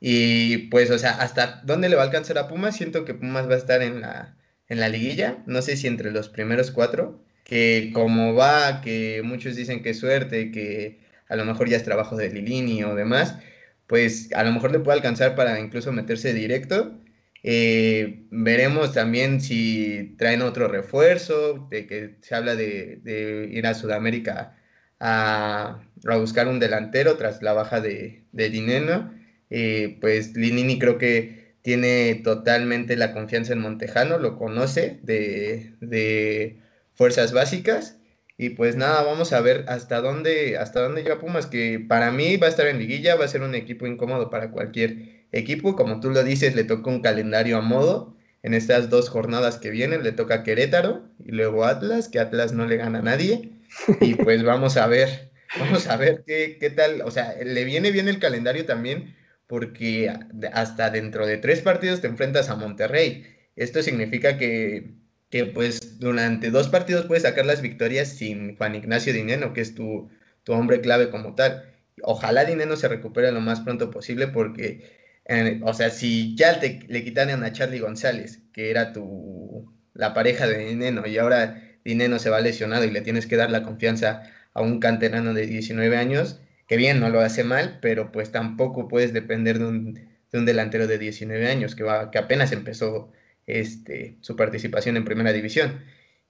Y 0.00 0.68
pues, 0.68 0.90
o 0.90 0.98
sea, 0.98 1.12
¿hasta 1.20 1.60
dónde 1.64 1.88
le 1.88 1.96
va 1.96 2.02
a 2.02 2.06
alcanzar 2.06 2.38
a 2.38 2.48
Pumas? 2.48 2.76
Siento 2.76 3.04
que 3.04 3.14
Pumas 3.14 3.48
va 3.48 3.54
a 3.54 3.58
estar 3.58 3.82
en 3.82 4.00
la, 4.00 4.36
en 4.68 4.80
la 4.80 4.88
liguilla, 4.88 5.42
no 5.46 5.60
sé 5.62 5.76
si 5.76 5.86
entre 5.86 6.12
los 6.12 6.28
primeros 6.30 6.70
cuatro, 6.70 7.22
que 7.44 7.90
como 7.94 8.34
va, 8.34 8.80
que 8.82 9.22
muchos 9.24 9.56
dicen 9.56 9.82
que 9.82 9.90
es 9.90 9.98
suerte, 10.00 10.50
que 10.50 11.00
a 11.28 11.36
lo 11.36 11.44
mejor 11.44 11.68
ya 11.68 11.76
es 11.76 11.84
trabajo 11.84 12.16
de 12.16 12.30
Lilini 12.30 12.84
o 12.84 12.94
demás, 12.94 13.38
pues 13.86 14.30
a 14.34 14.44
lo 14.44 14.52
mejor 14.52 14.72
le 14.72 14.80
puede 14.80 14.96
alcanzar 14.98 15.34
para 15.34 15.60
incluso 15.60 15.92
meterse 15.92 16.32
directo. 16.34 16.98
Eh, 17.42 18.26
veremos 18.30 18.92
también 18.94 19.40
si 19.40 20.14
traen 20.18 20.42
otro 20.42 20.68
refuerzo, 20.68 21.66
de 21.70 21.86
que 21.86 22.16
se 22.22 22.34
habla 22.34 22.54
de, 22.56 23.50
ir 23.52 23.66
a 23.66 23.74
Sudamérica 23.74 24.56
a, 25.00 25.82
buscar 26.04 26.48
un 26.48 26.60
delantero 26.60 27.16
tras 27.16 27.42
la 27.42 27.52
baja 27.52 27.80
de, 27.80 28.24
de 28.32 28.50
Dineno. 28.50 29.12
Eh, 29.50 29.98
pues 30.00 30.34
Linini 30.36 30.78
creo 30.78 30.98
que 30.98 31.56
tiene 31.62 32.14
totalmente 32.24 32.96
la 32.96 33.12
confianza 33.12 33.52
en 33.52 33.60
Montejano, 33.60 34.18
lo 34.18 34.38
conoce 34.38 35.00
de, 35.02 35.74
de 35.80 36.61
fuerzas 36.94 37.32
básicas. 37.32 37.98
Y 38.38 38.50
pues 38.50 38.76
nada, 38.76 39.02
vamos 39.02 39.32
a 39.32 39.40
ver 39.40 39.64
hasta 39.68 40.00
dónde, 40.00 40.56
hasta 40.58 40.80
dónde 40.80 41.02
llega 41.02 41.20
Pumas, 41.20 41.46
que 41.46 41.84
para 41.86 42.10
mí 42.10 42.36
va 42.38 42.46
a 42.46 42.50
estar 42.50 42.66
en 42.66 42.78
liguilla, 42.78 43.14
va 43.14 43.24
a 43.24 43.28
ser 43.28 43.42
un 43.42 43.54
equipo 43.54 43.86
incómodo 43.86 44.30
para 44.30 44.50
cualquier 44.50 45.26
equipo. 45.32 45.76
Como 45.76 46.00
tú 46.00 46.10
lo 46.10 46.24
dices, 46.24 46.54
le 46.54 46.64
toca 46.64 46.90
un 46.90 47.02
calendario 47.02 47.58
a 47.58 47.60
modo. 47.60 48.16
En 48.42 48.54
estas 48.54 48.90
dos 48.90 49.08
jornadas 49.08 49.58
que 49.58 49.70
vienen 49.70 50.02
le 50.02 50.10
toca 50.10 50.42
Querétaro 50.42 51.04
y 51.24 51.30
luego 51.30 51.64
Atlas, 51.64 52.08
que 52.08 52.18
Atlas 52.18 52.52
no 52.52 52.66
le 52.66 52.76
gana 52.76 52.98
a 52.98 53.02
nadie. 53.02 53.52
Y 54.00 54.14
pues 54.16 54.42
vamos 54.42 54.76
a 54.76 54.88
ver, 54.88 55.30
vamos 55.58 55.86
a 55.86 55.96
ver 55.96 56.24
qué, 56.26 56.56
qué 56.58 56.70
tal. 56.70 57.02
O 57.02 57.10
sea, 57.10 57.36
le 57.44 57.64
viene 57.64 57.92
bien 57.92 58.08
el 58.08 58.18
calendario 58.18 58.66
también 58.66 59.14
porque 59.46 60.10
hasta 60.54 60.90
dentro 60.90 61.26
de 61.26 61.36
tres 61.36 61.60
partidos 61.60 62.00
te 62.00 62.08
enfrentas 62.08 62.48
a 62.48 62.56
Monterrey. 62.56 63.26
Esto 63.54 63.82
significa 63.82 64.38
que 64.38 64.94
que 65.32 65.46
pues 65.46 65.98
durante 65.98 66.50
dos 66.50 66.68
partidos 66.68 67.06
puedes 67.06 67.22
sacar 67.22 67.46
las 67.46 67.62
victorias 67.62 68.08
sin 68.08 68.54
Juan 68.56 68.74
Ignacio 68.74 69.14
Dineno, 69.14 69.54
que 69.54 69.62
es 69.62 69.74
tu, 69.74 70.10
tu 70.44 70.52
hombre 70.52 70.82
clave 70.82 71.08
como 71.08 71.34
tal. 71.34 71.64
Ojalá 72.02 72.44
Dineno 72.44 72.76
se 72.76 72.86
recupere 72.86 73.32
lo 73.32 73.40
más 73.40 73.60
pronto 73.62 73.90
posible 73.90 74.28
porque, 74.28 74.92
eh, 75.24 75.58
o 75.64 75.72
sea, 75.72 75.88
si 75.88 76.36
ya 76.36 76.60
te, 76.60 76.80
le 76.86 77.02
quitaran 77.02 77.42
a 77.44 77.52
Charlie 77.52 77.78
González, 77.78 78.40
que 78.52 78.70
era 78.70 78.92
tu, 78.92 79.72
la 79.94 80.12
pareja 80.12 80.46
de 80.46 80.66
Dineno, 80.66 81.06
y 81.06 81.16
ahora 81.16 81.62
Dineno 81.82 82.18
se 82.18 82.28
va 82.28 82.40
lesionado 82.40 82.84
y 82.84 82.90
le 82.90 83.00
tienes 83.00 83.26
que 83.26 83.36
dar 83.36 83.50
la 83.50 83.62
confianza 83.62 84.24
a 84.52 84.60
un 84.60 84.80
canterano 84.80 85.32
de 85.32 85.46
19 85.46 85.96
años, 85.96 86.40
que 86.68 86.76
bien, 86.76 87.00
no 87.00 87.08
lo 87.08 87.20
hace 87.20 87.42
mal, 87.42 87.78
pero 87.80 88.12
pues 88.12 88.32
tampoco 88.32 88.86
puedes 88.86 89.14
depender 89.14 89.58
de 89.58 89.64
un, 89.64 89.94
de 89.94 90.38
un 90.38 90.44
delantero 90.44 90.86
de 90.86 90.98
19 90.98 91.48
años 91.48 91.74
que, 91.74 91.84
va, 91.84 92.10
que 92.10 92.18
apenas 92.18 92.52
empezó 92.52 93.10
este, 93.46 94.16
su 94.20 94.36
participación 94.36 94.96
en 94.96 95.04
primera 95.04 95.32
división. 95.32 95.84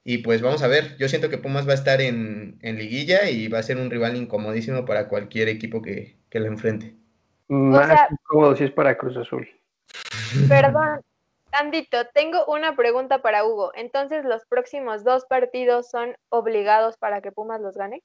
Y 0.04 0.18
pues 0.18 0.42
vamos 0.42 0.62
a 0.62 0.68
ver, 0.68 0.96
yo 0.98 1.08
siento 1.08 1.30
que 1.30 1.38
Pumas 1.38 1.66
va 1.66 1.72
a 1.72 1.76
estar 1.76 2.00
en, 2.00 2.58
liguilla 2.60 3.30
y 3.30 3.48
va 3.48 3.58
a 3.58 3.62
ser 3.62 3.76
un 3.76 3.90
rival 3.90 4.16
incomodísimo 4.16 4.84
para 4.84 5.08
cualquier 5.08 5.48
equipo 5.48 5.80
que, 5.80 6.16
que 6.28 6.40
lo 6.40 6.46
enfrente. 6.46 6.94
Más 7.48 8.10
incómodo 8.10 8.56
si 8.56 8.64
es 8.64 8.72
para 8.72 8.98
Cruz 8.98 9.16
Azul. 9.16 9.48
Perdón, 10.48 11.02
Andito, 11.52 12.06
tengo 12.14 12.46
una 12.46 12.74
pregunta 12.74 13.22
para 13.22 13.44
Hugo. 13.44 13.72
Entonces, 13.74 14.24
¿los 14.24 14.44
próximos 14.46 15.04
dos 15.04 15.26
partidos 15.26 15.88
son 15.90 16.16
obligados 16.30 16.96
para 16.96 17.20
que 17.20 17.30
Pumas 17.30 17.60
los 17.60 17.76
gane? 17.76 18.02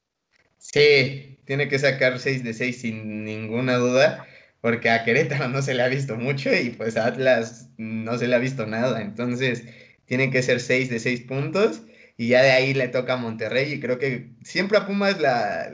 Sí, 0.58 1.40
tiene 1.46 1.70
que 1.70 1.80
sacar 1.80 2.20
6 2.20 2.44
de 2.44 2.54
6 2.54 2.82
sin 2.82 3.24
ninguna 3.24 3.78
duda 3.78 4.28
porque 4.62 4.90
a 4.90 5.04
Querétaro 5.04 5.50
no 5.50 5.62
se 5.62 5.74
le 5.74 5.84
ha 5.84 5.88
visto 5.88 6.16
mucho 6.18 6.54
y 6.54 6.72
pues 6.72 6.98
a 6.98 7.08
Atlas 7.08 7.70
no 7.78 8.18
se 8.18 8.28
le 8.28 8.36
ha 8.36 8.40
visto 8.40 8.66
nada. 8.66 9.02
Entonces, 9.02 9.64
tiene 10.06 10.32
que 10.32 10.42
ser 10.42 10.60
6 10.60 10.90
de 10.90 11.00
6 11.00 11.22
puntos 11.22 11.84
y 12.18 12.30
ya 12.30 12.42
de 12.42 12.52
ahí 12.52 12.74
le 12.74 12.88
toca 12.88 13.14
a 13.14 13.18
Monterrey 13.18 13.74
y 13.74 13.80
creo 13.80 14.00
que 14.00 14.32
siempre 14.44 14.78
a 14.78 14.88
Pumas 14.88 15.20
la, 15.20 15.72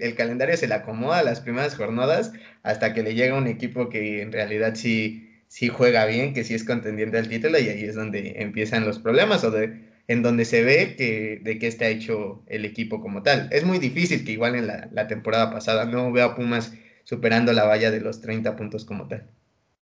el 0.00 0.14
calendario 0.14 0.56
se 0.56 0.68
le 0.68 0.74
acomoda 0.74 1.22
las 1.22 1.40
primeras 1.40 1.76
jornadas 1.76 2.32
hasta 2.62 2.94
que 2.94 3.02
le 3.02 3.14
llega 3.14 3.36
un 3.36 3.46
equipo 3.46 3.88
que 3.90 4.22
en 4.22 4.32
realidad 4.32 4.74
sí, 4.74 5.30
sí 5.48 5.68
juega 5.68 6.06
bien, 6.06 6.34
que 6.34 6.44
sí 6.44 6.54
es 6.54 6.64
contendiente 6.64 7.18
al 7.18 7.28
título 7.28 7.58
y 7.58 7.68
ahí 7.68 7.84
es 7.84 7.94
donde 7.94 8.34
empiezan 8.38 8.86
los 8.86 8.98
problemas 8.98 9.44
o 9.44 9.50
de, 9.50 9.92
en 10.08 10.22
donde 10.22 10.44
se 10.44 10.62
ve 10.62 10.94
que, 10.96 11.40
de 11.42 11.58
qué 11.58 11.66
está 11.66 11.88
hecho 11.88 12.42
el 12.46 12.64
equipo 12.64 13.00
como 13.00 13.22
tal. 13.22 13.48
Es 13.52 13.64
muy 13.64 13.78
difícil 13.78 14.24
que 14.24 14.32
igual 14.32 14.54
en 14.54 14.66
la, 14.66 14.88
la 14.92 15.06
temporada 15.06 15.50
pasada 15.50 15.84
no 15.84 16.10
veo 16.12 16.24
a 16.26 16.34
Pumas 16.34 16.72
superando 17.04 17.52
la 17.52 17.64
valla 17.64 17.90
de 17.90 18.00
los 18.00 18.20
30 18.20 18.56
puntos 18.56 18.84
como 18.84 19.06
tal. 19.06 19.28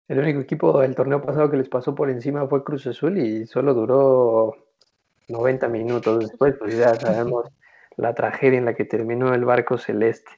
El 0.07 0.19
único 0.19 0.39
equipo 0.39 0.79
del 0.81 0.93
torneo 0.93 1.21
pasado 1.21 1.49
que 1.49 1.57
les 1.57 1.69
pasó 1.69 1.95
por 1.95 2.09
encima 2.09 2.47
fue 2.47 2.63
Cruz 2.63 2.85
Azul 2.85 3.17
y 3.17 3.47
solo 3.47 3.73
duró 3.73 4.55
90 5.29 5.67
minutos. 5.69 6.19
Después, 6.19 6.55
pues 6.59 6.77
ya 6.77 6.93
sabemos 6.95 7.47
la 7.97 8.13
tragedia 8.13 8.59
en 8.59 8.65
la 8.65 8.75
que 8.75 8.85
terminó 8.85 9.33
el 9.33 9.45
barco 9.45 9.77
celeste. 9.77 10.31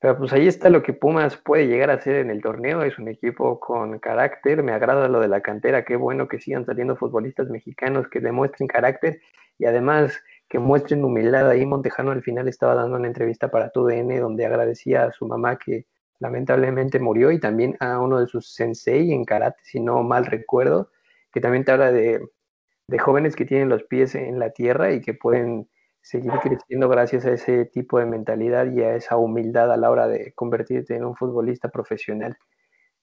Pero 0.00 0.16
pues 0.16 0.32
ahí 0.32 0.46
está 0.46 0.70
lo 0.70 0.84
que 0.84 0.92
Pumas 0.92 1.36
puede 1.36 1.66
llegar 1.66 1.90
a 1.90 2.00
ser 2.00 2.16
en 2.16 2.30
el 2.30 2.40
torneo. 2.40 2.82
Es 2.82 2.98
un 3.00 3.08
equipo 3.08 3.58
con 3.58 3.98
carácter. 3.98 4.62
Me 4.62 4.70
agrada 4.70 5.08
lo 5.08 5.18
de 5.18 5.26
la 5.26 5.40
cantera. 5.40 5.84
Qué 5.84 5.96
bueno 5.96 6.28
que 6.28 6.38
sigan 6.38 6.64
saliendo 6.64 6.94
futbolistas 6.94 7.48
mexicanos 7.48 8.06
que 8.08 8.20
demuestren 8.20 8.68
carácter 8.68 9.20
y 9.58 9.64
además 9.64 10.22
que 10.48 10.60
muestren 10.60 11.04
humildad. 11.04 11.50
Ahí 11.50 11.66
Montejano 11.66 12.12
al 12.12 12.22
final 12.22 12.46
estaba 12.46 12.76
dando 12.76 12.96
una 12.96 13.08
entrevista 13.08 13.50
para 13.50 13.70
TUDN 13.70 14.20
donde 14.20 14.46
agradecía 14.46 15.04
a 15.04 15.12
su 15.12 15.26
mamá 15.26 15.56
que 15.56 15.86
lamentablemente 16.20 16.98
murió, 16.98 17.30
y 17.30 17.40
también 17.40 17.76
a 17.80 17.98
uno 18.00 18.20
de 18.20 18.26
sus 18.26 18.52
sensei 18.54 19.12
en 19.12 19.24
karate, 19.24 19.60
si 19.62 19.80
no 19.80 20.02
mal 20.02 20.26
recuerdo, 20.26 20.90
que 21.32 21.40
también 21.40 21.64
te 21.64 21.72
habla 21.72 21.92
de, 21.92 22.20
jóvenes 23.00 23.36
que 23.36 23.44
tienen 23.44 23.68
los 23.68 23.84
pies 23.84 24.14
en 24.14 24.38
la 24.38 24.50
tierra 24.50 24.92
y 24.92 25.00
que 25.00 25.14
pueden 25.14 25.68
seguir 26.00 26.32
creciendo 26.42 26.88
gracias 26.88 27.26
a 27.26 27.32
ese 27.32 27.66
tipo 27.66 27.98
de 27.98 28.06
mentalidad 28.06 28.66
y 28.72 28.82
a 28.82 28.96
esa 28.96 29.16
humildad 29.16 29.70
a 29.70 29.76
la 29.76 29.90
hora 29.90 30.08
de 30.08 30.32
convertirte 30.34 30.96
en 30.96 31.04
un 31.04 31.14
futbolista 31.14 31.68
profesional. 31.68 32.38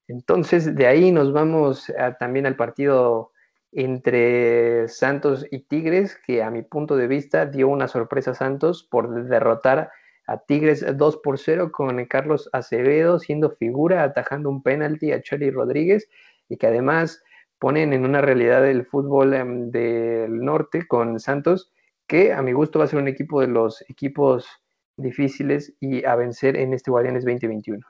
Entonces, 0.08 0.76
de 0.76 0.88
ahí 0.88 1.12
nos 1.12 1.32
vamos 1.34 1.92
también 2.20 2.46
al 2.46 2.56
partido 2.56 3.32
entre 3.72 4.88
Santos 4.88 5.46
y 5.52 5.60
Tigres, 5.60 6.18
que 6.26 6.42
a 6.42 6.50
mi 6.50 6.62
punto 6.62 6.96
de 6.96 7.08
vista 7.08 7.46
dio 7.46 7.68
una 7.68 7.88
sorpresa 7.88 8.32
a 8.32 8.36
Santos 8.36 8.88
por 8.90 9.26
derrotar 9.26 9.92
a 10.28 10.38
Tigres 10.38 10.86
2 10.98 11.18
por 11.18 11.38
0 11.38 11.72
con 11.72 12.04
Carlos 12.06 12.50
Acevedo 12.52 13.20
siendo 13.20 13.52
figura, 13.52 14.04
atajando 14.04 14.50
un 14.50 14.64
penalti 14.64 15.12
a 15.12 15.22
Chori 15.22 15.52
Rodríguez 15.52 16.08
y 16.50 16.58
que 16.58 16.68
además 16.68 17.24
ponen 17.60 17.94
en 17.94 18.06
una 18.06 18.22
realidad 18.22 18.68
el 18.68 18.86
fútbol 18.86 19.34
em, 19.34 19.72
del 19.72 20.44
norte 20.44 20.88
con 20.88 21.20
Santos, 21.20 21.72
que 22.08 22.34
a 22.34 22.42
mi 22.42 22.54
gusto 22.54 22.80
va 22.80 22.86
a 22.86 22.88
ser 22.88 23.00
un 23.00 23.08
equipo 23.08 23.42
de 23.42 23.48
los 23.48 23.84
equipos 23.90 24.48
difíciles 24.98 25.74
y 25.80 26.06
a 26.06 26.16
vencer 26.16 26.56
en 26.56 26.74
este 26.74 26.92
Guardianes 26.92 27.24
2021. 27.24 27.86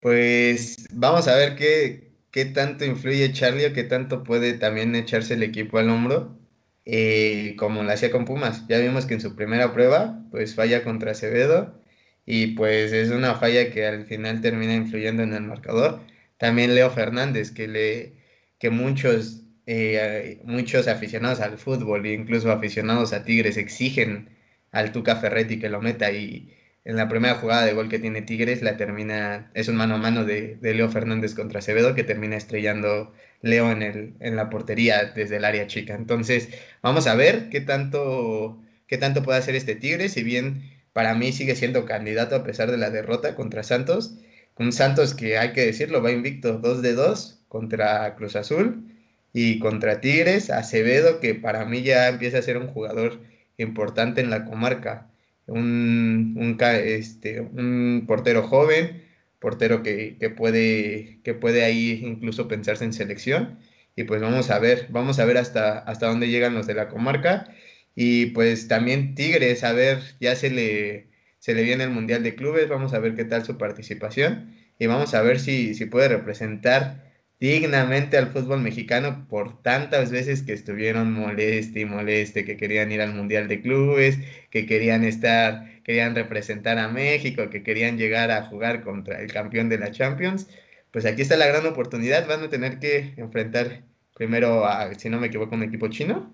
Pues 0.00 0.86
vamos 0.92 1.28
a 1.28 1.36
ver 1.36 1.54
qué, 1.54 2.12
qué 2.30 2.46
tanto 2.46 2.84
influye 2.84 3.32
Charlie 3.32 3.66
o 3.66 3.72
qué 3.72 3.84
tanto 3.84 4.24
puede 4.24 4.54
también 4.54 4.96
echarse 4.96 5.34
el 5.34 5.44
equipo 5.44 5.78
al 5.78 5.90
hombro 5.90 6.41
eh, 6.84 7.54
como 7.58 7.82
lo 7.82 7.92
hacía 7.92 8.10
con 8.10 8.24
Pumas. 8.24 8.66
Ya 8.68 8.78
vimos 8.78 9.06
que 9.06 9.14
en 9.14 9.20
su 9.20 9.36
primera 9.36 9.72
prueba, 9.72 10.24
pues 10.30 10.54
falla 10.54 10.84
contra 10.84 11.12
Acevedo 11.12 11.80
y 12.26 12.48
pues 12.48 12.92
es 12.92 13.10
una 13.10 13.34
falla 13.34 13.70
que 13.70 13.86
al 13.86 14.06
final 14.06 14.40
termina 14.40 14.74
influyendo 14.74 15.22
en 15.22 15.34
el 15.34 15.42
marcador. 15.42 16.00
También 16.38 16.74
Leo 16.74 16.90
Fernández, 16.90 17.50
que, 17.52 17.68
le, 17.68 18.14
que 18.58 18.70
muchos, 18.70 19.42
eh, 19.66 20.40
muchos 20.44 20.88
aficionados 20.88 21.40
al 21.40 21.58
fútbol 21.58 22.06
e 22.06 22.14
incluso 22.14 22.50
aficionados 22.52 23.12
a 23.12 23.24
Tigres 23.24 23.56
exigen 23.56 24.30
al 24.72 24.92
Tuca 24.92 25.16
Ferretti 25.16 25.58
que 25.60 25.68
lo 25.68 25.80
meta 25.80 26.10
y 26.12 26.52
en 26.84 26.96
la 26.96 27.08
primera 27.08 27.34
jugada 27.36 27.64
de 27.64 27.74
gol 27.74 27.88
que 27.88 27.98
tiene 27.98 28.22
Tigres 28.22 28.62
la 28.62 28.76
termina, 28.76 29.50
es 29.54 29.68
un 29.68 29.76
mano 29.76 29.94
a 29.94 29.98
mano 29.98 30.24
de, 30.24 30.58
Leo 30.60 30.88
Fernández 30.90 31.34
contra 31.34 31.60
Acevedo 31.60 31.94
que 31.94 32.04
termina 32.04 32.36
estrellando 32.36 33.12
Leo 33.40 33.70
en, 33.70 33.82
el, 33.82 34.14
en 34.20 34.36
la 34.36 34.50
portería 34.50 35.12
desde 35.14 35.36
el 35.36 35.44
área 35.44 35.66
chica. 35.66 35.94
Entonces, 35.94 36.48
vamos 36.82 37.06
a 37.06 37.14
ver 37.14 37.48
qué 37.50 37.60
tanto, 37.60 38.60
qué 38.86 38.98
tanto 38.98 39.22
puede 39.22 39.38
hacer 39.38 39.54
este 39.54 39.74
Tigres, 39.76 40.12
si 40.12 40.22
bien 40.22 40.70
para 40.92 41.14
mí 41.14 41.32
sigue 41.32 41.56
siendo 41.56 41.86
candidato 41.86 42.36
a 42.36 42.44
pesar 42.44 42.70
de 42.70 42.76
la 42.76 42.90
derrota 42.90 43.34
contra 43.34 43.62
Santos. 43.62 44.18
Un 44.58 44.72
Santos 44.72 45.14
que 45.14 45.38
hay 45.38 45.52
que 45.52 45.64
decirlo, 45.64 46.02
va 46.02 46.12
invicto 46.12 46.58
2 46.58 46.82
de 46.82 46.94
2 46.94 47.44
contra 47.48 48.14
Cruz 48.16 48.36
Azul 48.36 48.84
y 49.32 49.58
contra 49.58 50.00
Tigres. 50.00 50.50
Acevedo, 50.50 51.20
que 51.20 51.34
para 51.34 51.64
mí 51.64 51.82
ya 51.82 52.08
empieza 52.08 52.38
a 52.38 52.42
ser 52.42 52.58
un 52.58 52.68
jugador 52.68 53.20
importante 53.56 54.20
en 54.20 54.30
la 54.30 54.44
comarca. 54.44 55.11
Un, 55.46 56.34
un, 56.38 56.56
este, 56.60 57.40
un 57.40 58.04
portero 58.06 58.42
joven, 58.42 59.02
portero 59.38 59.82
que, 59.82 60.16
que, 60.18 60.30
puede, 60.30 61.20
que 61.24 61.34
puede 61.34 61.64
ahí 61.64 62.00
incluso 62.04 62.48
pensarse 62.48 62.84
en 62.84 62.92
selección. 62.92 63.58
Y 63.96 64.04
pues 64.04 64.22
vamos 64.22 64.50
a 64.50 64.58
ver, 64.58 64.86
vamos 64.90 65.18
a 65.18 65.24
ver 65.24 65.36
hasta, 65.38 65.78
hasta 65.80 66.06
dónde 66.08 66.28
llegan 66.28 66.54
los 66.54 66.66
de 66.66 66.74
la 66.74 66.88
comarca. 66.88 67.54
Y 67.94 68.26
pues 68.26 68.68
también 68.68 69.14
Tigres, 69.14 69.64
a 69.64 69.72
ver, 69.72 70.00
ya 70.20 70.34
se 70.36 70.50
le, 70.50 71.08
se 71.38 71.54
le 71.54 71.62
viene 71.62 71.84
el 71.84 71.90
Mundial 71.90 72.22
de 72.22 72.34
Clubes, 72.34 72.68
vamos 72.68 72.94
a 72.94 72.98
ver 73.00 73.14
qué 73.14 73.24
tal 73.24 73.44
su 73.44 73.58
participación 73.58 74.54
y 74.78 74.86
vamos 74.86 75.14
a 75.14 75.22
ver 75.22 75.38
si, 75.40 75.74
si 75.74 75.86
puede 75.86 76.08
representar 76.08 77.11
dignamente 77.42 78.16
al 78.16 78.28
fútbol 78.28 78.60
mexicano 78.60 79.26
por 79.28 79.60
tantas 79.62 80.12
veces 80.12 80.44
que 80.44 80.52
estuvieron 80.52 81.12
moleste 81.12 81.80
y 81.80 81.84
moleste, 81.84 82.44
que 82.44 82.56
querían 82.56 82.92
ir 82.92 83.00
al 83.00 83.12
Mundial 83.14 83.48
de 83.48 83.60
Clubes, 83.60 84.18
que 84.50 84.64
querían 84.64 85.02
estar, 85.02 85.82
querían 85.82 86.14
representar 86.14 86.78
a 86.78 86.86
México, 86.86 87.50
que 87.50 87.64
querían 87.64 87.98
llegar 87.98 88.30
a 88.30 88.44
jugar 88.44 88.84
contra 88.84 89.20
el 89.20 89.32
campeón 89.32 89.68
de 89.68 89.78
la 89.78 89.90
Champions. 89.90 90.48
Pues 90.92 91.04
aquí 91.04 91.22
está 91.22 91.36
la 91.36 91.48
gran 91.48 91.66
oportunidad, 91.66 92.28
van 92.28 92.44
a 92.44 92.48
tener 92.48 92.78
que 92.78 93.14
enfrentar 93.16 93.82
primero 94.14 94.64
a, 94.64 94.94
si 94.94 95.10
no 95.10 95.18
me 95.18 95.26
equivoco, 95.26 95.56
un 95.56 95.64
equipo 95.64 95.88
chino. 95.88 96.32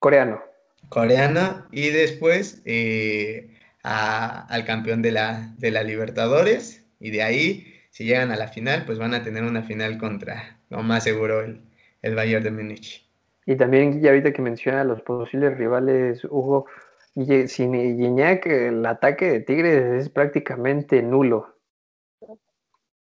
Coreano 0.00 0.42
coreana 0.88 1.68
y 1.70 1.90
después 1.90 2.62
eh, 2.64 3.54
al 3.82 4.64
campeón 4.64 5.00
de 5.02 5.12
la, 5.12 5.54
de 5.58 5.70
la 5.70 5.84
Libertadores 5.84 6.84
y 6.98 7.10
de 7.10 7.22
ahí 7.22 7.77
si 7.90 8.04
llegan 8.04 8.30
a 8.30 8.36
la 8.36 8.48
final 8.48 8.84
pues 8.86 8.98
van 8.98 9.14
a 9.14 9.22
tener 9.22 9.44
una 9.44 9.62
final 9.62 9.98
contra 9.98 10.58
lo 10.70 10.82
más 10.82 11.04
seguro 11.04 11.40
el, 11.40 11.62
el 12.02 12.14
Bayern 12.14 12.44
de 12.44 12.50
Múnich. 12.50 13.08
Y 13.46 13.56
también 13.56 14.00
ya 14.02 14.10
ahorita 14.10 14.32
que 14.32 14.42
menciona 14.42 14.84
los 14.84 15.00
posibles 15.00 15.56
rivales, 15.56 16.22
Hugo, 16.24 16.66
sin 17.14 17.72
Guiñac 17.72 18.46
el 18.46 18.84
ataque 18.84 19.30
de 19.30 19.40
Tigres 19.40 20.02
es 20.02 20.10
prácticamente 20.10 21.02
nulo. 21.02 21.56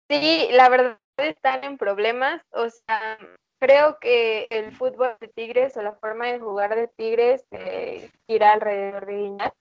Sí, 0.10 0.48
la 0.52 0.70
verdad 0.70 0.98
están 1.18 1.64
en 1.64 1.78
problemas, 1.78 2.42
o 2.52 2.70
sea, 2.70 3.18
creo 3.60 3.98
que 4.00 4.48
el 4.50 4.76
fútbol 4.76 5.16
de 5.20 5.28
Tigres 5.28 5.76
o 5.78 5.82
la 5.82 5.94
forma 5.94 6.28
de 6.28 6.40
jugar 6.40 6.76
de 6.76 6.88
Tigres 6.88 7.46
eh, 7.52 8.10
gira 8.26 8.54
alrededor 8.54 9.06
de 9.06 9.18
Guiñac. 9.18 9.54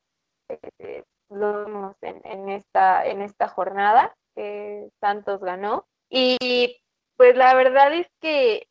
Eh, 0.78 1.04
lo 1.28 1.64
vemos 1.64 1.96
en, 2.00 2.48
esta, 2.48 3.04
en 3.04 3.20
esta 3.20 3.48
jornada 3.48 4.14
que 4.38 4.88
Santos 5.00 5.40
ganó. 5.40 5.84
Y 6.08 6.80
pues 7.16 7.36
la 7.36 7.54
verdad 7.54 7.92
es 7.92 8.06
que, 8.20 8.68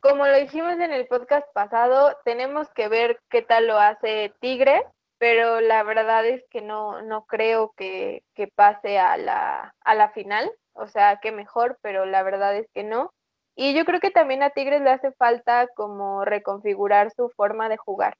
como 0.00 0.24
lo 0.24 0.36
dijimos 0.36 0.74
en 0.74 0.92
el 0.92 1.08
podcast 1.08 1.52
pasado, 1.52 2.16
tenemos 2.24 2.68
que 2.70 2.86
ver 2.86 3.20
qué 3.28 3.42
tal 3.42 3.66
lo 3.66 3.76
hace 3.76 4.32
Tigres, 4.40 4.82
pero 5.18 5.60
la 5.60 5.82
verdad 5.82 6.24
es 6.26 6.44
que 6.48 6.62
no, 6.62 7.02
no 7.02 7.26
creo 7.26 7.72
que, 7.76 8.22
que 8.34 8.46
pase 8.46 9.00
a 9.00 9.16
la, 9.16 9.74
a 9.80 9.94
la 9.96 10.10
final. 10.10 10.50
O 10.74 10.86
sea, 10.86 11.18
que 11.20 11.32
mejor, 11.32 11.76
pero 11.82 12.06
la 12.06 12.22
verdad 12.22 12.54
es 12.56 12.68
que 12.72 12.84
no. 12.84 13.12
Y 13.56 13.74
yo 13.74 13.84
creo 13.84 13.98
que 13.98 14.12
también 14.12 14.44
a 14.44 14.50
Tigres 14.50 14.80
le 14.80 14.90
hace 14.90 15.10
falta 15.12 15.66
como 15.74 16.24
reconfigurar 16.24 17.10
su 17.10 17.30
forma 17.30 17.68
de 17.68 17.76
jugar. 17.76 18.16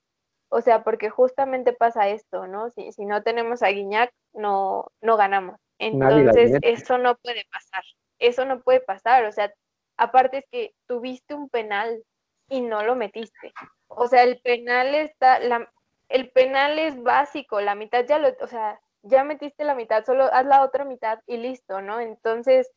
O 0.49 0.61
sea, 0.61 0.83
porque 0.83 1.09
justamente 1.09 1.73
pasa 1.73 2.09
esto, 2.09 2.49
¿no? 2.49 2.71
Si, 2.71 2.91
si 2.91 3.07
no 3.07 3.23
tenemos 3.23 3.63
a 3.63 3.69
Guiñac, 3.69 4.13
no, 4.33 4.89
no 5.01 5.17
ganamos. 5.17 5.57
Entonces, 5.81 6.59
eso 6.63 6.99
no 6.99 7.17
puede 7.17 7.45
pasar. 7.51 7.83
Eso 8.19 8.45
no 8.45 8.61
puede 8.61 8.81
pasar. 8.81 9.25
O 9.25 9.33
sea, 9.33 9.53
aparte 9.97 10.39
es 10.39 10.45
que 10.51 10.75
tuviste 10.87 11.35
un 11.35 11.49
penal 11.49 12.05
y 12.49 12.61
no 12.61 12.83
lo 12.83 12.95
metiste. 12.97 13.53
O 13.89 14.07
sea, 14.07 14.23
el 14.23 14.41
penal 14.41 14.95
está, 14.95 15.41
la, 15.41 15.73
el 16.09 16.31
penal 16.31 16.79
es 16.79 17.03
básico, 17.03 17.61
la 17.61 17.75
mitad 17.75 18.05
ya 18.05 18.19
lo, 18.19 18.29
o 18.41 18.47
sea, 18.47 18.81
ya 19.03 19.25
metiste 19.25 19.65
la 19.65 19.75
mitad, 19.75 20.05
solo 20.05 20.25
haz 20.25 20.45
la 20.45 20.63
otra 20.65 20.85
mitad 20.85 21.21
y 21.27 21.39
listo, 21.39 21.81
¿no? 21.81 22.01
Entonces, 22.01 22.71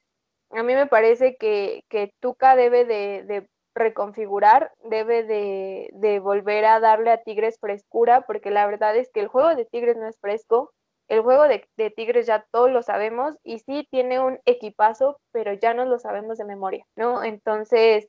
a 0.51 0.63
mí 0.63 0.75
me 0.75 0.87
parece 0.87 1.35
que, 1.35 1.83
que 1.89 2.13
Tuca 2.19 2.55
debe 2.55 2.85
de, 2.85 3.47
reconfigurar, 3.75 4.71
debe 4.83 5.23
de, 5.23 6.19
volver 6.19 6.65
a 6.65 6.79
darle 6.79 7.11
a 7.11 7.23
Tigres 7.23 7.57
frescura, 7.59 8.21
porque 8.21 8.51
la 8.51 8.67
verdad 8.67 8.95
es 8.95 9.09
que 9.11 9.19
el 9.19 9.27
juego 9.27 9.55
de 9.55 9.65
Tigres 9.65 9.97
no 9.97 10.07
es 10.07 10.19
fresco, 10.19 10.71
el 11.13 11.21
juego 11.21 11.43
de, 11.43 11.67
Tigres 11.91 12.25
ya 12.27 12.45
todos 12.51 12.71
lo 12.71 12.81
sabemos 12.81 13.35
y 13.43 13.59
sí 13.59 13.87
tiene 13.91 14.19
un 14.19 14.39
equipazo, 14.45 15.19
pero 15.31 15.53
ya 15.53 15.73
no 15.73 15.85
lo 15.85 15.99
sabemos 15.99 16.37
de 16.37 16.45
memoria, 16.45 16.85
¿no? 16.95 17.23
Entonces, 17.23 18.07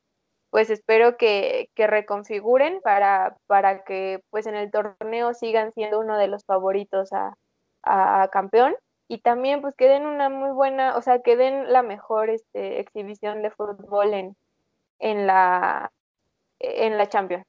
pues 0.51 0.71
espero 0.71 1.17
que, 1.17 1.69
reconfiguren 1.77 2.81
para, 2.83 3.37
para 3.47 3.85
que 3.85 4.23
pues 4.31 4.47
en 4.47 4.55
el 4.55 4.71
torneo 4.71 5.35
sigan 5.35 5.73
siendo 5.73 6.01
uno 6.01 6.17
de 6.19 6.29
los 6.29 6.45
favoritos 6.45 7.13
a, 7.13 7.35
a 7.83 8.29
campeón 8.33 8.75
y 9.09 9.19
también 9.19 9.61
pues 9.61 9.75
que 9.77 9.89
den 9.89 10.07
una 10.07 10.29
muy 10.31 10.51
buena, 10.53 10.97
o 10.97 11.03
sea, 11.03 11.21
que 11.21 11.37
den 11.37 11.73
la 11.73 11.83
mejor 11.83 12.31
este, 12.31 12.81
exhibición 12.81 13.43
de 13.43 13.51
fútbol 13.51 14.15
en, 14.15 14.37
en, 14.99 15.27
la, 15.27 15.93
en 16.61 16.97
la 16.97 17.09
Champions. 17.09 17.45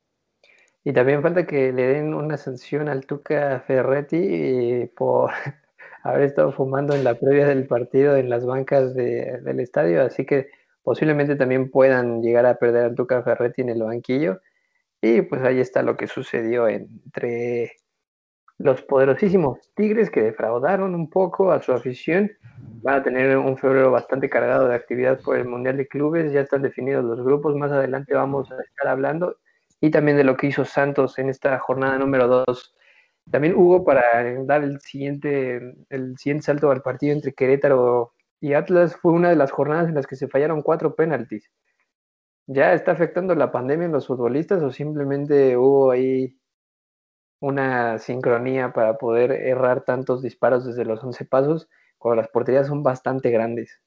Y 0.88 0.94
también 0.94 1.24
falta 1.24 1.48
que 1.48 1.74
le 1.74 1.88
den 1.88 2.14
una 2.14 2.38
sanción 2.38 2.90
al 2.90 3.08
Tuca 3.08 3.60
Ferretti 3.62 4.18
eh, 4.22 4.92
por 4.96 5.32
haber 6.04 6.22
estado 6.22 6.52
fumando 6.52 6.94
en 6.94 7.04
la 7.04 7.16
previa 7.16 7.48
del 7.48 7.66
partido 7.66 8.16
en 8.16 8.30
las 8.30 8.46
bancas 8.46 8.94
del 8.94 9.60
estadio, 9.60 10.04
así 10.04 10.28
que 10.28 10.50
posiblemente 10.84 11.36
también 11.36 11.72
puedan 11.72 12.22
llegar 12.22 12.46
a 12.46 12.60
perder 12.60 12.86
al 12.86 12.96
Tuca 12.96 13.24
Ferretti 13.24 13.64
en 13.64 13.70
el 13.70 13.82
banquillo. 13.82 14.42
Y 15.02 15.24
pues 15.24 15.42
ahí 15.42 15.60
está 15.60 15.82
lo 15.82 15.98
que 15.98 16.06
sucedió 16.06 16.68
entre 16.68 17.74
los 18.60 18.84
poderosísimos 18.84 19.60
Tigres 19.76 20.12
que 20.12 20.22
defraudaron 20.22 20.94
un 20.94 21.10
poco 21.10 21.52
a 21.52 21.64
su 21.64 21.74
afición. 21.74 22.32
Van 22.84 23.00
a 23.00 23.04
tener 23.04 23.38
un 23.38 23.58
febrero 23.58 23.90
bastante 23.90 24.30
cargado 24.30 24.68
de 24.68 24.76
actividad 24.76 25.20
por 25.22 25.38
el 25.38 25.46
Mundial 25.46 25.78
de 25.78 25.88
Clubes, 25.88 26.32
ya 26.32 26.42
están 26.42 26.62
definidos 26.62 27.04
los 27.04 27.24
grupos, 27.26 27.56
más 27.56 27.72
adelante 27.72 28.14
vamos 28.14 28.52
a 28.52 28.62
estar 28.62 28.88
hablando 28.88 29.38
y 29.86 29.92
también 29.92 30.18
de 30.18 30.24
lo 30.24 30.36
que 30.38 30.48
hizo 30.48 30.66
Santos 30.66 31.20
en 31.20 31.30
esta 31.30 31.60
jornada 31.60 31.98
número 31.98 32.28
2. 32.28 32.76
También 33.32 33.56
hubo 33.56 33.84
para 33.84 34.04
dar 34.46 34.64
el 34.64 34.80
siguiente, 34.82 35.76
el 35.90 36.18
siguiente 36.18 36.46
salto 36.46 36.72
al 36.72 36.82
partido 36.82 37.14
entre 37.14 37.34
Querétaro 37.34 38.14
y 38.42 38.54
Atlas, 38.54 38.96
fue 38.98 39.14
una 39.14 39.30
de 39.30 39.36
las 39.36 39.52
jornadas 39.52 39.88
en 39.90 39.96
las 39.96 40.08
que 40.08 40.16
se 40.16 40.28
fallaron 40.28 40.62
cuatro 40.62 40.96
penaltis. 40.96 41.52
¿Ya 42.48 42.74
está 42.74 42.92
afectando 42.92 43.36
la 43.36 43.52
pandemia 43.52 43.86
en 43.86 43.92
los 43.92 44.08
futbolistas 44.08 44.62
o 44.64 44.72
simplemente 44.72 45.58
hubo 45.58 45.92
ahí 45.92 46.38
una 47.40 48.00
sincronía 48.00 48.74
para 48.74 48.98
poder 48.98 49.32
errar 49.32 49.84
tantos 49.86 50.22
disparos 50.22 50.66
desde 50.66 50.86
los 50.86 51.04
11 51.04 51.26
pasos 51.26 51.70
cuando 51.98 52.22
las 52.22 52.30
porterías 52.30 52.68
son 52.68 52.84
bastante 52.84 53.30
grandes. 53.30 53.82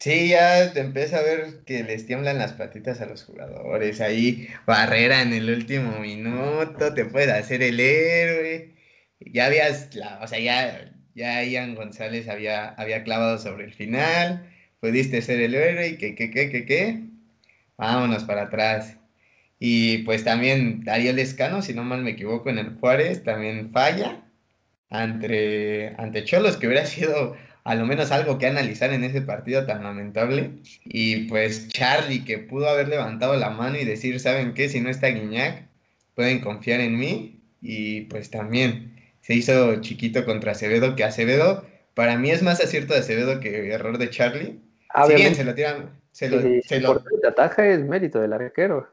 Sí, 0.00 0.28
ya 0.30 0.72
te 0.72 0.80
empieza 0.80 1.18
a 1.18 1.22
ver 1.22 1.62
que 1.66 1.82
les 1.84 2.06
tiemblan 2.06 2.38
las 2.38 2.54
patitas 2.54 3.00
a 3.02 3.06
los 3.06 3.24
jugadores. 3.24 4.00
Ahí, 4.00 4.48
barrera 4.66 5.20
en 5.20 5.34
el 5.34 5.50
último 5.50 5.98
minuto, 6.00 6.94
te 6.94 7.04
puede 7.04 7.32
hacer 7.32 7.62
el 7.62 7.78
héroe. 7.78 8.74
Ya 9.20 9.46
habías, 9.46 9.90
o 10.22 10.26
sea, 10.26 10.38
ya, 10.38 10.92
ya 11.14 11.44
Ian 11.44 11.74
González 11.74 12.28
había, 12.28 12.70
había 12.70 13.04
clavado 13.04 13.36
sobre 13.38 13.64
el 13.64 13.74
final. 13.74 14.50
Pudiste 14.80 15.20
ser 15.20 15.40
el 15.40 15.54
héroe 15.54 15.88
y 15.88 15.98
que, 15.98 16.14
que, 16.14 16.30
que, 16.30 16.50
que, 16.50 16.64
que. 16.64 17.00
Vámonos 17.76 18.24
para 18.24 18.44
atrás. 18.44 18.96
Y 19.58 19.98
pues 20.04 20.24
también 20.24 20.84
Ariel 20.88 21.18
Escano, 21.18 21.62
si 21.62 21.74
no 21.74 21.84
mal 21.84 22.02
me 22.02 22.12
equivoco, 22.12 22.50
en 22.50 22.58
el 22.58 22.76
Juárez 22.78 23.22
también 23.24 23.70
falla 23.72 24.22
ante, 24.90 25.94
ante 25.98 26.24
Cholos, 26.24 26.56
que 26.56 26.66
hubiera 26.66 26.86
sido 26.86 27.36
a 27.64 27.74
lo 27.74 27.86
menos 27.86 28.10
algo 28.10 28.38
que 28.38 28.46
analizar 28.46 28.92
en 28.92 29.04
ese 29.04 29.22
partido 29.22 29.66
tan 29.66 29.82
lamentable. 29.82 30.50
Y 30.84 31.28
pues 31.28 31.68
Charlie, 31.68 32.24
que 32.24 32.38
pudo 32.38 32.68
haber 32.68 32.88
levantado 32.88 33.36
la 33.36 33.50
mano 33.50 33.78
y 33.78 33.84
decir, 33.84 34.18
¿saben 34.20 34.54
qué? 34.54 34.68
Si 34.68 34.80
no 34.80 34.90
está 34.90 35.08
Guiñac, 35.08 35.66
pueden 36.14 36.40
confiar 36.40 36.80
en 36.80 36.98
mí. 36.98 37.40
Y 37.60 38.02
pues 38.02 38.30
también 38.30 38.96
se 39.20 39.34
hizo 39.34 39.80
chiquito 39.80 40.24
contra 40.24 40.52
Acevedo, 40.52 40.96
que 40.96 41.04
Acevedo, 41.04 41.64
para 41.94 42.16
mí 42.16 42.30
es 42.30 42.42
más 42.42 42.60
acierto 42.60 42.94
de 42.94 43.00
Acevedo 43.00 43.40
que 43.40 43.72
error 43.72 43.98
de 43.98 44.10
Charlie. 44.10 44.60
Si 45.06 45.14
bien 45.14 45.34
se 45.34 45.44
lo 45.44 45.54
tiran, 45.54 45.90
se 46.12 46.28
lo, 46.28 46.40
se 46.40 46.80
lo... 46.80 47.02
ataja 47.28 47.66
es 47.68 47.80
mérito 47.80 48.20
del 48.20 48.32
arquero. 48.32 48.88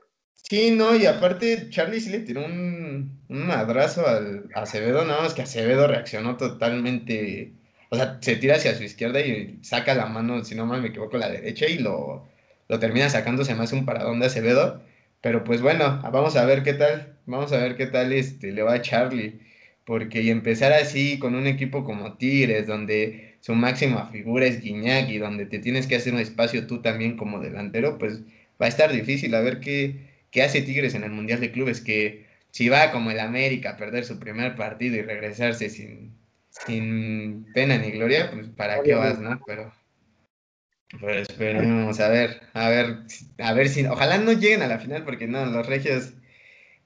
Sí, 0.49 0.72
no, 0.72 0.95
y 0.95 1.05
aparte 1.05 1.70
Charlie 1.70 1.99
sí 1.99 2.09
le 2.09 2.20
tiró 2.20 2.45
un, 2.45 3.20
un 3.28 3.47
madrazo 3.47 4.07
al 4.07 4.45
a 4.53 4.61
Acevedo, 4.61 5.03
nada 5.03 5.24
más 5.24 5.34
que 5.34 5.41
Acevedo 5.41 5.88
reaccionó 5.88 6.38
totalmente, 6.38 7.53
o 7.90 7.96
sea, 7.96 8.18
se 8.22 8.36
tira 8.36 8.56
hacia 8.56 8.76
su 8.76 8.84
izquierda 8.84 9.22
y 9.22 9.60
saca 9.62 9.94
la 9.96 10.08
mano, 10.08 10.44
si 10.44 10.56
no 10.56 10.66
mal 10.66 10.82
me 10.82 10.90
equivoco, 10.90 11.18
la 11.18 11.30
derecha 11.30 11.68
y 11.68 11.80
lo, 11.80 12.28
lo 12.68 12.80
termina 12.80 13.10
sacando, 13.10 13.46
se 13.46 13.56
me 13.56 13.64
hace 13.64 13.76
un 13.76 13.86
paradón 13.86 14.20
de 14.20 14.28
Acevedo, 14.28 14.82
pero 15.22 15.44
pues 15.44 15.62
bueno, 15.62 16.02
vamos 16.12 16.36
a 16.36 16.46
ver 16.46 16.64
qué 16.64 16.74
tal, 16.74 17.16
vamos 17.26 17.52
a 17.54 17.58
ver 17.58 17.76
qué 17.78 17.88
tal 17.88 18.14
este, 18.14 18.52
le 18.52 18.64
va 18.64 18.74
a 18.74 18.82
Charlie, 18.82 19.40
porque 19.86 20.30
empezar 20.30 20.74
así 20.74 21.20
con 21.20 21.36
un 21.36 21.48
equipo 21.48 21.84
como 21.86 22.18
Tigres, 22.18 22.68
donde 22.68 23.38
su 23.42 23.56
máxima 23.56 24.08
figura 24.12 24.46
es 24.46 24.62
Guiñac 24.62 25.10
y 25.10 25.18
donde 25.20 25.46
te 25.46 25.60
tienes 25.60 25.88
que 25.88 25.96
hacer 25.96 26.14
un 26.14 26.20
espacio 26.20 26.68
tú 26.68 26.82
también 26.82 27.18
como 27.18 27.40
delantero, 27.40 27.98
pues 27.98 28.20
va 28.62 28.66
a 28.66 28.70
estar 28.70 28.92
difícil. 28.92 29.34
A 29.36 29.42
ver 29.42 29.62
qué 29.62 30.08
que 30.32 30.44
hace 30.44 30.62
Tigres 30.62 30.94
en 30.96 31.04
el 31.04 31.12
Mundial 31.12 31.40
de 31.40 31.52
Clubes, 31.52 31.82
que 31.82 32.26
si 32.52 32.70
va 32.70 32.92
como 32.92 33.12
el 33.12 33.20
América 33.20 33.72
a 33.72 33.78
perder 33.78 34.06
su 34.06 34.20
primer 34.20 34.56
partido 34.56 34.96
y 34.96 35.02
regresarse 35.02 35.70
sin, 35.70 36.12
sin 36.66 37.45
pena 37.53 37.78
ni 37.78 37.91
gloria, 37.91 38.32
pues 38.32 38.47
para 38.49 38.82
qué 38.82 38.95
vas, 38.95 39.20
¿no? 39.20 39.39
Pero 39.45 39.72
pues 40.99 41.30
esperemos 41.30 41.99
a 41.99 42.10
ver, 42.10 42.41
a 42.53 42.70
ver, 42.70 42.97
a 43.39 43.53
ver 43.53 43.68
si, 43.68 43.86
ojalá 43.86 44.18
no 44.18 44.32
lleguen 44.32 44.62
a 44.62 44.68
la 44.68 44.80
final, 44.80 45.03
porque 45.03 45.28
no, 45.28 45.45
los 45.45 45.68
regios 45.68 46.14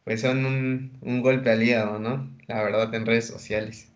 pues 0.03 0.21
son 0.21 0.45
un, 0.45 0.97
un 1.01 1.21
golpe 1.21 1.51
aliado, 1.51 1.99
¿no? 1.99 2.35
La 2.47 2.63
verdad 2.63 2.93
en 2.95 3.05
redes 3.05 3.27
sociales. 3.27 3.91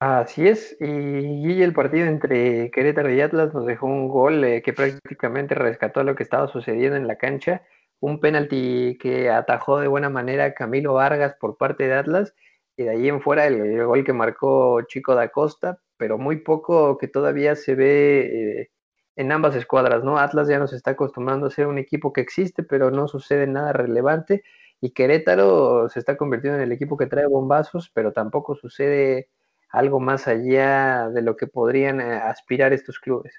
Así 0.00 0.48
es, 0.48 0.76
y, 0.80 1.62
el 1.62 1.72
partido 1.72 2.06
entre 2.06 2.72
Querétaro 2.72 3.12
y 3.12 3.20
Atlas 3.20 3.54
nos 3.54 3.66
dejó 3.66 3.86
un 3.86 4.08
gol 4.08 4.42
eh, 4.42 4.62
que 4.62 4.72
prácticamente 4.72 5.54
rescató 5.54 6.02
lo 6.02 6.16
que 6.16 6.24
estaba 6.24 6.48
sucediendo 6.48 6.96
en 6.96 7.06
la 7.06 7.18
cancha 7.18 7.62
un 8.02 8.18
penalti 8.18 8.98
que 9.00 9.30
atajó 9.30 9.78
de 9.78 9.86
buena 9.86 10.10
manera 10.10 10.54
Camilo 10.54 10.94
Vargas 10.94 11.34
por 11.40 11.56
parte 11.56 11.86
de 11.86 11.94
Atlas 11.94 12.34
y 12.76 12.84
de 12.84 12.90
ahí 12.90 13.08
en 13.08 13.20
fuera 13.20 13.46
el, 13.46 13.84
gol 13.84 14.04
que 14.04 14.12
marcó 14.12 14.82
Chico 14.82 15.14
da 15.14 15.28
Costa, 15.28 15.78
pero 15.96 16.18
muy 16.18 16.38
poco 16.38 16.98
que 16.98 17.08
todavía 17.08 17.56
se 17.56 17.74
ve 17.74 18.60
eh, 18.62 18.70
en 19.16 19.32
ambas 19.32 19.54
escuadras, 19.56 20.04
¿no? 20.04 20.18
Atlas 20.18 20.48
ya 20.48 20.58
nos 20.58 20.72
está 20.72 20.92
acostumbrando 20.92 21.46
a 21.46 21.50
ser 21.50 21.66
un 21.66 21.78
equipo 21.78 22.12
que 22.12 22.22
existe, 22.22 22.62
pero 22.62 22.90
no 22.90 23.08
sucede 23.08 23.46
nada 23.46 23.72
relevante 23.72 24.42
y 24.80 24.90
Querétaro 24.90 25.88
se 25.88 26.00
está 26.00 26.16
convirtiendo 26.16 26.58
en 26.58 26.64
el 26.64 26.72
equipo 26.72 26.96
que 26.96 27.06
trae 27.06 27.26
bombazos, 27.26 27.90
pero 27.94 28.12
tampoco 28.12 28.56
sucede 28.56 29.28
algo 29.70 30.00
más 30.00 30.26
allá 30.26 31.08
de 31.08 31.22
lo 31.22 31.36
que 31.36 31.46
podrían 31.46 32.00
eh, 32.00 32.14
aspirar 32.14 32.72
estos 32.72 32.98
clubes. 32.98 33.32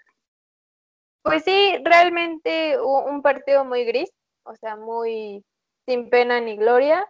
Pues 1.22 1.44
sí, 1.44 1.78
realmente 1.84 2.78
un 2.82 3.22
partido 3.22 3.66
muy 3.66 3.86
gris, 3.86 4.12
o 4.44 4.56
sea, 4.56 4.76
muy 4.76 5.44
sin 5.86 6.10
pena 6.10 6.40
ni 6.40 6.58
gloria. 6.58 7.06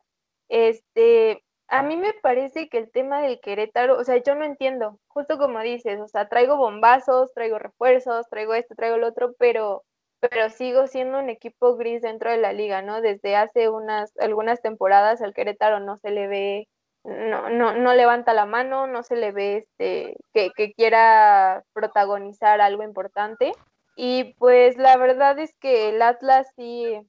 Este, 0.50 1.44
a 1.74 1.82
mí 1.82 1.98
me 1.98 2.14
parece 2.14 2.70
que 2.70 2.78
el 2.78 2.92
tema 2.92 3.22
del 3.24 3.40
Querétaro, 3.42 3.98
o 3.98 4.04
sea, 4.04 4.18
yo 4.18 4.36
no 4.36 4.46
entiendo, 4.46 5.00
justo 5.08 5.40
como 5.40 5.60
dices, 5.62 6.00
o 6.00 6.08
sea, 6.08 6.30
traigo 6.30 6.56
bombazos, 6.56 7.34
traigo 7.34 7.58
refuerzos, 7.58 8.28
traigo 8.30 8.54
esto, 8.54 8.76
traigo 8.76 8.98
el 8.98 9.04
otro, 9.04 9.34
pero 9.40 9.84
pero 10.20 10.50
sigo 10.50 10.88
siendo 10.88 11.20
un 11.20 11.30
equipo 11.30 11.76
gris 11.76 12.02
dentro 12.02 12.30
de 12.32 12.38
la 12.38 12.54
liga, 12.54 12.82
¿no? 12.84 13.02
Desde 13.02 13.36
hace 13.36 13.70
unas 13.70 14.16
algunas 14.20 14.62
temporadas 14.62 15.22
al 15.24 15.34
Querétaro 15.34 15.80
no 15.80 15.98
se 15.98 16.12
le 16.12 16.28
ve 16.28 16.68
no, 17.04 17.50
no, 17.50 17.74
no 17.74 17.94
levanta 17.96 18.34
la 18.34 18.46
mano, 18.46 18.88
no 18.88 19.04
se 19.04 19.16
le 19.16 19.32
ve 19.32 19.58
este 19.58 20.16
que, 20.34 20.52
que 20.56 20.74
quiera 20.74 21.64
protagonizar 21.74 22.62
algo 22.62 22.84
importante. 22.84 23.52
Y 23.96 24.36
pues 24.36 24.78
la 24.78 24.96
verdad 24.98 25.40
es 25.40 25.54
que 25.60 25.90
el 25.90 26.02
Atlas 26.04 26.48
sí 26.56 27.02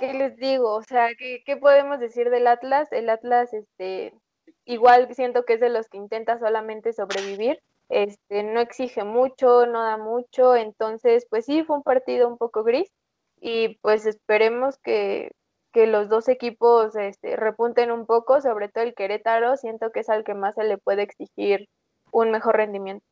¿Qué 0.00 0.12
les 0.12 0.36
digo? 0.36 0.74
O 0.74 0.82
sea, 0.82 1.08
¿qué, 1.16 1.56
podemos 1.56 2.00
decir 2.00 2.30
del 2.30 2.46
Atlas? 2.46 2.90
El 2.92 3.08
Atlas, 3.10 3.52
este, 3.52 4.14
igual 4.64 5.14
siento 5.14 5.44
que 5.44 5.54
es 5.54 5.60
de 5.60 5.70
los 5.70 5.88
que 5.88 5.98
intenta 5.98 6.38
solamente 6.38 6.92
sobrevivir. 6.92 7.60
Este, 7.88 8.42
no 8.42 8.60
exige 8.60 9.04
mucho, 9.04 9.66
no 9.66 9.82
da 9.82 9.98
mucho, 9.98 10.56
entonces, 10.56 11.26
pues 11.28 11.44
sí, 11.44 11.64
fue 11.64 11.76
un 11.76 11.82
partido 11.82 12.28
un 12.28 12.38
poco 12.38 12.64
gris 12.64 12.90
y 13.40 13.76
pues 13.82 14.06
esperemos 14.06 14.78
que, 14.78 15.32
que 15.72 15.86
los 15.86 16.08
dos 16.08 16.28
equipos 16.28 16.96
este, 16.96 17.36
repunten 17.36 17.90
un 17.90 18.06
poco, 18.06 18.40
sobre 18.40 18.68
todo 18.68 18.84
el 18.84 18.94
Querétaro, 18.94 19.56
siento 19.56 19.90
que 19.90 20.00
es 20.00 20.08
al 20.08 20.24
que 20.24 20.34
más 20.34 20.54
se 20.54 20.64
le 20.64 20.78
puede 20.78 21.02
exigir 21.02 21.68
un 22.10 22.30
mejor 22.30 22.56
rendimiento. 22.56 23.04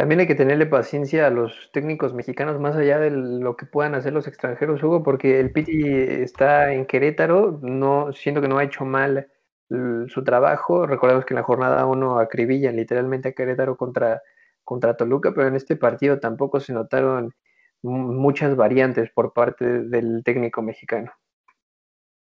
También 0.00 0.20
hay 0.20 0.26
que 0.26 0.34
tenerle 0.34 0.64
paciencia 0.64 1.26
a 1.26 1.30
los 1.30 1.52
técnicos 1.74 2.14
mexicanos 2.14 2.58
más 2.58 2.74
allá 2.74 2.98
de 2.98 3.10
lo 3.10 3.54
que 3.54 3.66
puedan 3.66 3.94
hacer 3.94 4.14
los 4.14 4.26
extranjeros, 4.26 4.82
Hugo, 4.82 5.02
porque 5.02 5.38
el 5.38 5.52
Piti 5.52 5.86
está 5.86 6.72
en 6.72 6.86
Querétaro, 6.86 7.60
no 7.60 8.10
siento 8.14 8.40
que 8.40 8.48
no 8.48 8.56
ha 8.56 8.64
hecho 8.64 8.86
mal 8.86 9.28
su 9.68 10.24
trabajo. 10.24 10.86
Recordemos 10.86 11.26
que 11.26 11.34
en 11.34 11.40
la 11.40 11.42
jornada 11.42 11.84
uno 11.84 12.18
acribillan 12.18 12.76
literalmente 12.76 13.28
a 13.28 13.32
Querétaro 13.32 13.76
contra, 13.76 14.22
contra 14.64 14.96
Toluca, 14.96 15.34
pero 15.34 15.48
en 15.48 15.56
este 15.56 15.76
partido 15.76 16.18
tampoco 16.18 16.60
se 16.60 16.72
notaron 16.72 17.34
muchas 17.82 18.56
variantes 18.56 19.10
por 19.10 19.34
parte 19.34 19.82
del 19.82 20.22
técnico 20.24 20.62
mexicano. 20.62 21.12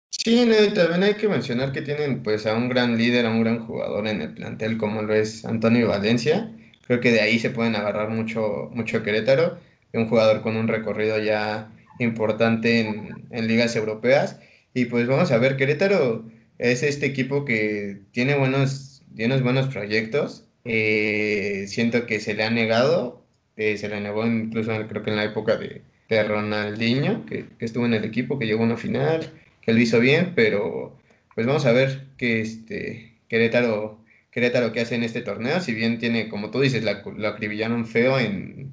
Sí, 0.08 0.50
también 0.74 1.02
hay 1.02 1.14
que 1.16 1.28
mencionar 1.28 1.72
que 1.72 1.82
tienen 1.82 2.22
pues 2.22 2.46
a 2.46 2.56
un 2.56 2.70
gran 2.70 2.96
líder, 2.96 3.26
a 3.26 3.30
un 3.30 3.42
gran 3.42 3.66
jugador 3.66 4.08
en 4.08 4.22
el 4.22 4.32
plantel 4.32 4.78
como 4.78 5.02
lo 5.02 5.12
es 5.12 5.44
Antonio 5.44 5.88
Valencia 5.88 6.50
Creo 6.86 7.00
que 7.00 7.12
de 7.12 7.20
ahí 7.20 7.38
se 7.38 7.50
pueden 7.50 7.76
agarrar 7.76 8.10
mucho, 8.10 8.70
mucho 8.72 9.02
Querétaro, 9.02 9.58
un 9.92 10.08
jugador 10.08 10.42
con 10.42 10.56
un 10.56 10.68
recorrido 10.68 11.18
ya 11.18 11.72
importante 11.98 12.80
en, 12.80 13.48
ligas 13.48 13.76
europeas. 13.76 14.38
Y 14.74 14.86
pues 14.86 15.06
vamos 15.06 15.32
a 15.32 15.38
ver, 15.38 15.56
Querétaro 15.56 16.24
es 16.58 16.82
este 16.82 17.06
equipo 17.06 17.44
que 17.44 18.00
tiene 18.12 18.36
buenos, 18.36 19.02
tiene 19.14 19.38
buenos 19.40 19.68
proyectos. 19.68 20.44
Eh, 20.64 21.64
siento 21.68 22.06
que 22.06 22.20
se 22.20 22.34
le 22.34 22.44
ha 22.44 22.50
negado, 22.50 23.24
eh, 23.56 23.76
se 23.78 23.88
le 23.88 24.00
negó 24.00 24.26
incluso 24.26 24.72
creo 24.88 25.02
que 25.02 25.10
en 25.10 25.16
la 25.16 25.24
época 25.24 25.56
de, 25.56 25.82
de 26.08 26.22
Ronaldinho, 26.24 27.24
que, 27.26 27.46
que, 27.58 27.64
estuvo 27.64 27.86
en 27.86 27.94
el 27.94 28.04
equipo, 28.04 28.38
que 28.38 28.46
llegó 28.46 28.62
a 28.62 28.66
una 28.66 28.76
final, 28.76 29.32
que 29.62 29.72
lo 29.72 29.80
hizo 29.80 30.00
bien, 30.00 30.32
pero 30.34 30.96
pues 31.34 31.46
vamos 31.46 31.66
a 31.66 31.72
ver 31.72 32.06
que 32.16 32.40
este 32.40 33.12
Querétaro 33.28 33.98
Querétaro 34.36 34.70
que 34.70 34.82
hace 34.82 34.96
en 34.96 35.02
este 35.02 35.22
torneo, 35.22 35.60
si 35.60 35.72
bien 35.72 35.98
tiene, 35.98 36.28
como 36.28 36.50
tú 36.50 36.60
dices, 36.60 36.84
la, 36.84 37.02
lo 37.02 37.26
acribillaron 37.26 37.86
feo 37.86 38.18
en, 38.18 38.70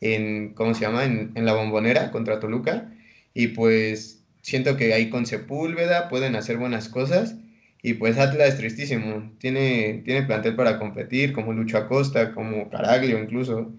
en, 0.00 0.54
¿cómo 0.54 0.72
se 0.72 0.82
llama? 0.82 1.04
En, 1.04 1.32
la 1.34 1.52
bombonera 1.52 2.12
contra 2.12 2.38
Toluca. 2.38 2.92
Y 3.34 3.48
pues 3.48 4.22
siento 4.42 4.76
que 4.76 4.94
ahí 4.94 5.10
con 5.10 5.26
Sepúlveda 5.26 6.08
pueden 6.08 6.36
hacer 6.36 6.58
buenas 6.58 6.88
cosas. 6.88 7.34
Y 7.82 7.94
pues 7.94 8.18
Atlas 8.18 8.56
tristísimo. 8.56 9.32
Tiene, 9.38 10.02
tiene 10.04 10.22
plantel 10.22 10.54
para 10.54 10.78
competir, 10.78 11.32
como 11.32 11.52
Lucho 11.54 11.78
Acosta, 11.78 12.32
como 12.32 12.70
Caraglio 12.70 13.18
incluso. 13.20 13.72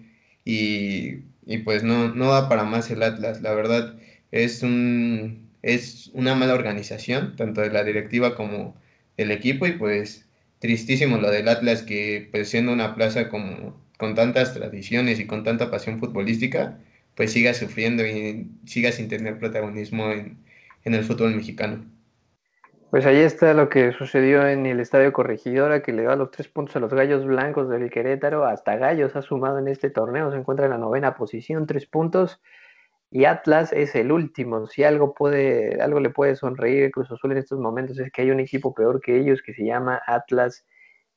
Y, 0.44 1.20
y 1.46 1.58
pues 1.64 1.82
no, 1.82 2.14
no 2.14 2.28
va 2.28 2.50
para 2.50 2.64
más 2.64 2.90
el 2.90 3.02
Atlas. 3.02 3.40
La 3.40 3.54
verdad 3.54 3.96
es, 4.32 4.62
un, 4.62 5.48
es 5.62 6.10
una 6.12 6.34
mala 6.34 6.52
organización, 6.52 7.36
tanto 7.36 7.62
de 7.62 7.70
la 7.70 7.84
directiva 7.84 8.34
como 8.36 8.76
del 9.16 9.30
equipo. 9.30 9.66
Y 9.66 9.72
pues 9.72 10.26
tristísimo 10.62 11.18
lo 11.18 11.28
del 11.28 11.48
Atlas 11.48 11.82
que 11.82 12.28
pues 12.30 12.48
siendo 12.48 12.72
una 12.72 12.94
plaza 12.94 13.28
como 13.28 13.82
con 13.98 14.14
tantas 14.14 14.54
tradiciones 14.54 15.18
y 15.18 15.26
con 15.26 15.42
tanta 15.42 15.72
pasión 15.72 15.98
futbolística, 15.98 16.78
pues 17.16 17.32
siga 17.32 17.52
sufriendo 17.52 18.06
y 18.06 18.48
siga 18.64 18.92
sin 18.92 19.08
tener 19.08 19.40
protagonismo 19.40 20.12
en, 20.12 20.38
el 20.84 21.02
fútbol 21.02 21.34
mexicano. 21.34 21.84
Pues 22.90 23.04
ahí 23.06 23.16
está 23.16 23.54
lo 23.54 23.68
que 23.68 23.90
sucedió 23.92 24.46
en 24.46 24.66
el 24.66 24.78
Estadio 24.78 25.12
Corregidora, 25.12 25.82
que 25.82 25.92
le 25.92 26.04
da 26.04 26.14
los 26.14 26.30
tres 26.30 26.46
puntos 26.46 26.76
a 26.76 26.80
los 26.80 26.94
Gallos 26.94 27.26
Blancos 27.26 27.68
del 27.68 27.90
Querétaro. 27.90 28.44
Hasta 28.44 28.76
Gallos 28.76 29.16
ha 29.16 29.22
sumado 29.22 29.58
en 29.58 29.66
este 29.66 29.90
torneo, 29.90 30.30
se 30.30 30.38
encuentra 30.38 30.66
en 30.66 30.72
la 30.72 30.78
novena 30.78 31.16
posición, 31.16 31.66
tres 31.66 31.86
puntos 31.86 32.40
y 33.12 33.26
Atlas 33.26 33.72
es 33.74 33.94
el 33.94 34.10
último. 34.10 34.66
Si 34.66 34.84
algo 34.84 35.14
puede, 35.14 35.82
algo 35.82 36.00
le 36.00 36.08
puede 36.10 36.34
sonreír 36.34 36.86
a 36.86 36.90
Cruz 36.90 37.10
Azul 37.12 37.32
en 37.32 37.38
estos 37.38 37.58
momentos 37.60 37.98
es 37.98 38.10
que 38.10 38.22
hay 38.22 38.30
un 38.30 38.40
equipo 38.40 38.74
peor 38.74 39.02
que 39.02 39.18
ellos 39.18 39.42
que 39.42 39.52
se 39.52 39.66
llama 39.66 40.00
Atlas 40.06 40.64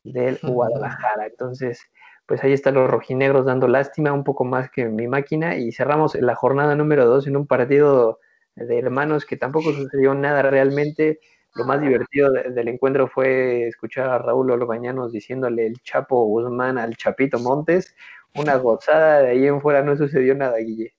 del 0.04 0.38
Guadalajara. 0.44 1.28
Entonces, 1.28 1.80
pues 2.26 2.44
ahí 2.44 2.52
están 2.54 2.76
los 2.76 2.90
rojinegros 2.90 3.46
dando 3.46 3.70
lástima 3.70 4.12
un 4.12 4.26
poco 4.26 4.44
más 4.44 4.70
que 4.72 4.86
mi 4.86 5.08
máquina 5.08 5.56
y 5.58 5.72
cerramos 5.72 6.16
la 6.16 6.36
jornada 6.36 6.76
número 6.76 7.06
dos 7.06 7.28
en 7.28 7.38
un 7.38 7.48
partido 7.48 8.20
de 8.56 8.78
hermanos 8.80 9.26
que 9.26 9.38
tampoco 9.38 9.72
sucedió 9.72 10.14
nada 10.16 10.42
realmente. 10.42 11.20
Lo 11.56 11.66
más 11.66 11.80
divertido 11.82 12.32
del 12.32 12.68
encuentro 12.68 13.08
fue 13.08 13.68
escuchar 13.68 14.10
a 14.10 14.18
Raúl 14.18 14.52
Olobañanos 14.52 15.14
diciéndole 15.14 15.68
el 15.68 15.82
Chapo 15.82 16.26
Guzmán 16.26 16.78
al 16.78 16.98
Chapito 16.98 17.40
Montes. 17.40 17.96
Una 18.36 18.58
gozada, 18.58 19.22
de 19.22 19.30
ahí 19.30 19.48
en 19.48 19.62
fuera 19.62 19.82
no 19.82 19.96
sucedió 19.96 20.36
nada, 20.36 20.58
Guille. 20.58 20.95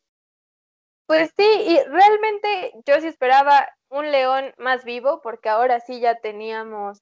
Pues 1.09 1.31
sí, 1.37 1.45
y 1.45 1.79
realmente 1.89 2.73
yo 2.85 3.01
sí 3.01 3.07
esperaba 3.07 3.69
un 3.91 4.11
león 4.11 4.53
más 4.59 4.85
vivo, 4.85 5.21
porque 5.23 5.49
ahora 5.49 5.79
sí 5.79 6.01
ya 6.01 6.17
teníamos 6.19 7.01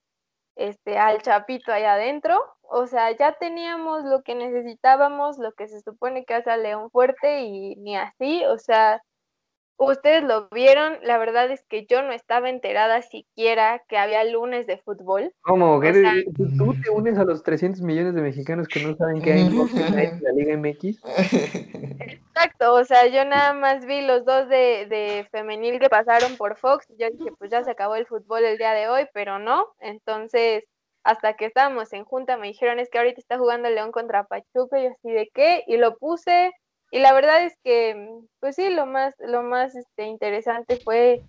este, 0.57 0.99
al 0.99 1.23
Chapito 1.23 1.73
allá 1.73 1.95
adentro. 1.95 2.39
O 2.63 2.87
sea, 2.87 3.13
ya 3.17 3.33
teníamos 3.39 4.05
lo 4.05 4.23
que 4.23 4.35
necesitábamos, 4.35 5.39
lo 5.39 5.53
que 5.53 5.69
se 5.69 5.81
supone 5.81 6.25
que 6.27 6.35
hace 6.35 6.51
a 6.51 6.57
León 6.59 6.91
fuerte 6.91 7.43
y 7.43 7.77
ni 7.77 7.97
así. 7.97 8.45
O 8.47 8.59
sea, 8.59 9.03
ustedes 9.77 10.23
lo 10.23 10.49
vieron, 10.49 10.99
la 11.03 11.19
verdad 11.19 11.51
es 11.51 11.65
que 11.65 11.87
yo 11.87 12.03
no 12.03 12.13
estaba 12.13 12.49
enterada 12.49 13.03
siquiera 13.03 13.83
que 13.89 13.99
había 13.99 14.25
lunes 14.25 14.67
de 14.67 14.79
fútbol. 14.79 15.33
¿Cómo? 15.43 15.81
¿Tú 16.37 16.75
te 16.83 16.91
unes 16.91 17.19
a 17.19 17.25
los 17.25 17.43
300 17.43 17.83
millones 17.83 18.15
de 18.15 18.23
mexicanos 18.23 18.69
que 18.69 18.81
no 18.81 18.95
saben 18.97 19.21
que 19.21 19.33
hay 19.33 19.41
en 19.41 20.23
la 20.23 20.33
Liga 20.33 20.57
MX? 20.57 21.01
Exacto, 22.35 22.75
o 22.75 22.85
sea, 22.85 23.07
yo 23.07 23.25
nada 23.25 23.53
más 23.53 23.85
vi 23.87 24.01
los 24.03 24.25
dos 24.25 24.49
de, 24.49 24.87
de 24.89 25.27
femenil 25.31 25.79
que 25.79 25.89
pasaron 25.89 26.37
por 26.37 26.57
Fox, 26.57 26.87
yo 26.99 27.09
dije, 27.11 27.31
pues 27.39 27.51
ya 27.51 27.63
se 27.65 27.71
acabó 27.71 27.97
el 27.97 28.07
fútbol 28.07 28.45
el 28.45 28.59
día 28.59 28.73
de 28.73 28.89
hoy, 28.89 29.07
pero 29.13 29.39
no, 29.39 29.69
entonces 29.81 30.65
hasta 31.05 31.35
que 31.35 31.45
estábamos 31.45 31.93
en 31.93 32.05
junta 32.05 32.39
me 32.39 32.49
dijeron 32.49 32.79
es 32.79 32.89
que 32.89 32.99
ahorita 32.99 33.21
está 33.21 33.39
jugando 33.39 33.69
León 33.69 33.93
contra 33.93 34.25
Pachuca 34.25 34.81
y 34.81 34.85
yo 34.85 34.91
así 34.91 35.11
de 35.13 35.31
qué, 35.33 35.63
y 35.67 35.77
lo 35.77 35.97
puse, 35.97 36.51
y 36.91 36.99
la 37.01 37.13
verdad 37.13 37.45
es 37.45 37.57
que, 37.63 38.21
pues 38.41 38.57
sí, 38.57 38.71
lo 38.71 38.87
más, 38.87 39.15
lo 39.19 39.43
más 39.43 39.75
este, 39.75 40.05
interesante 40.05 40.77
fue, 40.77 41.23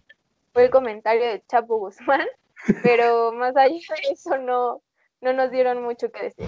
fue 0.53 0.65
el 0.65 0.69
comentario 0.69 1.25
de 1.25 1.43
Chapo 1.47 1.77
Guzmán, 1.77 2.27
pero 2.83 3.31
más 3.31 3.55
allá 3.57 3.73
de 3.73 4.13
eso 4.13 4.37
no, 4.37 4.81
no 5.21 5.33
nos 5.33 5.51
dieron 5.51 5.83
mucho 5.83 6.11
que 6.11 6.23
decir. 6.23 6.45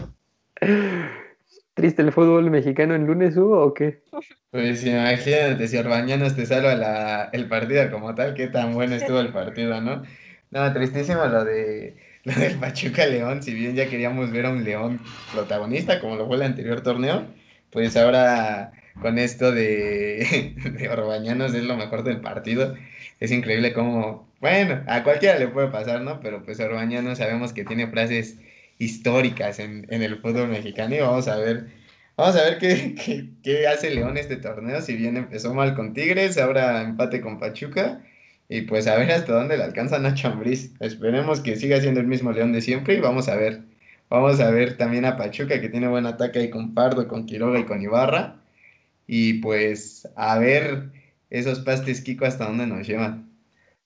¿Triste 1.73 2.01
el 2.01 2.11
fútbol 2.11 2.49
mexicano 2.49 2.95
en 2.95 3.05
lunes 3.05 3.37
hubo 3.37 3.61
o 3.61 3.73
qué? 3.73 4.01
Pues 4.49 4.83
imagínate, 4.83 5.67
si 5.67 5.77
Orbañanos 5.77 6.35
te 6.35 6.45
salva 6.45 6.73
la, 6.73 7.29
el 7.33 7.47
partido 7.47 7.91
como 7.91 8.15
tal, 8.15 8.33
qué 8.33 8.47
tan 8.47 8.73
bueno 8.73 8.95
estuvo 8.95 9.19
el 9.19 9.31
partido, 9.31 9.79
¿no? 9.81 10.01
No, 10.49 10.73
tristísimo 10.73 11.25
lo 11.25 11.43
de 11.43 11.97
lo 12.23 12.33
del 12.33 12.55
Pachuca 12.55 13.05
León, 13.05 13.43
si 13.43 13.53
bien 13.53 13.75
ya 13.75 13.87
queríamos 13.87 14.31
ver 14.31 14.47
a 14.47 14.49
un 14.49 14.63
León 14.63 14.99
protagonista 15.31 15.99
como 15.99 16.15
lo 16.15 16.27
fue 16.27 16.37
el 16.37 16.41
anterior 16.41 16.81
torneo, 16.81 17.25
pues 17.71 17.95
ahora 17.95 18.71
con 19.01 19.19
esto 19.19 19.51
de, 19.51 20.53
de 20.77 20.89
Orbañanos 20.89 21.53
es 21.53 21.63
lo 21.63 21.77
mejor 21.77 22.03
del 22.03 22.21
partido. 22.21 22.75
Es 23.19 23.31
increíble 23.31 23.73
cómo, 23.73 24.27
bueno, 24.39 24.83
a 24.87 25.03
cualquiera 25.03 25.37
le 25.39 25.47
puede 25.47 25.67
pasar, 25.69 26.01
¿no? 26.01 26.19
Pero 26.19 26.43
pues 26.43 26.59
Orbañanos 26.59 27.17
sabemos 27.17 27.53
que 27.53 27.65
tiene 27.65 27.87
frases 27.87 28.37
históricas 28.79 29.59
en, 29.59 29.87
en 29.89 30.03
el 30.03 30.17
fútbol 30.17 30.49
mexicano 30.49 30.95
y 30.95 30.99
vamos 30.99 31.27
a 31.27 31.37
ver, 31.37 31.67
vamos 32.15 32.35
a 32.35 32.43
ver 32.43 32.57
qué, 32.59 32.95
qué, 33.05 33.29
qué 33.43 33.67
hace 33.67 33.91
León 33.91 34.17
este 34.17 34.37
torneo. 34.37 34.81
Si 34.81 34.95
bien 34.95 35.17
empezó 35.17 35.53
mal 35.53 35.75
con 35.75 35.93
Tigres, 35.93 36.37
ahora 36.37 36.81
empate 36.83 37.21
con 37.21 37.39
Pachuca. 37.39 38.01
Y 38.49 38.61
pues 38.61 38.87
a 38.87 38.95
ver 38.97 39.11
hasta 39.11 39.33
dónde 39.33 39.57
le 39.57 39.63
alcanzan 39.63 40.05
a 40.05 40.13
Chambriz. 40.13 40.71
Esperemos 40.79 41.41
que 41.41 41.57
siga 41.57 41.81
siendo 41.81 41.99
el 41.99 42.07
mismo 42.07 42.31
León 42.31 42.53
de 42.53 42.61
siempre 42.61 42.95
y 42.95 42.99
vamos 43.01 43.27
a 43.29 43.35
ver. 43.35 43.61
Vamos 44.09 44.39
a 44.39 44.51
ver 44.51 44.77
también 44.77 45.05
a 45.05 45.17
Pachuca 45.17 45.59
que 45.59 45.69
tiene 45.69 45.87
buen 45.89 46.05
ataque 46.05 46.39
ahí 46.39 46.49
con 46.49 46.73
Pardo, 46.73 47.07
con 47.09 47.25
Quiroga 47.25 47.59
y 47.59 47.65
con 47.65 47.81
Ibarra 47.81 48.37
y 49.07 49.41
pues 49.41 50.07
a 50.15 50.37
ver 50.37 50.91
esos 51.29 51.61
pastes 51.61 52.01
Kiko 52.01 52.25
hasta 52.25 52.45
dónde 52.45 52.67
nos 52.67 52.85
llevan. 52.85 53.27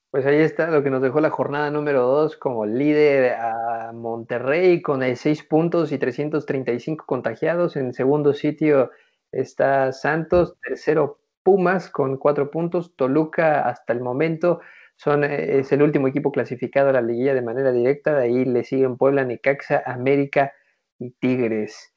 Pues 0.10 0.26
ahí 0.26 0.40
está 0.40 0.70
lo 0.70 0.84
que 0.84 0.90
nos 0.90 1.02
dejó 1.02 1.22
la 1.22 1.30
jornada 1.30 1.72
número 1.72 2.02
2 2.02 2.36
como 2.36 2.66
líder 2.66 3.36
a 3.36 3.94
Monterrey 3.94 4.82
con 4.82 5.02
6 5.02 5.44
puntos 5.44 5.94
y 5.94 5.98
335 5.98 7.06
contagiados. 7.06 7.78
En 7.78 7.94
segundo 7.94 8.34
sitio 8.34 8.92
está 9.32 9.94
Santos, 9.94 10.58
tercero 10.62 11.20
Pumas 11.44 11.90
con 11.90 12.18
4 12.18 12.52
puntos. 12.52 12.94
Toluca 12.98 13.62
hasta 13.62 13.94
el 13.94 14.02
momento 14.02 14.60
son, 14.98 15.24
es 15.24 15.72
el 15.72 15.82
último 15.82 16.08
equipo 16.10 16.32
clasificado 16.32 16.90
a 16.90 16.94
la 16.94 17.02
liguilla 17.02 17.34
de 17.34 17.42
manera 17.42 17.72
directa. 17.72 18.14
De 18.14 18.26
ahí 18.26 18.46
le 18.46 18.64
siguen 18.64 18.98
Puebla, 18.98 19.24
Necaxa, 19.24 19.82
América 19.86 20.54
y 21.00 21.12
Tigres. 21.12 21.91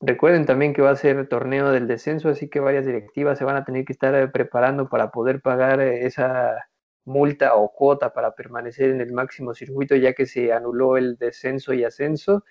Recuerden 0.00 0.46
también 0.46 0.74
que 0.74 0.82
va 0.82 0.90
a 0.90 0.96
ser 0.96 1.28
torneo 1.28 1.70
del 1.72 1.88
descenso, 1.88 2.28
así 2.28 2.48
que 2.48 2.60
varias 2.60 2.86
directivas 2.86 3.36
se 3.36 3.44
van 3.44 3.56
a 3.56 3.64
tener 3.64 3.84
que 3.84 3.92
estar 3.92 4.14
eh, 4.14 4.28
preparando 4.28 4.88
para 4.88 5.10
poder 5.10 5.40
pagar 5.42 5.80
eh, 5.80 6.06
esa 6.06 6.68
multa 7.04 7.56
o 7.56 7.72
cuota 7.72 8.12
para 8.12 8.32
permanecer 8.34 8.90
en 8.90 9.00
el 9.00 9.12
máximo 9.12 9.54
circuito, 9.54 9.96
ya 9.96 10.12
que 10.12 10.26
se 10.26 10.52
anuló 10.52 10.96
el 10.96 11.16
descenso 11.16 11.74
y 11.74 11.84
ascenso. 11.84 12.44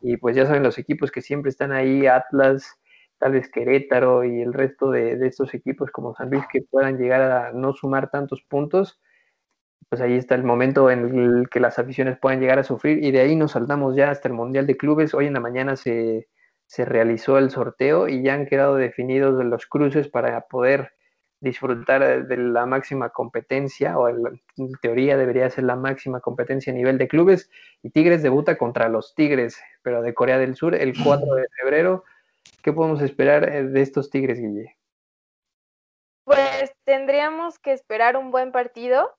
Y 0.00 0.16
pues 0.18 0.36
ya 0.36 0.46
saben 0.46 0.62
los 0.62 0.78
equipos 0.78 1.10
que 1.10 1.22
siempre 1.22 1.50
están 1.50 1.72
ahí, 1.72 2.06
Atlas, 2.06 2.78
tal 3.18 3.32
vez 3.32 3.50
Querétaro 3.50 4.24
y 4.24 4.40
el 4.40 4.52
resto 4.52 4.90
de, 4.90 5.16
de 5.16 5.26
estos 5.28 5.54
equipos 5.54 5.90
como 5.90 6.14
San 6.14 6.30
Luis 6.30 6.44
que 6.52 6.62
puedan 6.62 6.98
llegar 6.98 7.22
a 7.22 7.52
no 7.52 7.72
sumar 7.72 8.10
tantos 8.10 8.42
puntos, 8.42 9.00
pues 9.88 10.00
ahí 10.02 10.16
está 10.16 10.34
el 10.36 10.44
momento 10.44 10.90
en 10.90 11.18
el 11.18 11.48
que 11.50 11.60
las 11.60 11.78
aficiones 11.78 12.18
puedan 12.18 12.40
llegar 12.40 12.58
a 12.58 12.64
sufrir 12.64 13.04
y 13.04 13.10
de 13.12 13.20
ahí 13.20 13.36
nos 13.36 13.52
saltamos 13.52 13.96
ya 13.96 14.10
hasta 14.10 14.28
el 14.28 14.34
Mundial 14.34 14.66
de 14.66 14.76
Clubes. 14.76 15.14
Hoy 15.14 15.26
en 15.26 15.34
la 15.34 15.40
mañana 15.40 15.76
se 15.76 16.28
se 16.72 16.86
realizó 16.86 17.36
el 17.36 17.50
sorteo 17.50 18.08
y 18.08 18.22
ya 18.22 18.32
han 18.32 18.46
quedado 18.46 18.76
definidos 18.76 19.44
los 19.44 19.66
cruces 19.66 20.08
para 20.08 20.40
poder 20.46 20.94
disfrutar 21.38 22.26
de 22.26 22.36
la 22.38 22.64
máxima 22.64 23.10
competencia, 23.10 23.98
o 23.98 24.08
en 24.08 24.40
teoría 24.80 25.18
debería 25.18 25.50
ser 25.50 25.64
la 25.64 25.76
máxima 25.76 26.20
competencia 26.20 26.72
a 26.72 26.76
nivel 26.76 26.96
de 26.96 27.08
clubes, 27.08 27.50
y 27.82 27.90
Tigres 27.90 28.22
debuta 28.22 28.56
contra 28.56 28.88
los 28.88 29.14
Tigres, 29.14 29.60
pero 29.82 30.00
de 30.00 30.14
Corea 30.14 30.38
del 30.38 30.56
Sur, 30.56 30.74
el 30.74 30.94
4 31.04 31.34
de 31.34 31.46
febrero. 31.60 32.04
¿Qué 32.62 32.72
podemos 32.72 33.02
esperar 33.02 33.52
eh, 33.52 33.64
de 33.64 33.82
estos 33.82 34.08
Tigres, 34.08 34.40
Guille? 34.40 34.74
Pues 36.24 36.72
tendríamos 36.84 37.58
que 37.58 37.72
esperar 37.74 38.16
un 38.16 38.30
buen 38.30 38.50
partido. 38.50 39.10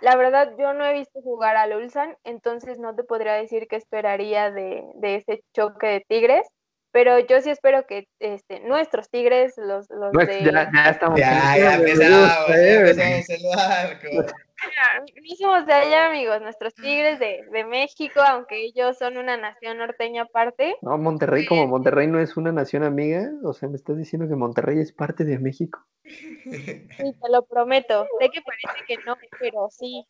La 0.00 0.14
verdad, 0.14 0.54
yo 0.56 0.74
no 0.74 0.84
he 0.84 0.92
visto 0.92 1.20
jugar 1.22 1.56
al 1.56 1.72
Ulsan, 1.72 2.16
entonces 2.22 2.78
no 2.78 2.94
te 2.94 3.02
podría 3.02 3.32
decir 3.32 3.66
qué 3.66 3.74
esperaría 3.74 4.52
de, 4.52 4.84
de 4.94 5.16
ese 5.16 5.42
choque 5.52 5.88
de 5.88 6.04
Tigres 6.06 6.46
pero 6.92 7.18
yo 7.20 7.40
sí 7.40 7.50
espero 7.50 7.86
que 7.86 8.08
este, 8.18 8.60
nuestros 8.60 9.08
Tigres, 9.10 9.54
los, 9.56 9.88
los 9.90 10.12
de... 10.12 10.44
Ya, 10.44 10.70
ya 10.72 10.90
estamos... 10.90 11.18
Ya, 11.18 11.56
ya 11.56 11.74
empezamos, 11.76 12.48
ya 12.48 12.80
empezamos 12.80 13.28
el 13.30 13.42
barco. 13.54 14.34
No 14.60 15.36
somos 15.36 15.66
de 15.66 15.72
allá, 15.72 16.06
amigos, 16.06 16.42
nuestros 16.42 16.74
Tigres 16.74 17.18
de, 17.18 17.44
de, 17.50 17.64
México, 17.64 18.20
aunque 18.20 18.62
ellos 18.62 18.98
son 18.98 19.16
una 19.16 19.36
nación 19.36 19.78
norteña 19.78 20.22
aparte. 20.22 20.76
No, 20.82 20.98
Monterrey, 20.98 21.46
como 21.46 21.66
Monterrey 21.66 22.06
no 22.06 22.20
es 22.20 22.36
una 22.36 22.52
nación 22.52 22.82
amiga, 22.82 23.30
o 23.42 23.52
sea, 23.52 23.68
me 23.68 23.76
estás 23.76 23.96
diciendo 23.96 24.28
que 24.28 24.36
Monterrey 24.36 24.78
es 24.78 24.92
parte 24.92 25.24
de 25.24 25.38
México. 25.38 25.86
Sí, 26.04 26.88
te 26.98 27.30
lo 27.30 27.42
prometo. 27.46 28.06
Sé 28.18 28.28
que 28.30 28.42
parece 28.42 28.84
que 28.86 28.96
no, 29.06 29.16
pero 29.38 29.68
sí, 29.70 30.04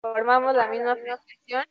formamos 0.00 0.54
la 0.54 0.68
misma 0.68 0.96
nación. 0.96 1.64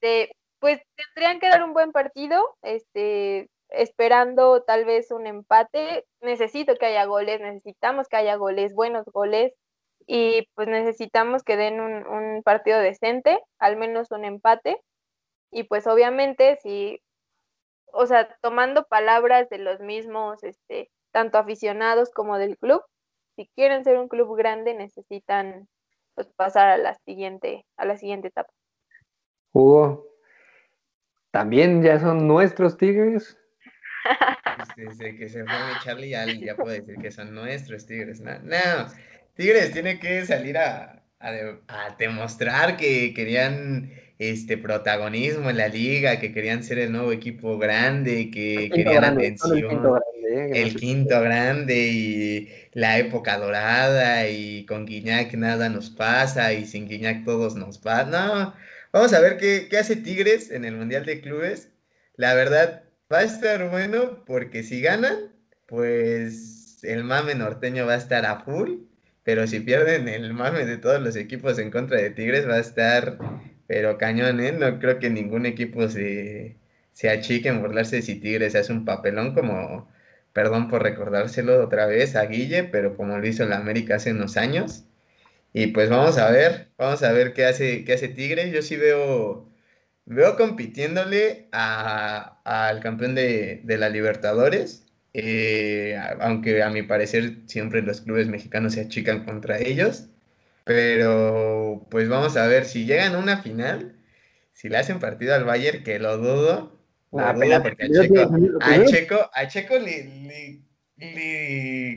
De, 0.00 0.30
pues 0.58 0.80
tendrían 0.96 1.40
que 1.40 1.48
dar 1.48 1.62
un 1.62 1.72
buen 1.72 1.92
partido, 1.92 2.56
este, 2.62 3.48
esperando 3.68 4.62
tal 4.62 4.84
vez 4.84 5.10
un 5.10 5.26
empate. 5.26 6.04
Necesito 6.20 6.76
que 6.76 6.86
haya 6.86 7.04
goles, 7.04 7.40
necesitamos 7.40 8.08
que 8.08 8.16
haya 8.16 8.36
goles, 8.36 8.74
buenos 8.74 9.04
goles, 9.06 9.52
y 10.06 10.48
pues 10.54 10.68
necesitamos 10.68 11.42
que 11.42 11.56
den 11.56 11.80
un, 11.80 12.06
un 12.06 12.42
partido 12.42 12.78
decente, 12.78 13.40
al 13.58 13.76
menos 13.76 14.10
un 14.10 14.24
empate. 14.24 14.80
Y 15.50 15.64
pues 15.64 15.86
obviamente 15.86 16.58
si, 16.62 17.00
o 17.92 18.06
sea, 18.06 18.28
tomando 18.40 18.84
palabras 18.84 19.48
de 19.48 19.58
los 19.58 19.80
mismos, 19.80 20.42
este, 20.44 20.90
tanto 21.12 21.38
aficionados 21.38 22.10
como 22.10 22.38
del 22.38 22.58
club, 22.58 22.82
si 23.36 23.48
quieren 23.54 23.84
ser 23.84 23.98
un 23.98 24.08
club 24.08 24.36
grande 24.36 24.74
necesitan 24.74 25.68
pues 26.14 26.28
pasar 26.36 26.68
a 26.68 26.78
la 26.78 26.94
siguiente, 27.04 27.66
a 27.76 27.84
la 27.84 27.96
siguiente 27.96 28.28
etapa. 28.28 28.50
Hugo, 29.52 30.06
también 31.36 31.82
ya 31.82 32.00
son 32.00 32.26
nuestros 32.26 32.78
Tigres. 32.78 33.36
Pues 34.74 34.96
desde 34.96 35.18
que 35.18 35.28
se 35.28 35.44
fue 35.44 35.54
Charlie 35.84 36.08
ya, 36.08 36.24
ya 36.24 36.56
puedo 36.56 36.70
decir 36.70 36.96
que 36.96 37.10
son 37.10 37.34
nuestros 37.34 37.84
Tigres. 37.84 38.20
No, 38.20 38.38
no. 38.38 38.86
Tigres 39.34 39.70
tiene 39.70 40.00
que 40.00 40.24
salir 40.24 40.56
a, 40.56 41.02
a, 41.20 41.28
a, 41.68 41.96
demostrar 41.98 42.78
que 42.78 43.12
querían 43.12 43.92
este 44.18 44.56
protagonismo 44.56 45.50
en 45.50 45.58
la 45.58 45.68
liga, 45.68 46.18
que 46.18 46.32
querían 46.32 46.64
ser 46.64 46.78
el 46.78 46.90
nuevo 46.90 47.12
equipo 47.12 47.58
grande, 47.58 48.30
que 48.30 48.70
querían 48.74 48.94
grande, 48.94 49.26
atención. 49.26 49.58
El 49.58 49.68
quinto, 49.68 49.92
grande, 49.92 50.30
¿eh? 50.30 50.62
el 50.62 50.76
quinto 50.76 51.20
grande 51.20 51.88
y 51.88 52.48
la 52.72 52.98
época 52.98 53.36
dorada 53.36 54.26
y 54.26 54.64
con 54.64 54.86
Guiñac 54.86 55.34
nada 55.34 55.68
nos 55.68 55.90
pasa 55.90 56.54
y 56.54 56.64
sin 56.64 56.88
Guiñac 56.88 57.26
todos 57.26 57.56
nos 57.56 57.76
pasa. 57.76 58.06
No, 58.06 58.54
Vamos 58.96 59.12
a 59.12 59.20
ver 59.20 59.36
qué, 59.36 59.68
hace 59.78 59.94
Tigres 59.94 60.50
en 60.50 60.64
el 60.64 60.74
Mundial 60.74 61.04
de 61.04 61.20
Clubes. 61.20 61.70
La 62.14 62.32
verdad, 62.32 62.84
va 63.12 63.18
a 63.18 63.24
estar 63.24 63.68
bueno 63.68 64.24
porque 64.24 64.62
si 64.62 64.80
ganan, 64.80 65.34
pues 65.66 66.78
el 66.82 67.04
mame 67.04 67.34
norteño 67.34 67.84
va 67.84 67.92
a 67.92 67.98
estar 67.98 68.24
a 68.24 68.40
full. 68.40 68.86
Pero 69.22 69.46
si 69.46 69.60
pierden 69.60 70.08
el 70.08 70.32
mame 70.32 70.64
de 70.64 70.78
todos 70.78 70.98
los 71.02 71.14
equipos 71.14 71.58
en 71.58 71.70
contra 71.70 72.00
de 72.00 72.08
Tigres, 72.08 72.48
va 72.48 72.54
a 72.54 72.60
estar, 72.60 73.18
pero 73.66 73.98
cañón, 73.98 74.40
¿eh? 74.40 74.52
No 74.52 74.78
creo 74.78 74.98
que 74.98 75.10
ningún 75.10 75.44
equipo 75.44 75.90
se, 75.90 76.56
se 76.94 77.10
achique 77.10 77.50
en 77.50 77.60
burlarse 77.60 78.00
si 78.00 78.14
Tigres 78.18 78.54
hace 78.54 78.72
un 78.72 78.86
papelón 78.86 79.34
como, 79.34 79.92
perdón 80.32 80.68
por 80.70 80.82
recordárselo 80.82 81.62
otra 81.62 81.84
vez 81.84 82.16
a 82.16 82.24
Guille, 82.24 82.64
pero 82.64 82.96
como 82.96 83.18
lo 83.18 83.26
hizo 83.26 83.44
la 83.44 83.58
América 83.58 83.96
hace 83.96 84.12
unos 84.12 84.38
años. 84.38 84.86
Y 85.58 85.68
pues 85.68 85.88
vamos 85.88 86.18
a 86.18 86.30
ver, 86.30 86.68
vamos 86.76 87.02
a 87.02 87.12
ver 87.12 87.32
qué 87.32 87.46
hace, 87.46 87.82
qué 87.86 87.94
hace 87.94 88.08
Tigre. 88.08 88.50
Yo 88.50 88.60
sí 88.60 88.76
veo, 88.76 89.50
veo 90.04 90.36
compitiéndole 90.36 91.48
al 91.50 92.80
campeón 92.82 93.14
de, 93.14 93.62
la 93.66 93.88
Libertadores, 93.88 94.84
eh, 95.14 95.98
aunque 96.20 96.62
a 96.62 96.68
mi 96.68 96.82
parecer 96.82 97.38
siempre 97.46 97.80
los 97.80 98.02
clubes 98.02 98.28
mexicanos 98.28 98.74
se 98.74 98.82
achican 98.82 99.24
contra 99.24 99.58
ellos, 99.58 100.08
pero 100.64 101.86
pues 101.90 102.06
vamos 102.10 102.36
a 102.36 102.46
ver 102.46 102.66
si 102.66 102.84
llegan 102.84 103.14
a 103.14 103.18
una 103.18 103.38
final, 103.42 103.96
si 104.52 104.68
le 104.68 104.76
hacen 104.76 105.00
partido 105.00 105.34
al 105.34 105.44
Bayern, 105.44 105.82
que 105.84 105.98
lo 105.98 106.18
dudo, 106.18 106.78
Ah, 107.18 107.32
porque 107.34 107.84
a 107.84 108.84
Checo, 108.84 109.30
a 109.32 109.48
Checo, 109.48 109.78
le, 109.78 110.60
le, 110.98 111.96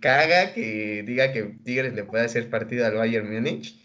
caga 0.00 0.52
que 0.54 1.02
diga 1.06 1.32
que 1.32 1.44
Tigres 1.64 1.94
le 1.94 2.04
puede 2.04 2.24
hacer 2.24 2.50
partido 2.50 2.86
al 2.86 2.94
Bayern 2.94 3.32
Múnich. 3.32 3.78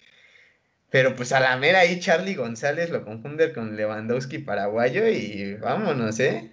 Pero 0.92 1.16
pues 1.16 1.32
a 1.34 1.40
la 1.40 1.58
mera 1.58 1.80
ahí 1.80 2.00
Charlie 2.00 2.36
González 2.36 2.90
lo 2.90 3.04
confunde 3.04 3.54
con 3.54 3.76
Lewandowski 3.76 4.40
paraguayo 4.40 5.08
y 5.08 5.56
vámonos, 5.56 6.20
¿eh? 6.20 6.52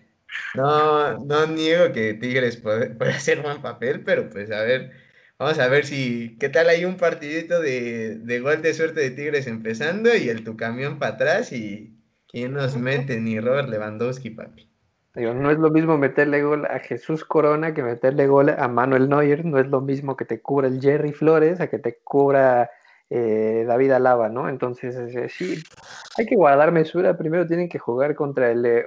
No, 0.55 1.19
no 1.19 1.47
niego 1.47 1.93
que 1.93 2.15
Tigres 2.15 2.57
puede, 2.57 2.91
puede 2.91 3.13
hacer 3.13 3.43
buen 3.43 3.63
papel, 3.63 4.03
pero 4.05 4.31
pues 4.31 4.51
a 4.51 4.63
ver, 4.63 4.93
vamos 5.39 5.59
a 5.59 5.69
ver 5.69 5.87
si, 5.87 6.37
¿qué 6.41 6.49
tal 6.49 6.69
hay 6.69 6.85
un 6.85 6.97
partidito 6.97 7.61
de, 7.61 8.17
de 8.17 8.41
gol 8.41 8.63
de 8.63 8.75
suerte 8.75 9.01
de 9.01 9.11
Tigres 9.11 9.47
empezando 9.47 10.15
y 10.17 10.29
el 10.29 10.45
tu 10.45 10.57
camión 10.57 10.99
para 10.99 11.15
atrás 11.15 11.53
y, 11.53 11.93
¿Quién 12.33 12.55
nos 12.55 12.77
mete? 12.77 13.21
Ni 13.21 13.39
Robert 13.41 13.69
Lewandowski, 13.69 14.31
papi. 14.31 14.72
No 15.15 15.51
es 15.51 15.59
lo 15.59 15.71
mismo 15.71 15.99
meterle 15.99 16.43
gol 16.43 16.67
a 16.67 16.79
Jesús 16.79 17.25
Corona 17.25 17.75
que 17.75 17.83
meterle 17.83 18.27
gol 18.27 18.51
a 18.51 18.69
Manuel 18.69 19.09
Neuer. 19.09 19.45
No 19.45 19.59
es 19.59 19.67
lo 19.69 19.81
mismo 19.81 20.17
que 20.17 20.25
te 20.25 20.41
cubra 20.41 20.69
el 20.69 20.81
Jerry 20.81 21.13
Flores 21.13 21.61
a 21.61 21.69
que 21.69 21.79
te 21.79 21.99
cubra 22.03 22.71
eh, 23.11 23.65
David 23.67 23.93
Alaba, 23.93 24.29
¿no? 24.29 24.49
Entonces, 24.49 24.97
sí, 25.33 25.63
hay 26.17 26.27
que 26.27 26.37
guardar 26.37 26.73
mesura. 26.73 27.17
Primero 27.19 27.47
tienen 27.47 27.69
que 27.69 27.79
jugar 27.79 28.15
contra 28.15 28.51
el 28.51 28.65
eh, 28.67 28.85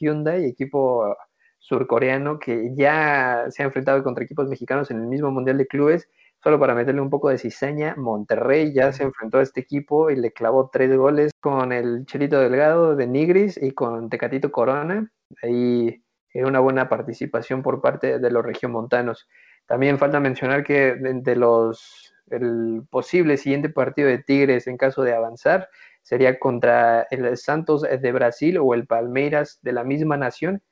Hyundai, 0.00 0.44
equipo 0.46 1.16
surcoreano 1.58 2.38
que 2.38 2.72
ya 2.74 3.46
se 3.50 3.62
ha 3.62 3.66
enfrentado 3.66 4.02
contra 4.02 4.24
equipos 4.24 4.48
mexicanos 4.48 4.90
en 4.90 4.98
el 5.00 5.06
mismo 5.06 5.30
Mundial 5.30 5.58
de 5.58 5.66
Clubes 5.66 6.08
Solo 6.42 6.60
para 6.60 6.74
meterle 6.76 7.00
un 7.00 7.10
poco 7.10 7.28
de 7.28 7.38
cizaña, 7.38 7.96
Monterrey 7.96 8.72
ya 8.72 8.92
se 8.92 9.02
enfrentó 9.02 9.38
a 9.38 9.42
este 9.42 9.60
equipo 9.60 10.10
y 10.10 10.16
le 10.16 10.32
clavó 10.32 10.70
tres 10.72 10.96
goles 10.96 11.32
con 11.40 11.72
el 11.72 12.06
Chelito 12.06 12.38
Delgado 12.38 12.94
de 12.94 13.06
Nigris 13.08 13.60
y 13.60 13.72
con 13.72 14.08
Tecatito 14.10 14.52
Corona. 14.52 15.10
Ahí 15.42 16.02
una 16.44 16.60
buena 16.60 16.88
participación 16.88 17.62
por 17.62 17.80
parte 17.80 18.18
de 18.18 18.30
los 18.30 18.44
regiomontanos. 18.44 19.28
También 19.66 19.98
falta 19.98 20.20
mencionar 20.20 20.64
que 20.64 20.96
los 21.36 22.12
el 22.30 22.82
posible 22.90 23.36
siguiente 23.36 23.68
partido 23.68 24.08
de 24.08 24.18
Tigres 24.18 24.66
en 24.66 24.76
caso 24.76 25.02
de 25.02 25.14
avanzar 25.14 25.68
sería 26.02 26.38
contra 26.40 27.06
el 27.10 27.36
Santos 27.36 27.82
de 27.82 28.12
Brasil 28.12 28.58
o 28.58 28.74
el 28.74 28.86
Palmeiras 28.86 29.60
de 29.62 29.72
la 29.72 29.84
misma 29.84 30.16
nación 30.16 30.62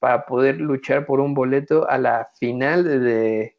para 0.00 0.26
poder 0.26 0.60
luchar 0.60 1.06
por 1.06 1.20
un 1.20 1.32
boleto 1.34 1.88
a 1.88 1.98
la 1.98 2.28
final 2.38 2.84
de, 2.84 3.56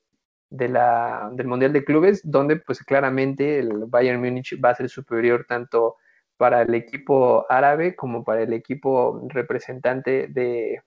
de 0.49 0.69
la, 0.69 1.29
del 1.33 1.47
Mundial 1.47 1.73
de 1.73 1.83
Clubes, 1.83 2.21
donde 2.23 2.57
pues 2.57 2.79
claramente 2.83 3.59
el 3.59 3.85
Bayern 3.87 4.21
Múnich 4.21 4.57
va 4.63 4.71
a 4.71 4.75
ser 4.75 4.89
superior 4.89 5.45
tanto 5.47 5.95
para 6.37 6.61
el 6.61 6.73
equipo 6.75 7.45
árabe 7.49 7.95
como 7.95 8.23
para 8.23 8.43
el 8.43 8.53
equipo 8.53 9.21
representante 9.29 10.27
de 10.27 10.81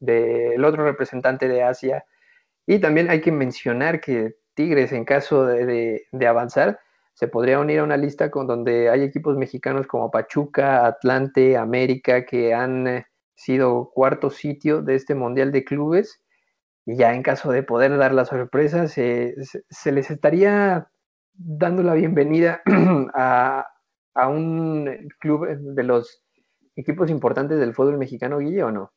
del 0.00 0.64
otro 0.64 0.84
representante 0.84 1.48
de 1.48 1.62
Asia. 1.62 2.04
Y 2.66 2.78
también 2.78 3.10
hay 3.10 3.20
que 3.20 3.32
mencionar 3.32 4.00
que 4.00 4.36
Tigres, 4.54 4.92
en 4.92 5.04
caso 5.04 5.46
de, 5.46 6.06
de, 6.10 6.26
avanzar, 6.26 6.78
se 7.14 7.28
podría 7.28 7.60
unir 7.60 7.80
a 7.80 7.84
una 7.84 7.96
lista 7.96 8.30
con 8.30 8.46
donde 8.46 8.90
hay 8.90 9.02
equipos 9.02 9.36
mexicanos 9.36 9.86
como 9.86 10.10
Pachuca, 10.10 10.86
Atlante, 10.86 11.56
América, 11.56 12.24
que 12.26 12.54
han 12.54 12.86
eh, 12.86 13.06
sido 13.34 13.90
cuarto 13.94 14.30
sitio 14.30 14.82
de 14.82 14.94
este 14.96 15.14
Mundial 15.14 15.52
de 15.52 15.64
Clubes 15.64 16.24
y 16.86 16.96
ya 16.96 17.14
en 17.14 17.22
caso 17.22 17.50
de 17.50 17.62
poder 17.62 17.96
dar 17.96 18.12
la 18.12 18.24
sorpresa, 18.24 18.88
se, 18.88 19.34
les 19.86 20.10
estaría 20.10 20.88
dando 21.32 21.82
la 21.82 21.94
bienvenida 21.94 22.62
a, 23.14 23.66
un 24.14 25.08
club 25.18 25.46
de 25.48 25.82
los 25.82 26.24
equipos 26.76 27.10
importantes 27.10 27.58
del 27.58 27.74
fútbol 27.74 27.98
mexicano, 27.98 28.38
Guille, 28.38 28.62
o 28.62 28.70
no? 28.70 28.92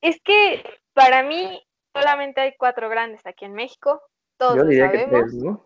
Es 0.00 0.20
que 0.22 0.62
para 0.92 1.22
mí 1.22 1.62
solamente 1.94 2.40
hay 2.40 2.54
cuatro 2.58 2.88
grandes 2.88 3.26
aquí 3.26 3.44
en 3.44 3.54
México. 3.54 4.02
Todos 4.36 4.56
Yo 4.56 4.86
sabemos. 4.86 5.62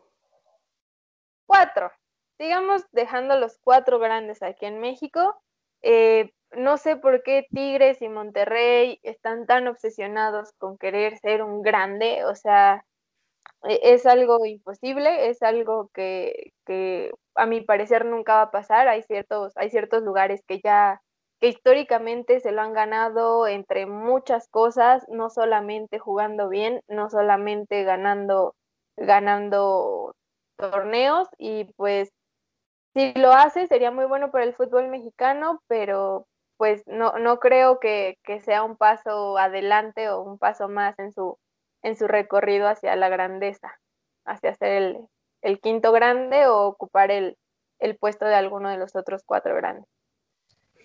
Cuatro. 1.47 1.91
Digamos, 2.38 2.84
dejando 2.93 3.36
los 3.38 3.59
cuatro 3.62 3.99
grandes 3.99 4.43
aquí 4.43 4.66
en 4.66 4.80
México. 4.80 5.43
Eh, 5.82 6.32
no 6.53 6.76
sé 6.76 6.97
por 6.97 7.22
qué 7.22 7.47
Tigres 7.51 8.01
y 8.03 8.09
Monterrey 8.09 8.99
están 9.03 9.47
tan 9.47 9.68
obsesionados 9.68 10.53
con 10.59 10.78
querer 10.78 11.18
ser 11.18 11.43
un 11.43 11.62
grande, 11.62 12.24
o 12.24 12.34
sea, 12.34 12.84
es 13.64 14.06
algo 14.06 14.44
imposible, 14.46 15.28
es 15.28 15.42
algo 15.42 15.90
que, 15.94 16.52
a 17.34 17.46
mi 17.46 17.61
parecer 17.61 18.04
nunca 18.04 18.36
va 18.36 18.42
a 18.42 18.50
pasar, 18.50 18.88
hay 18.88 19.02
ciertos, 19.02 19.52
hay 19.56 19.70
ciertos 19.70 20.02
lugares 20.02 20.42
que 20.46 20.61
ya 20.62 21.00
que 21.40 21.48
históricamente 21.48 22.40
se 22.40 22.52
lo 22.52 22.61
han 22.61 22.74
ganado 22.74 23.46
entre 23.46 23.86
muchas 23.86 24.46
cosas, 24.48 25.06
no 25.08 25.30
solamente 25.30 25.98
jugando 25.98 26.50
bien, 26.50 26.82
no 26.86 27.08
solamente 27.08 27.82
ganando, 27.82 28.54
ganando 28.96 30.14
torneos 30.56 31.28
y 31.38 31.64
pues 31.76 32.11
si 32.94 33.14
lo 33.14 33.32
hace 33.32 33.66
sería 33.66 33.90
muy 33.90 34.04
bueno 34.04 34.30
para 34.30 34.44
el 34.44 34.54
fútbol 34.54 34.88
mexicano, 34.88 35.62
pero 35.66 36.26
pues 36.56 36.82
no, 36.86 37.12
no 37.18 37.38
creo 37.38 37.80
que, 37.80 38.18
sea 38.44 38.62
un 38.64 38.76
paso 38.76 39.38
adelante 39.38 40.11
o 40.11 40.20
un 40.22 40.38
paso 40.38 40.68
más 40.68 40.98
en 40.98 41.12
su, 41.12 41.38
en 41.82 41.96
su 41.96 42.06
recorrido 42.06 42.68
hacia 42.68 42.96
la 42.96 43.08
grandeza, 43.08 43.78
hacia 44.24 44.54
ser 44.54 44.96
el, 45.42 45.60
quinto 45.60 45.92
grande 45.92 46.46
o 46.46 46.66
ocupar 46.66 47.10
el, 47.10 47.36
puesto 47.98 48.26
de 48.26 48.34
alguno 48.34 48.70
de 48.70 48.78
los 48.78 48.94
otros 48.96 49.22
cuatro 49.24 49.54
grandes. 49.56 49.86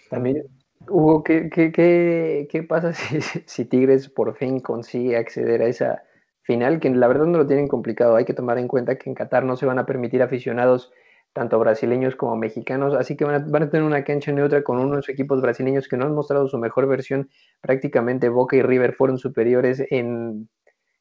También, 0.09 0.43
Hugo, 0.87 1.23
¿qué, 1.23 1.49
qué, 1.49 2.47
qué, 2.49 2.63
pasa 2.63 2.93
si, 2.93 3.21
si, 3.21 3.65
Tigres 3.65 4.09
por 4.09 4.35
fin 4.37 4.59
consigue 4.59 5.17
acceder 5.17 5.61
a 5.61 5.67
esa 5.67 6.03
final? 6.43 6.79
Que 6.79 6.89
la 6.89 7.07
verdad 7.07 7.25
no 7.25 7.39
lo 7.39 7.47
tienen 7.47 7.67
complicado. 7.67 8.15
Hay 8.15 8.25
que 8.25 8.33
tomar 8.33 8.57
en 8.57 8.67
cuenta 8.67 8.97
que 8.97 9.09
en 9.09 9.15
Qatar 9.15 9.43
no 9.43 9.57
se 9.57 9.65
van 9.65 9.79
a 9.79 9.85
permitir 9.85 10.21
aficionados 10.21 10.91
tanto 11.35 11.59
brasileños 11.59 12.15
como 12.15 12.37
mexicanos, 12.37 12.93
así 12.93 13.17
que 13.17 13.25
van 13.25 13.35
a, 13.63 13.69
tener 13.69 13.85
una 13.85 14.05
cancha 14.05 14.31
neutra 14.31 14.63
con 14.63 14.79
unos 14.79 15.09
equipos 15.09 15.41
brasileños 15.41 15.89
que 15.89 15.97
no 15.97 16.05
han 16.05 16.15
mostrado 16.15 16.47
su 16.47 16.57
mejor 16.57 16.87
versión, 16.87 17.29
prácticamente 17.59 18.29
Boca 18.29 18.55
y 18.55 18.61
River 18.61 18.93
fueron 18.93 19.17
superiores 19.17 19.83
en, 19.89 20.47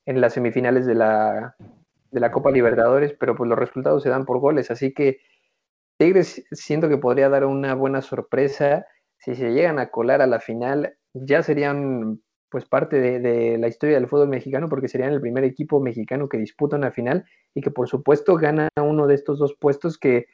las 0.07 0.35
semifinales 0.35 0.87
de 0.87 0.95
la, 0.95 1.57
de 2.11 2.21
la 2.21 2.31
Copa 2.31 2.51
Libertadores, 2.51 3.15
pero 3.19 3.35
pues 3.35 3.49
los 3.49 3.59
resultados 3.59 4.03
se 4.03 4.11
dan 4.11 4.25
por 4.25 4.39
goles, 4.39 4.71
así 4.71 4.93
que 4.93 5.19
Tigres 5.99 6.45
siento 6.51 6.89
que 6.89 6.99
podría 6.99 7.29
dar 7.29 7.45
una 7.45 7.75
buena 7.75 8.03
sorpresa, 8.03 8.87
si 9.19 9.35
se 9.35 9.53
llegan 9.53 9.79
a 9.79 9.91
colar 9.91 10.23
a 10.23 10.27
la 10.27 10.41
final, 10.41 10.97
ya 11.13 11.43
serían 11.43 12.21
pues 12.51 12.67
parte 12.67 13.01
de, 13.01 13.59
la 13.59 13.67
historia 13.67 13.97
del 13.97 14.07
fútbol 14.07 14.29
mexicano 14.29 14.69
porque 14.69 14.87
serían 14.87 15.13
el 15.13 15.21
primer 15.21 15.43
equipo 15.43 15.81
mexicano 15.81 16.29
que 16.29 16.39
disputa 16.39 16.77
una 16.77 16.93
final 16.93 17.25
y 17.53 17.61
que 17.61 17.73
por 17.73 17.89
supuesto 17.89 18.37
gana 18.37 18.69
uno 18.77 19.09
de 19.09 19.17
estos 19.17 19.41
dos 19.41 19.57
puestos 19.59 19.99
que 19.99 20.27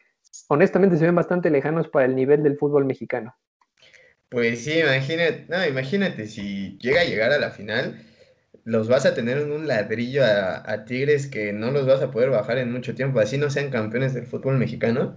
honestamente 0.48 0.98
se 0.98 1.06
ven 1.06 1.14
bastante 1.14 1.50
lejanos 1.50 1.88
para 1.88 2.04
el 2.04 2.14
nivel 2.14 2.42
del 2.42 2.58
fútbol 2.58 2.84
mexicano. 2.84 3.34
Pues 4.28 4.64
sí, 4.64 4.80
imagínate, 4.80 5.46
no, 5.48 5.66
imagínate 5.66 6.26
si 6.26 6.76
llega 6.78 7.00
a 7.00 7.04
llegar 7.04 7.32
a 7.32 7.38
la 7.38 7.50
final, 7.50 7.98
los 8.64 8.88
vas 8.88 9.06
a 9.06 9.14
tener 9.14 9.38
en 9.38 9.52
un 9.52 9.66
ladrillo 9.68 10.24
a, 10.24 10.84
Tigres 10.84 11.26
que 11.26 11.52
no 11.52 11.70
los 11.70 11.86
vas 11.86 12.02
a 12.02 12.10
poder 12.10 12.30
bajar 12.30 12.58
en 12.58 12.72
mucho 12.72 12.94
tiempo, 12.94 13.20
así 13.20 13.38
no 13.38 13.50
sean 13.50 13.70
campeones 13.70 14.14
del 14.14 14.26
fútbol 14.26 14.58
mexicano. 14.58 15.16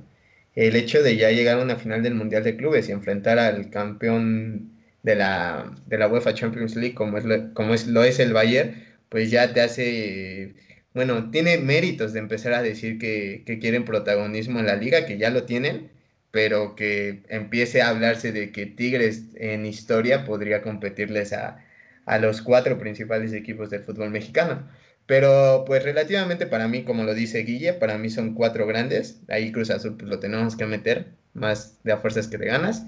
El 0.56 0.76
hecho 0.76 1.02
de 1.04 1.18
ya 1.18 1.32
llegar 1.32 1.60
a 1.60 1.64
una 1.64 1.78
final 1.78 2.04
del 2.04 2.16
Mundial 2.16 2.44
de 2.44 2.56
Clubes 2.58 2.90
y 2.90 2.92
enfrentar 2.92 3.40
al 3.40 3.70
campeón 3.70 4.74
de 5.04 5.16
la, 5.16 5.74
de 5.88 5.98
la 5.98 6.08
UEFA 6.08 6.34
Champions 6.34 6.76
League, 6.76 6.96
como, 6.96 7.18
es 7.18 7.26
lo, 7.26 7.54
como 7.54 7.74
es, 7.74 7.88
lo 7.88 8.04
es 8.04 8.20
el 8.20 8.34
Bayern, 8.34 8.76
pues 9.10 9.32
ya 9.32 9.54
te 9.54 9.62
hace, 9.62 10.56
bueno, 10.94 11.30
tiene 11.32 11.58
méritos 11.58 12.14
de 12.14 12.20
empezar 12.20 12.54
a 12.54 12.62
decir 12.64 12.98
que, 13.00 13.44
quieren 13.62 13.86
protagonismo 13.86 14.60
en 14.60 14.68
la 14.68 14.76
liga, 14.76 15.06
que 15.06 15.18
ya 15.18 15.30
lo 15.30 15.44
tienen, 15.46 15.92
pero 16.32 16.76
que 16.76 17.24
empiece 17.30 17.82
a 17.82 17.90
hablarse 17.90 18.32
de 18.32 18.52
que 18.52 18.66
Tigres 18.66 19.26
en 19.36 19.66
historia 19.66 20.26
podría 20.26 20.62
competirles 20.62 21.34
a, 21.34 21.63
a 22.06 22.18
los 22.20 22.42
cuatro 22.42 22.78
principales 22.80 23.34
equipos 23.34 23.70
del 23.70 23.84
fútbol 23.84 24.10
mexicano. 24.12 24.68
Pero 25.06 25.64
pues 25.68 25.84
relativamente 25.84 26.46
para 26.48 26.68
mí, 26.68 26.84
como 26.84 27.04
lo 27.04 27.14
dice 27.14 27.40
Guille, 27.40 27.74
para 27.74 27.98
mí 27.98 28.10
son 28.10 28.34
cuatro 28.36 28.66
grandes. 28.68 29.22
Ahí 29.30 29.52
Cruz 29.52 29.70
Azul 29.70 29.98
pues 29.98 30.10
lo 30.10 30.20
tenemos 30.20 30.56
que 30.56 30.66
meter, 30.66 31.08
más 31.34 31.80
de 31.84 31.92
a 31.92 31.98
fuerzas 31.98 32.28
que 32.28 32.38
de 32.38 32.46
ganas. 32.48 32.86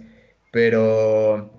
Pero 0.51 1.51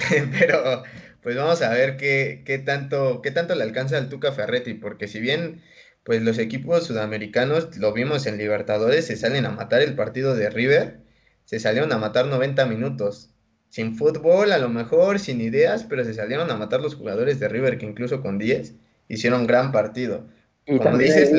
Pero 0.38 0.82
pues 1.22 1.36
vamos 1.36 1.62
a 1.62 1.70
ver 1.70 1.96
qué, 1.96 2.42
qué, 2.46 2.58
tanto, 2.58 3.20
qué 3.22 3.30
tanto 3.30 3.54
le 3.54 3.64
alcanza 3.64 3.98
al 3.98 4.08
Tuca 4.08 4.32
Ferretti, 4.32 4.74
porque 4.74 5.08
si 5.08 5.20
bien 5.20 5.62
pues 6.04 6.22
los 6.22 6.38
equipos 6.38 6.86
sudamericanos, 6.86 7.76
lo 7.76 7.92
vimos 7.92 8.26
en 8.26 8.38
Libertadores, 8.38 9.06
se 9.06 9.16
salen 9.16 9.44
a 9.46 9.50
matar 9.50 9.82
el 9.82 9.94
partido 9.94 10.34
de 10.34 10.48
River, 10.50 11.00
se 11.44 11.60
salieron 11.60 11.92
a 11.92 11.98
matar 11.98 12.26
90 12.26 12.66
minutos. 12.66 13.34
Sin 13.70 13.94
fútbol, 13.94 14.50
a 14.50 14.58
lo 14.58 14.68
mejor, 14.68 15.20
sin 15.20 15.40
ideas, 15.40 15.84
pero 15.84 16.04
se 16.04 16.12
salieron 16.12 16.50
a 16.50 16.56
matar 16.56 16.80
los 16.80 16.96
jugadores 16.96 17.38
de 17.38 17.48
River, 17.48 17.78
que 17.78 17.86
incluso 17.86 18.20
con 18.20 18.36
10 18.36 18.74
hicieron 19.08 19.46
gran 19.46 19.70
partido. 19.70 20.24
Y 20.66 20.78
también 20.80 21.14
dices, 21.14 21.32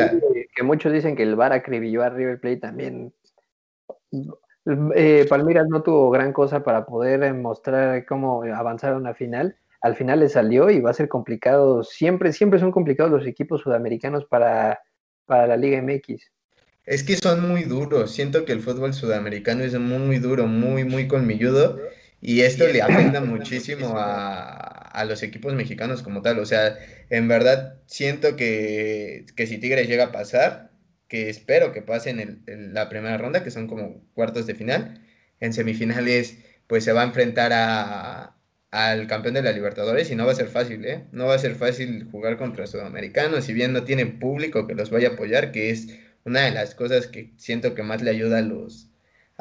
que 0.56 0.64
muchos 0.64 0.94
dicen 0.94 1.16
que 1.16 1.24
el 1.24 1.36
VAR 1.36 1.54
acribilló 1.54 2.04
a 2.04 2.10
River 2.10 2.40
Plate 2.40 2.58
también. 2.58 3.14
Eh, 4.96 5.26
Palmeiras 5.30 5.68
no 5.70 5.82
tuvo 5.82 6.10
gran 6.10 6.34
cosa 6.34 6.64
para 6.64 6.86
poder 6.86 7.34
mostrar 7.34 8.06
cómo 8.06 8.44
avanzar 8.44 8.94
a 8.94 8.98
una 8.98 9.14
final. 9.14 9.58
Al 9.82 9.96
final 9.96 10.20
le 10.20 10.30
salió 10.30 10.70
y 10.70 10.80
va 10.80 10.92
a 10.92 10.94
ser 10.94 11.10
complicado. 11.10 11.84
Siempre, 11.84 12.32
siempre 12.32 12.60
son 12.60 12.72
complicados 12.72 13.12
los 13.12 13.28
equipos 13.28 13.62
sudamericanos 13.62 14.26
para, 14.26 14.80
para 15.26 15.48
la 15.48 15.58
Liga 15.58 15.82
MX. 15.82 16.32
Es 16.86 17.04
que 17.04 17.16
son 17.16 17.48
muy 17.48 17.64
duros. 17.64 18.12
Siento 18.12 18.46
que 18.46 18.54
el 18.54 18.62
fútbol 18.62 18.94
sudamericano 18.94 19.64
es 19.64 19.78
muy 19.80 20.20
duro, 20.20 20.48
muy, 20.48 20.84
muy 20.84 21.08
colmilludo. 21.08 21.80
Y 22.22 22.42
esto 22.42 22.68
le 22.68 22.82
afecta 22.82 23.22
muchísimo 23.22 23.98
a, 23.98 24.54
a, 24.54 25.06
los 25.06 25.24
equipos 25.24 25.54
mexicanos 25.56 26.04
como 26.04 26.22
tal. 26.22 26.40
O 26.40 26.46
sea, 26.46 26.78
en 27.10 27.28
verdad 27.28 27.82
siento 27.88 28.36
que, 28.36 29.26
que 29.36 29.48
si 29.48 29.58
Tigres 29.58 29.88
llega 29.88 30.06
a 30.06 30.12
pasar, 30.12 30.72
que 31.08 31.30
espero 31.30 31.74
que 31.74 31.82
pase 31.82 32.12
en, 32.12 32.74
la 32.74 32.90
primera 32.90 33.18
ronda, 33.18 33.44
que 33.44 33.52
son 33.52 33.68
como 33.68 34.06
cuartos 34.14 34.48
de 34.48 34.56
final. 34.56 35.02
En 35.40 35.54
semifinales, 35.54 36.38
pues 36.68 36.84
se 36.86 36.94
va 36.94 37.02
a 37.02 37.06
enfrentar 37.06 37.52
a, 37.54 38.38
al 38.72 39.08
campeón 39.08 39.34
de 39.34 39.42
la 39.42 39.52
Libertadores 39.52 40.12
y 40.12 40.16
no 40.16 40.26
va 40.26 40.32
a 40.34 40.36
ser 40.36 40.48
fácil, 40.48 40.86
¿eh? 40.86 41.08
No 41.12 41.26
va 41.26 41.36
a 41.36 41.40
ser 41.40 41.56
fácil 41.56 42.08
jugar 42.12 42.38
contra 42.38 42.68
sudamericanos, 42.68 43.46
si 43.46 43.54
bien 43.54 43.74
no 43.74 43.84
tienen 43.84 44.20
público 44.20 44.68
que 44.68 44.76
los 44.76 44.92
vaya 44.92 45.10
a 45.10 45.12
apoyar, 45.14 45.52
que 45.52 45.72
es 45.72 45.90
una 46.24 46.42
de 46.42 46.52
las 46.52 46.76
cosas 46.76 47.08
que 47.08 47.34
siento 47.38 47.76
que 47.76 47.84
más 47.84 48.02
le 48.04 48.12
ayuda 48.12 48.38
a 48.40 48.42
los, 48.42 48.91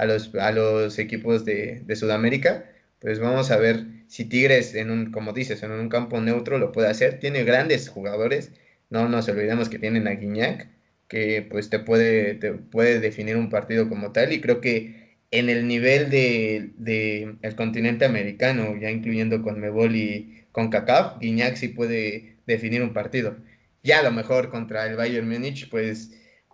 a 0.00 0.06
los, 0.06 0.34
a 0.34 0.50
los 0.52 0.98
equipos 0.98 1.44
de, 1.44 1.82
de 1.84 1.96
Sudamérica. 1.96 2.64
Pues 3.00 3.20
vamos 3.20 3.50
a 3.50 3.58
ver 3.58 3.84
si 4.08 4.24
Tigres, 4.24 4.74
en 4.74 4.90
un, 4.90 5.12
como 5.12 5.32
dices, 5.32 5.62
en 5.62 5.72
un 5.72 5.88
campo 5.88 6.20
neutro 6.20 6.58
lo 6.58 6.72
puede 6.72 6.88
hacer. 6.88 7.18
Tiene 7.20 7.44
grandes 7.44 7.88
jugadores, 7.88 8.52
no 8.90 9.08
nos 9.08 9.28
olvidemos 9.28 9.68
que 9.68 9.78
tienen 9.78 10.08
a 10.08 10.12
Guiñac, 10.12 10.68
que 11.08 11.46
pues 11.50 11.70
te 11.70 11.78
puede, 11.80 12.34
te 12.34 12.52
puede 12.52 13.00
definir 13.00 13.36
un 13.36 13.50
partido 13.50 13.88
como 13.88 14.12
tal 14.12 14.32
y 14.32 14.40
creo 14.40 14.60
que 14.60 15.18
en 15.30 15.48
el 15.50 15.68
nivel 15.68 16.10
de, 16.10 16.70
de 16.78 17.36
el 17.42 17.54
continente 17.56 18.04
americano, 18.04 18.76
ya 18.80 18.90
incluyendo 18.90 19.42
con 19.42 19.60
Mebol 19.60 19.94
y 19.96 20.44
con 20.52 20.70
CACAF, 20.70 21.18
Guiñac 21.20 21.56
sí 21.56 21.68
puede 21.68 22.36
definir 22.46 22.82
un 22.82 22.92
partido. 22.94 23.36
Ya 23.82 24.00
a 24.00 24.02
lo 24.02 24.12
mejor 24.12 24.50
contra 24.50 24.86
el 24.86 24.96
Bayern 24.96 25.28
Múnich, 25.28 25.68
pues, 25.70 26.12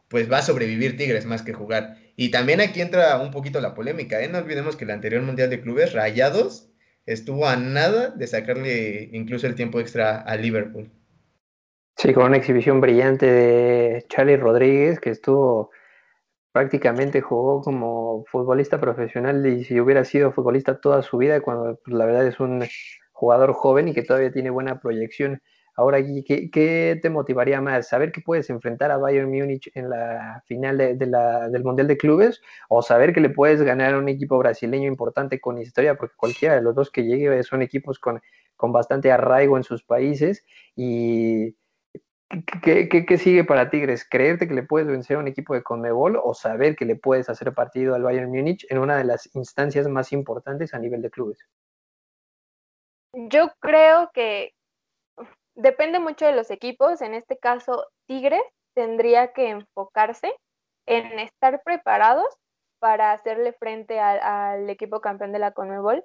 pues 0.09 0.31
va 0.31 0.39
a 0.39 0.43
sobrevivir 0.43 0.97
Tigres 0.97 1.27
más 1.27 1.43
que 1.43 1.53
jugar. 1.53 1.99
Y 2.17 2.31
también 2.31 2.61
aquí 2.61 2.81
entra 2.81 3.19
un 3.21 3.31
poquito 3.31 3.61
la 3.61 3.75
polémica, 3.75 4.23
¿eh? 4.23 4.29
No 4.29 4.39
olvidemos 4.39 4.77
que 4.77 4.85
el 4.85 4.91
anterior 4.91 5.23
Mundial 5.23 5.51
de 5.51 5.61
Clubes, 5.61 5.93
Rayados, 5.93 6.71
estuvo 7.05 7.47
a 7.47 7.57
nada 7.57 8.09
de 8.09 8.27
sacarle 8.27 9.11
incluso 9.13 9.47
el 9.47 9.55
tiempo 9.55 9.81
extra 9.81 10.23
a 10.23 10.37
Liverpool. 10.37 10.91
Sí, 11.97 12.13
con 12.13 12.25
una 12.25 12.37
exhibición 12.37 12.81
brillante 12.81 13.27
de 13.27 14.05
Charlie 14.09 14.37
Rodríguez, 14.37 14.99
que 14.99 15.11
estuvo 15.11 15.71
prácticamente 16.53 17.21
jugó 17.21 17.61
como 17.61 18.25
futbolista 18.31 18.81
profesional 18.81 19.47
y 19.47 19.65
si 19.65 19.79
hubiera 19.79 20.05
sido 20.05 20.33
futbolista 20.33 20.81
toda 20.81 21.03
su 21.03 21.19
vida, 21.19 21.41
cuando 21.43 21.79
pues, 21.85 21.95
la 21.95 22.07
verdad 22.07 22.27
es 22.27 22.41
un 22.41 22.65
jugador 23.13 23.53
joven 23.53 23.89
y 23.89 23.95
que 23.95 24.03
todavía 24.03 24.33
tiene 24.33 24.49
buena 24.51 24.81
proyección. 24.81 25.43
Ahora, 25.77 25.99
¿qué, 26.27 26.51
qué 26.51 26.99
te 27.01 27.11
motivaría 27.11 27.61
más? 27.61 27.89
¿Saber 27.89 28.11
que 28.11 28.23
puedes 28.23 28.49
enfrentar 28.51 28.91
a 28.91 28.97
Bayern 28.97 29.31
Múnich 29.31 29.71
en 29.75 29.91
la 29.91 30.43
final 30.47 30.79
del 30.79 31.65
Mundial 31.65 31.87
de 31.87 31.97
Clubes? 31.97 32.41
¿O 32.69 32.83
saber 32.83 33.13
que 33.13 33.21
le 33.21 33.31
puedes 33.31 33.63
ganar 33.63 33.95
a 33.95 33.99
un 33.99 34.09
equipo 34.09 34.39
brasileño 34.39 34.89
importante 34.89 35.41
con 35.41 35.59
historia? 35.59 35.97
Porque 35.97 36.17
cualquiera 36.17 36.55
de 36.55 36.63
los 36.63 36.75
dos 36.75 36.91
que 36.91 37.05
llegue 37.05 37.43
son 37.43 37.63
equipos 37.63 37.99
con, 37.99 38.21
con 38.57 38.73
bastante 38.73 39.13
arraigo 39.13 39.57
en 39.57 39.65
sus 39.65 39.85
países 39.85 40.45
y 40.75 41.55
¿Qué, 42.63 43.19
sigue 43.19 43.45
para 43.45 43.71
Tigres? 43.71 44.05
¿Creerte 44.09 44.49
que 44.49 44.55
le 44.55 44.65
puedes 44.65 44.89
vencer 44.89 45.17
a 45.17 45.21
un 45.21 45.29
equipo 45.29 45.55
de 45.55 45.63
Conmebol 45.63 46.19
o 46.23 46.35
saber 46.35 46.75
que 46.75 46.85
le 46.85 46.97
puedes 46.97 47.29
hacer 47.29 47.55
partido 47.55 47.95
al 47.95 48.03
Bayern 48.03 48.31
Múnich 48.31 48.67
en 48.69 48.79
una 48.79 48.97
de 48.97 49.05
las 49.05 49.33
instancias 49.37 49.87
más 49.87 50.13
importantes 50.13 50.75
a 50.75 50.79
nivel 50.81 51.03
de 51.03 51.11
clubes? 51.11 51.39
Yo 53.13 53.53
creo 53.61 54.11
que 54.13 54.55
depende 55.57 55.99
mucho 55.99 56.27
de 56.27 56.33
los 56.33 56.51
equipos. 56.51 57.03
En 57.03 57.15
este 57.15 57.37
caso, 57.39 57.87
Tigres 58.07 58.43
tendría 58.75 59.33
que 59.33 59.49
enfocarse 59.49 60.33
en 60.87 61.19
estar 61.19 61.63
preparados 61.65 62.29
para 62.79 63.13
hacerle 63.13 63.53
frente 63.55 63.99
al 63.99 64.71
equipo 64.71 65.01
campeón 65.01 65.33
de 65.33 65.39
la 65.39 65.53
Conmebol, 65.53 66.05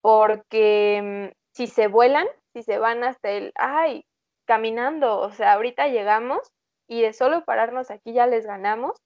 porque 0.00 1.30
mm, 1.32 1.36
si 1.54 1.66
se 1.66 1.88
vuelan, 1.88 2.26
si 2.52 2.62
se 2.62 2.78
van 2.78 3.02
hasta 3.02 3.30
el, 3.30 3.52
ay, 3.56 4.04
caminando, 4.46 5.18
o 5.18 5.30
sea, 5.30 5.54
ahorita 5.54 5.88
llegamos 5.88 6.40
y 6.86 7.02
de 7.02 7.12
solo 7.12 7.44
pararnos 7.44 7.90
aquí 7.90 8.12
ya 8.12 8.26
les 8.26 8.46
ganamos. 8.46 8.96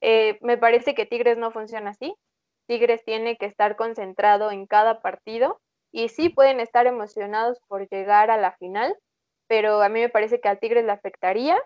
Eh, 0.00 0.38
me 0.42 0.56
parece 0.56 0.94
que 0.94 1.06
Tigres 1.06 1.36
no 1.38 1.50
funciona 1.50 1.90
así. 1.90 2.14
Tigres 2.68 3.04
tiene 3.04 3.36
que 3.36 3.46
estar 3.46 3.76
concentrado 3.76 4.50
en 4.50 4.66
cada 4.66 5.00
partido 5.00 5.60
y 5.92 6.08
sí 6.08 6.28
pueden 6.28 6.60
estar 6.60 6.86
emocionados 6.86 7.60
por 7.68 7.88
llegar 7.88 8.30
a 8.30 8.36
la 8.36 8.52
final, 8.52 8.96
pero 9.48 9.82
a 9.82 9.88
mí 9.88 10.00
me 10.00 10.08
parece 10.08 10.40
que 10.40 10.48
a 10.48 10.56
Tigres 10.56 10.84
le 10.84 10.92
afectaría 10.92 11.56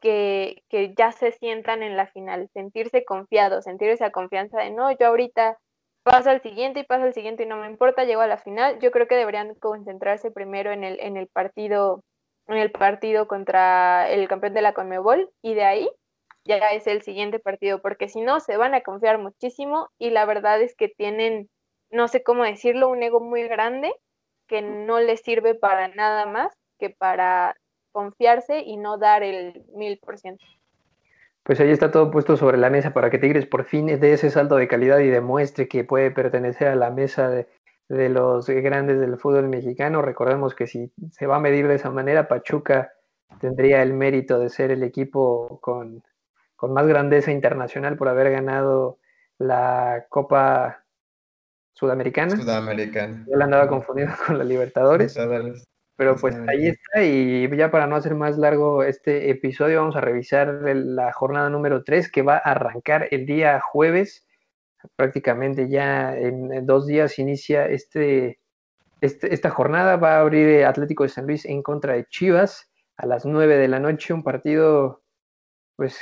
que, 0.00 0.62
que 0.68 0.94
ya 0.96 1.12
se 1.12 1.32
sientan 1.32 1.82
en 1.82 1.96
la 1.96 2.06
final, 2.06 2.48
sentirse 2.52 3.04
confiados, 3.04 3.64
sentir 3.64 3.88
esa 3.90 4.10
confianza 4.10 4.60
de 4.60 4.70
no, 4.70 4.90
yo 4.92 5.06
ahorita 5.06 5.58
paso 6.02 6.30
al 6.30 6.42
siguiente 6.42 6.80
y 6.80 6.84
paso 6.84 7.04
al 7.04 7.14
siguiente 7.14 7.44
y 7.44 7.46
no 7.46 7.56
me 7.56 7.66
importa, 7.66 8.04
llego 8.04 8.20
a 8.20 8.26
la 8.26 8.36
final. 8.36 8.78
Yo 8.80 8.90
creo 8.90 9.08
que 9.08 9.16
deberían 9.16 9.54
concentrarse 9.54 10.30
primero 10.30 10.70
en 10.72 10.84
el, 10.84 11.00
en 11.00 11.16
el 11.16 11.28
partido 11.28 12.02
en 12.46 12.58
el 12.58 12.70
partido 12.70 13.26
contra 13.26 14.10
el 14.10 14.28
campeón 14.28 14.54
de 14.54 14.62
la 14.62 14.74
Conmebol 14.74 15.30
y 15.42 15.54
de 15.54 15.64
ahí 15.64 15.90
ya 16.44 16.58
es 16.72 16.86
el 16.86 17.02
siguiente 17.02 17.38
partido, 17.38 17.80
porque 17.80 18.08
si 18.08 18.20
no 18.20 18.38
se 18.40 18.56
van 18.56 18.74
a 18.74 18.82
confiar 18.82 19.18
muchísimo 19.18 19.88
y 19.98 20.10
la 20.10 20.26
verdad 20.26 20.60
es 20.60 20.76
que 20.76 20.88
tienen, 20.88 21.48
no 21.90 22.06
sé 22.08 22.22
cómo 22.22 22.44
decirlo, 22.44 22.88
un 22.88 23.02
ego 23.02 23.20
muy 23.20 23.44
grande 23.48 23.94
que 24.46 24.60
no 24.60 25.00
les 25.00 25.22
sirve 25.22 25.54
para 25.54 25.88
nada 25.88 26.26
más 26.26 26.52
que 26.78 26.90
para 26.90 27.56
confiarse 27.92 28.60
y 28.60 28.76
no 28.76 28.98
dar 28.98 29.22
el 29.22 29.64
mil 29.74 29.98
por 29.98 30.18
ciento. 30.18 30.44
Pues 31.42 31.60
ahí 31.60 31.70
está 31.70 31.90
todo 31.90 32.10
puesto 32.10 32.36
sobre 32.36 32.56
la 32.56 32.70
mesa 32.70 32.94
para 32.94 33.10
que 33.10 33.18
Tigres 33.18 33.46
por 33.46 33.64
fin 33.64 33.86
dé 33.86 34.12
ese 34.12 34.30
salto 34.30 34.56
de 34.56 34.66
calidad 34.66 34.98
y 35.00 35.08
demuestre 35.08 35.68
que 35.68 35.84
puede 35.84 36.10
pertenecer 36.10 36.68
a 36.68 36.74
la 36.74 36.90
mesa 36.90 37.28
de, 37.28 37.46
de 37.88 38.08
los 38.08 38.48
grandes 38.48 38.98
del 38.98 39.18
fútbol 39.18 39.48
mexicano. 39.48 40.02
Recordemos 40.02 40.54
que 40.54 40.66
si 40.66 40.92
se 41.10 41.26
va 41.26 41.36
a 41.36 41.40
medir 41.40 41.68
de 41.68 41.74
esa 41.74 41.90
manera, 41.90 42.28
Pachuca 42.28 42.92
tendría 43.40 43.82
el 43.82 43.92
mérito 43.92 44.38
de 44.38 44.48
ser 44.48 44.70
el 44.70 44.82
equipo 44.82 45.58
con, 45.60 46.02
más 46.62 46.86
grandeza 46.86 47.30
internacional 47.30 47.96
por 47.96 48.08
haber 48.08 48.30
ganado 48.30 48.98
la 49.38 50.06
Copa 50.08 50.84
Sudamericana. 51.74 52.36
Sudamericana. 52.36 53.26
Yo 53.28 53.36
la 53.36 53.44
andaba 53.44 53.68
confundido 53.68 54.12
con 54.26 54.38
la 54.38 54.44
Libertadores. 54.44 55.14
Pero 55.96 56.16
pues 56.16 56.36
ahí 56.48 56.68
está 56.68 57.04
y 57.04 57.48
ya 57.56 57.70
para 57.70 57.86
no 57.86 57.94
hacer 57.94 58.16
más 58.16 58.36
largo 58.36 58.82
este 58.82 59.30
episodio 59.30 59.80
vamos 59.80 59.94
a 59.94 60.00
revisar 60.00 60.48
la 60.74 61.12
jornada 61.12 61.48
número 61.50 61.84
3 61.84 62.10
que 62.10 62.22
va 62.22 62.34
a 62.34 62.50
arrancar 62.50 63.06
el 63.12 63.26
día 63.26 63.60
jueves 63.60 64.26
prácticamente 64.96 65.68
ya 65.68 66.16
en 66.16 66.66
dos 66.66 66.86
días 66.86 67.18
inicia 67.18 67.66
este, 67.66 68.38
este, 69.00 69.34
esta 69.34 69.50
jornada. 69.50 69.96
Va 69.96 70.16
a 70.16 70.20
abrir 70.20 70.64
Atlético 70.64 71.02
de 71.02 71.08
San 71.08 71.26
Luis 71.26 71.44
en 71.44 71.62
contra 71.62 71.94
de 71.94 72.06
Chivas 72.06 72.70
a 72.96 73.06
las 73.06 73.24
9 73.26 73.56
de 73.56 73.68
la 73.68 73.80
noche, 73.80 74.14
un 74.14 74.22
partido 74.22 75.02
pues 75.76 76.00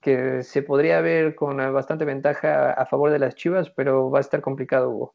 que 0.00 0.42
se 0.42 0.62
podría 0.62 1.00
ver 1.00 1.34
con 1.34 1.56
bastante 1.72 2.04
ventaja 2.04 2.70
a 2.72 2.86
favor 2.86 3.10
de 3.10 3.18
las 3.18 3.34
Chivas, 3.34 3.70
pero 3.70 4.10
va 4.10 4.18
a 4.18 4.20
estar 4.20 4.40
complicado, 4.40 4.90
Hugo. 4.90 5.14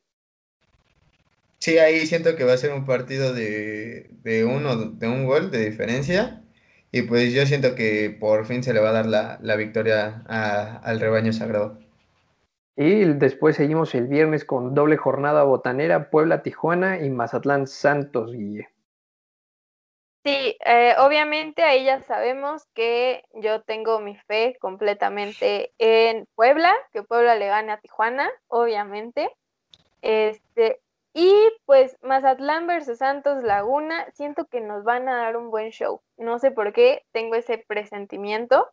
Sí, 1.62 1.78
ahí 1.78 2.08
siento 2.08 2.36
que 2.36 2.44
va 2.44 2.54
a 2.54 2.58
ser 2.58 2.74
un 2.74 2.88
partido 2.88 3.34
de, 3.34 4.10
de 4.24 4.46
uno, 4.46 4.76
de 4.78 5.08
un 5.08 5.26
gol 5.26 5.52
de 5.52 5.70
diferencia. 5.70 6.42
Y 6.92 7.04
pues 7.04 7.34
yo 7.34 7.46
siento 7.46 7.76
que 7.76 8.18
por 8.20 8.48
fin 8.48 8.64
se 8.64 8.74
le 8.74 8.80
va 8.80 8.90
a 8.90 8.94
dar 8.94 9.06
la, 9.06 9.38
la 9.44 9.56
victoria 9.56 10.24
al 10.28 11.00
rebaño 11.00 11.32
sagrado. 11.32 11.78
Y 12.76 13.06
después 13.14 13.58
seguimos 13.58 13.94
el 13.94 14.08
viernes 14.08 14.44
con 14.44 14.74
doble 14.74 14.98
jornada 14.98 15.44
botanera, 15.44 16.10
Puebla, 16.10 16.42
Tijuana 16.42 17.00
y 17.00 17.12
Mazatlán 17.12 17.68
Santos, 17.68 18.32
Guille. 18.34 18.70
Sí, 20.24 20.58
eh, 20.66 20.96
obviamente 20.98 21.62
ahí 21.62 21.86
ya 21.86 22.02
sabemos 22.02 22.66
que 22.74 23.24
yo 23.36 23.62
tengo 23.62 24.00
mi 24.00 24.16
fe 24.16 24.58
completamente 24.60 25.74
en 25.78 26.26
Puebla, 26.34 26.74
que 26.92 27.04
Puebla 27.04 27.36
le 27.36 27.48
gane 27.48 27.72
a 27.72 27.80
Tijuana, 27.80 28.32
obviamente. 28.48 29.30
Este, 30.02 30.80
Y 31.14 31.34
pues 31.66 31.98
Mazatlán 32.02 32.68
versus 32.68 33.00
Santos 33.00 33.44
Laguna, 33.44 34.06
siento 34.14 34.46
que 34.46 34.62
nos 34.62 34.84
van 34.84 35.10
a 35.10 35.18
dar 35.18 35.36
un 35.36 35.52
buen 35.52 35.72
show. 35.72 36.02
No 36.18 36.40
sé 36.40 36.52
por 36.52 36.72
qué, 36.72 37.04
tengo 37.12 37.36
ese 37.36 37.58
presentimiento 37.68 38.70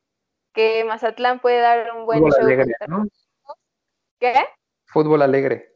que 0.52 0.84
Mazatlán 0.84 1.40
puede 1.40 1.60
dar 1.60 1.92
un 1.96 2.06
buen 2.06 2.20
show. 2.20 2.40
Alegre, 2.40 2.72
¿no? 2.86 3.06
¿Qué? 4.20 4.34
Fútbol 4.86 5.22
alegre. 5.22 5.74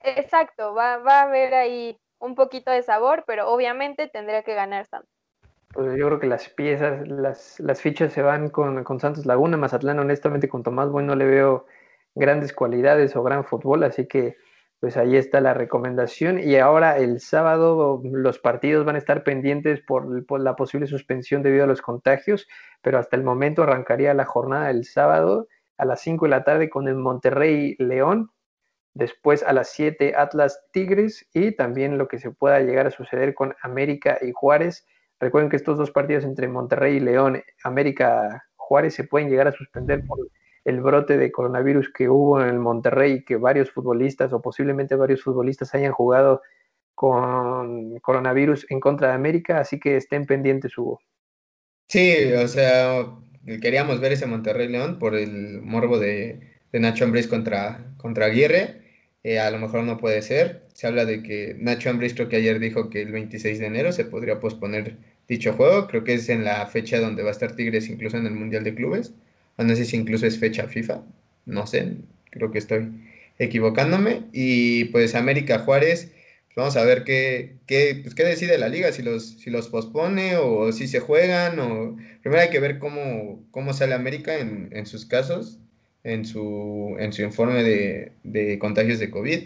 Exacto, 0.00 0.74
va, 0.74 0.98
va 0.98 1.20
a 1.20 1.22
haber 1.22 1.54
ahí 1.54 1.98
un 2.18 2.34
poquito 2.34 2.70
de 2.70 2.82
sabor, 2.82 3.24
pero 3.26 3.50
obviamente 3.50 4.08
tendría 4.08 4.42
que 4.42 4.54
ganar 4.54 4.86
Santos. 4.86 5.10
Pues 5.72 5.96
yo 5.98 6.06
creo 6.06 6.18
que 6.18 6.26
las 6.26 6.48
piezas, 6.48 7.06
las, 7.06 7.60
las 7.60 7.80
fichas 7.80 8.12
se 8.12 8.22
van 8.22 8.48
con, 8.48 8.84
con 8.84 9.00
Santos 9.00 9.26
Laguna. 9.26 9.56
Mazatlán, 9.56 9.98
honestamente, 9.98 10.48
con 10.48 10.62
Tomás 10.62 10.90
Bueno 10.90 11.08
no 11.08 11.16
le 11.16 11.26
veo 11.26 11.66
grandes 12.14 12.52
cualidades 12.52 13.14
o 13.16 13.22
gran 13.22 13.44
fútbol, 13.44 13.84
así 13.84 14.06
que 14.06 14.36
pues 14.80 14.96
ahí 14.96 15.16
está 15.16 15.40
la 15.40 15.54
recomendación. 15.54 16.38
Y 16.38 16.56
ahora 16.56 16.98
el 16.98 17.20
sábado 17.20 18.00
los 18.04 18.38
partidos 18.38 18.84
van 18.84 18.94
a 18.96 18.98
estar 18.98 19.24
pendientes 19.24 19.80
por, 19.80 20.40
la 20.40 20.56
posible 20.56 20.86
suspensión 20.86 21.42
debido 21.42 21.64
a 21.64 21.68
los 21.68 21.82
contagios, 21.82 22.46
pero 22.82 22.98
hasta 22.98 23.16
el 23.16 23.24
momento 23.24 23.62
arrancaría 23.62 24.14
la 24.14 24.24
jornada 24.24 24.70
el 24.70 24.84
sábado 24.84 25.48
a 25.76 25.84
las 25.84 26.00
5 26.00 26.26
de 26.26 26.30
la 26.30 26.44
tarde 26.44 26.70
con 26.70 26.88
el 26.88 26.96
Monterrey 26.96 27.76
León, 27.78 28.30
después 28.94 29.42
a 29.42 29.52
las 29.52 29.70
7 29.70 30.14
Atlas 30.16 30.64
Tigres 30.72 31.28
y 31.32 31.52
también 31.52 31.98
lo 31.98 32.08
que 32.08 32.18
se 32.18 32.30
pueda 32.30 32.60
llegar 32.60 32.86
a 32.86 32.90
suceder 32.90 33.34
con 33.34 33.54
América 33.62 34.18
y 34.20 34.32
Juárez. 34.32 34.86
Recuerden 35.20 35.50
que 35.50 35.56
estos 35.56 35.78
dos 35.78 35.90
partidos 35.90 36.24
entre 36.24 36.48
Monterrey 36.48 36.96
y 36.96 37.00
León, 37.00 37.42
América 37.64 38.44
Juárez 38.56 38.94
se 38.94 39.04
pueden 39.04 39.28
llegar 39.28 39.48
a 39.48 39.52
suspender 39.52 40.04
por 40.06 40.18
el 40.68 40.82
brote 40.82 41.16
de 41.16 41.32
coronavirus 41.32 41.90
que 41.94 42.10
hubo 42.10 42.42
en 42.42 42.48
el 42.48 42.58
Monterrey, 42.58 43.24
que 43.24 43.36
varios 43.36 43.70
futbolistas 43.70 44.34
o 44.34 44.42
posiblemente 44.42 44.96
varios 44.96 45.22
futbolistas 45.22 45.74
hayan 45.74 45.92
jugado 45.92 46.42
con 46.94 47.98
coronavirus 48.00 48.66
en 48.68 48.78
contra 48.78 49.08
de 49.08 49.14
América, 49.14 49.60
así 49.60 49.80
que 49.80 49.96
estén 49.96 50.26
pendientes, 50.26 50.76
Hugo. 50.76 51.00
Sí, 51.88 52.34
o 52.34 52.46
sea, 52.48 53.06
queríamos 53.62 53.98
ver 54.00 54.12
ese 54.12 54.26
Monterrey 54.26 54.68
León 54.68 54.98
por 54.98 55.14
el 55.14 55.62
morbo 55.62 55.98
de, 55.98 56.40
Nacho 56.74 57.04
Ambriz 57.04 57.28
contra, 57.28 57.94
contra 57.96 58.26
Aguirre. 58.26 58.82
Eh, 59.22 59.38
a 59.38 59.50
lo 59.50 59.58
mejor 59.58 59.84
no 59.84 59.96
puede 59.96 60.20
ser. 60.20 60.66
Se 60.74 60.86
habla 60.86 61.06
de 61.06 61.22
que 61.22 61.56
Nacho 61.58 61.88
Ambriz 61.88 62.12
creo 62.12 62.28
que 62.28 62.36
ayer 62.36 62.58
dijo 62.58 62.90
que 62.90 63.00
el 63.00 63.12
26 63.12 63.58
de 63.58 63.66
enero 63.66 63.92
se 63.92 64.04
podría 64.04 64.38
posponer 64.38 64.98
dicho 65.26 65.54
juego. 65.54 65.86
Creo 65.86 66.04
que 66.04 66.14
es 66.14 66.28
en 66.28 66.44
la 66.44 66.66
fecha 66.66 67.00
donde 67.00 67.22
va 67.22 67.30
a 67.30 67.32
estar 67.32 67.56
Tigres 67.56 67.88
incluso 67.88 68.18
en 68.18 68.26
el 68.26 68.34
Mundial 68.34 68.64
de 68.64 68.74
Clubes 68.74 69.14
no 69.64 69.74
sé 69.74 69.84
si 69.84 69.96
incluso 69.96 70.26
es 70.26 70.38
fecha 70.38 70.68
FIFA, 70.68 71.02
no 71.46 71.66
sé, 71.66 71.96
creo 72.30 72.50
que 72.50 72.58
estoy 72.58 72.90
equivocándome. 73.38 74.24
Y 74.32 74.86
pues 74.86 75.14
América 75.14 75.60
Juárez, 75.60 76.12
pues, 76.46 76.56
vamos 76.56 76.76
a 76.76 76.84
ver 76.84 77.04
qué, 77.04 77.56
qué, 77.66 77.98
pues, 78.02 78.14
qué 78.14 78.24
decide 78.24 78.58
la 78.58 78.68
liga, 78.68 78.92
si 78.92 79.02
los, 79.02 79.40
si 79.40 79.50
los 79.50 79.68
pospone 79.68 80.36
o 80.36 80.72
si 80.72 80.88
se 80.88 81.00
juegan. 81.00 81.58
O... 81.58 81.96
Primero 82.22 82.42
hay 82.42 82.50
que 82.50 82.60
ver 82.60 82.78
cómo, 82.78 83.44
cómo 83.50 83.72
sale 83.72 83.94
América 83.94 84.38
en, 84.38 84.68
en 84.72 84.86
sus 84.86 85.06
casos, 85.06 85.58
en 86.04 86.24
su, 86.24 86.96
en 86.98 87.12
su 87.12 87.22
informe 87.22 87.62
de, 87.62 88.12
de, 88.24 88.58
contagios 88.58 88.98
de 88.98 89.10
COVID. 89.10 89.40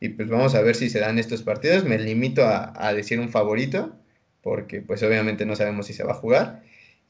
Y 0.00 0.08
pues 0.10 0.28
vamos 0.28 0.54
a 0.54 0.62
ver 0.62 0.74
si 0.74 0.90
se 0.90 1.00
dan 1.00 1.18
estos 1.18 1.42
partidos. 1.42 1.84
Me 1.84 1.98
limito 1.98 2.44
a, 2.44 2.72
a 2.76 2.94
decir 2.94 3.20
un 3.20 3.28
favorito, 3.28 3.94
porque 4.42 4.80
pues 4.80 5.02
obviamente 5.02 5.46
no 5.46 5.56
sabemos 5.56 5.86
si 5.86 5.94
se 5.94 6.04
va 6.04 6.12
a 6.12 6.16
jugar. 6.16 6.62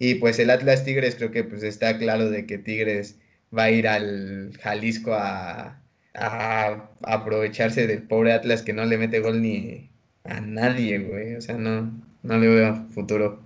Y 0.05 0.17
pues 0.17 0.41
el 0.41 0.51
Atlas 0.51 0.85
Tigres 0.85 1.15
creo 1.15 1.31
que 1.31 1.45
pues 1.45 1.63
está 1.63 1.97
claro 1.97 2.29
de 2.29 2.45
que 2.45 2.59
Tigres 2.59 3.21
va 3.57 3.65
a 3.65 3.71
ir 3.71 3.87
al 3.87 4.51
Jalisco 4.61 5.13
a, 5.15 5.79
aprovecharse 7.05 7.87
del 7.87 8.03
pobre 8.03 8.33
Atlas 8.33 8.63
que 8.63 8.73
no 8.73 8.85
le 8.85 8.99
mete 8.99 9.21
gol 9.21 9.41
ni 9.41 9.93
a 10.25 10.41
nadie, 10.41 10.99
güey. 10.99 11.37
O 11.37 11.41
sea, 11.41 11.57
no, 11.57 11.89
no 12.25 12.37
le 12.37 12.49
veo 12.49 12.75
futuro. 12.93 13.39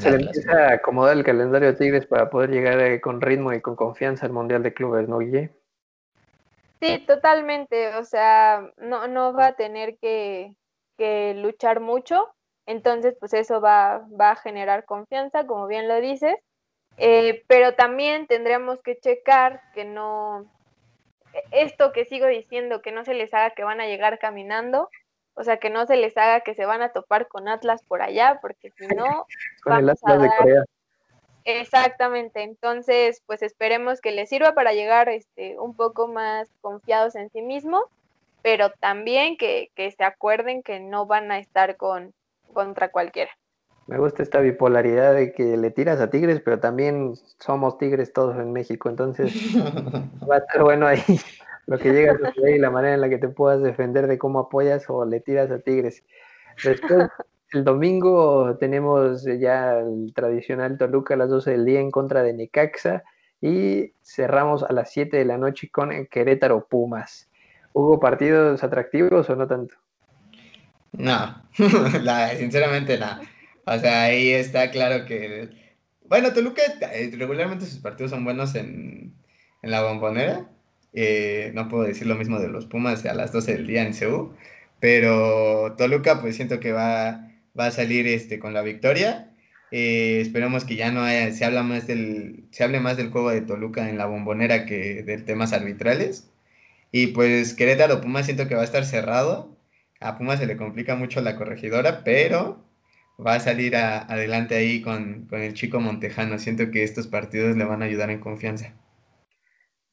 Se 0.00 0.10
le 0.10 0.26
empieza 0.26 0.52
a 0.52 0.72
acomodar 0.74 1.16
el 1.16 1.24
calendario 1.24 1.68
de 1.68 1.78
Tigres 1.78 2.04
para 2.04 2.28
poder 2.28 2.50
llegar 2.50 2.78
eh, 2.80 3.00
con 3.00 3.22
ritmo 3.22 3.54
y 3.54 3.62
con 3.62 3.74
confianza 3.74 4.26
al 4.26 4.32
Mundial 4.32 4.62
de 4.62 4.74
Clubes, 4.74 5.08
¿no, 5.08 5.18
Guille? 5.18 5.48
Sí, 6.82 7.02
totalmente. 7.06 7.96
O 7.96 8.04
sea, 8.04 8.70
no, 8.76 9.08
no 9.08 9.32
va 9.32 9.46
a 9.46 9.56
tener 9.56 9.96
que, 9.96 10.54
que 10.98 11.32
luchar 11.36 11.80
mucho 11.80 12.34
entonces, 12.66 13.16
pues 13.18 13.32
eso 13.34 13.60
va, 13.60 14.06
va 14.18 14.32
a 14.32 14.36
generar 14.36 14.84
confianza, 14.84 15.46
como 15.46 15.66
bien 15.66 15.88
lo 15.88 16.00
dices. 16.00 16.36
Eh, 16.98 17.42
pero 17.46 17.74
también 17.74 18.26
tendríamos 18.26 18.80
que 18.82 18.98
checar 18.98 19.62
que 19.74 19.84
no, 19.84 20.46
esto 21.50 21.92
que 21.92 22.04
sigo 22.04 22.26
diciendo, 22.26 22.82
que 22.82 22.92
no 22.92 23.04
se 23.04 23.14
les 23.14 23.32
haga 23.32 23.50
que 23.50 23.64
van 23.64 23.80
a 23.80 23.86
llegar 23.86 24.18
caminando, 24.18 24.90
o 25.34 25.44
sea, 25.44 25.56
que 25.56 25.70
no 25.70 25.86
se 25.86 25.96
les 25.96 26.16
haga 26.16 26.40
que 26.40 26.54
se 26.54 26.66
van 26.66 26.82
a 26.82 26.90
topar 26.90 27.28
con 27.28 27.48
Atlas 27.48 27.82
por 27.82 28.02
allá, 28.02 28.38
porque 28.42 28.70
si 28.72 28.86
no... 28.88 29.26
con 29.64 29.78
el 29.78 29.90
Atlas 29.90 30.20
de 30.20 30.30
Corea. 30.38 30.64
Exactamente, 31.44 32.42
entonces 32.42 33.20
pues 33.26 33.42
esperemos 33.42 34.00
que 34.00 34.12
les 34.12 34.28
sirva 34.28 34.54
para 34.54 34.72
llegar 34.72 35.08
este, 35.08 35.58
un 35.58 35.74
poco 35.74 36.06
más 36.06 36.48
confiados 36.60 37.16
en 37.16 37.30
sí 37.30 37.42
mismos, 37.42 37.84
pero 38.42 38.70
también 38.70 39.36
que, 39.36 39.70
que 39.74 39.90
se 39.90 40.04
acuerden 40.04 40.62
que 40.62 40.78
no 40.78 41.06
van 41.06 41.32
a 41.32 41.38
estar 41.38 41.76
con, 41.76 42.14
contra 42.52 42.90
cualquiera. 42.90 43.30
Me 43.86 43.98
gusta 43.98 44.22
esta 44.22 44.40
bipolaridad 44.40 45.14
de 45.14 45.32
que 45.32 45.56
le 45.56 45.70
tiras 45.70 46.00
a 46.00 46.08
Tigres, 46.08 46.40
pero 46.40 46.60
también 46.60 47.14
somos 47.40 47.78
Tigres 47.78 48.12
todos 48.12 48.36
en 48.36 48.52
México, 48.52 48.88
entonces 48.88 49.32
va 50.30 50.36
a 50.36 50.38
estar 50.38 50.62
bueno 50.62 50.86
ahí 50.86 51.02
lo 51.66 51.78
que 51.78 51.92
llega 51.92 52.12
a 52.12 52.18
suceder 52.18 52.56
y 52.56 52.58
la 52.58 52.70
manera 52.70 52.94
en 52.94 53.00
la 53.00 53.08
que 53.08 53.18
te 53.18 53.28
puedas 53.28 53.62
defender 53.62 54.06
de 54.06 54.18
cómo 54.18 54.38
apoyas 54.38 54.84
o 54.88 55.04
le 55.04 55.20
tiras 55.20 55.50
a 55.50 55.58
Tigres. 55.58 56.04
Después, 56.62 57.08
el 57.52 57.64
domingo 57.64 58.56
tenemos 58.58 59.24
ya 59.24 59.78
el 59.78 60.12
tradicional 60.14 60.78
Toluca 60.78 61.14
a 61.14 61.16
las 61.16 61.30
12 61.30 61.50
del 61.50 61.64
día 61.64 61.80
en 61.80 61.90
contra 61.90 62.22
de 62.22 62.32
Necaxa 62.32 63.02
y 63.40 63.92
cerramos 64.02 64.62
a 64.62 64.72
las 64.72 64.90
7 64.92 65.16
de 65.16 65.24
la 65.24 65.38
noche 65.38 65.68
con 65.70 65.90
Querétaro 66.06 66.66
Pumas. 66.68 67.28
¿Hubo 67.72 67.98
partidos 67.98 68.62
atractivos 68.62 69.28
o 69.28 69.36
no 69.36 69.46
tanto? 69.46 69.74
No, 70.92 71.42
sinceramente 72.38 72.98
no. 72.98 73.20
O 73.64 73.78
sea, 73.78 74.04
ahí 74.04 74.30
está 74.30 74.70
claro 74.70 75.06
que... 75.06 75.50
Bueno, 76.04 76.32
Toluca 76.32 76.62
eh, 76.92 77.10
regularmente 77.16 77.64
sus 77.66 77.78
partidos 77.78 78.10
son 78.10 78.24
buenos 78.24 78.54
en, 78.54 79.14
la 79.62 79.82
bombonera. 79.82 80.50
Eh, 80.92 81.52
no 81.54 81.68
puedo 81.68 81.84
decir 81.84 82.06
lo 82.06 82.16
mismo 82.16 82.38
de 82.38 82.48
los 82.48 82.66
Pumas 82.66 83.04
a 83.06 83.14
las 83.14 83.32
12 83.32 83.52
del 83.54 83.66
día 83.66 83.84
en 83.84 83.94
Ceú. 83.94 84.34
Pero 84.80 85.74
Toluca 85.78 86.20
pues 86.20 86.36
siento 86.36 86.60
que 86.60 86.72
va, 86.72 87.30
va 87.58 87.66
a 87.66 87.70
salir 87.70 88.06
este, 88.06 88.38
con 88.38 88.52
la 88.54 88.62
victoria. 88.62 89.30
Eh, 89.70 90.20
esperemos 90.20 90.64
que 90.64 90.76
ya 90.76 90.90
no 90.92 91.02
haya, 91.02 91.32
se, 91.32 91.44
habla 91.46 91.62
más 91.62 91.86
del, 91.86 92.44
se 92.50 92.64
hable 92.64 92.80
más 92.80 92.98
del 92.98 93.10
juego 93.10 93.30
de 93.30 93.40
Toluca 93.40 93.88
en 93.88 93.96
la 93.98 94.06
bombonera 94.06 94.66
que 94.66 95.02
de 95.02 95.18
temas 95.18 95.52
arbitrales. 95.54 96.30
Y 96.92 97.08
pues 97.08 97.54
Querétaro 97.54 98.00
Pumas 98.02 98.26
siento 98.26 98.48
que 98.48 98.54
va 98.54 98.62
a 98.62 98.64
estar 98.64 98.84
cerrado 98.84 99.56
a 100.02 100.18
Puma 100.18 100.36
se 100.36 100.46
le 100.46 100.56
complica 100.56 100.96
mucho 100.96 101.20
la 101.20 101.36
corregidora, 101.36 102.02
pero 102.04 102.62
va 103.24 103.34
a 103.34 103.40
salir 103.40 103.76
adelante 103.76 104.54
ahí 104.54 104.82
con, 104.82 105.28
el 105.30 105.54
chico 105.54 105.80
Montejano. 105.80 106.38
Siento 106.38 106.70
que 106.70 106.82
estos 106.82 107.06
partidos 107.06 107.56
le 107.56 107.64
van 107.64 107.82
a 107.82 107.86
ayudar 107.86 108.10
en 108.10 108.20
confianza. 108.20 108.74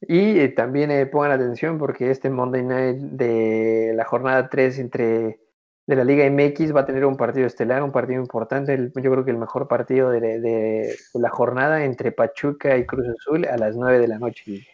Y 0.02 0.38
eh, 0.40 0.48
también 0.48 0.90
eh, 0.90 1.06
pongan 1.06 1.32
atención 1.32 1.78
porque 1.78 2.10
este 2.10 2.30
Monday 2.30 2.62
Night 2.62 2.96
de 2.96 3.92
la 3.94 4.04
jornada 4.04 4.48
3 4.48 4.78
entre 4.78 5.40
de 5.86 5.96
la 5.96 6.04
Liga 6.04 6.24
MX 6.30 6.74
va 6.74 6.82
a 6.82 6.86
tener 6.86 7.04
un 7.04 7.16
partido 7.16 7.46
estelar, 7.46 7.82
un 7.82 7.90
partido 7.90 8.20
importante, 8.20 8.76
yo 8.94 9.10
creo 9.10 9.24
que 9.24 9.32
el 9.32 9.38
mejor 9.38 9.66
partido 9.66 10.10
de, 10.10 10.20
de, 10.20 10.96
la 11.14 11.30
jornada 11.30 11.84
entre 11.84 12.12
Pachuca 12.12 12.76
y 12.76 12.86
Cruz 12.86 13.08
Azul 13.08 13.44
a 13.44 13.56
las 13.56 13.74
9 13.74 13.98
de 13.98 14.06
la 14.06 14.20
noche. 14.20 14.68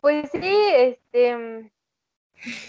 Pues 0.00 0.30
sí, 0.32 0.56
este 0.74 1.70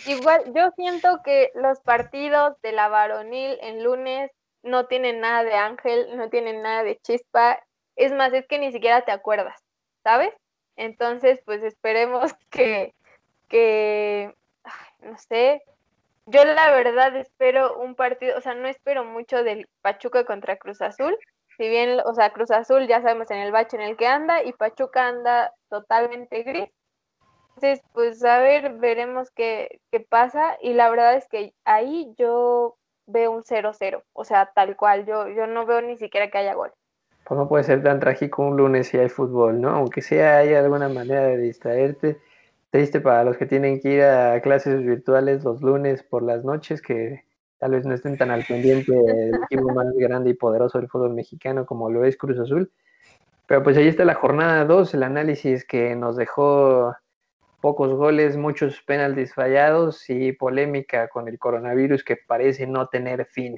Igual, 0.05 0.53
yo 0.53 0.71
siento 0.75 1.21
que 1.23 1.51
los 1.55 1.79
partidos 1.81 2.59
de 2.61 2.71
la 2.71 2.87
varonil 2.87 3.57
en 3.61 3.83
lunes 3.83 4.31
no 4.63 4.87
tienen 4.87 5.19
nada 5.19 5.43
de 5.43 5.53
ángel, 5.53 6.17
no 6.17 6.29
tienen 6.29 6.61
nada 6.61 6.83
de 6.83 6.97
chispa. 6.97 7.59
Es 7.95 8.11
más, 8.11 8.33
es 8.33 8.47
que 8.47 8.59
ni 8.59 8.71
siquiera 8.71 9.01
te 9.01 9.11
acuerdas, 9.11 9.61
¿sabes? 10.03 10.33
Entonces, 10.75 11.41
pues 11.45 11.63
esperemos 11.63 12.33
que, 12.49 12.93
que, 13.47 14.33
no 15.01 15.17
sé, 15.17 15.61
yo 16.25 16.43
la 16.45 16.71
verdad 16.71 17.15
espero 17.15 17.77
un 17.79 17.95
partido, 17.95 18.37
o 18.37 18.41
sea, 18.41 18.53
no 18.53 18.67
espero 18.67 19.03
mucho 19.03 19.43
del 19.43 19.67
Pachuca 19.81 20.25
contra 20.25 20.57
Cruz 20.57 20.81
Azul. 20.81 21.17
Si 21.57 21.67
bien, 21.67 21.99
o 22.05 22.13
sea, 22.13 22.31
Cruz 22.31 22.51
Azul 22.51 22.87
ya 22.87 23.01
sabemos 23.01 23.29
en 23.31 23.39
el 23.39 23.51
bache 23.51 23.75
en 23.75 23.81
el 23.81 23.97
que 23.97 24.07
anda 24.07 24.43
y 24.43 24.53
Pachuca 24.53 25.07
anda 25.07 25.53
totalmente 25.69 26.43
gris. 26.43 26.69
Entonces, 27.61 27.86
pues 27.94 28.23
a 28.23 28.40
ver, 28.40 28.76
veremos 28.76 29.31
qué, 29.31 29.81
qué 29.91 29.99
pasa. 29.99 30.56
Y 30.61 30.73
la 30.73 30.90
verdad 30.90 31.15
es 31.15 31.27
que 31.27 31.53
ahí 31.65 32.14
yo 32.18 32.77
veo 33.06 33.31
un 33.31 33.44
0-0, 33.44 34.02
o 34.14 34.23
sea, 34.23 34.52
tal 34.56 34.77
cual, 34.77 35.06
yo, 35.06 35.27
yo 35.27 35.45
no 35.45 35.65
veo 35.65 35.81
ni 35.81 35.98
siquiera 35.98 36.30
que 36.30 36.38
haya 36.38 36.53
gol. 36.53 36.72
Pues 37.26 37.38
no 37.38 37.49
puede 37.49 37.65
ser 37.65 37.84
tan 37.84 37.99
trágico 37.99 38.44
un 38.44 38.56
lunes 38.56 38.88
si 38.88 38.98
hay 38.98 39.10
fútbol, 39.10 39.60
¿no? 39.60 39.72
Aunque 39.72 40.02
sea 40.02 40.38
hay 40.38 40.53
alguna 40.53 40.88
manera 40.88 41.23
de 41.23 41.38
distraerte. 41.38 42.18
triste 42.69 43.02
para 43.02 43.26
los 43.26 43.36
que 43.36 43.45
tienen 43.45 43.81
que 43.81 43.90
ir 43.90 44.03
a 44.03 44.40
clases 44.41 44.81
virtuales 44.81 45.44
los 45.44 45.61
lunes 45.61 46.02
por 46.03 46.23
las 46.23 46.45
noches, 46.45 46.81
que 46.81 47.26
tal 47.57 47.72
vez 47.72 47.86
no 47.86 47.94
estén 47.94 48.18
tan 48.18 48.31
al 48.31 48.45
pendiente 48.45 48.94
del 48.94 49.31
equipo 49.44 49.73
más 49.73 49.88
grande 49.95 50.30
y 50.30 50.34
poderoso 50.34 50.77
del 50.80 50.88
fútbol 50.88 51.14
mexicano 51.14 51.65
como 51.65 51.90
lo 51.90 52.06
es 52.06 52.15
Cruz 52.15 52.40
Azul. 52.40 52.72
Pero 53.48 53.64
pues 53.64 53.76
ahí 53.76 53.88
está 53.90 54.06
la 54.06 54.15
jornada 54.15 54.64
2, 54.64 54.94
el 54.94 55.03
análisis 55.03 55.65
que 55.65 55.95
nos 55.95 56.15
dejó 56.15 56.95
pocos 57.61 57.94
goles, 57.94 58.38
muchos 58.38 58.81
penaltis 58.81 59.34
fallados 59.34 60.10
y 60.10 60.31
polémica 60.31 61.07
con 61.10 61.27
el 61.27 61.38
coronavirus 61.38 62.03
que 62.03 62.18
parece 62.18 62.68
no 62.68 62.88
tener 62.88 63.26
fin. 63.26 63.56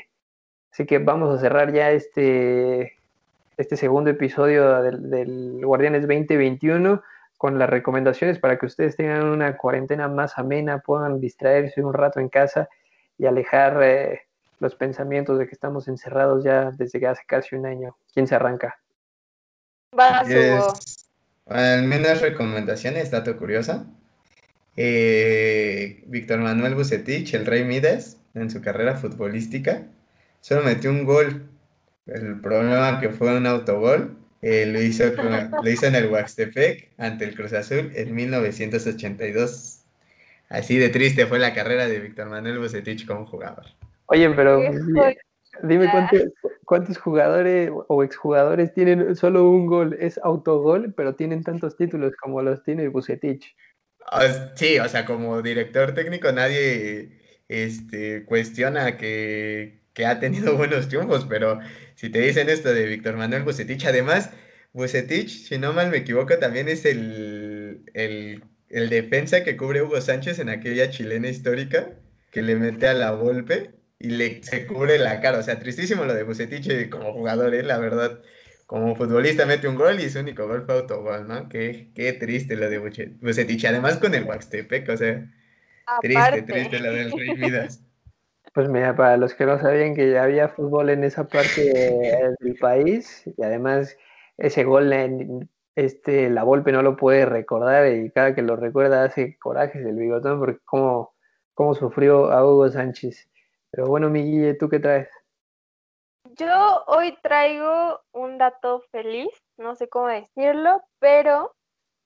Así 0.72 0.86
que 0.86 0.99
vamos 0.99 1.36
a 1.36 1.41
cerrar 1.41 1.73
ya 1.73 1.91
este, 1.91 2.98
este 3.57 3.78
segundo 3.78 4.10
episodio 4.10 4.82
del, 4.82 5.10
del 5.10 5.65
Guardianes 5.65 6.02
2021 6.02 7.02
con 7.38 7.57
las 7.57 7.69
recomendaciones 7.69 8.38
para 8.38 8.60
que 8.60 8.68
ustedes 8.68 8.95
tengan 8.95 9.26
una 9.26 9.57
cuarentena 9.57 10.07
más 10.07 10.38
amena, 10.38 10.78
puedan 10.80 11.19
distraerse 11.19 11.84
un 11.84 11.94
rato 11.94 12.19
en 12.19 12.30
casa 12.30 12.69
y 13.18 13.26
alejar 13.26 13.82
eh, 13.82 14.22
los 14.60 14.76
pensamientos 14.76 15.40
de 15.40 15.48
que 15.48 15.53
estamos 15.53 15.88
encerrados 15.88 16.44
ya 16.44 16.69
desde 16.72 17.06
hace 17.07 17.23
casi 17.26 17.56
un 17.56 17.65
año. 17.65 17.98
¿Quién 18.14 18.28
se 18.28 18.36
arranca? 18.36 18.80
Va, 19.98 20.23
al 21.47 21.84
menos 21.84 22.22
recomendaciones, 22.22 23.11
dato 23.11 23.38
curiosa. 23.38 23.85
Eh, 24.77 26.03
Víctor 26.07 26.39
Manuel 26.39 26.76
Bucetich, 26.76 27.34
el 27.34 27.45
Rey 27.45 27.63
Midas, 27.65 28.18
en 28.34 28.49
su 28.49 28.61
carrera 28.61 28.95
futbolística, 28.95 29.88
solo 30.39 30.63
metió 30.63 30.89
un 30.89 31.05
gol. 31.05 31.49
El 32.05 32.39
problema 32.41 32.99
que 32.99 33.09
fue 33.09 33.35
un 33.35 33.45
autogol, 33.45 34.18
eh, 34.41 34.65
lo, 34.65 34.81
hizo 34.81 35.03
lo 35.11 35.69
hizo 35.69 35.85
en 35.85 35.95
el 35.95 36.07
Huaxtepec 36.07 36.89
ante 36.97 37.26
el 37.26 37.35
Cruz 37.35 37.53
Azul 37.53 37.91
en 37.95 38.15
1982. 38.15 39.81
Así 40.49 40.77
de 40.77 40.89
triste 40.89 41.27
fue 41.27 41.39
la 41.39 41.53
carrera 41.53 41.88
de 41.88 41.99
Víctor 41.99 42.27
Manuel 42.27 42.59
Bucetich 42.59 43.05
como 43.05 43.26
jugador. 43.26 43.65
Oye, 44.07 44.30
pero 44.31 44.61
dime 45.63 45.89
cuántos, 45.91 46.23
cuántos 46.72 46.98
jugadores 46.99 47.69
o 47.89 48.02
exjugadores 48.02 48.73
tienen 48.73 49.14
solo 49.18 49.49
un 49.49 49.65
gol, 49.65 49.98
es 49.99 50.18
autogol, 50.23 50.93
pero 50.95 51.15
tienen 51.15 51.43
tantos 51.43 51.76
títulos 51.76 52.14
como 52.15 52.41
los 52.41 52.64
tiene 52.64 52.88
Bucetich. 52.88 53.53
Sí, 54.56 54.80
o 54.80 54.88
sea, 54.88 55.06
como 55.06 55.41
director 55.41 55.93
técnico 55.93 56.31
nadie 56.31 57.19
este, 57.49 58.23
cuestiona 58.23 58.95
que, 58.95 59.81
que 59.91 60.06
ha 60.06 60.22
tenido 60.22 60.56
buenos 60.57 60.88
triunfos, 60.88 61.26
pero 61.26 61.60
si 61.95 62.10
te 62.10 62.22
dicen 62.22 62.48
esto 62.48 62.73
de 62.73 62.85
Víctor 62.85 63.18
Manuel 63.18 63.43
Bucetich, 63.43 63.85
además, 63.85 64.31
Bucetich, 64.72 65.49
si 65.49 65.57
no 65.57 65.73
mal 65.73 65.91
me 65.91 65.98
equivoco, 65.98 66.38
también 66.38 66.69
es 66.69 66.85
el, 66.85 67.84
el 67.93 68.45
el 68.69 68.88
defensa 68.88 69.43
que 69.43 69.57
cubre 69.57 69.81
Hugo 69.81 69.99
Sánchez 69.99 70.39
en 70.39 70.48
aquella 70.48 70.89
chilena 70.89 71.27
histórica, 71.27 71.89
que 72.31 72.41
le 72.41 72.56
mete 72.56 72.88
a 72.88 72.93
la 72.93 73.11
golpe 73.11 73.81
y 74.02 74.10
le 74.10 74.44
se 74.44 74.65
cubre 74.65 74.98
la 74.98 75.22
cara. 75.22 75.40
O 75.40 75.44
sea, 75.44 75.60
tristísimo 75.60 76.06
lo 76.06 76.14
de 76.14 76.23
Bucetich 76.23 76.90
como 76.90 77.14
jugador, 77.14 77.53
¿eh? 77.53 77.64
la 77.64 77.78
verdad. 77.78 78.19
Como 78.65 78.95
futbolista 78.95 79.45
mete 79.45 79.68
un 79.68 79.76
gol 79.76 79.99
y 79.99 80.10
su 80.10 80.19
único 80.19 80.48
gol 80.48 80.64
fue 80.65 80.76
autogol, 80.76 81.28
¿no? 81.28 81.49
Qué, 81.49 81.91
qué 81.94 82.14
triste 82.14 82.56
lo 82.56 82.69
de 82.69 82.78
Bucetich. 82.78 83.65
Además 83.65 83.98
con 83.98 84.15
el 84.15 84.23
Waxtepec, 84.23 84.88
o 84.90 84.95
sea, 84.95 85.30
triste, 86.02 86.41
triste 86.44 86.80
lo 86.80 86.94
del 86.94 87.11
Rey 87.11 87.36
Midas. 87.36 87.84
Pues 88.53 88.68
mira, 88.68 88.94
para 88.98 89.15
los 89.15 89.34
que 89.34 89.45
no 89.45 89.57
sabían 89.60 89.95
que 89.95 90.11
ya 90.11 90.23
había 90.23 90.49
fútbol 90.49 90.90
en 90.90 91.06
esa 91.06 91.26
parte 91.26 91.61
del 91.64 92.56
país 92.60 93.23
y 93.26 93.41
además 93.41 93.95
ese 94.38 94.65
gol 94.65 94.91
en, 94.91 95.49
este, 95.76 96.30
la 96.30 96.44
Volpe 96.44 96.72
no 96.72 96.82
lo 96.82 96.98
puede 96.98 97.26
recordar 97.26 97.94
y 97.94 98.11
cada 98.11 98.36
que 98.36 98.41
lo 98.41 98.56
recuerda 98.56 99.03
hace 99.03 99.38
corajes 99.40 99.86
el 99.86 99.95
bigotón 99.95 100.40
porque 100.40 100.60
cómo, 100.65 101.14
cómo 101.53 101.76
sufrió 101.76 102.32
a 102.32 102.45
Hugo 102.45 102.69
Sánchez. 102.69 103.31
Pero 103.72 103.88
bueno, 103.88 104.10
mi 104.10 104.23
Guille, 104.23 104.53
¿tú 104.56 104.69
qué 104.69 104.80
traes? 104.80 105.10
Yo 106.38 106.84
hoy 106.88 107.18
traigo 107.22 108.02
un 108.14 108.38
dato 108.38 108.84
feliz, 108.91 109.30
no 109.57 109.76
sé 109.76 109.88
cómo 109.88 110.07
decirlo, 110.07 110.84
pero 110.99 111.53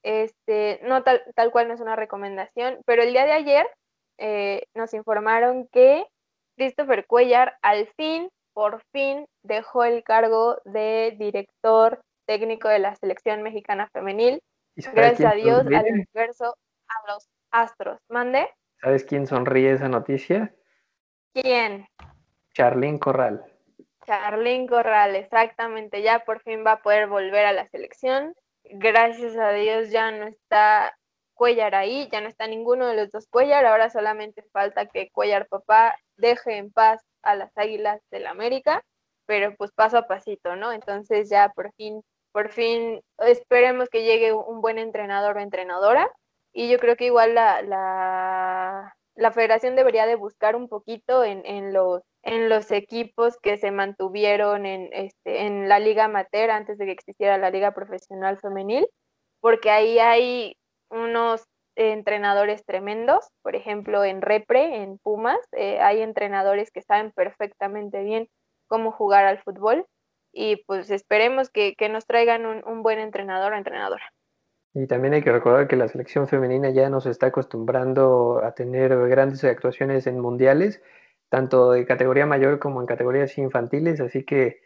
este, 0.03 0.79
no 0.83 1.03
tal, 1.03 1.23
tal 1.35 1.51
cual 1.51 1.67
no 1.67 1.73
es 1.73 1.81
una 1.81 1.95
recomendación, 1.95 2.79
pero 2.85 3.03
el 3.03 3.11
día 3.11 3.25
de 3.25 3.33
ayer 3.33 3.67
eh, 4.19 4.63
nos 4.75 4.93
informaron 4.93 5.67
que 5.71 6.05
Christopher 6.57 7.05
Cuellar 7.07 7.57
al 7.61 7.87
fin, 7.97 8.29
por 8.53 8.81
fin, 8.93 9.25
dejó 9.43 9.83
el 9.83 10.03
cargo 10.03 10.59
de 10.63 11.15
director 11.19 11.99
técnico 12.27 12.69
de 12.69 12.79
la 12.79 12.95
selección 12.95 13.41
mexicana 13.43 13.89
femenil. 13.91 14.41
Gracias 14.93 15.31
a 15.31 15.35
Dios, 15.35 15.65
al 15.65 15.85
universo, 15.91 16.55
a 16.87 17.11
los 17.11 17.27
astros. 17.51 17.99
¿Mande? 18.09 18.47
¿Sabes 18.81 19.03
quién 19.03 19.27
sonríe 19.27 19.71
esa 19.71 19.89
noticia? 19.89 20.53
¿Quién? 21.35 21.85
Charlín 22.53 22.97
Corral. 22.97 23.43
Charlín 24.05 24.67
Corral, 24.67 25.17
exactamente. 25.17 26.01
Ya 26.01 26.19
por 26.19 26.41
fin 26.41 26.63
va 26.65 26.73
a 26.73 26.81
poder 26.81 27.07
volver 27.07 27.45
a 27.45 27.51
la 27.51 27.67
selección. 27.67 28.33
Gracias 28.63 29.35
a 29.35 29.51
Dios 29.51 29.91
ya 29.91 30.11
no 30.11 30.27
está 30.27 30.97
Cuellar 31.33 31.75
ahí, 31.75 32.07
ya 32.09 32.21
no 32.21 32.29
está 32.29 32.47
ninguno 32.47 32.87
de 32.87 32.95
los 32.95 33.11
dos 33.11 33.27
Cuellar. 33.27 33.65
Ahora 33.65 33.89
solamente 33.89 34.43
falta 34.53 34.85
que 34.85 35.09
Cuellar 35.11 35.47
papá 35.49 35.97
deje 36.15 36.55
en 36.55 36.71
paz 36.71 37.03
a 37.21 37.35
las 37.35 37.51
Águilas 37.57 38.01
del 38.11 38.27
América, 38.27 38.81
pero 39.25 39.53
pues 39.57 39.73
paso 39.73 39.97
a 39.97 40.07
pasito, 40.07 40.55
¿no? 40.55 40.71
Entonces 40.71 41.29
ya 41.29 41.49
por 41.49 41.73
fin 41.73 42.01
por 42.31 42.49
fin 42.49 43.01
esperemos 43.17 43.89
que 43.89 44.05
llegue 44.05 44.31
un 44.31 44.61
buen 44.61 44.77
entrenador 44.77 45.35
o 45.35 45.41
entrenadora. 45.41 46.09
Y 46.53 46.69
yo 46.69 46.79
creo 46.79 46.95
que 46.95 47.07
igual 47.07 47.35
la, 47.35 47.61
la, 47.61 48.95
federación 49.31 49.75
debería 49.75 50.05
de 50.05 50.15
buscar 50.15 50.55
un 50.55 50.67
poquito 50.67 51.23
en, 51.23 51.73
los, 51.73 52.01
en 52.23 52.49
los 52.49 52.71
equipos 52.71 53.37
que 53.41 53.57
se 53.57 53.71
mantuvieron 53.71 54.65
en, 54.65 54.89
este, 54.91 55.45
en 55.45 55.69
la 55.69 55.79
liga 55.79 56.05
amateur 56.05 56.51
antes 56.51 56.77
de 56.77 56.85
que 56.85 56.91
existiera 56.91 57.37
la 57.37 57.49
liga 57.49 57.73
profesional 57.73 58.37
femenil, 58.39 58.87
porque 59.39 59.71
ahí 59.71 59.99
hay 59.99 60.57
unos 60.89 61.43
entrenadores 61.75 62.65
tremendos, 62.65 63.27
por 63.41 63.55
ejemplo 63.55 64.03
en 64.03 64.21
Repre, 64.21 64.83
en 64.83 64.97
Pumas, 64.97 65.39
eh, 65.51 65.79
hay 65.81 66.01
entrenadores 66.01 66.71
que 66.71 66.81
saben 66.81 67.11
perfectamente 67.11 68.03
bien 68.03 68.29
cómo 68.67 68.91
jugar 68.91 69.25
al 69.25 69.41
fútbol 69.41 69.85
y 70.31 70.57
pues 70.65 70.91
esperemos 70.91 71.49
que, 71.49 71.75
nos 71.89 72.05
traigan 72.05 72.45
un, 72.45 72.83
buen 72.83 72.99
entrenador 72.99 73.53
o 73.53 73.57
entrenadora. 73.57 74.03
Y 74.77 74.87
también 74.87 75.13
hay 75.13 75.23
que 75.23 75.31
recordar 75.31 75.69
que 75.69 75.77
la 75.77 75.87
selección 75.87 76.27
femenina 76.27 76.69
ya 76.69 76.89
nos 76.89 77.05
está 77.05 77.27
acostumbrando 77.27 78.41
a 78.43 78.51
tener 78.55 78.93
grandes 79.07 79.41
actuaciones 79.45 80.05
en 80.05 80.19
mundiales, 80.19 80.81
tanto 81.29 81.71
de 81.71 81.85
categoría 81.85 82.25
mayor 82.25 82.59
como 82.59 82.81
en 82.81 82.85
categorías 82.85 83.37
infantiles, 83.37 84.01
así 84.01 84.25
que 84.25 84.59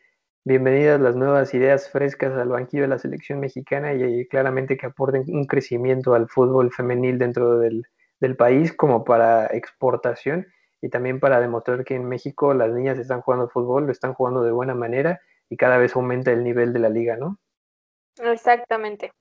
bienvenidas 0.43 0.99
las 0.99 1.15
nuevas 1.15 1.53
ideas 1.53 1.91
frescas 1.91 2.33
al 2.33 2.49
banquillo 2.49 2.81
de 2.81 2.87
la 2.87 2.97
selección 2.97 3.39
mexicana 3.39 3.93
y, 3.93 4.27
claramente 4.27 4.77
que 4.77 4.87
aporten 4.87 5.25
un 5.27 5.45
crecimiento 5.45 6.15
al 6.15 6.27
fútbol 6.27 6.71
femenil 6.71 7.19
dentro 7.19 7.59
del, 7.59 7.85
del 8.19 8.35
país 8.35 8.73
como 8.73 9.03
para 9.03 9.45
exportación 9.45 10.47
y 10.81 10.89
también 10.89 11.19
para 11.19 11.39
demostrar 11.39 11.85
que 11.85 11.93
en 11.93 12.09
México 12.09 12.55
las 12.55 12.71
niñas 12.71 12.97
están 12.97 13.21
jugando 13.21 13.47
fútbol, 13.47 13.85
lo 13.85 13.91
están 13.91 14.15
jugando 14.15 14.41
de 14.41 14.51
buena 14.53 14.73
manera 14.73 15.21
y 15.51 15.55
cada 15.55 15.77
vez 15.77 15.95
aumenta 15.95 16.31
el 16.31 16.43
nivel 16.43 16.73
de 16.73 16.79
la 16.79 16.89
liga, 16.89 17.15
¿no? 17.15 17.37
Exactamente. 18.19 19.11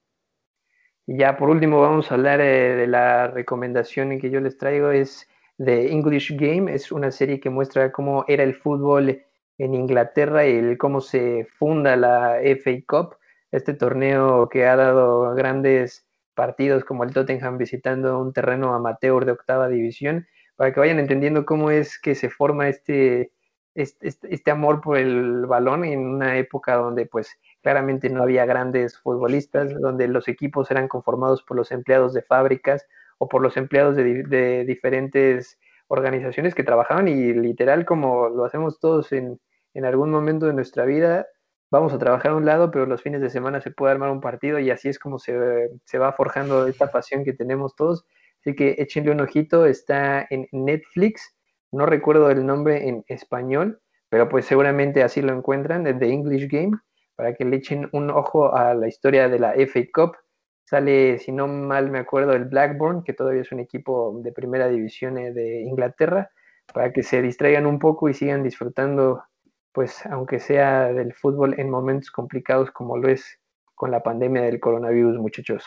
Y 1.11 1.17
ya 1.17 1.39
por 1.39 1.49
último 1.49 1.81
vamos 1.81 2.13
a 2.13 2.17
hablar 2.17 2.39
eh, 2.43 2.77
de 2.77 2.87
la 2.87 3.29
recomendación 3.29 4.21
que 4.21 4.29
yo 4.29 4.41
les 4.41 4.59
traigo, 4.59 4.91
es 4.91 5.27
The 5.57 5.91
English 5.91 6.37
Game, 6.37 6.71
es 6.71 6.93
una 6.93 7.11
serie 7.11 7.41
que 7.41 7.49
muestra 7.49 7.91
cómo 7.93 8.27
era 8.29 8.43
el 8.43 8.55
fútbol 8.55 9.23
en 9.57 9.75
Inglaterra 9.75 10.47
y 10.47 10.57
el, 10.57 10.77
cómo 10.77 11.01
se 11.01 11.49
funda 11.59 11.97
la 11.97 12.37
FA 12.63 12.73
Cup, 12.87 13.17
este 13.51 13.73
torneo 13.73 14.51
que 14.51 14.67
ha 14.67 14.77
dado 14.77 15.35
grandes 15.35 16.07
partidos 16.35 16.85
como 16.85 17.05
el 17.05 17.15
Tottenham 17.15 17.57
visitando 17.57 18.21
un 18.21 18.35
terreno 18.35 18.75
amateur 18.75 19.25
de 19.25 19.33
octava 19.33 19.67
división, 19.67 20.27
para 20.57 20.75
que 20.75 20.81
vayan 20.81 20.99
entendiendo 20.99 21.47
cómo 21.47 21.71
es 21.71 21.99
que 21.99 22.15
se 22.15 22.29
forma 22.29 22.69
este, 22.69 23.33
este, 23.75 24.09
este, 24.29 24.51
amor 24.51 24.83
por 24.83 24.99
el 24.99 25.47
balón 25.47 25.87
en 25.87 26.01
una 26.01 26.37
época 26.37 26.75
donde 26.75 27.07
pues 27.07 27.39
claramente 27.69 28.09
no 28.09 28.23
había 28.23 28.47
grandes 28.47 28.99
futbolistas, 28.99 29.79
donde 29.79 30.09
los 30.09 30.27
equipos 30.27 30.71
eran 30.71 30.89
conformados 30.89 31.43
por 31.43 31.55
los 31.55 31.71
empleados 31.71 32.15
de 32.15 32.23
fábricas 32.23 32.87
o 33.19 33.29
por 33.29 33.43
los 33.43 33.59
empleados 33.59 33.95
de, 33.95 34.65
diferentes 34.67 35.59
organizaciones 35.87 36.55
que 36.55 36.65
trabajaban 36.65 37.09
y 37.09 37.35
literal 37.35 37.85
como 37.85 38.31
lo 38.31 38.47
hacemos 38.47 38.81
todos 38.81 39.13
en, 39.13 39.39
algún 39.85 40.11
momento 40.11 40.47
de 40.47 40.55
nuestra 40.55 40.87
vida, 40.87 41.27
vamos 41.71 41.93
a 41.93 41.99
trabajar 41.99 42.33
a 42.33 42.37
un 42.37 42.47
lado, 42.47 42.71
pero 42.71 42.87
los 42.87 43.03
fines 43.03 43.21
de 43.21 43.29
semana 43.29 43.61
se 43.61 43.71
puede 43.71 43.93
armar 43.93 44.11
un 44.11 44.23
partido 44.23 44.59
y 44.59 44.71
así 44.71 44.89
es 44.89 44.99
como 44.99 45.19
se, 45.19 45.71
se, 45.85 45.99
va 45.99 46.15
forjando 46.15 46.67
esta 46.69 46.91
pasión 46.91 47.23
que 47.23 47.35
tenemos 47.35 47.77
todos. 47.77 48.07
Así 48.41 48.55
que 48.55 48.77
échenle 48.79 49.13
un 49.13 49.21
ojito, 49.21 49.67
está 49.67 50.27
en 50.31 50.49
Netflix 50.53 51.35
no 51.71 51.85
recuerdo 51.85 52.31
el 52.31 52.47
nombre 52.47 52.89
en 52.89 53.05
español, 53.09 53.81
pero 54.09 54.29
pues 54.29 54.47
seguramente 54.47 55.03
así 55.03 55.21
lo 55.21 55.35
encuentran, 55.35 55.85
The 55.85 56.11
English 56.11 56.49
Game, 56.51 56.79
para 57.19 57.35
que 57.35 57.45
le 57.45 57.57
echen 57.57 57.89
un 57.91 58.11
ojo 58.11 58.55
a 58.55 58.75
la 58.75 58.87
historia 58.87 59.29
de 59.29 59.41
la 59.41 59.55
FA 59.55 59.81
Cup. 59.93 60.17
Sale, 60.65 61.19
si 61.19 61.33
no 61.33 61.49
mal 61.49 61.91
me 61.91 61.99
acuerdo, 61.99 62.33
el 62.33 62.45
Blackburn, 62.45 63.03
que 63.03 63.13
todavía 63.13 63.43
es 63.43 63.51
un 63.51 63.59
equipo 63.59 64.21
de 64.23 64.31
primera 64.31 64.69
división 64.69 65.19
eh, 65.19 65.33
de 65.33 65.63
Inglaterra, 65.63 66.31
para 66.73 66.93
que 66.93 67.03
se 67.03 67.21
distraigan 67.21 67.67
un 67.67 67.81
poco 67.81 68.09
y 68.09 68.15
sigan 68.15 68.45
disfrutando, 68.45 69.25
pues 69.73 70.07
aunque 70.07 70.39
sea 70.39 70.93
del 70.93 71.13
fútbol 71.13 71.59
en 71.59 71.71
momentos 71.71 72.13
complicados 72.13 72.71
como 72.71 72.97
lo 72.97 73.09
es 73.09 73.41
con 73.75 73.91
la 73.91 74.05
pandemia 74.05 74.43
del 74.43 74.61
coronavirus, 74.61 75.19
muchachos. 75.19 75.65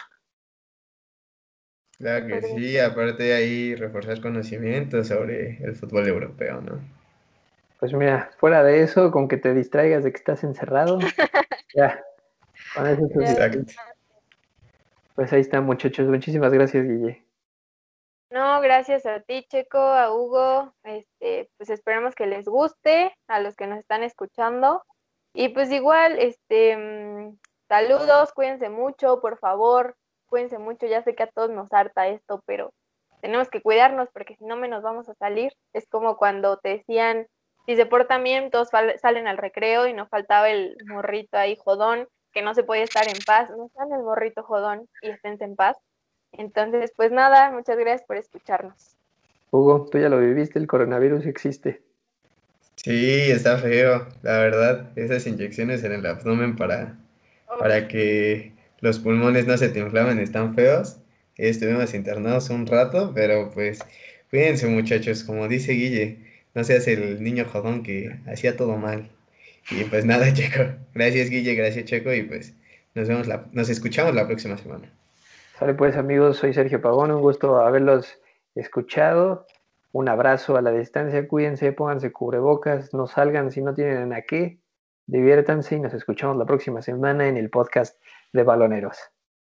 Claro 1.97 2.27
que 2.27 2.41
sí, 2.43 2.79
aparte 2.79 3.23
de 3.23 3.33
ahí 3.33 3.75
reforzar 3.75 4.21
conocimientos 4.21 5.09
sobre 5.09 5.61
el 5.65 5.75
fútbol 5.75 6.07
europeo, 6.07 6.61
¿no? 6.61 7.00
Pues 7.81 7.93
mira, 7.93 8.29
fuera 8.37 8.61
de 8.61 8.83
eso, 8.83 9.09
con 9.09 9.27
que 9.27 9.37
te 9.37 9.55
distraigas 9.55 10.03
de 10.03 10.11
que 10.11 10.17
estás 10.17 10.43
encerrado, 10.43 10.99
ya, 11.75 11.99
con 12.75 12.85
eso 12.85 13.07
es 13.19 13.75
pues 15.15 15.33
ahí 15.33 15.41
está, 15.41 15.61
muchachos. 15.61 16.07
Muchísimas 16.07 16.53
gracias, 16.53 16.85
Guille. 16.85 17.25
No, 18.29 18.61
gracias 18.61 19.07
a 19.07 19.21
ti, 19.21 19.47
Checo, 19.49 19.79
a 19.79 20.13
Hugo. 20.13 20.75
Este, 20.83 21.49
pues 21.57 21.71
esperamos 21.71 22.13
que 22.13 22.27
les 22.27 22.45
guste 22.45 23.15
a 23.27 23.39
los 23.39 23.55
que 23.55 23.65
nos 23.65 23.79
están 23.79 24.03
escuchando. 24.03 24.83
Y 25.33 25.49
pues 25.49 25.71
igual, 25.71 26.19
este, 26.19 26.77
mm, 26.77 27.39
saludos, 27.67 28.31
cuídense 28.33 28.69
mucho, 28.69 29.19
por 29.21 29.39
favor, 29.39 29.95
cuídense 30.27 30.59
mucho. 30.59 30.85
Ya 30.85 31.01
sé 31.01 31.15
que 31.15 31.23
a 31.23 31.31
todos 31.31 31.49
nos 31.49 31.73
harta 31.73 32.07
esto, 32.07 32.43
pero 32.45 32.71
tenemos 33.21 33.49
que 33.49 33.63
cuidarnos 33.63 34.09
porque 34.13 34.35
si 34.35 34.45
no 34.45 34.55
menos 34.55 34.83
vamos 34.83 35.09
a 35.09 35.15
salir. 35.15 35.51
Es 35.73 35.87
como 35.89 36.15
cuando 36.15 36.57
te 36.57 36.69
decían, 36.77 37.25
si 37.65 37.75
se 37.75 37.85
portan 37.85 38.23
bien, 38.23 38.51
todos 38.51 38.69
salen 39.01 39.27
al 39.27 39.37
recreo 39.37 39.87
y 39.87 39.93
no 39.93 40.07
faltaba 40.07 40.49
el 40.49 40.75
morrito 40.87 41.37
ahí 41.37 41.55
jodón 41.55 42.07
que 42.33 42.41
no 42.41 42.53
se 42.53 42.63
puede 42.63 42.83
estar 42.83 43.07
en 43.07 43.17
paz, 43.25 43.49
no 43.49 43.65
están 43.65 43.91
el 43.91 44.03
morrito 44.03 44.43
jodón 44.43 44.87
y 45.01 45.09
estén 45.09 45.37
en 45.41 45.55
paz. 45.55 45.77
Entonces, 46.31 46.93
pues 46.95 47.11
nada, 47.11 47.51
muchas 47.51 47.77
gracias 47.77 48.03
por 48.07 48.17
escucharnos. 48.17 48.95
Hugo, 49.51 49.87
tú 49.91 49.97
ya 49.97 50.07
lo 50.07 50.19
viviste, 50.19 50.59
el 50.59 50.67
coronavirus 50.67 51.25
existe. 51.25 51.81
Sí, 52.77 53.29
está 53.29 53.57
feo, 53.57 54.07
la 54.23 54.39
verdad, 54.39 54.97
esas 54.97 55.27
inyecciones 55.27 55.83
en 55.83 55.91
el 55.91 56.05
abdomen 56.05 56.55
para, 56.55 56.97
para 57.59 57.87
que 57.87 58.53
los 58.79 58.99
pulmones 58.99 59.45
no 59.45 59.57
se 59.57 59.69
te 59.69 59.79
inflamen 59.79 60.19
están 60.19 60.55
feos. 60.55 60.97
Estuvimos 61.35 61.93
internados 61.93 62.49
un 62.49 62.65
rato, 62.65 63.11
pero 63.13 63.51
pues 63.51 63.79
cuídense 64.29 64.67
muchachos, 64.67 65.23
como 65.23 65.47
dice 65.47 65.73
Guille, 65.73 66.30
no 66.53 66.63
seas 66.63 66.87
el 66.87 67.23
niño 67.23 67.45
jodón 67.45 67.83
que 67.83 68.19
hacía 68.27 68.57
todo 68.57 68.77
mal. 68.77 69.09
Y 69.69 69.83
pues 69.85 70.05
nada, 70.05 70.33
Checo. 70.33 70.63
Gracias, 70.93 71.29
Guille, 71.29 71.55
gracias, 71.55 71.85
Checo. 71.85 72.13
Y 72.13 72.23
pues 72.23 72.55
nos 72.95 73.07
vemos, 73.07 73.27
la, 73.27 73.45
nos 73.51 73.69
escuchamos 73.69 74.15
la 74.15 74.27
próxima 74.27 74.57
semana. 74.57 74.91
Sale 75.57 75.73
pues, 75.73 75.95
amigos, 75.95 76.37
soy 76.37 76.53
Sergio 76.53 76.81
Pagón. 76.81 77.11
Un 77.11 77.21
gusto 77.21 77.57
haberlos 77.57 78.19
escuchado. 78.55 79.45
Un 79.91 80.09
abrazo 80.09 80.57
a 80.57 80.61
la 80.61 80.71
distancia. 80.71 81.27
Cuídense, 81.27 81.71
pónganse 81.73 82.11
cubrebocas, 82.11 82.93
no 82.93 83.07
salgan 83.07 83.51
si 83.51 83.61
no 83.61 83.73
tienen 83.73 84.13
a 84.13 84.21
qué. 84.21 84.59
Diviértanse 85.05 85.75
y 85.75 85.79
nos 85.79 85.93
escuchamos 85.93 86.37
la 86.37 86.45
próxima 86.45 86.81
semana 86.81 87.27
en 87.27 87.37
el 87.37 87.49
podcast 87.49 88.01
de 88.31 88.43
Baloneros. 88.43 88.97